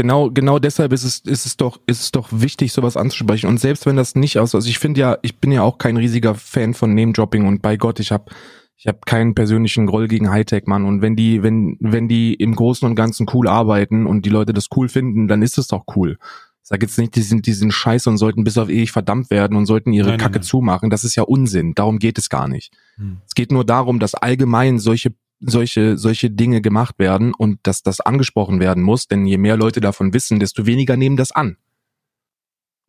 Genau, 0.02 0.32
genau 0.32 0.58
deshalb 0.58 0.94
ist 0.94 1.04
es, 1.04 1.20
ist 1.20 1.46
es 1.46 1.58
doch, 1.58 1.80
ist 1.86 2.02
es 2.02 2.12
doch 2.12 2.30
wichtig, 2.32 2.74
sowas 2.74 2.98
anzusprechen. 2.98 3.46
Und 3.46 3.60
selbst 3.60 3.86
wenn 3.86 3.98
das 3.98 4.16
nicht 4.16 4.40
aus, 4.40 4.56
also 4.56 4.68
ich 4.68 4.80
finde 4.80 5.00
ja, 5.00 5.18
ich 5.22 5.38
bin 5.38 5.52
ja 5.52 5.62
auch 5.62 5.78
kein 5.78 5.96
riesiger 5.96 6.34
Fan 6.34 6.74
von 6.74 6.96
Name-Dropping 6.96 7.46
und 7.46 7.62
bei 7.62 7.78
Gott, 7.78 8.00
ich 8.00 8.12
habe 8.12 8.32
ich 8.76 8.88
habe 8.88 8.98
keinen 9.06 9.36
persönlichen 9.36 9.86
Groll 9.86 10.08
gegen 10.08 10.32
Hightech, 10.32 10.66
Mann. 10.66 10.86
Und 10.86 11.04
wenn 11.04 11.16
die, 11.16 11.44
wenn, 11.44 11.78
wenn 11.82 12.08
die 12.08 12.34
im 12.34 12.56
Großen 12.56 12.84
und 12.90 12.96
Ganzen 12.96 13.28
cool 13.32 13.48
arbeiten 13.48 14.08
und 14.08 14.26
die 14.26 14.32
Leute 14.32 14.54
das 14.54 14.70
cool 14.76 14.90
finden, 14.90 15.28
dann 15.28 15.44
ist 15.44 15.60
es 15.60 15.68
doch 15.68 15.84
cool. 15.96 16.18
Ich 16.64 16.70
sage 16.70 16.88
jetzt 16.88 16.98
nicht, 16.98 17.16
die 17.16 17.22
sind, 17.22 17.46
die 17.46 17.54
sind 17.54 17.72
scheiße 17.72 18.10
und 18.10 18.18
sollten 18.18 18.44
bis 18.44 18.58
auf 18.58 18.70
ewig 18.70 18.92
verdammt 18.92 19.30
werden 19.30 19.56
und 19.56 19.68
sollten 19.68 19.94
ihre 19.94 20.10
nein, 20.10 20.18
Kacke 20.18 20.32
nein, 20.32 20.40
nein. 20.40 20.48
zumachen. 20.48 20.90
Das 20.90 21.04
ist 21.04 21.16
ja 21.16 21.22
Unsinn. 21.22 21.76
Darum 21.76 22.00
geht 22.00 22.18
es 22.18 22.28
gar 22.28 22.48
nicht. 22.48 22.74
Hm. 22.96 23.18
Es 23.28 23.36
geht 23.36 23.52
nur 23.52 23.66
darum, 23.66 24.00
dass 24.00 24.16
allgemein 24.16 24.80
solche 24.80 25.14
solche, 25.42 25.98
solche 25.98 26.30
Dinge 26.30 26.62
gemacht 26.62 27.00
werden 27.00 27.34
und 27.34 27.60
dass 27.64 27.84
das 27.84 28.00
angesprochen 28.00 28.60
werden 28.60 28.84
muss, 28.84 29.08
denn 29.08 29.26
je 29.26 29.38
mehr 29.38 29.58
Leute 29.58 29.82
davon 29.82 30.14
wissen, 30.14 30.40
desto 30.40 30.66
weniger 30.66 30.96
nehmen 30.96 31.18
das 31.18 31.32
an. 31.32 31.58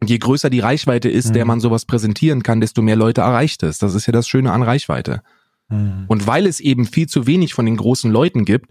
Und 0.00 0.10
je 0.10 0.18
größer 0.18 0.50
die 0.50 0.60
Reichweite 0.60 1.08
ist, 1.08 1.28
mhm. 1.28 1.32
der 1.34 1.44
man 1.44 1.60
sowas 1.60 1.84
präsentieren 1.86 2.42
kann, 2.42 2.60
desto 2.60 2.82
mehr 2.82 2.96
Leute 2.96 3.20
erreicht 3.20 3.62
es. 3.62 3.78
Das 3.78 3.94
ist 3.94 4.06
ja 4.06 4.12
das 4.12 4.28
Schöne 4.28 4.52
an 4.52 4.62
Reichweite. 4.62 5.22
Mhm. 5.68 6.04
Und 6.08 6.26
weil 6.26 6.46
es 6.46 6.60
eben 6.60 6.86
viel 6.86 7.08
zu 7.08 7.26
wenig 7.26 7.54
von 7.54 7.66
den 7.66 7.76
großen 7.76 8.10
Leuten 8.10 8.44
gibt, 8.44 8.70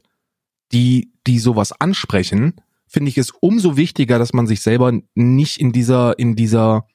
die, 0.72 1.12
die 1.28 1.40
sowas 1.40 1.72
ansprechen, 1.72 2.56
finde 2.86 3.10
ich 3.10 3.18
es 3.18 3.32
umso 3.32 3.78
wichtiger, 3.78 4.20
dass 4.20 4.34
man 4.34 4.48
sich 4.48 4.62
selber 4.62 4.92
nicht 5.16 5.60
in 5.60 5.72
dieser, 5.72 6.20
in 6.20 6.36
dieser 6.36 6.86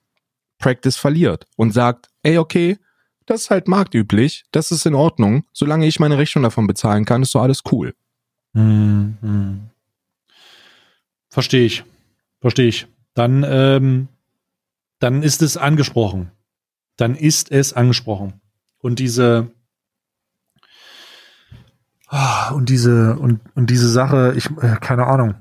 Practice 0.59 0.97
verliert 0.97 1.47
und 1.57 1.73
sagt, 1.73 2.09
ey, 2.23 2.39
okay, 2.39 2.77
das 3.27 3.43
ist 3.43 3.51
halt 3.51 3.69
marktüblich, 3.69 4.45
das 4.53 4.71
ist 4.71 4.87
in 4.87 4.95
Ordnung, 4.95 5.45
solange 5.53 5.87
ich 5.87 6.01
meine 6.01 6.19
Rechnung 6.19 6.43
davon 6.43 6.67
bezahlen 6.67 7.05
kann, 7.05 7.23
ist 7.23 7.33
so 7.33 7.41
alles 7.41 7.63
cool. 7.71 7.95
Mhm. 8.53 9.71
Verstehe 11.29 11.67
ich. 11.67 11.85
Verstehe 12.41 12.69
ich. 12.69 12.87
Dann, 13.15 13.45
ähm, 13.47 14.09
dann 14.99 15.23
ist 15.23 15.43
es 15.43 15.57
angesprochen. 15.57 16.31
Dann 16.97 17.15
ist 17.15 17.51
es 17.51 17.73
angesprochen. 17.73 18.41
Und 18.79 18.99
diese, 18.99 19.51
Ah, 22.09 22.51
und 22.53 22.69
diese, 22.69 23.17
und, 23.17 23.41
und 23.55 23.69
diese 23.69 23.89
Sache, 23.91 24.35
ich, 24.37 24.47
äh, 24.63 24.77
keine 24.81 25.07
Ahnung. 25.07 25.35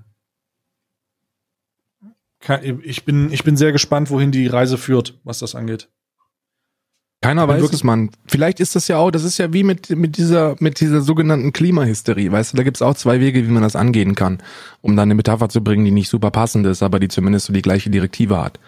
Ich 2.84 3.06
bin, 3.06 3.32
ich 3.32 3.44
bin 3.44 3.58
sehr 3.58 3.72
gespannt, 3.72 4.12
wohin 4.12 4.32
die 4.32 4.48
Reise 4.48 4.78
führt, 4.78 5.20
was 5.24 5.40
das 5.40 5.56
angeht. 5.56 5.90
Keiner 7.26 7.48
weiß 7.48 7.72
es, 7.72 7.84
Mann. 7.84 8.12
Vielleicht 8.28 8.60
ist 8.60 8.76
das 8.76 8.88
ja 8.88 8.98
auch, 8.98 9.10
das 9.10 9.24
ist 9.24 9.40
ja 9.40 9.52
wie 9.52 9.64
mit, 9.64 9.90
mit 9.90 10.18
dieser, 10.18 10.56
mit 10.60 10.80
dieser 10.80 11.02
sogenannten 11.02 11.54
Klimahysterie, 11.54 12.32
weißt 12.32 12.54
du, 12.54 12.58
da 12.58 12.64
gibt's 12.64 12.84
auch 12.84 12.94
zwei 12.94 13.20
Wege, 13.20 13.48
wie 13.48 13.52
man 13.52 13.64
das 13.64 13.76
angehen 13.76 14.14
kann, 14.14 14.44
um 14.82 14.96
dann 14.96 15.08
eine 15.08 15.16
Metapher 15.16 15.50
zu 15.50 15.64
bringen, 15.64 15.86
die 15.86 15.92
nicht 15.92 16.10
super 16.10 16.30
passend 16.30 16.68
ist, 16.68 16.84
aber 16.84 17.00
die 17.00 17.08
zumindest 17.08 17.48
so 17.48 17.54
die 17.54 17.64
gleiche 17.64 17.90
Direktive 17.90 18.42
hat. 18.42 18.60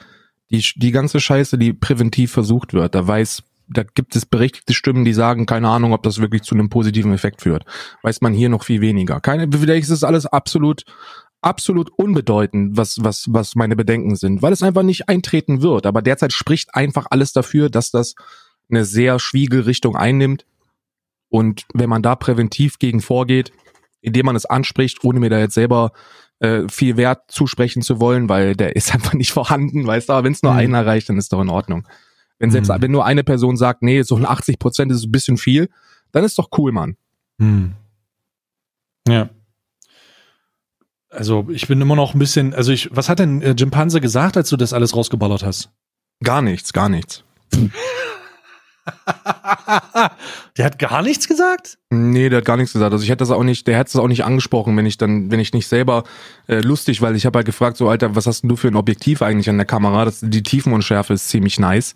Die, 0.50 0.66
die 0.76 0.92
ganze 0.92 1.20
Scheiße, 1.20 1.60
die 1.60 1.74
präventiv 1.74 2.32
versucht 2.32 2.74
wird, 2.74 2.96
da 2.96 3.06
weiß, 3.06 3.44
da 3.68 3.84
gibt 3.84 4.16
es 4.16 4.26
berechtigte 4.26 4.74
Stimmen, 4.74 5.06
die 5.06 5.14
sagen, 5.14 5.46
keine 5.46 5.70
Ahnung, 5.70 5.94
ob 5.94 6.02
das 6.02 6.20
wirklich 6.20 6.42
zu 6.42 6.56
einem 6.56 6.70
positiven 6.70 7.14
Effekt 7.14 7.44
führt. 7.44 7.64
Weiß 8.02 8.22
man 8.22 8.34
hier 8.34 8.50
noch 8.50 8.64
viel 8.64 8.82
weniger. 8.82 9.20
Keine, 9.20 9.48
vielleicht 9.52 9.84
ist 9.84 9.92
das 9.92 10.04
alles 10.04 10.26
absolut, 10.26 10.84
absolut 11.42 11.92
unbedeutend, 11.96 12.76
was, 12.76 12.98
was, 13.02 13.26
was 13.30 13.56
meine 13.56 13.76
Bedenken 13.76 14.16
sind, 14.16 14.42
weil 14.42 14.54
es 14.54 14.64
einfach 14.64 14.84
nicht 14.84 15.10
eintreten 15.10 15.62
wird. 15.62 15.86
Aber 15.86 16.02
derzeit 16.02 16.34
spricht 16.34 16.74
einfach 16.74 17.08
alles 17.12 17.34
dafür, 17.34 17.70
dass 17.70 17.92
das 17.92 18.16
eine 18.70 18.86
sehr 18.86 19.20
schwiege 19.20 19.66
Richtung 19.66 19.96
einnimmt. 19.96 20.46
Und 21.30 21.66
wenn 21.74 21.90
man 21.90 22.02
da 22.02 22.16
präventiv 22.16 22.80
gegen 22.80 23.02
vorgeht, 23.02 23.52
indem 24.02 24.26
man 24.26 24.36
es 24.36 24.46
anspricht, 24.46 25.04
ohne 25.04 25.20
mir 25.20 25.30
da 25.30 25.40
jetzt 25.40 25.56
selber 25.56 25.92
äh, 26.40 26.68
viel 26.70 26.98
Wert 26.98 27.32
zusprechen 27.32 27.82
zu 27.82 28.00
wollen, 28.00 28.30
weil 28.30 28.56
der 28.56 28.76
ist 28.76 28.94
einfach 28.94 29.14
nicht 29.14 29.32
vorhanden, 29.32 29.86
weißt 29.86 30.10
du, 30.10 30.14
aber 30.14 30.24
wenn 30.24 30.34
es 30.34 30.44
nur 30.44 30.54
mhm. 30.54 30.60
einen 30.60 30.74
erreicht, 30.74 31.10
dann 31.10 31.18
ist 31.18 31.34
doch 31.34 31.42
in 31.42 31.50
Ordnung. 31.50 31.88
Wenn 32.40 32.52
selbst, 32.52 32.70
mhm. 32.70 32.82
wenn 32.82 32.92
nur 32.92 33.06
eine 33.06 33.24
Person 33.24 33.58
sagt, 33.58 33.82
nee, 33.82 34.02
so 34.04 34.18
80 34.18 34.60
Prozent 34.60 34.92
ist 34.92 35.06
ein 35.06 35.12
bisschen 35.12 35.38
viel, 35.38 35.70
dann 36.12 36.24
ist 36.24 36.38
doch 36.38 36.50
cool, 36.58 36.72
Mann. 36.72 36.96
Mhm. 37.38 37.74
Ja. 39.08 39.30
Also 41.10 41.48
ich 41.50 41.68
bin 41.68 41.82
immer 41.82 41.96
noch 41.96 42.14
ein 42.14 42.20
bisschen, 42.20 42.54
also 42.54 42.72
ich, 42.72 42.90
was 42.92 43.10
hat 43.10 43.20
denn 43.20 43.42
äh, 43.42 43.56
Jim 43.58 43.72
Panzer 43.72 44.00
gesagt, 44.00 44.38
als 44.38 44.50
du 44.50 44.58
das 44.58 44.74
alles 44.74 44.96
rausgeballert 44.96 45.44
hast? 45.44 45.72
Gar 46.24 46.42
nichts, 46.42 46.74
gar 46.74 46.90
nichts. 46.90 47.24
der 50.58 50.66
hat 50.66 50.80
gar 50.80 51.02
nichts 51.02 51.28
gesagt? 51.28 51.78
Nee, 51.90 52.30
der 52.30 52.38
hat 52.38 52.46
gar 52.46 52.58
nichts 52.58 52.74
gesagt. 52.74 52.92
Also 52.92 53.04
ich 53.04 53.10
hätte 53.10 53.20
das 53.20 53.32
auch 53.32 53.44
nicht, 53.44 53.68
der 53.68 53.78
hätte 53.78 53.90
es 53.90 53.96
auch 53.96 54.08
nicht 54.08 54.24
angesprochen, 54.24 54.76
wenn 54.78 54.86
ich 54.86 54.98
dann, 54.98 55.32
wenn 55.32 55.40
ich 55.40 55.54
nicht 55.54 55.68
selber 55.68 56.04
äh, 56.48 56.60
lustig, 56.60 57.02
weil 57.02 57.16
ich 57.16 57.26
habe 57.26 57.38
halt 57.40 57.46
gefragt, 57.46 57.78
so 57.78 57.90
Alter, 57.90 58.16
was 58.16 58.28
hast 58.28 58.42
denn 58.42 58.50
du 58.50 58.56
für 58.56 58.68
ein 58.68 58.76
Objektiv 58.76 59.22
eigentlich 59.22 59.50
an 59.50 59.58
der 59.58 59.66
Kamera? 59.66 60.06
Das, 60.06 60.20
die 60.22 60.44
Tiefenunschärfe 60.44 61.14
ist 61.14 61.30
ziemlich 61.30 61.60
nice. 61.60 61.94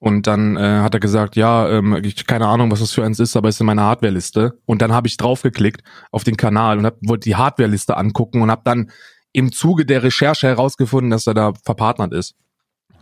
Und 0.00 0.28
dann 0.28 0.56
äh, 0.56 0.80
hat 0.80 0.94
er 0.94 1.00
gesagt, 1.00 1.34
ja, 1.34 1.68
ähm, 1.68 1.98
ich 2.04 2.24
keine 2.26 2.46
Ahnung, 2.46 2.70
was 2.70 2.78
das 2.78 2.92
für 2.92 3.04
eins 3.04 3.18
ist, 3.18 3.36
aber 3.36 3.48
es 3.48 3.56
ist 3.56 3.60
in 3.60 3.66
meiner 3.66 3.82
Hardware-Liste. 3.82 4.56
Und 4.64 4.80
dann 4.80 4.92
habe 4.92 5.08
ich 5.08 5.16
draufgeklickt 5.16 5.82
auf 6.12 6.22
den 6.22 6.36
Kanal 6.36 6.78
und 6.78 6.86
hab, 6.86 6.96
wollte 7.02 7.28
die 7.28 7.34
Hardware-Liste 7.34 7.96
angucken 7.96 8.40
und 8.42 8.50
habe 8.50 8.62
dann 8.64 8.92
im 9.32 9.50
Zuge 9.50 9.84
der 9.84 10.04
Recherche 10.04 10.46
herausgefunden, 10.46 11.10
dass 11.10 11.26
er 11.26 11.34
da 11.34 11.52
verpartnert 11.64 12.12
ist. 12.12 12.36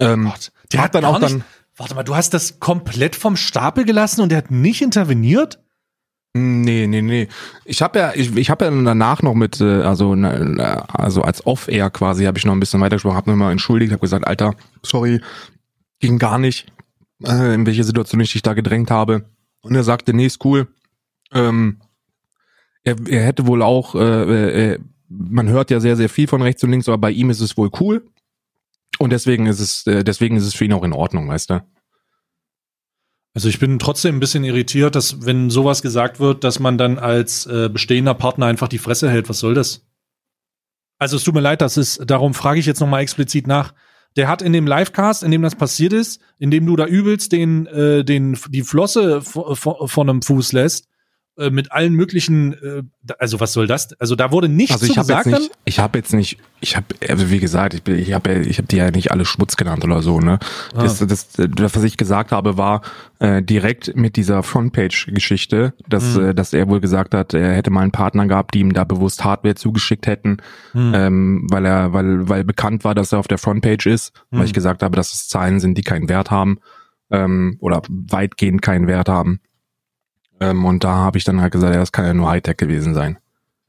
Ähm, 0.01 0.25
Gott, 0.25 0.53
der 0.73 0.83
hat 0.83 0.95
dann 0.95 1.05
auch 1.05 1.19
nicht, 1.19 1.35
dann 1.35 1.45
Warte 1.77 1.95
mal, 1.95 2.05
du 2.05 2.17
hast 2.17 2.33
das 2.33 2.59
komplett 2.59 3.17
vom 3.17 3.37
Stapel 3.37 3.85
gelassen 3.85 4.23
und 4.23 4.31
der 4.31 4.39
hat 4.39 4.51
nicht 4.51 4.81
interveniert? 4.81 5.61
Nee, 6.35 6.87
nee, 6.87 7.03
nee. 7.03 7.29
Ich 7.65 7.81
habe 7.81 7.99
ja, 7.99 8.13
ich, 8.15 8.37
ich 8.37 8.51
habe 8.51 8.67
ja 8.67 8.71
danach 8.71 9.23
noch 9.23 9.35
mit, 9.35 9.61
äh, 9.61 9.83
also 9.83 10.13
also 10.13 11.23
als 11.23 11.47
Off-Air 11.47 11.91
quasi, 11.91 12.25
habe 12.25 12.39
ich 12.39 12.45
noch 12.45 12.53
ein 12.53 12.61
bisschen 12.61 12.81
weitergesprochen, 12.81 13.17
habe 13.17 13.31
nochmal 13.31 13.53
entschuldigt, 13.53 13.93
habe 13.93 14.01
gesagt, 14.01 14.27
Alter, 14.27 14.55
sorry, 14.83 15.21
ging 15.99 16.19
gar 16.19 16.39
nicht, 16.39 16.67
äh, 17.25 17.55
in 17.55 17.65
welche 17.67 17.85
Situation 17.85 18.21
ich 18.21 18.33
dich 18.33 18.43
da 18.43 18.53
gedrängt 18.53 18.91
habe. 18.91 19.25
Und 19.63 19.75
er 19.75 19.83
sagte, 19.83 20.13
nee, 20.13 20.27
ist 20.27 20.45
cool. 20.45 20.69
Ähm, 21.33 21.81
er, 22.85 22.97
er 23.09 23.25
hätte 23.25 23.47
wohl 23.47 23.63
auch, 23.63 23.95
äh, 23.95 24.73
äh, 24.73 24.79
man 25.09 25.49
hört 25.49 25.71
ja 25.71 25.81
sehr, 25.81 25.97
sehr 25.97 26.09
viel 26.09 26.27
von 26.27 26.43
rechts 26.43 26.63
und 26.65 26.71
links, 26.71 26.89
aber 26.89 26.99
bei 26.99 27.11
ihm 27.11 27.31
ist 27.31 27.41
es 27.41 27.57
wohl 27.57 27.71
cool. 27.81 28.07
Und 28.99 29.11
deswegen 29.11 29.47
ist 29.47 29.61
es, 29.61 29.87
äh, 29.87 30.05
deswegen 30.05 30.37
ist 30.37 30.45
es 30.45 30.55
für 30.55 30.65
ihn 30.65 30.73
auch 30.73 30.85
in 30.85 30.93
Ordnung, 30.93 31.29
weißt 31.29 31.51
du? 31.51 31.65
Also 33.35 33.51
ich 33.51 33.59
bin 33.59 33.79
trotzdem 33.79 34.17
ein 34.17 34.21
bisschen 34.21 34.45
irritiert, 34.45 34.95
dass 34.95 35.27
wenn 35.27 35.51
sowas 35.51 35.83
gesagt 35.83 36.21
wird, 36.21 36.43
dass 36.43 36.59
man 36.59 36.79
dann 36.79 36.99
als 36.99 37.45
äh, 37.45 37.69
bestehender 37.69 38.15
Partner 38.15 38.47
einfach 38.47 38.69
die 38.69 38.79
Fresse 38.79 39.11
hält. 39.11 39.29
Was 39.29 39.41
soll 39.41 39.53
das? 39.53 39.87
Also 40.99 41.17
es 41.17 41.25
tut 41.25 41.35
mir 41.35 41.43
leid, 41.43 41.61
das 41.61 41.77
ist, 41.77 42.01
darum 42.07 42.33
frage 42.33 42.59
ich 42.59 42.65
jetzt 42.65 42.81
nochmal 42.81 43.03
explizit 43.03 43.47
nach. 43.47 43.75
Der 44.17 44.29
hat 44.29 44.41
in 44.41 44.55
dem 44.55 44.67
Livecast, 44.67 45.23
in 45.23 45.31
dem 45.31 45.43
das 45.43 45.55
passiert 45.55 45.93
ist, 45.93 46.23
in 46.39 46.51
dem 46.51 46.65
du 46.65 46.77
da 46.77 46.87
übelst 46.87 47.33
den, 47.33 47.67
äh, 47.67 48.03
den, 48.03 48.39
die 48.49 48.63
Flosse 48.63 49.21
von 49.21 50.09
einem 50.09 50.23
Fuß 50.23 50.53
lässt, 50.53 50.89
äh, 51.39 51.51
mit 51.51 51.71
allen 51.71 51.93
möglichen, 51.93 52.55
äh, 52.55 52.83
also 53.19 53.41
was 53.41 53.53
soll 53.53 53.67
das? 53.67 53.93
Also 54.01 54.17
da 54.17 54.33
wurde 54.33 54.49
nichts 54.49 54.73
also 54.73 54.87
ich 54.87 54.97
hab 54.97 55.07
gesagt. 55.07 55.27
Jetzt 55.27 55.39
nicht, 55.39 55.53
ich 55.67 55.79
habe 55.79 55.99
jetzt 55.99 56.13
nicht, 56.15 56.39
ich 56.61 56.77
habe, 56.77 56.87
also 57.09 57.31
wie 57.31 57.41
gesagt, 57.41 57.75
ich, 57.75 57.83
bin, 57.83 57.99
ich 57.99 58.13
habe, 58.15 58.35
ich 58.41 58.57
habe 58.57 58.69
die 58.69 58.77
ja 58.77 58.91
nicht 58.91 59.11
alle 59.11 59.27
Schmutz 59.27 59.57
genannt 59.57 59.85
oder 59.85 60.01
so. 60.01 60.19
Ne, 60.21 60.39
ah. 60.75 60.83
das, 60.83 60.99
das, 60.99 61.33
das, 61.33 61.77
was 61.77 61.83
ich 61.85 61.99
gesagt 61.99 62.33
habe, 62.33 62.57
war 62.57 62.81
äh, 63.19 63.43
direkt 63.43 63.95
mit 63.97 64.17
dieser 64.17 64.43
Frontpage-Geschichte, 64.43 65.75
dass, 65.89 66.17
mhm. 66.17 66.29
äh, 66.31 66.35
dass 66.35 66.55
er 66.55 66.69
wohl 66.69 66.81
gesagt 66.81 67.15
hat, 67.15 67.35
er 67.35 67.55
hätte 67.55 67.71
mal 67.71 67.83
einen 67.83 67.93
Partner 67.93 68.27
gehabt, 68.27 68.55
die 68.55 68.61
ihm 68.61 68.73
da 68.73 68.85
bewusst 68.85 69.23
Hardware 69.23 69.57
zugeschickt 69.57 70.07
hätten, 70.07 70.39
mhm. 70.73 70.93
ähm, 70.95 71.47
weil 71.51 71.67
er, 71.67 71.93
weil, 71.93 72.29
weil 72.29 72.45
bekannt 72.45 72.85
war, 72.85 72.95
dass 72.95 73.13
er 73.13 73.19
auf 73.19 73.29
der 73.29 73.39
Frontpage 73.39 73.87
ist, 73.87 74.15
mhm. 74.31 74.39
weil 74.39 74.47
ich 74.47 74.55
gesagt 74.55 74.83
habe, 74.83 74.97
dass 74.97 75.13
es 75.13 75.29
Zahlen 75.29 75.61
sind, 75.61 75.77
die 75.77 75.83
keinen 75.83 76.09
Wert 76.09 76.31
haben 76.31 76.61
ähm, 77.11 77.59
oder 77.61 77.83
weitgehend 77.89 78.63
keinen 78.63 78.87
Wert 78.87 79.09
haben. 79.09 79.41
Ähm, 80.41 80.65
und 80.65 80.85
da 80.85 80.95
habe 80.95 81.19
ich 81.19 81.25
dann 81.25 81.41
halt 81.41 81.53
gesagt, 81.53 81.75
ja, 81.75 81.81
das 81.81 81.93
kann 81.93 82.05
ja 82.05 82.15
nur 82.15 82.29
Hightech 82.29 82.57
gewesen 82.57 82.95
sein. 82.95 83.19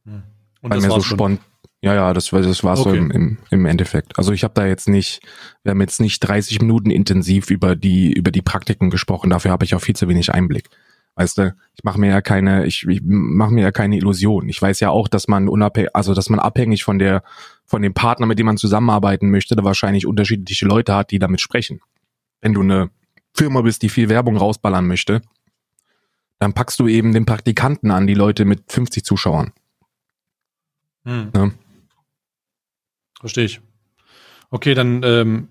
Hm. 0.06 0.24
Und 0.62 0.72
Weil 0.72 0.82
mir 0.82 0.90
so 0.90 1.02
spontan. 1.02 1.40
Ja, 1.82 1.94
ja, 1.94 2.14
das, 2.14 2.30
das 2.32 2.64
war 2.64 2.78
okay. 2.78 2.90
so 2.90 2.96
im, 2.96 3.12
im, 3.12 3.38
im 3.52 3.66
Endeffekt. 3.66 4.18
Also 4.18 4.32
ich 4.34 4.44
habe 4.44 4.54
da 4.56 4.66
jetzt 4.66 4.90
nicht, 4.90 5.22
wir 5.64 5.72
haben 5.72 5.82
jetzt 5.82 6.02
nicht 6.02 6.20
30 6.20 6.60
Minuten 6.60 6.90
intensiv 6.90 7.52
über 7.52 7.76
die 7.76 8.12
über 8.12 8.32
die 8.32 8.42
Praktiken 8.42 8.90
gesprochen. 8.90 9.30
Dafür 9.30 9.52
habe 9.52 9.64
ich 9.64 9.76
auch 9.76 9.82
viel 9.82 9.96
zu 9.96 10.08
wenig 10.08 10.34
Einblick. 10.34 10.70
Weißt 11.16 11.38
du, 11.38 11.56
ich 11.76 11.84
mache 11.84 12.00
mir 12.00 12.10
ja 12.10 12.22
keine, 12.22 12.66
ich, 12.66 12.86
ich 12.88 13.02
mache 13.04 13.52
mir 13.52 13.62
ja 13.62 13.72
keine 13.72 13.96
Illusion. 13.98 14.50
Ich 14.50 14.62
weiß 14.62 14.80
ja 14.80 14.90
auch, 14.90 15.08
dass 15.08 15.28
man 15.28 15.48
unabhängig, 15.48 15.96
also 15.96 16.14
dass 16.14 16.30
man 16.30 16.40
abhängig 16.40 16.84
von 16.84 17.00
der 17.00 17.24
von 17.66 17.82
dem 17.82 17.94
Partner, 17.94 18.26
mit 18.26 18.40
dem 18.40 18.48
man 18.48 18.58
zusammenarbeiten 18.58 19.30
möchte, 19.30 19.56
da 19.56 19.64
wahrscheinlich 19.64 20.08
unterschiedliche 20.08 20.66
Leute 20.66 20.96
hat, 20.96 21.12
die 21.12 21.20
damit 21.20 21.42
sprechen. 21.42 21.80
Wenn 22.42 22.54
du 22.54 22.62
eine 22.62 22.90
Firma 23.34 23.62
bist, 23.62 23.84
die 23.84 23.90
viel 23.90 24.10
Werbung 24.10 24.38
rausballern 24.38 24.88
möchte, 24.88 25.22
dann 26.40 26.54
packst 26.54 26.80
du 26.80 26.88
eben 26.88 27.14
den 27.14 27.26
Praktikanten 27.26 27.92
an, 27.92 28.08
die 28.08 28.14
Leute 28.14 28.46
mit 28.46 28.72
50 28.72 29.04
Zuschauern. 29.04 29.54
Hm. 31.06 31.32
Ja. 31.36 31.52
Verstehe 33.20 33.46
ich. 33.46 33.62
Okay, 34.50 34.74
dann 34.74 35.02
ähm, 35.04 35.50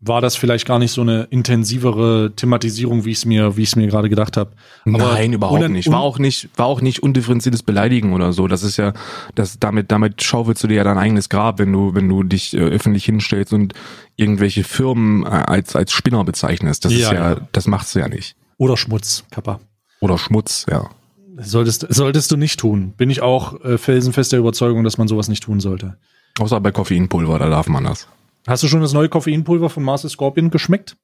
war 0.00 0.20
das 0.20 0.36
vielleicht 0.36 0.66
gar 0.66 0.78
nicht 0.78 0.92
so 0.92 1.00
eine 1.00 1.24
intensivere 1.24 2.32
Thematisierung, 2.36 3.04
wie 3.04 3.10
ich 3.10 3.18
es 3.18 3.24
mir, 3.24 3.56
wie 3.56 3.62
ich 3.62 3.70
es 3.70 3.76
mir 3.76 3.86
gerade 3.88 4.08
gedacht 4.08 4.36
habe. 4.36 4.52
Nein, 4.84 5.32
überhaupt 5.32 5.68
nicht. 5.68 5.90
War 5.90 6.00
auch 6.00 6.18
nicht, 6.18 6.48
war 6.56 6.66
auch 6.66 6.80
nicht 6.80 7.02
undifferenziertes 7.02 7.62
Beleidigen 7.62 8.12
oder 8.12 8.32
so. 8.32 8.46
Das 8.46 8.62
ist 8.62 8.76
ja, 8.76 8.92
das 9.34 9.58
damit, 9.58 9.90
damit 9.90 10.22
schaufelst 10.22 10.62
du 10.62 10.68
dir 10.68 10.76
ja 10.76 10.84
dein 10.84 10.98
eigenes 10.98 11.28
Grab, 11.28 11.58
wenn 11.58 11.72
du, 11.72 11.94
wenn 11.94 12.08
du 12.08 12.22
dich 12.22 12.54
äh, 12.54 12.58
öffentlich 12.58 13.04
hinstellst 13.04 13.52
und 13.52 13.74
irgendwelche 14.16 14.62
Firmen 14.62 15.24
äh, 15.24 15.28
als 15.28 15.74
als 15.74 15.92
Spinner 15.92 16.24
bezeichnest. 16.24 16.84
Das 16.84 16.92
ja, 16.92 16.98
ist 16.98 17.12
ja, 17.12 17.32
ja. 17.32 17.48
das 17.52 17.66
machst 17.66 17.94
du 17.94 17.98
ja 17.98 18.08
nicht. 18.08 18.36
Oder 18.58 18.76
Schmutz, 18.76 19.24
Kappa. 19.30 19.60
Oder 20.02 20.18
Schmutz, 20.18 20.66
ja. 20.68 20.90
Solltest, 21.36 21.86
solltest 21.88 22.30
du 22.32 22.36
nicht 22.36 22.58
tun. 22.58 22.92
Bin 22.96 23.08
ich 23.08 23.22
auch 23.22 23.64
äh, 23.64 23.78
felsenfest 23.78 24.32
der 24.32 24.40
Überzeugung, 24.40 24.82
dass 24.82 24.98
man 24.98 25.06
sowas 25.06 25.28
nicht 25.28 25.44
tun 25.44 25.60
sollte. 25.60 25.96
Außer 26.40 26.60
bei 26.60 26.72
Koffeinpulver, 26.72 27.38
da 27.38 27.48
darf 27.48 27.68
man 27.68 27.84
das. 27.84 28.08
Hast 28.48 28.64
du 28.64 28.68
schon 28.68 28.80
das 28.80 28.92
neue 28.92 29.08
Koffeinpulver 29.08 29.70
von 29.70 29.84
Master 29.84 30.08
Scorpion 30.08 30.50
geschmeckt? 30.50 30.96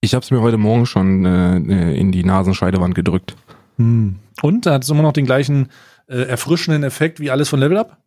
Ich 0.00 0.14
habe 0.14 0.24
es 0.24 0.30
mir 0.30 0.40
heute 0.40 0.56
Morgen 0.56 0.86
schon 0.86 1.26
äh, 1.26 1.58
äh, 1.58 1.98
in 1.98 2.10
die 2.10 2.24
Nasenscheidewand 2.24 2.94
gedrückt. 2.94 3.36
Hm. 3.76 4.16
Und 4.40 4.64
hat 4.64 4.82
es 4.82 4.88
immer 4.88 5.02
noch 5.02 5.12
den 5.12 5.26
gleichen 5.26 5.68
äh, 6.08 6.22
erfrischenden 6.22 6.84
Effekt 6.84 7.20
wie 7.20 7.30
alles 7.30 7.50
von 7.50 7.60
Level 7.60 7.76
Up? 7.76 7.98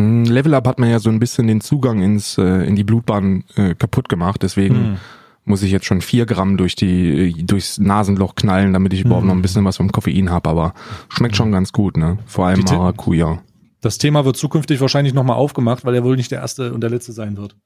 Hm, 0.00 0.24
Level 0.24 0.54
Up 0.54 0.68
hat 0.68 0.78
man 0.78 0.90
ja 0.90 1.00
so 1.00 1.10
ein 1.10 1.18
bisschen 1.18 1.48
den 1.48 1.60
Zugang 1.60 2.02
ins 2.02 2.38
äh, 2.38 2.66
in 2.66 2.76
die 2.76 2.84
Blutbahn 2.84 3.44
äh, 3.56 3.74
kaputt 3.74 4.08
gemacht, 4.08 4.44
deswegen 4.44 4.76
hm 4.76 4.98
muss 5.44 5.62
ich 5.62 5.72
jetzt 5.72 5.86
schon 5.86 6.00
vier 6.00 6.26
Gramm 6.26 6.56
durch 6.56 6.76
die 6.76 7.44
durchs 7.44 7.78
Nasenloch 7.78 8.34
knallen, 8.34 8.72
damit 8.72 8.92
ich 8.92 9.00
mhm. 9.00 9.06
überhaupt 9.06 9.26
noch 9.26 9.34
ein 9.34 9.42
bisschen 9.42 9.64
was 9.64 9.76
vom 9.76 9.90
Koffein 9.90 10.30
habe. 10.30 10.48
Aber 10.48 10.74
schmeckt 11.08 11.36
schon 11.36 11.52
ganz 11.52 11.72
gut, 11.72 11.96
ne? 11.96 12.18
Vor 12.26 12.46
allem 12.46 12.62
Maracuja. 12.62 13.42
Das 13.80 13.98
Thema 13.98 14.24
wird 14.24 14.36
zukünftig 14.36 14.80
wahrscheinlich 14.80 15.12
nochmal 15.12 15.36
aufgemacht, 15.36 15.84
weil 15.84 15.94
er 15.94 16.04
wohl 16.04 16.16
nicht 16.16 16.30
der 16.30 16.40
erste 16.40 16.72
und 16.72 16.80
der 16.82 16.90
letzte 16.90 17.12
sein 17.12 17.36
wird. 17.36 17.56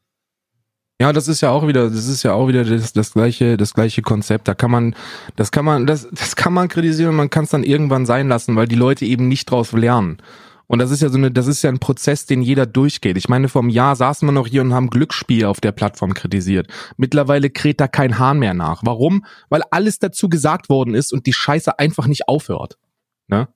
Ja, 0.98 1.12
das 1.12 1.28
ist 1.28 1.42
ja 1.42 1.50
auch 1.50 1.66
wieder, 1.66 1.90
das 1.90 2.06
ist 2.06 2.22
ja 2.22 2.32
auch 2.32 2.48
wieder 2.48 2.64
das, 2.64 2.94
das 2.94 3.12
gleiche, 3.12 3.58
das 3.58 3.74
gleiche 3.74 4.00
Konzept. 4.00 4.48
Da 4.48 4.54
kann 4.54 4.70
man, 4.70 4.96
das 5.36 5.52
kann 5.52 5.66
man, 5.66 5.86
das, 5.86 6.08
das 6.10 6.36
kann 6.36 6.54
man 6.54 6.68
kritisieren, 6.68 7.14
man 7.14 7.28
kann 7.28 7.44
es 7.44 7.50
dann 7.50 7.64
irgendwann 7.64 8.06
sein 8.06 8.28
lassen, 8.28 8.56
weil 8.56 8.66
die 8.66 8.76
Leute 8.76 9.04
eben 9.04 9.28
nicht 9.28 9.50
draus 9.50 9.72
lernen. 9.72 10.16
Und 10.68 10.80
das 10.80 10.90
ist 10.90 11.00
ja 11.00 11.08
so 11.08 11.18
eine, 11.18 11.30
das 11.30 11.46
ist 11.46 11.62
ja 11.62 11.70
ein 11.70 11.78
Prozess, 11.78 12.26
den 12.26 12.42
jeder 12.42 12.66
durchgeht. 12.66 13.16
Ich 13.16 13.28
meine, 13.28 13.48
vor 13.48 13.62
einem 13.62 13.70
Jahr 13.70 13.94
saßen 13.94 14.26
wir 14.26 14.32
noch 14.32 14.46
hier 14.46 14.62
und 14.62 14.74
haben 14.74 14.90
Glücksspiel 14.90 15.44
auf 15.44 15.60
der 15.60 15.72
Plattform 15.72 16.14
kritisiert. 16.14 16.68
Mittlerweile 16.96 17.50
kräht 17.50 17.80
da 17.80 17.86
kein 17.86 18.18
Hahn 18.18 18.38
mehr 18.38 18.54
nach. 18.54 18.82
Warum? 18.84 19.24
Weil 19.48 19.62
alles 19.70 19.98
dazu 19.98 20.28
gesagt 20.28 20.68
worden 20.68 20.94
ist 20.94 21.12
und 21.12 21.26
die 21.26 21.32
Scheiße 21.32 21.78
einfach 21.78 22.08
nicht 22.08 22.28
aufhört. 22.28 22.78
Ne? 23.28 23.48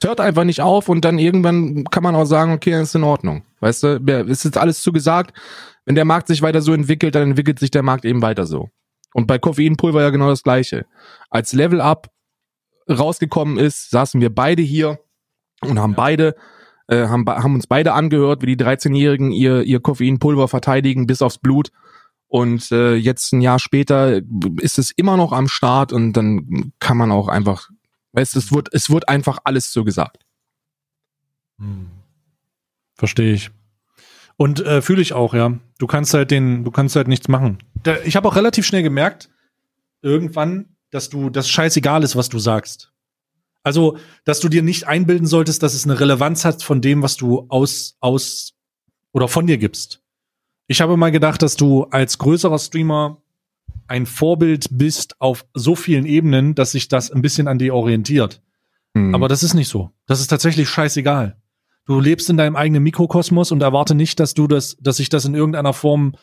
Es 0.00 0.08
hört 0.08 0.20
einfach 0.20 0.44
nicht 0.44 0.62
auf 0.62 0.88
und 0.88 1.04
dann 1.04 1.18
irgendwann 1.18 1.84
kann 1.84 2.02
man 2.02 2.16
auch 2.16 2.24
sagen, 2.24 2.52
okay, 2.52 2.80
ist 2.80 2.94
in 2.94 3.04
Ordnung. 3.04 3.44
Weißt 3.60 3.82
du, 3.82 4.02
es 4.28 4.44
ist 4.44 4.56
alles 4.56 4.82
zu 4.82 4.92
gesagt. 4.92 5.38
Wenn 5.84 5.94
der 5.94 6.04
Markt 6.04 6.28
sich 6.28 6.42
weiter 6.42 6.62
so 6.62 6.72
entwickelt, 6.72 7.14
dann 7.14 7.30
entwickelt 7.30 7.58
sich 7.58 7.70
der 7.70 7.82
Markt 7.82 8.04
eben 8.04 8.22
weiter 8.22 8.46
so. 8.46 8.70
Und 9.14 9.26
bei 9.26 9.38
Koffeinpulver 9.38 10.00
ja 10.00 10.10
genau 10.10 10.28
das 10.28 10.42
gleiche. 10.42 10.86
Als 11.28 11.52
Level 11.52 11.80
Up 11.80 12.10
rausgekommen 12.88 13.58
ist, 13.58 13.90
saßen 13.90 14.20
wir 14.20 14.34
beide 14.34 14.62
hier 14.62 14.98
und 15.62 15.78
haben 15.78 15.94
beide 15.94 16.34
äh, 16.88 17.06
haben, 17.06 17.26
haben 17.26 17.54
uns 17.54 17.66
beide 17.66 17.94
angehört, 17.94 18.42
wie 18.42 18.54
die 18.54 18.62
13-Jährigen 18.62 19.30
ihr, 19.30 19.62
ihr 19.62 19.80
Koffeinpulver 19.80 20.48
verteidigen 20.48 21.06
bis 21.06 21.22
aufs 21.22 21.38
Blut. 21.38 21.70
Und 22.26 22.72
äh, 22.72 22.94
jetzt 22.94 23.32
ein 23.32 23.40
Jahr 23.40 23.58
später 23.58 24.20
ist 24.60 24.78
es 24.78 24.90
immer 24.90 25.16
noch 25.16 25.32
am 25.32 25.48
Start 25.48 25.92
und 25.92 26.14
dann 26.14 26.72
kann 26.80 26.96
man 26.96 27.12
auch 27.12 27.28
einfach, 27.28 27.68
weißt 28.12 28.36
es 28.36 28.52
wird, 28.52 28.68
es 28.72 28.90
wird 28.90 29.08
einfach 29.08 29.38
alles 29.44 29.72
so 29.72 29.84
gesagt. 29.84 30.24
Hm. 31.58 31.90
Verstehe 32.94 33.34
ich. 33.34 33.50
Und 34.36 34.60
äh, 34.60 34.80
fühle 34.82 35.02
ich 35.02 35.12
auch, 35.12 35.34
ja. 35.34 35.58
Du 35.78 35.86
kannst 35.86 36.14
halt 36.14 36.30
den, 36.30 36.64
du 36.64 36.70
kannst 36.70 36.96
halt 36.96 37.08
nichts 37.08 37.28
machen. 37.28 37.58
Da, 37.82 37.96
ich 38.04 38.16
habe 38.16 38.28
auch 38.28 38.36
relativ 38.36 38.66
schnell 38.66 38.82
gemerkt, 38.82 39.28
irgendwann, 40.00 40.76
dass 40.90 41.10
du, 41.10 41.30
das 41.30 41.48
scheißegal 41.48 42.02
ist, 42.02 42.16
was 42.16 42.28
du 42.28 42.38
sagst. 42.38 42.91
Also, 43.62 43.96
dass 44.24 44.40
du 44.40 44.48
dir 44.48 44.62
nicht 44.62 44.88
einbilden 44.88 45.26
solltest, 45.26 45.62
dass 45.62 45.74
es 45.74 45.84
eine 45.84 45.98
Relevanz 45.98 46.44
hat 46.44 46.62
von 46.62 46.80
dem, 46.80 47.02
was 47.02 47.16
du 47.16 47.46
aus, 47.48 47.96
aus 48.00 48.54
oder 49.12 49.28
von 49.28 49.46
dir 49.46 49.58
gibst. 49.58 50.02
Ich 50.66 50.80
habe 50.80 50.96
mal 50.96 51.12
gedacht, 51.12 51.42
dass 51.42 51.56
du 51.56 51.84
als 51.84 52.18
größerer 52.18 52.58
Streamer 52.58 53.22
ein 53.86 54.06
Vorbild 54.06 54.68
bist 54.70 55.20
auf 55.20 55.44
so 55.54 55.74
vielen 55.74 56.06
Ebenen, 56.06 56.54
dass 56.54 56.72
sich 56.72 56.88
das 56.88 57.10
ein 57.10 57.22
bisschen 57.22 57.46
an 57.46 57.58
dir 57.58 57.74
orientiert. 57.74 58.40
Mhm. 58.94 59.14
Aber 59.14 59.28
das 59.28 59.42
ist 59.42 59.54
nicht 59.54 59.68
so. 59.68 59.90
Das 60.06 60.20
ist 60.20 60.28
tatsächlich 60.28 60.68
scheißegal. 60.68 61.36
Du 61.84 62.00
lebst 62.00 62.30
in 62.30 62.36
deinem 62.36 62.56
eigenen 62.56 62.82
Mikrokosmos 62.82 63.52
und 63.52 63.62
erwarte 63.62 63.94
nicht, 63.94 64.20
dass 64.20 64.34
du 64.34 64.46
das, 64.46 64.76
dass 64.80 64.98
sich 64.98 65.08
das 65.08 65.24
in 65.24 65.34
irgendeiner 65.34 65.72
Form 65.72 66.14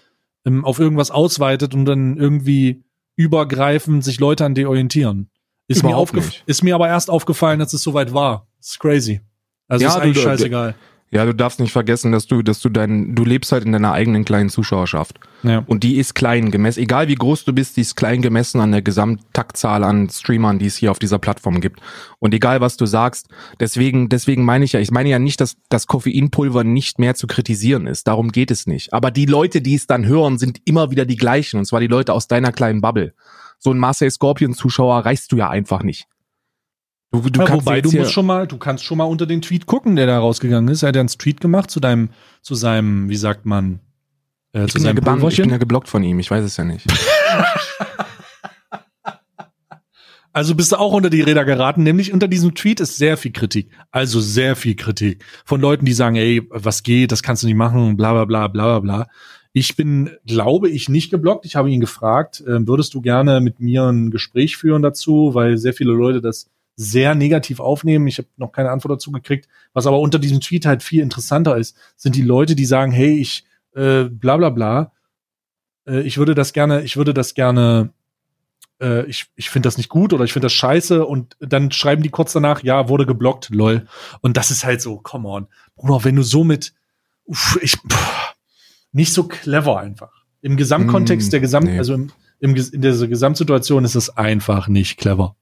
ähm, 0.46 0.64
auf 0.64 0.80
irgendwas 0.80 1.12
ausweitet 1.12 1.74
und 1.74 1.86
dann 1.86 2.18
irgendwie 2.18 2.84
übergreifend 3.16 4.04
sich 4.04 4.20
Leute 4.20 4.46
an 4.46 4.56
dir 4.56 4.70
orientieren. 4.70 5.30
Ist 5.70 5.84
mir, 5.84 6.06
ist 6.48 6.64
mir 6.64 6.76
aber 6.76 6.88
erst 6.88 7.10
aufgefallen, 7.12 7.60
dass 7.60 7.74
es 7.74 7.84
soweit 7.84 8.12
war. 8.12 8.48
Das 8.58 8.72
ist 8.72 8.80
crazy. 8.80 9.22
Also 9.68 9.86
ja, 9.86 9.92
ist 9.92 9.98
eigentlich 9.98 10.18
du, 10.18 10.24
scheißegal. 10.24 10.76
Ja, 11.12 11.26
du 11.26 11.34
darfst 11.34 11.60
nicht 11.60 11.72
vergessen, 11.72 12.12
dass 12.12 12.28
du, 12.28 12.44
dass 12.44 12.60
du 12.60 12.70
dein, 12.70 13.16
du 13.16 13.24
lebst 13.24 13.52
halt 13.52 13.66
in 13.66 13.72
deiner 13.72 13.94
eigenen 13.94 14.26
kleinen 14.26 14.50
Zuschauerschaft. 14.50 15.20
Ja. 15.42 15.64
Und 15.66 15.84
die 15.84 15.98
ist 15.98 16.14
klein 16.14 16.52
gemessen, 16.52 16.82
egal 16.82 17.08
wie 17.08 17.16
groß 17.16 17.46
du 17.46 17.54
bist, 17.54 17.78
die 17.78 17.82
ist 17.82 17.96
klein 17.96 18.22
gemessen 18.22 18.62
an 18.62 18.72
der 18.72 18.84
Gesamttaktzahl 18.84 19.84
an 19.84 20.10
Streamern, 20.10 20.60
die 20.60 20.68
es 20.68 20.76
hier 20.76 20.92
auf 20.92 21.00
dieser 21.00 21.18
Plattform 21.18 21.62
gibt. 21.62 21.82
Und 22.20 22.34
egal 22.34 22.62
was 22.62 22.78
du 22.78 22.86
sagst, 22.86 23.28
deswegen, 23.60 24.10
deswegen 24.10 24.46
meine 24.46 24.66
ich 24.66 24.74
ja, 24.74 24.80
ich 24.80 24.92
meine 24.92 25.10
ja 25.10 25.18
nicht, 25.18 25.42
dass 25.42 25.58
das 25.70 25.88
Koffeinpulver 25.88 26.64
nicht 26.64 27.00
mehr 27.00 27.16
zu 27.16 27.26
kritisieren 27.26 27.88
ist. 27.88 28.08
Darum 28.08 28.32
geht 28.32 28.52
es 28.52 28.68
nicht. 28.68 28.94
Aber 28.94 29.10
die 29.10 29.26
Leute, 29.26 29.62
die 29.62 29.76
es 29.76 29.88
dann 29.88 30.06
hören, 30.06 30.38
sind 30.38 30.62
immer 30.66 30.92
wieder 30.92 31.06
die 31.06 31.18
gleichen. 31.18 31.58
Und 31.58 31.66
zwar 31.66 31.80
die 31.80 31.88
Leute 31.88 32.14
aus 32.14 32.28
deiner 32.28 32.52
kleinen 32.52 32.82
Bubble. 32.82 33.14
So 33.60 33.72
ein 33.72 33.78
Marcel 33.78 34.10
Scorpion 34.10 34.54
Zuschauer 34.54 35.06
reichst 35.06 35.32
du 35.32 35.38
ja 35.38 35.50
einfach 35.50 35.84
nicht. 35.84 36.08
Du, 37.12 37.22
du 37.22 37.40
ja, 37.40 37.52
wobei 37.52 37.82
du 37.82 37.92
musst 37.92 38.12
schon 38.12 38.26
mal, 38.26 38.48
du 38.48 38.58
kannst 38.58 38.84
schon 38.84 38.98
mal 38.98 39.04
unter 39.06 39.26
den 39.26 39.42
Tweet 39.42 39.66
gucken, 39.66 39.96
der 39.96 40.06
da 40.06 40.20
rausgegangen 40.20 40.70
ist. 40.70 40.84
Er 40.84 40.90
hat 40.90 40.96
ja 40.96 41.02
einen 41.02 41.10
Tweet 41.10 41.42
gemacht 41.42 41.72
zu 41.72 41.80
deinem, 41.80 42.10
zu 42.42 42.56
seinem, 42.56 43.10
wie 43.10 43.16
sagt 43.16 43.46
man, 43.46 43.80
äh, 44.54 44.66
ich, 44.66 44.74
bin 44.74 44.84
ja 44.84 44.94
gebannt, 44.94 45.24
ich 45.24 45.38
bin 45.38 45.50
ja 45.50 45.58
geblockt 45.58 45.90
von 45.90 46.04
ihm, 46.04 46.20
ich 46.20 46.30
weiß 46.30 46.44
es 46.44 46.56
ja 46.58 46.64
nicht. 46.64 46.86
also 50.34 50.54
bist 50.54 50.72
du 50.72 50.76
auch 50.76 50.94
unter 50.94 51.10
die 51.10 51.22
Räder 51.22 51.46
geraten, 51.46 51.82
nämlich 51.82 52.14
unter 52.14 52.28
diesem 52.28 52.54
Tweet 52.54 52.80
ist 52.80 52.98
sehr 52.98 53.18
viel 53.18 53.32
Kritik. 53.32 53.72
Also 53.92 54.22
sehr 54.22 54.56
viel 54.56 54.76
Kritik. 54.76 55.26
Von 55.46 55.62
Leuten, 55.62 55.86
die 55.86 55.94
sagen, 55.94 56.16
ey, 56.16 56.48
was 56.52 56.84
geht, 56.84 57.12
das 57.12 57.24
kannst 57.24 57.42
du 57.42 57.48
nicht 57.48 57.58
machen, 57.58 57.98
bla 57.98 58.14
bla 58.14 58.26
bla 58.26 58.48
bla 58.48 58.80
bla. 58.80 59.08
Ich 59.52 59.76
bin, 59.76 60.12
glaube 60.26 60.70
ich, 60.70 60.90
nicht 60.90 61.10
geblockt. 61.10 61.46
Ich 61.46 61.56
habe 61.56 61.72
ihn 61.72 61.80
gefragt, 61.80 62.42
äh, 62.42 62.68
würdest 62.68 62.94
du 62.94 63.02
gerne 63.02 63.42
mit 63.42 63.60
mir 63.60 63.84
ein 63.86 64.12
Gespräch 64.12 64.58
führen 64.58 64.82
dazu, 64.82 65.32
weil 65.34 65.58
sehr 65.58 65.74
viele 65.74 65.92
Leute 65.92 66.22
das 66.22 66.50
sehr 66.76 67.14
negativ 67.14 67.60
aufnehmen. 67.60 68.08
Ich 68.08 68.20
habe 68.20 68.30
noch 68.38 68.52
keine 68.52 68.72
Antwort 68.72 68.94
dazu 68.94 69.12
gekriegt. 69.12 69.50
Was 69.74 69.86
aber 69.86 70.00
unter 70.00 70.18
diesem 70.18 70.40
Tweet 70.40 70.66
halt 70.66 70.82
viel 70.82 71.02
interessanter 71.02 71.58
ist, 71.58 71.76
sind 71.98 72.16
die 72.16 72.22
Leute, 72.22 72.56
die 72.56 72.66
sagen, 72.66 72.92
hey, 72.92 73.20
ich 73.20 73.44
äh, 73.76 74.06
bla 74.06 74.38
bla 74.38 74.50
bla, 74.50 74.92
äh, 75.88 76.02
ich 76.02 76.18
würde 76.18 76.36
das 76.36 76.54
gerne, 76.54 76.84
ich 76.84 76.96
würde 76.96 77.14
das 77.14 77.34
gerne, 77.34 77.92
äh, 78.80 79.06
ich, 79.08 79.28
ich 79.36 79.50
finde 79.50 79.68
das 79.68 79.78
nicht 79.78 79.90
gut 79.90 80.14
oder 80.14 80.24
ich 80.24 80.34
finde 80.34 80.46
das 80.46 80.54
scheiße 80.54 81.06
und 81.06 81.36
dann 81.40 81.72
schreiben 81.72 82.04
die 82.04 82.10
kurz 82.10 82.34
danach, 82.34 82.64
ja, 82.64 82.88
wurde 82.88 83.06
geblockt, 83.06 83.50
lol. 83.50 83.88
Und 84.22 84.38
das 84.38 84.52
ist 84.52 84.64
halt 84.64 84.82
so, 84.82 84.98
come 84.98 85.28
on. 85.28 85.48
Bruder, 85.76 86.04
wenn 86.04 86.16
du 86.16 86.24
so 86.24 86.44
mit, 86.44 86.74
uff, 87.26 87.60
ich, 87.62 87.74
pff, 87.74 88.36
nicht 88.92 89.14
so 89.14 89.24
clever 89.24 89.80
einfach. 89.80 90.12
Im 90.42 90.58
Gesamtkontext 90.58 91.30
mm, 91.30 91.32
der 91.32 91.40
Gesamt, 91.40 91.68
nee. 91.68 91.78
also 91.78 91.94
im, 91.94 92.12
im, 92.40 92.56
in 92.56 92.82
dieser 92.82 93.08
Gesamtsituation 93.08 93.84
ist 93.84 93.96
es 93.96 94.16
einfach 94.16 94.68
nicht 94.68 94.98
clever. 94.98 95.36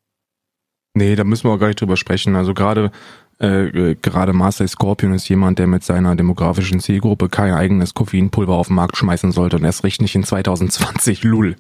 Nee, 0.94 1.16
da 1.16 1.24
müssen 1.24 1.44
wir 1.44 1.52
auch 1.52 1.60
gar 1.60 1.68
nicht 1.68 1.80
drüber 1.80 1.98
sprechen. 1.98 2.36
Also 2.36 2.54
gerade 2.54 2.92
äh, 3.40 3.96
gerade 4.02 4.34
Marcel 4.34 4.68
Scorpion 4.68 5.14
ist 5.14 5.30
jemand, 5.30 5.60
der 5.60 5.68
mit 5.68 5.84
seiner 5.84 6.16
demografischen 6.16 6.80
Zielgruppe 6.80 7.30
kein 7.30 7.54
eigenes 7.54 7.94
Koffeinpulver 7.94 8.54
auf 8.54 8.68
den 8.68 8.76
Markt 8.76 8.98
schmeißen 8.98 9.32
sollte 9.32 9.58
und 9.58 9.64
erst 9.64 9.84
recht 9.84 10.02
nicht 10.02 10.16
in 10.16 10.24
2020. 10.24 11.24
Lul. 11.24 11.56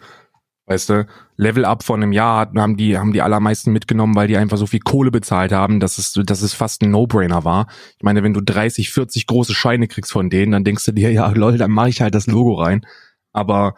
Weißt 0.67 0.89
du, 0.89 1.07
Level 1.37 1.63
Up 1.63 1.81
von 1.83 2.03
einem 2.03 2.11
Jahr 2.11 2.51
haben 2.55 2.75
die, 2.75 2.97
haben 2.97 3.13
die 3.13 3.21
allermeisten 3.21 3.71
mitgenommen, 3.71 4.15
weil 4.15 4.27
die 4.27 4.35
einfach 4.35 4.57
so 4.57 4.67
viel 4.67 4.81
Kohle 4.81 5.11
bezahlt 5.11 5.53
haben, 5.53 5.79
dass 5.79 5.97
es, 5.97 6.11
dass 6.11 6.41
es 6.41 6.53
fast 6.53 6.81
ein 6.81 6.91
No-Brainer 6.91 7.45
war. 7.45 7.67
Ich 7.95 8.03
meine, 8.03 8.21
wenn 8.21 8.33
du 8.33 8.41
30, 8.41 8.91
40 8.91 9.27
große 9.27 9.53
Scheine 9.53 9.87
kriegst 9.87 10.11
von 10.11 10.29
denen, 10.29 10.51
dann 10.51 10.65
denkst 10.65 10.83
du 10.83 10.91
dir, 10.91 11.11
ja, 11.11 11.29
lol, 11.29 11.57
dann 11.57 11.71
mache 11.71 11.89
ich 11.89 12.01
halt 12.01 12.15
das 12.15 12.27
Logo 12.27 12.55
rein. 12.55 12.85
Aber 13.31 13.75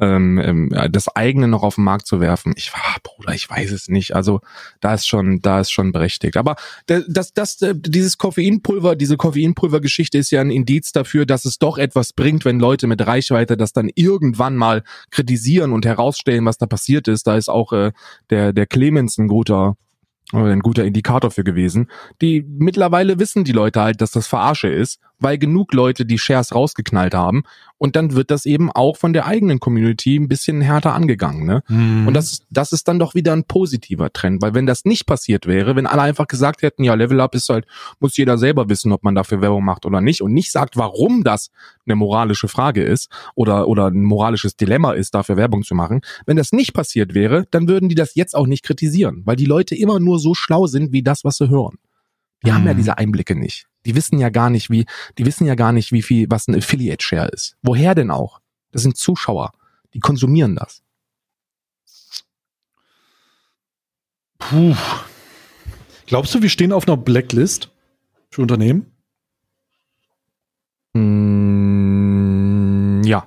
ähm, 0.00 0.38
ähm, 0.38 0.90
das 0.90 1.08
eigene 1.14 1.46
noch 1.46 1.62
auf 1.62 1.74
den 1.74 1.84
Markt 1.84 2.06
zu 2.06 2.20
werfen. 2.20 2.54
Ich 2.56 2.72
war, 2.72 2.96
Bruder, 3.02 3.34
ich 3.34 3.48
weiß 3.48 3.70
es 3.72 3.88
nicht. 3.88 4.14
Also 4.14 4.40
da 4.80 4.94
ist 4.94 5.06
schon, 5.06 5.40
da 5.42 5.60
ist 5.60 5.70
schon 5.70 5.92
berechtigt. 5.92 6.36
Aber 6.36 6.56
das, 6.86 7.32
das, 7.32 7.60
äh, 7.62 7.74
dieses 7.76 8.18
Koffeinpulver, 8.18 8.96
diese 8.96 9.16
Koffeinpulver-Geschichte 9.16 10.18
ist 10.18 10.30
ja 10.30 10.40
ein 10.40 10.50
Indiz 10.50 10.92
dafür, 10.92 11.26
dass 11.26 11.44
es 11.44 11.58
doch 11.58 11.78
etwas 11.78 12.12
bringt, 12.12 12.44
wenn 12.44 12.58
Leute 12.58 12.86
mit 12.86 13.06
Reichweite 13.06 13.56
das 13.56 13.72
dann 13.72 13.90
irgendwann 13.94 14.56
mal 14.56 14.82
kritisieren 15.10 15.72
und 15.72 15.84
herausstellen, 15.84 16.46
was 16.46 16.58
da 16.58 16.66
passiert 16.66 17.06
ist. 17.06 17.26
Da 17.26 17.36
ist 17.36 17.50
auch 17.50 17.72
äh, 17.72 17.92
der 18.30 18.52
der 18.52 18.66
Clemens 18.66 19.18
ein 19.18 19.28
guter 19.28 19.76
ein 20.32 20.60
guter 20.60 20.84
Indikator 20.84 21.32
für 21.32 21.42
gewesen. 21.42 21.90
Die 22.22 22.44
mittlerweile 22.46 23.18
wissen 23.18 23.42
die 23.42 23.52
Leute 23.52 23.80
halt, 23.80 24.00
dass 24.00 24.12
das 24.12 24.28
Verarsche 24.28 24.68
ist 24.68 25.00
weil 25.20 25.38
genug 25.38 25.72
Leute 25.72 26.04
die 26.04 26.18
Shares 26.18 26.54
rausgeknallt 26.54 27.14
haben 27.14 27.44
und 27.82 27.96
dann 27.96 28.14
wird 28.14 28.30
das 28.30 28.44
eben 28.44 28.70
auch 28.70 28.98
von 28.98 29.14
der 29.14 29.26
eigenen 29.26 29.58
Community 29.58 30.16
ein 30.16 30.28
bisschen 30.28 30.60
härter 30.60 30.94
angegangen. 30.94 31.46
Ne? 31.46 31.62
Mhm. 31.68 32.06
Und 32.06 32.12
das, 32.14 32.42
das 32.50 32.72
ist 32.72 32.86
dann 32.88 32.98
doch 32.98 33.14
wieder 33.14 33.32
ein 33.32 33.44
positiver 33.44 34.12
Trend, 34.12 34.42
weil 34.42 34.52
wenn 34.52 34.66
das 34.66 34.84
nicht 34.84 35.06
passiert 35.06 35.46
wäre, 35.46 35.76
wenn 35.76 35.86
alle 35.86 36.02
einfach 36.02 36.26
gesagt 36.26 36.60
hätten, 36.60 36.84
ja, 36.84 36.92
Level 36.92 37.20
Up 37.22 37.34
ist 37.34 37.48
halt, 37.48 37.66
muss 37.98 38.18
jeder 38.18 38.36
selber 38.36 38.68
wissen, 38.68 38.92
ob 38.92 39.02
man 39.02 39.14
dafür 39.14 39.40
Werbung 39.40 39.64
macht 39.64 39.86
oder 39.86 40.02
nicht 40.02 40.20
und 40.20 40.34
nicht 40.34 40.52
sagt, 40.52 40.76
warum 40.76 41.24
das 41.24 41.50
eine 41.86 41.96
moralische 41.96 42.48
Frage 42.48 42.82
ist 42.82 43.10
oder, 43.34 43.66
oder 43.66 43.86
ein 43.86 44.04
moralisches 44.04 44.56
Dilemma 44.56 44.92
ist, 44.92 45.14
dafür 45.14 45.38
Werbung 45.38 45.62
zu 45.62 45.74
machen. 45.74 46.02
Wenn 46.26 46.36
das 46.36 46.52
nicht 46.52 46.74
passiert 46.74 47.14
wäre, 47.14 47.46
dann 47.50 47.66
würden 47.66 47.88
die 47.88 47.94
das 47.94 48.14
jetzt 48.14 48.36
auch 48.36 48.46
nicht 48.46 48.62
kritisieren, 48.62 49.22
weil 49.24 49.36
die 49.36 49.46
Leute 49.46 49.74
immer 49.74 50.00
nur 50.00 50.18
so 50.18 50.34
schlau 50.34 50.66
sind 50.66 50.92
wie 50.92 51.02
das, 51.02 51.24
was 51.24 51.38
sie 51.38 51.48
hören. 51.48 51.78
Die 52.44 52.50
mhm. 52.50 52.54
haben 52.54 52.66
ja 52.66 52.74
mhm. 52.74 52.76
diese 52.76 52.98
Einblicke 52.98 53.34
nicht. 53.34 53.69
Die 53.86 53.94
wissen 53.94 54.18
ja 54.18 54.28
gar 54.28 54.50
nicht, 54.50 54.70
wie, 54.70 54.86
die 55.18 55.26
wissen 55.26 55.46
ja 55.46 55.54
gar 55.54 55.72
nicht, 55.72 55.92
wie 55.92 56.02
viel, 56.02 56.26
was 56.30 56.48
ein 56.48 56.54
Affiliate 56.54 57.02
Share 57.02 57.28
ist. 57.28 57.56
Woher 57.62 57.94
denn 57.94 58.10
auch? 58.10 58.40
Das 58.72 58.82
sind 58.82 58.96
Zuschauer. 58.96 59.52
Die 59.94 60.00
konsumieren 60.00 60.56
das. 60.56 60.82
Puh. 64.38 64.76
Glaubst 66.06 66.34
du, 66.34 66.42
wir 66.42 66.48
stehen 66.48 66.72
auf 66.72 66.88
einer 66.88 66.96
Blacklist 66.96 67.70
für 68.30 68.42
Unternehmen? 68.42 68.86
Mm, 70.92 71.82
ja. 73.04 73.26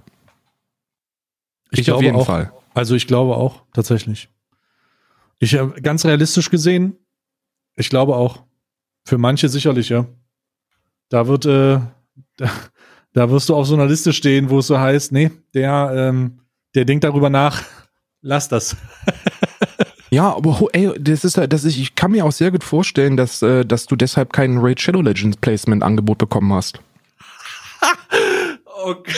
Ich, 1.71 1.79
ich 1.79 1.85
glaube 1.85 1.97
auf 1.97 2.03
jeden 2.03 2.17
auch. 2.17 2.25
Fall. 2.25 2.51
Also 2.73 2.95
ich 2.95 3.07
glaube 3.07 3.37
auch, 3.37 3.63
tatsächlich. 3.73 4.29
Ich 5.39 5.53
äh, 5.53 5.67
ganz 5.81 6.05
realistisch 6.05 6.49
gesehen, 6.49 6.97
ich 7.75 7.89
glaube 7.89 8.15
auch. 8.15 8.43
Für 9.05 9.17
manche 9.17 9.49
sicherlich, 9.49 9.89
ja. 9.89 10.07
Da 11.13 11.27
wird, 11.27 11.45
äh, 11.45 11.77
da, 12.37 12.49
da 13.13 13.29
wirst 13.29 13.47
du 13.47 13.55
auf 13.55 13.67
so 13.67 13.75
einer 13.75 13.85
Liste 13.85 14.13
stehen, 14.13 14.49
wo 14.49 14.57
es 14.57 14.65
so 14.65 14.79
heißt, 14.79 15.11
nee, 15.11 15.29
der, 15.53 15.93
ähm, 15.95 16.39
der 16.73 16.85
denkt 16.85 17.03
darüber 17.03 17.29
nach, 17.29 17.61
lass 18.21 18.49
das. 18.49 18.75
Ja, 20.09 20.35
aber 20.35 20.67
ey, 20.73 20.91
das 20.99 21.25
ist 21.25 21.37
das 21.37 21.63
ist, 21.63 21.75
ich 21.75 21.95
kann 21.95 22.11
mir 22.11 22.23
auch 22.23 22.31
sehr 22.31 22.51
gut 22.51 22.63
vorstellen, 22.63 23.17
dass, 23.17 23.41
äh, 23.41 23.65
dass 23.65 23.87
du 23.87 23.95
deshalb 23.95 24.31
keinen 24.31 24.59
Raid 24.59 24.79
Shadow 24.79 25.01
Legends 25.01 25.37
Placement 25.37 25.81
Angebot 25.81 26.19
bekommen 26.19 26.53
hast. 26.53 26.79
okay. 28.85 29.11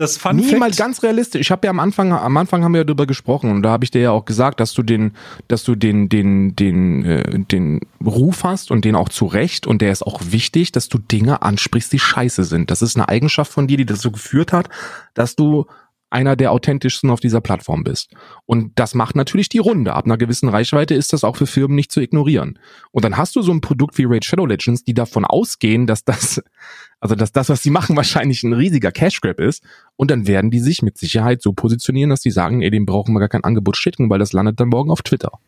Das 0.00 0.16
Fun 0.16 0.36
Nie 0.36 0.56
mal 0.56 0.70
ganz 0.70 1.02
realistisch. 1.02 1.42
Ich 1.42 1.50
habe 1.50 1.66
ja 1.66 1.70
am 1.70 1.78
Anfang, 1.78 2.14
am 2.14 2.34
Anfang 2.38 2.64
haben 2.64 2.72
wir 2.72 2.78
ja 2.78 2.84
darüber 2.84 3.04
gesprochen 3.04 3.50
und 3.50 3.60
da 3.60 3.68
habe 3.68 3.84
ich 3.84 3.90
dir 3.90 4.00
ja 4.00 4.12
auch 4.12 4.24
gesagt, 4.24 4.58
dass 4.58 4.72
du 4.72 4.82
den, 4.82 5.12
dass 5.46 5.62
du 5.62 5.74
den, 5.74 6.08
den, 6.08 6.56
den, 6.56 7.04
äh, 7.04 7.38
den 7.38 7.80
Ruf 8.02 8.42
hast 8.42 8.70
und 8.70 8.86
den 8.86 8.96
auch 8.96 9.10
zu 9.10 9.26
Recht 9.26 9.66
und 9.66 9.82
der 9.82 9.92
ist 9.92 10.02
auch 10.02 10.22
wichtig, 10.24 10.72
dass 10.72 10.88
du 10.88 10.96
Dinge 10.96 11.42
ansprichst, 11.42 11.92
die 11.92 11.98
scheiße 11.98 12.44
sind. 12.44 12.70
Das 12.70 12.80
ist 12.80 12.96
eine 12.96 13.10
Eigenschaft 13.10 13.52
von 13.52 13.66
dir, 13.66 13.76
die 13.76 13.84
dazu 13.84 14.10
geführt 14.10 14.54
hat, 14.54 14.70
dass 15.12 15.36
du 15.36 15.66
einer 16.10 16.36
der 16.36 16.52
authentischsten 16.52 17.08
auf 17.08 17.20
dieser 17.20 17.40
Plattform 17.40 17.84
bist. 17.84 18.12
Und 18.44 18.72
das 18.78 18.94
macht 18.94 19.16
natürlich 19.16 19.48
die 19.48 19.58
Runde. 19.58 19.94
Ab 19.94 20.04
einer 20.04 20.18
gewissen 20.18 20.48
Reichweite 20.48 20.94
ist 20.94 21.12
das 21.12 21.24
auch 21.24 21.36
für 21.36 21.46
Firmen 21.46 21.76
nicht 21.76 21.92
zu 21.92 22.00
ignorieren. 22.00 22.58
Und 22.90 23.04
dann 23.04 23.16
hast 23.16 23.36
du 23.36 23.42
so 23.42 23.52
ein 23.52 23.60
Produkt 23.60 23.96
wie 23.96 24.04
Raid 24.04 24.24
Shadow 24.24 24.46
Legends, 24.46 24.84
die 24.84 24.94
davon 24.94 25.24
ausgehen, 25.24 25.86
dass 25.86 26.04
das, 26.04 26.42
also 27.00 27.14
dass 27.14 27.32
das, 27.32 27.48
was 27.48 27.62
sie 27.62 27.70
machen, 27.70 27.96
wahrscheinlich 27.96 28.42
ein 28.42 28.52
riesiger 28.52 28.92
Cash 28.92 29.20
Grab 29.20 29.40
ist. 29.40 29.62
Und 29.96 30.10
dann 30.10 30.26
werden 30.26 30.50
die 30.50 30.60
sich 30.60 30.82
mit 30.82 30.98
Sicherheit 30.98 31.42
so 31.42 31.52
positionieren, 31.52 32.10
dass 32.10 32.20
die 32.20 32.30
sagen, 32.30 32.62
ey, 32.62 32.70
dem 32.70 32.86
brauchen 32.86 33.14
wir 33.14 33.20
gar 33.20 33.28
kein 33.28 33.44
Angebot 33.44 33.76
schicken, 33.76 34.10
weil 34.10 34.18
das 34.18 34.32
landet 34.32 34.58
dann 34.60 34.68
morgen 34.68 34.90
auf 34.90 35.02
Twitter. 35.02 35.38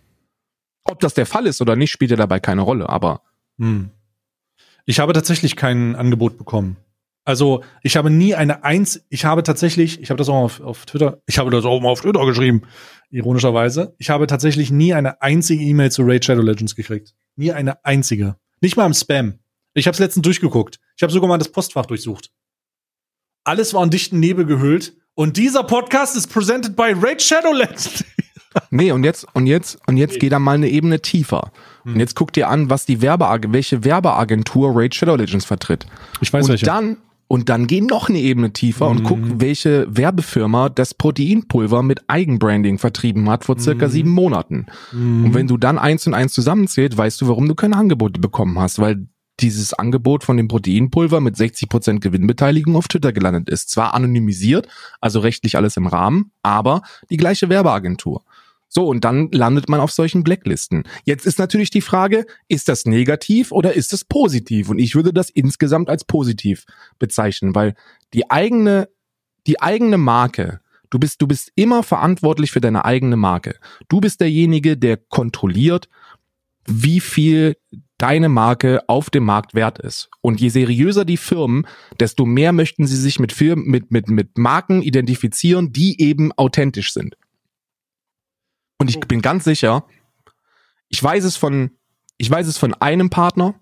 Ob 0.84 1.00
das 1.00 1.14
der 1.14 1.26
Fall 1.26 1.46
ist 1.46 1.60
oder 1.60 1.76
nicht, 1.76 1.90
spielt 1.90 2.10
ja 2.10 2.16
dabei 2.16 2.40
keine 2.40 2.62
Rolle, 2.62 2.88
aber. 2.88 3.22
Hm. 3.58 3.90
Ich 4.84 4.98
habe 4.98 5.12
tatsächlich 5.12 5.54
kein 5.54 5.94
Angebot 5.94 6.38
bekommen. 6.38 6.76
Also 7.24 7.62
ich 7.82 7.96
habe 7.96 8.10
nie 8.10 8.34
eine 8.34 8.64
Eins, 8.64 9.04
ich 9.08 9.24
habe 9.24 9.42
tatsächlich, 9.42 10.00
ich 10.00 10.10
habe 10.10 10.18
das 10.18 10.28
auch 10.28 10.34
mal 10.34 10.44
auf, 10.44 10.60
auf 10.60 10.86
Twitter, 10.86 11.22
ich 11.26 11.38
habe 11.38 11.50
das 11.50 11.64
auch 11.64 11.80
mal 11.80 11.90
auf 11.90 12.00
Twitter 12.00 12.24
geschrieben, 12.26 12.62
ironischerweise. 13.10 13.94
Ich 13.98 14.10
habe 14.10 14.26
tatsächlich 14.26 14.70
nie 14.70 14.92
eine 14.92 15.22
einzige 15.22 15.62
E-Mail 15.62 15.92
zu 15.92 16.02
Raid 16.02 16.24
Shadow 16.24 16.42
Legends 16.42 16.74
gekriegt. 16.74 17.14
Nie 17.36 17.52
eine 17.52 17.84
einzige. 17.84 18.36
Nicht 18.60 18.76
mal 18.76 18.86
im 18.86 18.94
Spam. 18.94 19.38
Ich 19.74 19.86
habe 19.86 19.94
es 19.94 20.00
letztens 20.00 20.24
durchgeguckt. 20.24 20.80
Ich 20.96 21.02
habe 21.02 21.12
sogar 21.12 21.28
mal 21.28 21.38
das 21.38 21.50
Postfach 21.50 21.86
durchsucht. 21.86 22.30
Alles 23.44 23.72
war 23.74 23.82
in 23.84 23.90
dichten 23.90 24.20
Nebel 24.20 24.44
gehüllt. 24.44 24.94
Und 25.14 25.36
dieser 25.36 25.62
Podcast 25.62 26.16
ist 26.16 26.28
presented 26.28 26.74
by 26.74 26.94
Raid 26.94 27.20
Shadow 27.20 27.52
Legends. 27.52 28.04
nee, 28.70 28.92
und 28.92 29.04
jetzt, 29.04 29.26
und 29.34 29.46
jetzt, 29.46 29.78
und 29.86 29.96
jetzt 29.96 30.18
geht 30.20 30.32
er 30.32 30.38
mal 30.38 30.54
eine 30.54 30.68
Ebene 30.68 31.00
tiefer. 31.00 31.52
Und 31.84 31.98
jetzt 31.98 32.14
guck 32.14 32.32
dir 32.32 32.48
an, 32.48 32.70
was 32.70 32.86
die 32.86 33.02
Werbeagentur, 33.02 33.52
welche 33.52 33.84
Werbeagentur 33.84 34.72
Raid 34.74 34.94
Shadow 34.94 35.16
Legends 35.16 35.44
vertritt. 35.44 35.86
Ich 36.20 36.32
weiß 36.32 36.44
und 36.44 36.50
welche. 36.50 36.66
dann 36.66 36.96
und 37.32 37.48
dann 37.48 37.66
geh 37.66 37.80
noch 37.80 38.10
eine 38.10 38.18
Ebene 38.18 38.52
tiefer 38.52 38.86
und 38.90 39.04
guck, 39.04 39.18
welche 39.40 39.86
Werbefirma 39.88 40.68
das 40.68 40.92
Proteinpulver 40.92 41.82
mit 41.82 42.02
Eigenbranding 42.06 42.76
vertrieben 42.76 43.30
hat 43.30 43.46
vor 43.46 43.58
circa 43.58 43.88
sieben 43.88 44.10
Monaten. 44.10 44.66
Und 45.24 45.32
wenn 45.32 45.46
du 45.46 45.56
dann 45.56 45.78
eins 45.78 46.06
und 46.06 46.12
eins 46.12 46.34
zusammenzählt, 46.34 46.94
weißt 46.94 47.22
du, 47.22 47.28
warum 47.28 47.48
du 47.48 47.54
keine 47.54 47.78
Angebote 47.78 48.20
bekommen 48.20 48.58
hast, 48.58 48.80
weil 48.80 49.06
dieses 49.40 49.72
Angebot 49.72 50.24
von 50.24 50.36
dem 50.36 50.46
Proteinpulver 50.46 51.22
mit 51.22 51.36
60% 51.36 52.00
Gewinnbeteiligung 52.00 52.76
auf 52.76 52.86
Twitter 52.86 53.14
gelandet 53.14 53.48
ist. 53.48 53.70
Zwar 53.70 53.94
anonymisiert, 53.94 54.68
also 55.00 55.20
rechtlich 55.20 55.56
alles 55.56 55.78
im 55.78 55.86
Rahmen, 55.86 56.32
aber 56.42 56.82
die 57.08 57.16
gleiche 57.16 57.48
Werbeagentur. 57.48 58.24
So, 58.74 58.86
und 58.86 59.04
dann 59.04 59.28
landet 59.32 59.68
man 59.68 59.80
auf 59.80 59.92
solchen 59.92 60.24
Blacklisten. 60.24 60.84
Jetzt 61.04 61.26
ist 61.26 61.38
natürlich 61.38 61.68
die 61.68 61.82
Frage, 61.82 62.24
ist 62.48 62.70
das 62.70 62.86
negativ 62.86 63.52
oder 63.52 63.74
ist 63.74 63.92
es 63.92 64.02
positiv? 64.02 64.70
Und 64.70 64.78
ich 64.78 64.94
würde 64.94 65.12
das 65.12 65.28
insgesamt 65.28 65.90
als 65.90 66.04
positiv 66.04 66.64
bezeichnen, 66.98 67.54
weil 67.54 67.74
die 68.14 68.30
eigene, 68.30 68.88
die 69.46 69.60
eigene 69.60 69.98
Marke, 69.98 70.60
du 70.88 70.98
bist, 70.98 71.20
du 71.20 71.26
bist 71.26 71.52
immer 71.54 71.82
verantwortlich 71.82 72.50
für 72.50 72.62
deine 72.62 72.86
eigene 72.86 73.16
Marke. 73.16 73.56
Du 73.90 74.00
bist 74.00 74.22
derjenige, 74.22 74.78
der 74.78 74.96
kontrolliert, 74.96 75.90
wie 76.66 77.00
viel 77.00 77.58
deine 77.98 78.30
Marke 78.30 78.88
auf 78.88 79.10
dem 79.10 79.24
Markt 79.24 79.52
wert 79.52 79.80
ist. 79.80 80.08
Und 80.22 80.40
je 80.40 80.48
seriöser 80.48 81.04
die 81.04 81.18
Firmen, 81.18 81.66
desto 82.00 82.24
mehr 82.24 82.52
möchten 82.52 82.86
sie 82.86 82.96
sich 82.96 83.20
mit 83.20 83.32
Firmen, 83.32 83.66
mit, 83.66 83.90
mit, 83.90 84.08
mit 84.08 84.38
Marken 84.38 84.80
identifizieren, 84.80 85.74
die 85.74 86.00
eben 86.00 86.32
authentisch 86.32 86.94
sind. 86.94 87.16
Und 88.82 88.90
ich 88.90 88.98
bin 89.00 89.22
ganz 89.22 89.44
sicher, 89.44 89.84
ich 90.88 91.02
weiß 91.02 91.22
es 91.22 91.36
von, 91.36 91.70
ich 92.18 92.28
weiß 92.28 92.48
es 92.48 92.58
von 92.58 92.74
einem 92.74 93.10
Partner, 93.10 93.54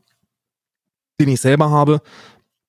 den 1.21 1.29
ich 1.29 1.43
selber 1.43 1.71
habe, 1.71 2.01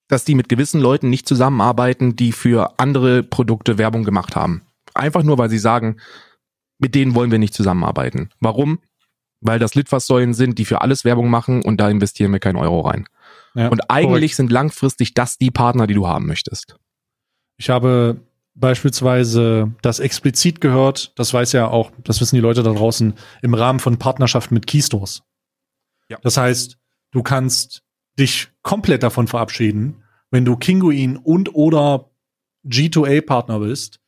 dass 0.10 0.26
die 0.26 0.36
mit 0.36 0.50
gewissen 0.50 0.82
Leuten 0.82 1.10
nicht 1.10 1.30
zusammenarbeiten, 1.30 2.18
die 2.18 2.34
für 2.34 2.78
andere 2.78 3.24
Produkte 3.24 3.78
Werbung 3.78 4.04
gemacht 4.04 4.36
haben. 4.36 4.64
Einfach 4.94 5.24
nur, 5.24 5.38
weil 5.38 5.50
sie 5.50 5.60
sagen, 5.60 5.96
mit 6.78 6.94
denen 6.94 7.16
wollen 7.16 7.32
wir 7.32 7.40
nicht 7.40 7.54
zusammenarbeiten. 7.54 8.32
Warum? 8.42 8.80
Weil 9.40 9.58
das 9.58 9.74
Litfaßsäulen 9.74 10.34
sind, 10.34 10.60
die 10.60 10.66
für 10.66 10.82
alles 10.82 11.06
Werbung 11.06 11.30
machen 11.30 11.64
und 11.64 11.78
da 11.78 11.90
investieren 11.90 12.34
wir 12.34 12.40
keinen 12.40 12.58
Euro 12.58 12.82
rein. 12.82 13.08
Ja, 13.54 13.70
und 13.70 13.90
eigentlich 13.90 14.32
korrekt. 14.32 14.36
sind 14.36 14.52
langfristig 14.52 15.14
das 15.14 15.38
die 15.38 15.52
Partner, 15.52 15.88
die 15.88 15.94
du 15.94 16.06
haben 16.06 16.26
möchtest. 16.26 16.76
Ich 17.56 17.70
habe 17.70 18.20
beispielsweise 18.56 19.74
das 19.82 20.00
explizit 20.00 20.62
gehört, 20.62 21.14
das 21.18 21.34
weiß 21.34 21.54
ja 21.54 21.68
auch, 21.68 21.92
das 22.04 22.22
wissen 22.22 22.36
die 22.36 22.42
Leute 22.42 22.64
da 22.64 22.74
draußen, 22.74 23.14
im 23.42 23.54
Rahmen 23.54 23.80
von 23.80 23.98
Partnerschaften 23.98 24.54
mit 24.54 24.68
Keystores. 24.68 25.24
Ja. 26.10 26.18
Das 26.22 26.38
heißt, 26.38 26.78
du 27.12 27.24
kannst 27.24 27.84
dich 28.20 28.50
komplett 28.62 29.04
davon 29.04 29.28
verabschieden, 29.28 30.04
wenn 30.30 30.46
du 30.46 30.58
Kinguin 30.58 31.18
und 31.18 31.56
oder 31.56 32.12
G2A-Partner 32.66 33.60
bist, 33.60 34.00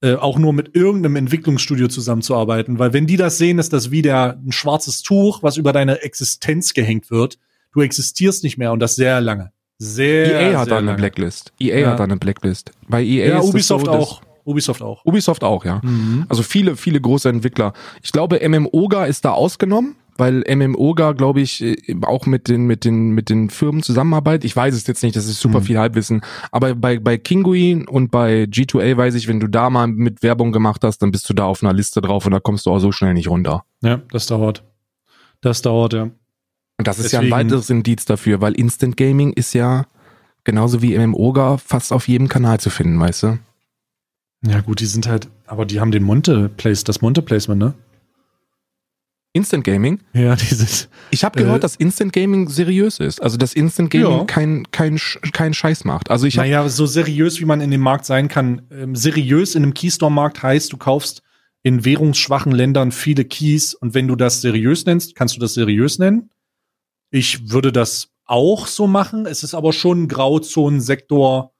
äh, 0.00 0.14
auch 0.14 0.38
nur 0.38 0.52
mit 0.52 0.74
irgendeinem 0.74 1.16
Entwicklungsstudio 1.16 1.88
zusammenzuarbeiten, 1.88 2.78
weil 2.78 2.92
wenn 2.92 3.06
die 3.06 3.16
das 3.16 3.38
sehen, 3.38 3.58
ist 3.58 3.72
das 3.72 3.90
wie 3.90 4.02
der, 4.02 4.38
ein 4.44 4.52
schwarzes 4.52 5.02
Tuch, 5.02 5.42
was 5.42 5.56
über 5.56 5.72
deine 5.72 6.02
Existenz 6.02 6.74
gehängt 6.74 7.10
wird. 7.10 7.38
Du 7.72 7.80
existierst 7.80 8.42
nicht 8.42 8.58
mehr 8.58 8.72
und 8.72 8.80
das 8.80 8.96
sehr 8.96 9.20
lange. 9.20 9.52
Sehr, 9.84 10.40
EA 10.52 10.58
hat 10.60 10.70
da 10.70 10.78
eine. 10.78 10.94
Blacklist. 10.94 11.52
EA 11.58 11.78
Ja. 11.80 11.90
hat 11.90 11.98
da 12.00 12.04
eine 12.04 12.16
Blacklist. 12.16 12.70
Bei 12.88 13.02
EA 13.02 13.26
Ja, 13.28 13.38
ist 13.40 13.48
Ubisoft 13.48 13.86
so, 13.86 13.92
auch. 13.92 14.22
Ubisoft 14.44 14.82
auch. 14.82 15.04
Ubisoft 15.04 15.44
auch, 15.44 15.64
ja. 15.64 15.80
Mhm. 15.82 16.26
Also 16.28 16.42
viele, 16.42 16.76
viele 16.76 17.00
große 17.00 17.28
Entwickler. 17.28 17.72
Ich 18.02 18.12
glaube, 18.12 18.40
MMOGA 18.48 19.04
ist 19.06 19.24
da 19.24 19.30
ausgenommen, 19.32 19.94
weil 20.16 20.42
MMOGA, 20.48 21.12
glaube 21.12 21.40
ich, 21.40 21.62
äh, 21.62 21.76
auch 22.02 22.26
mit 22.26 22.48
den, 22.48 22.66
mit 22.66 22.84
den, 22.84 23.10
mit 23.12 23.28
den 23.30 23.50
Firmen 23.50 23.82
zusammenarbeitet. 23.82 24.44
Ich 24.44 24.54
weiß 24.56 24.74
es 24.74 24.86
jetzt 24.86 25.02
nicht, 25.02 25.14
das 25.16 25.26
ist 25.26 25.40
super 25.40 25.60
Mhm. 25.60 25.64
viel 25.64 25.78
Halbwissen. 25.78 26.22
Aber 26.50 26.74
bei, 26.74 26.98
bei 26.98 27.18
Kinguin 27.18 27.86
und 27.88 28.10
bei 28.10 28.44
G2A 28.44 28.96
weiß 28.96 29.14
ich, 29.14 29.26
wenn 29.28 29.40
du 29.40 29.46
da 29.48 29.70
mal 29.70 29.86
mit 29.88 30.22
Werbung 30.22 30.50
gemacht 30.52 30.82
hast, 30.84 30.98
dann 30.98 31.12
bist 31.12 31.28
du 31.30 31.34
da 31.34 31.44
auf 31.44 31.62
einer 31.62 31.72
Liste 31.72 32.00
drauf 32.00 32.26
und 32.26 32.32
da 32.32 32.40
kommst 32.40 32.66
du 32.66 32.70
auch 32.70 32.78
so 32.80 32.90
schnell 32.92 33.14
nicht 33.14 33.28
runter. 33.28 33.64
Ja, 33.82 34.00
das 34.10 34.26
dauert. 34.26 34.64
Das 35.40 35.62
dauert, 35.62 35.92
ja. 35.92 36.10
Und 36.82 36.88
das 36.88 36.98
ist 36.98 37.12
ja 37.12 37.20
ein 37.20 37.26
Deswegen- 37.26 37.48
weiteres 37.50 37.70
Indiz 37.70 38.04
dafür, 38.06 38.40
weil 38.40 38.54
Instant 38.54 38.96
Gaming 38.96 39.32
ist 39.34 39.54
ja 39.54 39.86
genauso 40.42 40.82
wie 40.82 40.98
MMOGA 40.98 41.56
fast 41.58 41.92
auf 41.92 42.08
jedem 42.08 42.26
Kanal 42.26 42.58
zu 42.58 42.70
finden, 42.70 42.98
weißt 42.98 43.22
du? 43.22 43.38
Ja, 44.44 44.62
gut, 44.62 44.80
die 44.80 44.86
sind 44.86 45.06
halt, 45.06 45.28
aber 45.46 45.64
die 45.64 45.78
haben 45.78 45.92
den 45.92 46.02
Monte 46.02 46.48
Place, 46.48 46.82
das 46.82 47.00
Monte 47.00 47.22
Placement, 47.22 47.60
ne? 47.60 47.74
Instant 49.32 49.62
Gaming? 49.62 50.00
Ja, 50.12 50.34
die 50.34 50.44
sind. 50.52 50.88
Ich 51.12 51.22
habe 51.22 51.38
Äh, 51.38 51.44
gehört, 51.44 51.62
dass 51.62 51.76
Instant 51.76 52.12
Gaming 52.12 52.48
seriös 52.48 52.98
ist. 52.98 53.22
Also 53.22 53.36
dass 53.36 53.54
Instant 53.54 53.90
Gaming 53.90 54.10
Ja. 54.18 54.24
kein, 54.24 54.66
kein, 54.72 54.98
kein 55.32 55.54
Scheiß 55.54 55.84
macht. 55.84 56.10
Also 56.10 56.26
ich 56.26 56.34
naja, 56.34 56.68
so 56.68 56.84
seriös, 56.86 57.38
wie 57.40 57.44
man 57.44 57.60
in 57.60 57.70
dem 57.70 57.80
Markt 57.80 58.04
sein 58.06 58.26
kann. 58.26 58.62
Ähm, 58.72 58.96
seriös 58.96 59.54
in 59.54 59.62
einem 59.62 59.72
Keystore-Markt 59.74 60.42
heißt, 60.42 60.72
du 60.72 60.76
kaufst 60.78 61.22
in 61.62 61.84
währungsschwachen 61.84 62.50
Ländern 62.50 62.90
viele 62.90 63.24
Keys 63.24 63.72
und 63.72 63.94
wenn 63.94 64.08
du 64.08 64.16
das 64.16 64.40
seriös 64.40 64.84
nennst, 64.84 65.14
kannst 65.14 65.36
du 65.36 65.40
das 65.40 65.54
seriös 65.54 66.00
nennen. 66.00 66.28
Ich 67.12 67.50
würde 67.50 67.72
das 67.72 68.10
auch 68.24 68.66
so 68.66 68.86
machen. 68.86 69.26
Es 69.26 69.44
ist 69.44 69.54
aber 69.54 69.72
schon 69.72 70.04
ein 70.04 70.08
Grauzonensektor, 70.08 71.52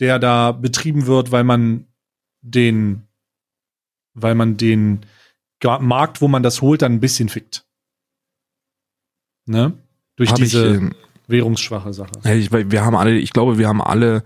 der 0.00 0.18
da 0.18 0.52
betrieben 0.52 1.06
wird, 1.06 1.32
weil 1.32 1.44
man 1.44 1.88
den, 2.40 3.02
weil 4.14 4.36
man 4.36 4.56
den 4.56 5.00
Markt, 5.80 6.20
wo 6.20 6.28
man 6.28 6.42
das 6.42 6.62
holt, 6.62 6.82
dann 6.82 6.92
ein 6.92 7.00
bisschen 7.00 7.28
fickt. 7.28 7.66
Ne? 9.46 9.72
Durch 10.14 10.30
hab 10.30 10.38
ich, 10.38 10.44
diese 10.44 10.76
ähm, 10.76 10.94
währungsschwache 11.26 11.92
Sache. 11.92 12.12
Ich, 12.32 12.52
wir 12.52 12.84
haben 12.84 12.96
alle, 12.96 13.18
ich 13.18 13.32
glaube, 13.32 13.58
wir 13.58 13.66
haben 13.66 13.82
alle 13.82 14.22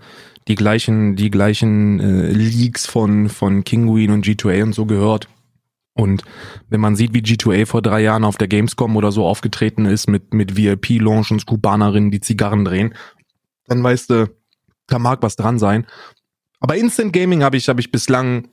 die 0.47 0.55
gleichen, 0.55 1.15
die 1.15 1.31
gleichen 1.31 1.99
äh, 1.99 2.31
Leaks 2.31 2.85
von 2.85 3.29
von 3.29 3.63
Kinguin 3.63 4.11
und 4.11 4.25
G2A 4.25 4.63
und 4.63 4.73
so 4.73 4.85
gehört. 4.85 5.27
Und 5.97 6.23
wenn 6.69 6.79
man 6.79 6.95
sieht, 6.95 7.13
wie 7.13 7.21
G2A 7.21 7.65
vor 7.65 7.81
drei 7.81 8.01
Jahren 8.01 8.23
auf 8.23 8.37
der 8.37 8.47
Gamescom 8.47 8.95
oder 8.95 9.11
so 9.11 9.25
aufgetreten 9.25 9.85
ist 9.85 10.07
mit 10.07 10.33
mit 10.33 10.55
VIP-Launch 10.55 11.31
und 11.31 11.45
Kubanerinnen, 11.45 12.11
die 12.11 12.21
Zigarren 12.21 12.65
drehen, 12.65 12.93
dann 13.65 13.83
weißt 13.83 14.09
du, 14.11 14.29
da 14.87 14.99
mag 14.99 15.21
was 15.21 15.35
dran 15.35 15.59
sein. 15.59 15.85
Aber 16.59 16.75
Instant 16.75 17.13
Gaming 17.13 17.43
habe 17.43 17.57
ich 17.57 17.67
habe 17.69 17.79
ich 17.79 17.91
bislang 17.91 18.47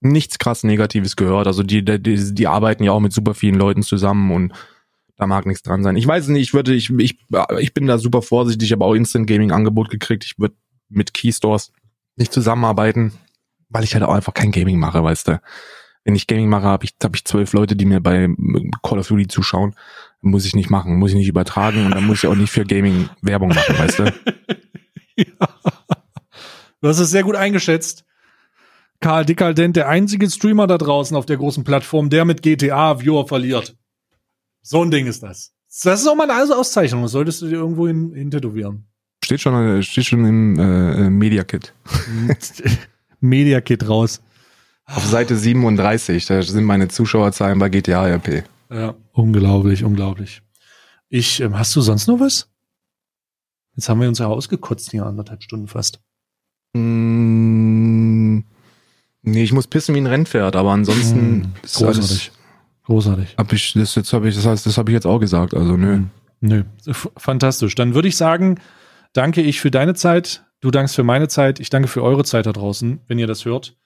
nichts 0.00 0.38
krass 0.38 0.64
Negatives 0.64 1.16
gehört. 1.16 1.46
Also 1.46 1.62
die, 1.62 1.84
die 1.84 2.34
die 2.34 2.46
arbeiten 2.46 2.84
ja 2.84 2.92
auch 2.92 3.00
mit 3.00 3.12
super 3.12 3.34
vielen 3.34 3.56
Leuten 3.56 3.82
zusammen 3.82 4.30
und 4.32 4.52
da 5.16 5.26
mag 5.26 5.46
nichts 5.46 5.62
dran 5.62 5.82
sein. 5.82 5.96
Ich 5.96 6.06
weiß 6.06 6.28
nicht, 6.28 6.42
ich 6.42 6.54
würde, 6.54 6.72
ich, 6.74 6.90
ich, 6.90 7.18
ich 7.58 7.74
bin 7.74 7.86
da 7.86 7.98
super 7.98 8.22
vorsichtig, 8.22 8.68
ich 8.68 8.72
habe 8.72 8.84
auch 8.84 8.94
Instant 8.94 9.26
Gaming 9.26 9.50
Angebot 9.50 9.90
gekriegt. 9.90 10.24
Ich 10.24 10.38
würde 10.38 10.54
mit 10.88 11.12
Keystores 11.12 11.72
nicht 12.16 12.32
zusammenarbeiten, 12.32 13.12
weil 13.68 13.84
ich 13.84 13.94
halt 13.94 14.04
auch 14.04 14.14
einfach 14.14 14.32
kein 14.32 14.52
Gaming 14.52 14.78
mache, 14.78 15.02
weißt 15.02 15.28
du. 15.28 15.40
Wenn 16.08 16.14
ich 16.14 16.26
Gaming 16.26 16.48
mache, 16.48 16.62
habe 16.62 16.86
ich, 16.86 16.94
hab 17.02 17.14
ich 17.14 17.26
zwölf 17.26 17.52
Leute, 17.52 17.76
die 17.76 17.84
mir 17.84 18.00
bei 18.00 18.30
Call 18.82 18.98
of 18.98 19.08
Duty 19.08 19.28
zuschauen. 19.28 19.74
Muss 20.22 20.46
ich 20.46 20.56
nicht 20.56 20.70
machen, 20.70 20.96
muss 20.96 21.10
ich 21.10 21.16
nicht 21.18 21.28
übertragen 21.28 21.84
und 21.84 21.94
dann 21.94 22.06
muss 22.06 22.24
ich 22.24 22.26
auch 22.26 22.34
nicht 22.34 22.50
für 22.50 22.64
Gaming 22.64 23.10
Werbung 23.20 23.50
machen, 23.50 23.78
weißt 23.78 23.98
du. 23.98 24.14
Du 26.80 26.88
hast 26.88 27.00
es 27.00 27.10
sehr 27.10 27.24
gut 27.24 27.34
eingeschätzt. 27.34 28.04
Karl 29.00 29.26
Dickaldent, 29.26 29.76
der 29.76 29.88
einzige 29.88 30.30
Streamer 30.30 30.66
da 30.68 30.78
draußen 30.78 31.14
auf 31.16 31.26
der 31.26 31.36
großen 31.36 31.64
Plattform, 31.64 32.08
der 32.08 32.24
mit 32.24 32.40
GTA 32.40 33.00
Viewer 33.00 33.26
verliert. 33.26 33.76
So 34.62 34.82
ein 34.82 34.90
Ding 34.90 35.06
ist 35.06 35.22
das. 35.24 35.52
Das 35.82 36.00
ist 36.00 36.06
auch 36.06 36.14
mal 36.14 36.30
eine 36.30 36.56
Auszeichnung. 36.56 37.02
Das 37.02 37.12
solltest 37.12 37.42
du 37.42 37.48
dir 37.48 37.56
irgendwo 37.56 37.86
hin, 37.88 38.14
hin 38.14 38.30
tätowieren. 38.30 38.86
Steht 39.24 39.40
schon, 39.40 39.54
äh, 39.54 39.82
steht 39.82 40.06
schon 40.06 40.24
im 40.24 40.58
äh, 40.58 41.10
Media 41.10 41.44
Kit. 41.44 41.74
Media 43.20 43.60
Kit 43.60 43.86
raus. 43.88 44.22
Auf 44.90 45.04
Seite 45.04 45.36
37, 45.36 46.24
da 46.26 46.40
sind 46.42 46.64
meine 46.64 46.88
Zuschauerzahlen 46.88 47.58
bei 47.58 47.68
GTA 47.68 48.06
RP. 48.06 48.44
Ja, 48.70 48.94
unglaublich, 49.12 49.84
unglaublich. 49.84 50.40
Ich, 51.10 51.40
ähm, 51.40 51.58
hast 51.58 51.76
du 51.76 51.80
sonst 51.82 52.06
noch 52.06 52.20
was? 52.20 52.50
Jetzt 53.76 53.88
haben 53.88 54.00
wir 54.00 54.08
uns 54.08 54.18
ja 54.18 54.26
ausgekotzt 54.26 54.90
hier 54.90 55.04
anderthalb 55.04 55.42
Stunden 55.42 55.68
fast. 55.68 56.00
Mm, 56.74 58.38
nee, 59.22 59.42
ich 59.42 59.52
muss 59.52 59.66
pissen 59.66 59.94
wie 59.94 60.00
ein 60.00 60.06
Rennpferd, 60.06 60.56
aber 60.56 60.72
ansonsten 60.72 61.18
Hm, 61.44 61.52
ist 61.62 61.76
großartig. 61.76 62.10
alles, 62.10 62.30
Großartig. 62.84 63.34
hab 63.36 63.52
ich, 63.52 63.74
das 63.74 63.94
jetzt 63.94 64.12
habe 64.14 64.28
ich, 64.28 64.34
das 64.36 64.46
heißt, 64.46 64.64
das 64.64 64.78
habe 64.78 64.90
ich 64.90 64.94
jetzt 64.94 65.06
auch 65.06 65.18
gesagt, 65.18 65.52
also 65.54 65.76
nö. 65.76 65.94
Hm, 65.96 66.10
Nö, 66.40 66.62
fantastisch. 67.16 67.74
Dann 67.74 67.94
würde 67.94 68.06
ich 68.08 68.16
sagen, 68.16 68.60
danke 69.12 69.42
ich 69.42 69.60
für 69.60 69.72
deine 69.72 69.94
Zeit, 69.94 70.44
du 70.60 70.70
dankst 70.70 70.94
für 70.94 71.02
meine 71.02 71.26
Zeit, 71.26 71.58
ich 71.58 71.68
danke 71.68 71.88
für 71.88 72.02
eure 72.02 72.22
Zeit 72.24 72.46
da 72.46 72.52
draußen, 72.52 73.00
wenn 73.08 73.18
ihr 73.18 73.26
das 73.26 73.44
hört. 73.44 73.76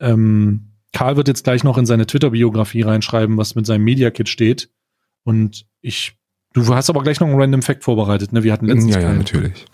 Ähm, 0.00 0.72
Karl 0.92 1.16
wird 1.16 1.28
jetzt 1.28 1.44
gleich 1.44 1.64
noch 1.64 1.78
in 1.78 1.86
seine 1.86 2.06
Twitter-Biografie 2.06 2.82
reinschreiben, 2.82 3.36
was 3.36 3.54
mit 3.54 3.66
seinem 3.66 3.84
Media-Kit 3.84 4.28
steht. 4.28 4.70
Und 5.24 5.66
ich, 5.80 6.16
du 6.54 6.74
hast 6.74 6.88
aber 6.90 7.02
gleich 7.02 7.20
noch 7.20 7.28
einen 7.28 7.40
Random 7.40 7.62
Fact 7.62 7.84
vorbereitet, 7.84 8.32
ne? 8.32 8.42
Wir 8.42 8.52
hatten 8.52 8.66
letztens 8.66 8.94
Ja, 8.94 9.00
ja, 9.00 9.08
keinen. 9.08 9.18
natürlich. 9.18 9.66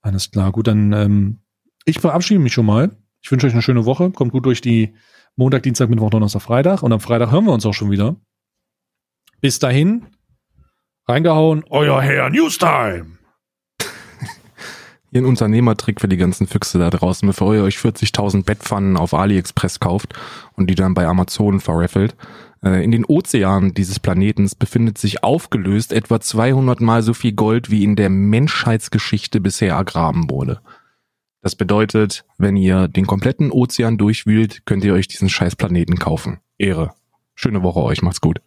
Alles 0.00 0.30
klar, 0.30 0.52
gut, 0.52 0.66
dann 0.66 0.92
ähm, 0.92 1.38
ich 1.84 1.98
verabschiede 2.00 2.40
mich 2.40 2.52
schon 2.52 2.66
mal. 2.66 2.90
Ich 3.22 3.30
wünsche 3.30 3.46
euch 3.46 3.52
eine 3.52 3.62
schöne 3.62 3.84
Woche. 3.84 4.10
Kommt 4.10 4.32
gut 4.32 4.46
durch 4.46 4.60
die 4.60 4.94
Montag, 5.36 5.62
Dienstag, 5.62 5.88
Mittwoch, 5.90 6.10
Donnerstag, 6.10 6.42
Freitag. 6.42 6.82
Und 6.82 6.92
am 6.92 7.00
Freitag 7.00 7.30
hören 7.30 7.44
wir 7.44 7.52
uns 7.52 7.66
auch 7.66 7.74
schon 7.74 7.90
wieder. 7.90 8.16
Bis 9.40 9.58
dahin, 9.58 10.06
reingehauen, 11.08 11.64
euer 11.70 12.00
Herr 12.00 12.30
Newstime. 12.30 13.18
Hier 15.12 15.20
ein 15.20 15.26
Unternehmertrick 15.26 16.00
für 16.00 16.08
die 16.08 16.16
ganzen 16.16 16.46
Füchse 16.46 16.78
da 16.78 16.88
draußen, 16.88 17.26
bevor 17.26 17.54
ihr 17.54 17.62
euch 17.62 17.76
40.000 17.76 18.44
Bettpfannen 18.44 18.96
auf 18.96 19.12
AliExpress 19.12 19.78
kauft 19.78 20.14
und 20.56 20.70
die 20.70 20.74
dann 20.74 20.94
bei 20.94 21.06
Amazon 21.06 21.60
verraffelt. 21.60 22.16
Äh, 22.64 22.82
In 22.82 22.92
den 22.92 23.04
Ozeanen 23.04 23.74
dieses 23.74 24.00
Planetens 24.00 24.54
befindet 24.54 24.96
sich 24.96 25.22
aufgelöst 25.22 25.92
etwa 25.92 26.18
200 26.18 26.80
mal 26.80 27.02
so 27.02 27.12
viel 27.12 27.32
Gold, 27.32 27.70
wie 27.70 27.84
in 27.84 27.94
der 27.94 28.08
Menschheitsgeschichte 28.08 29.42
bisher 29.42 29.74
ergraben 29.74 30.30
wurde. 30.30 30.60
Das 31.42 31.56
bedeutet, 31.56 32.24
wenn 32.38 32.56
ihr 32.56 32.88
den 32.88 33.06
kompletten 33.06 33.50
Ozean 33.50 33.98
durchwühlt, 33.98 34.64
könnt 34.64 34.82
ihr 34.82 34.94
euch 34.94 35.08
diesen 35.08 35.28
scheiß 35.28 35.56
Planeten 35.56 35.98
kaufen. 35.98 36.40
Ehre. 36.56 36.94
Schöne 37.34 37.62
Woche 37.62 37.82
euch, 37.82 38.00
macht's 38.00 38.22
gut. 38.22 38.40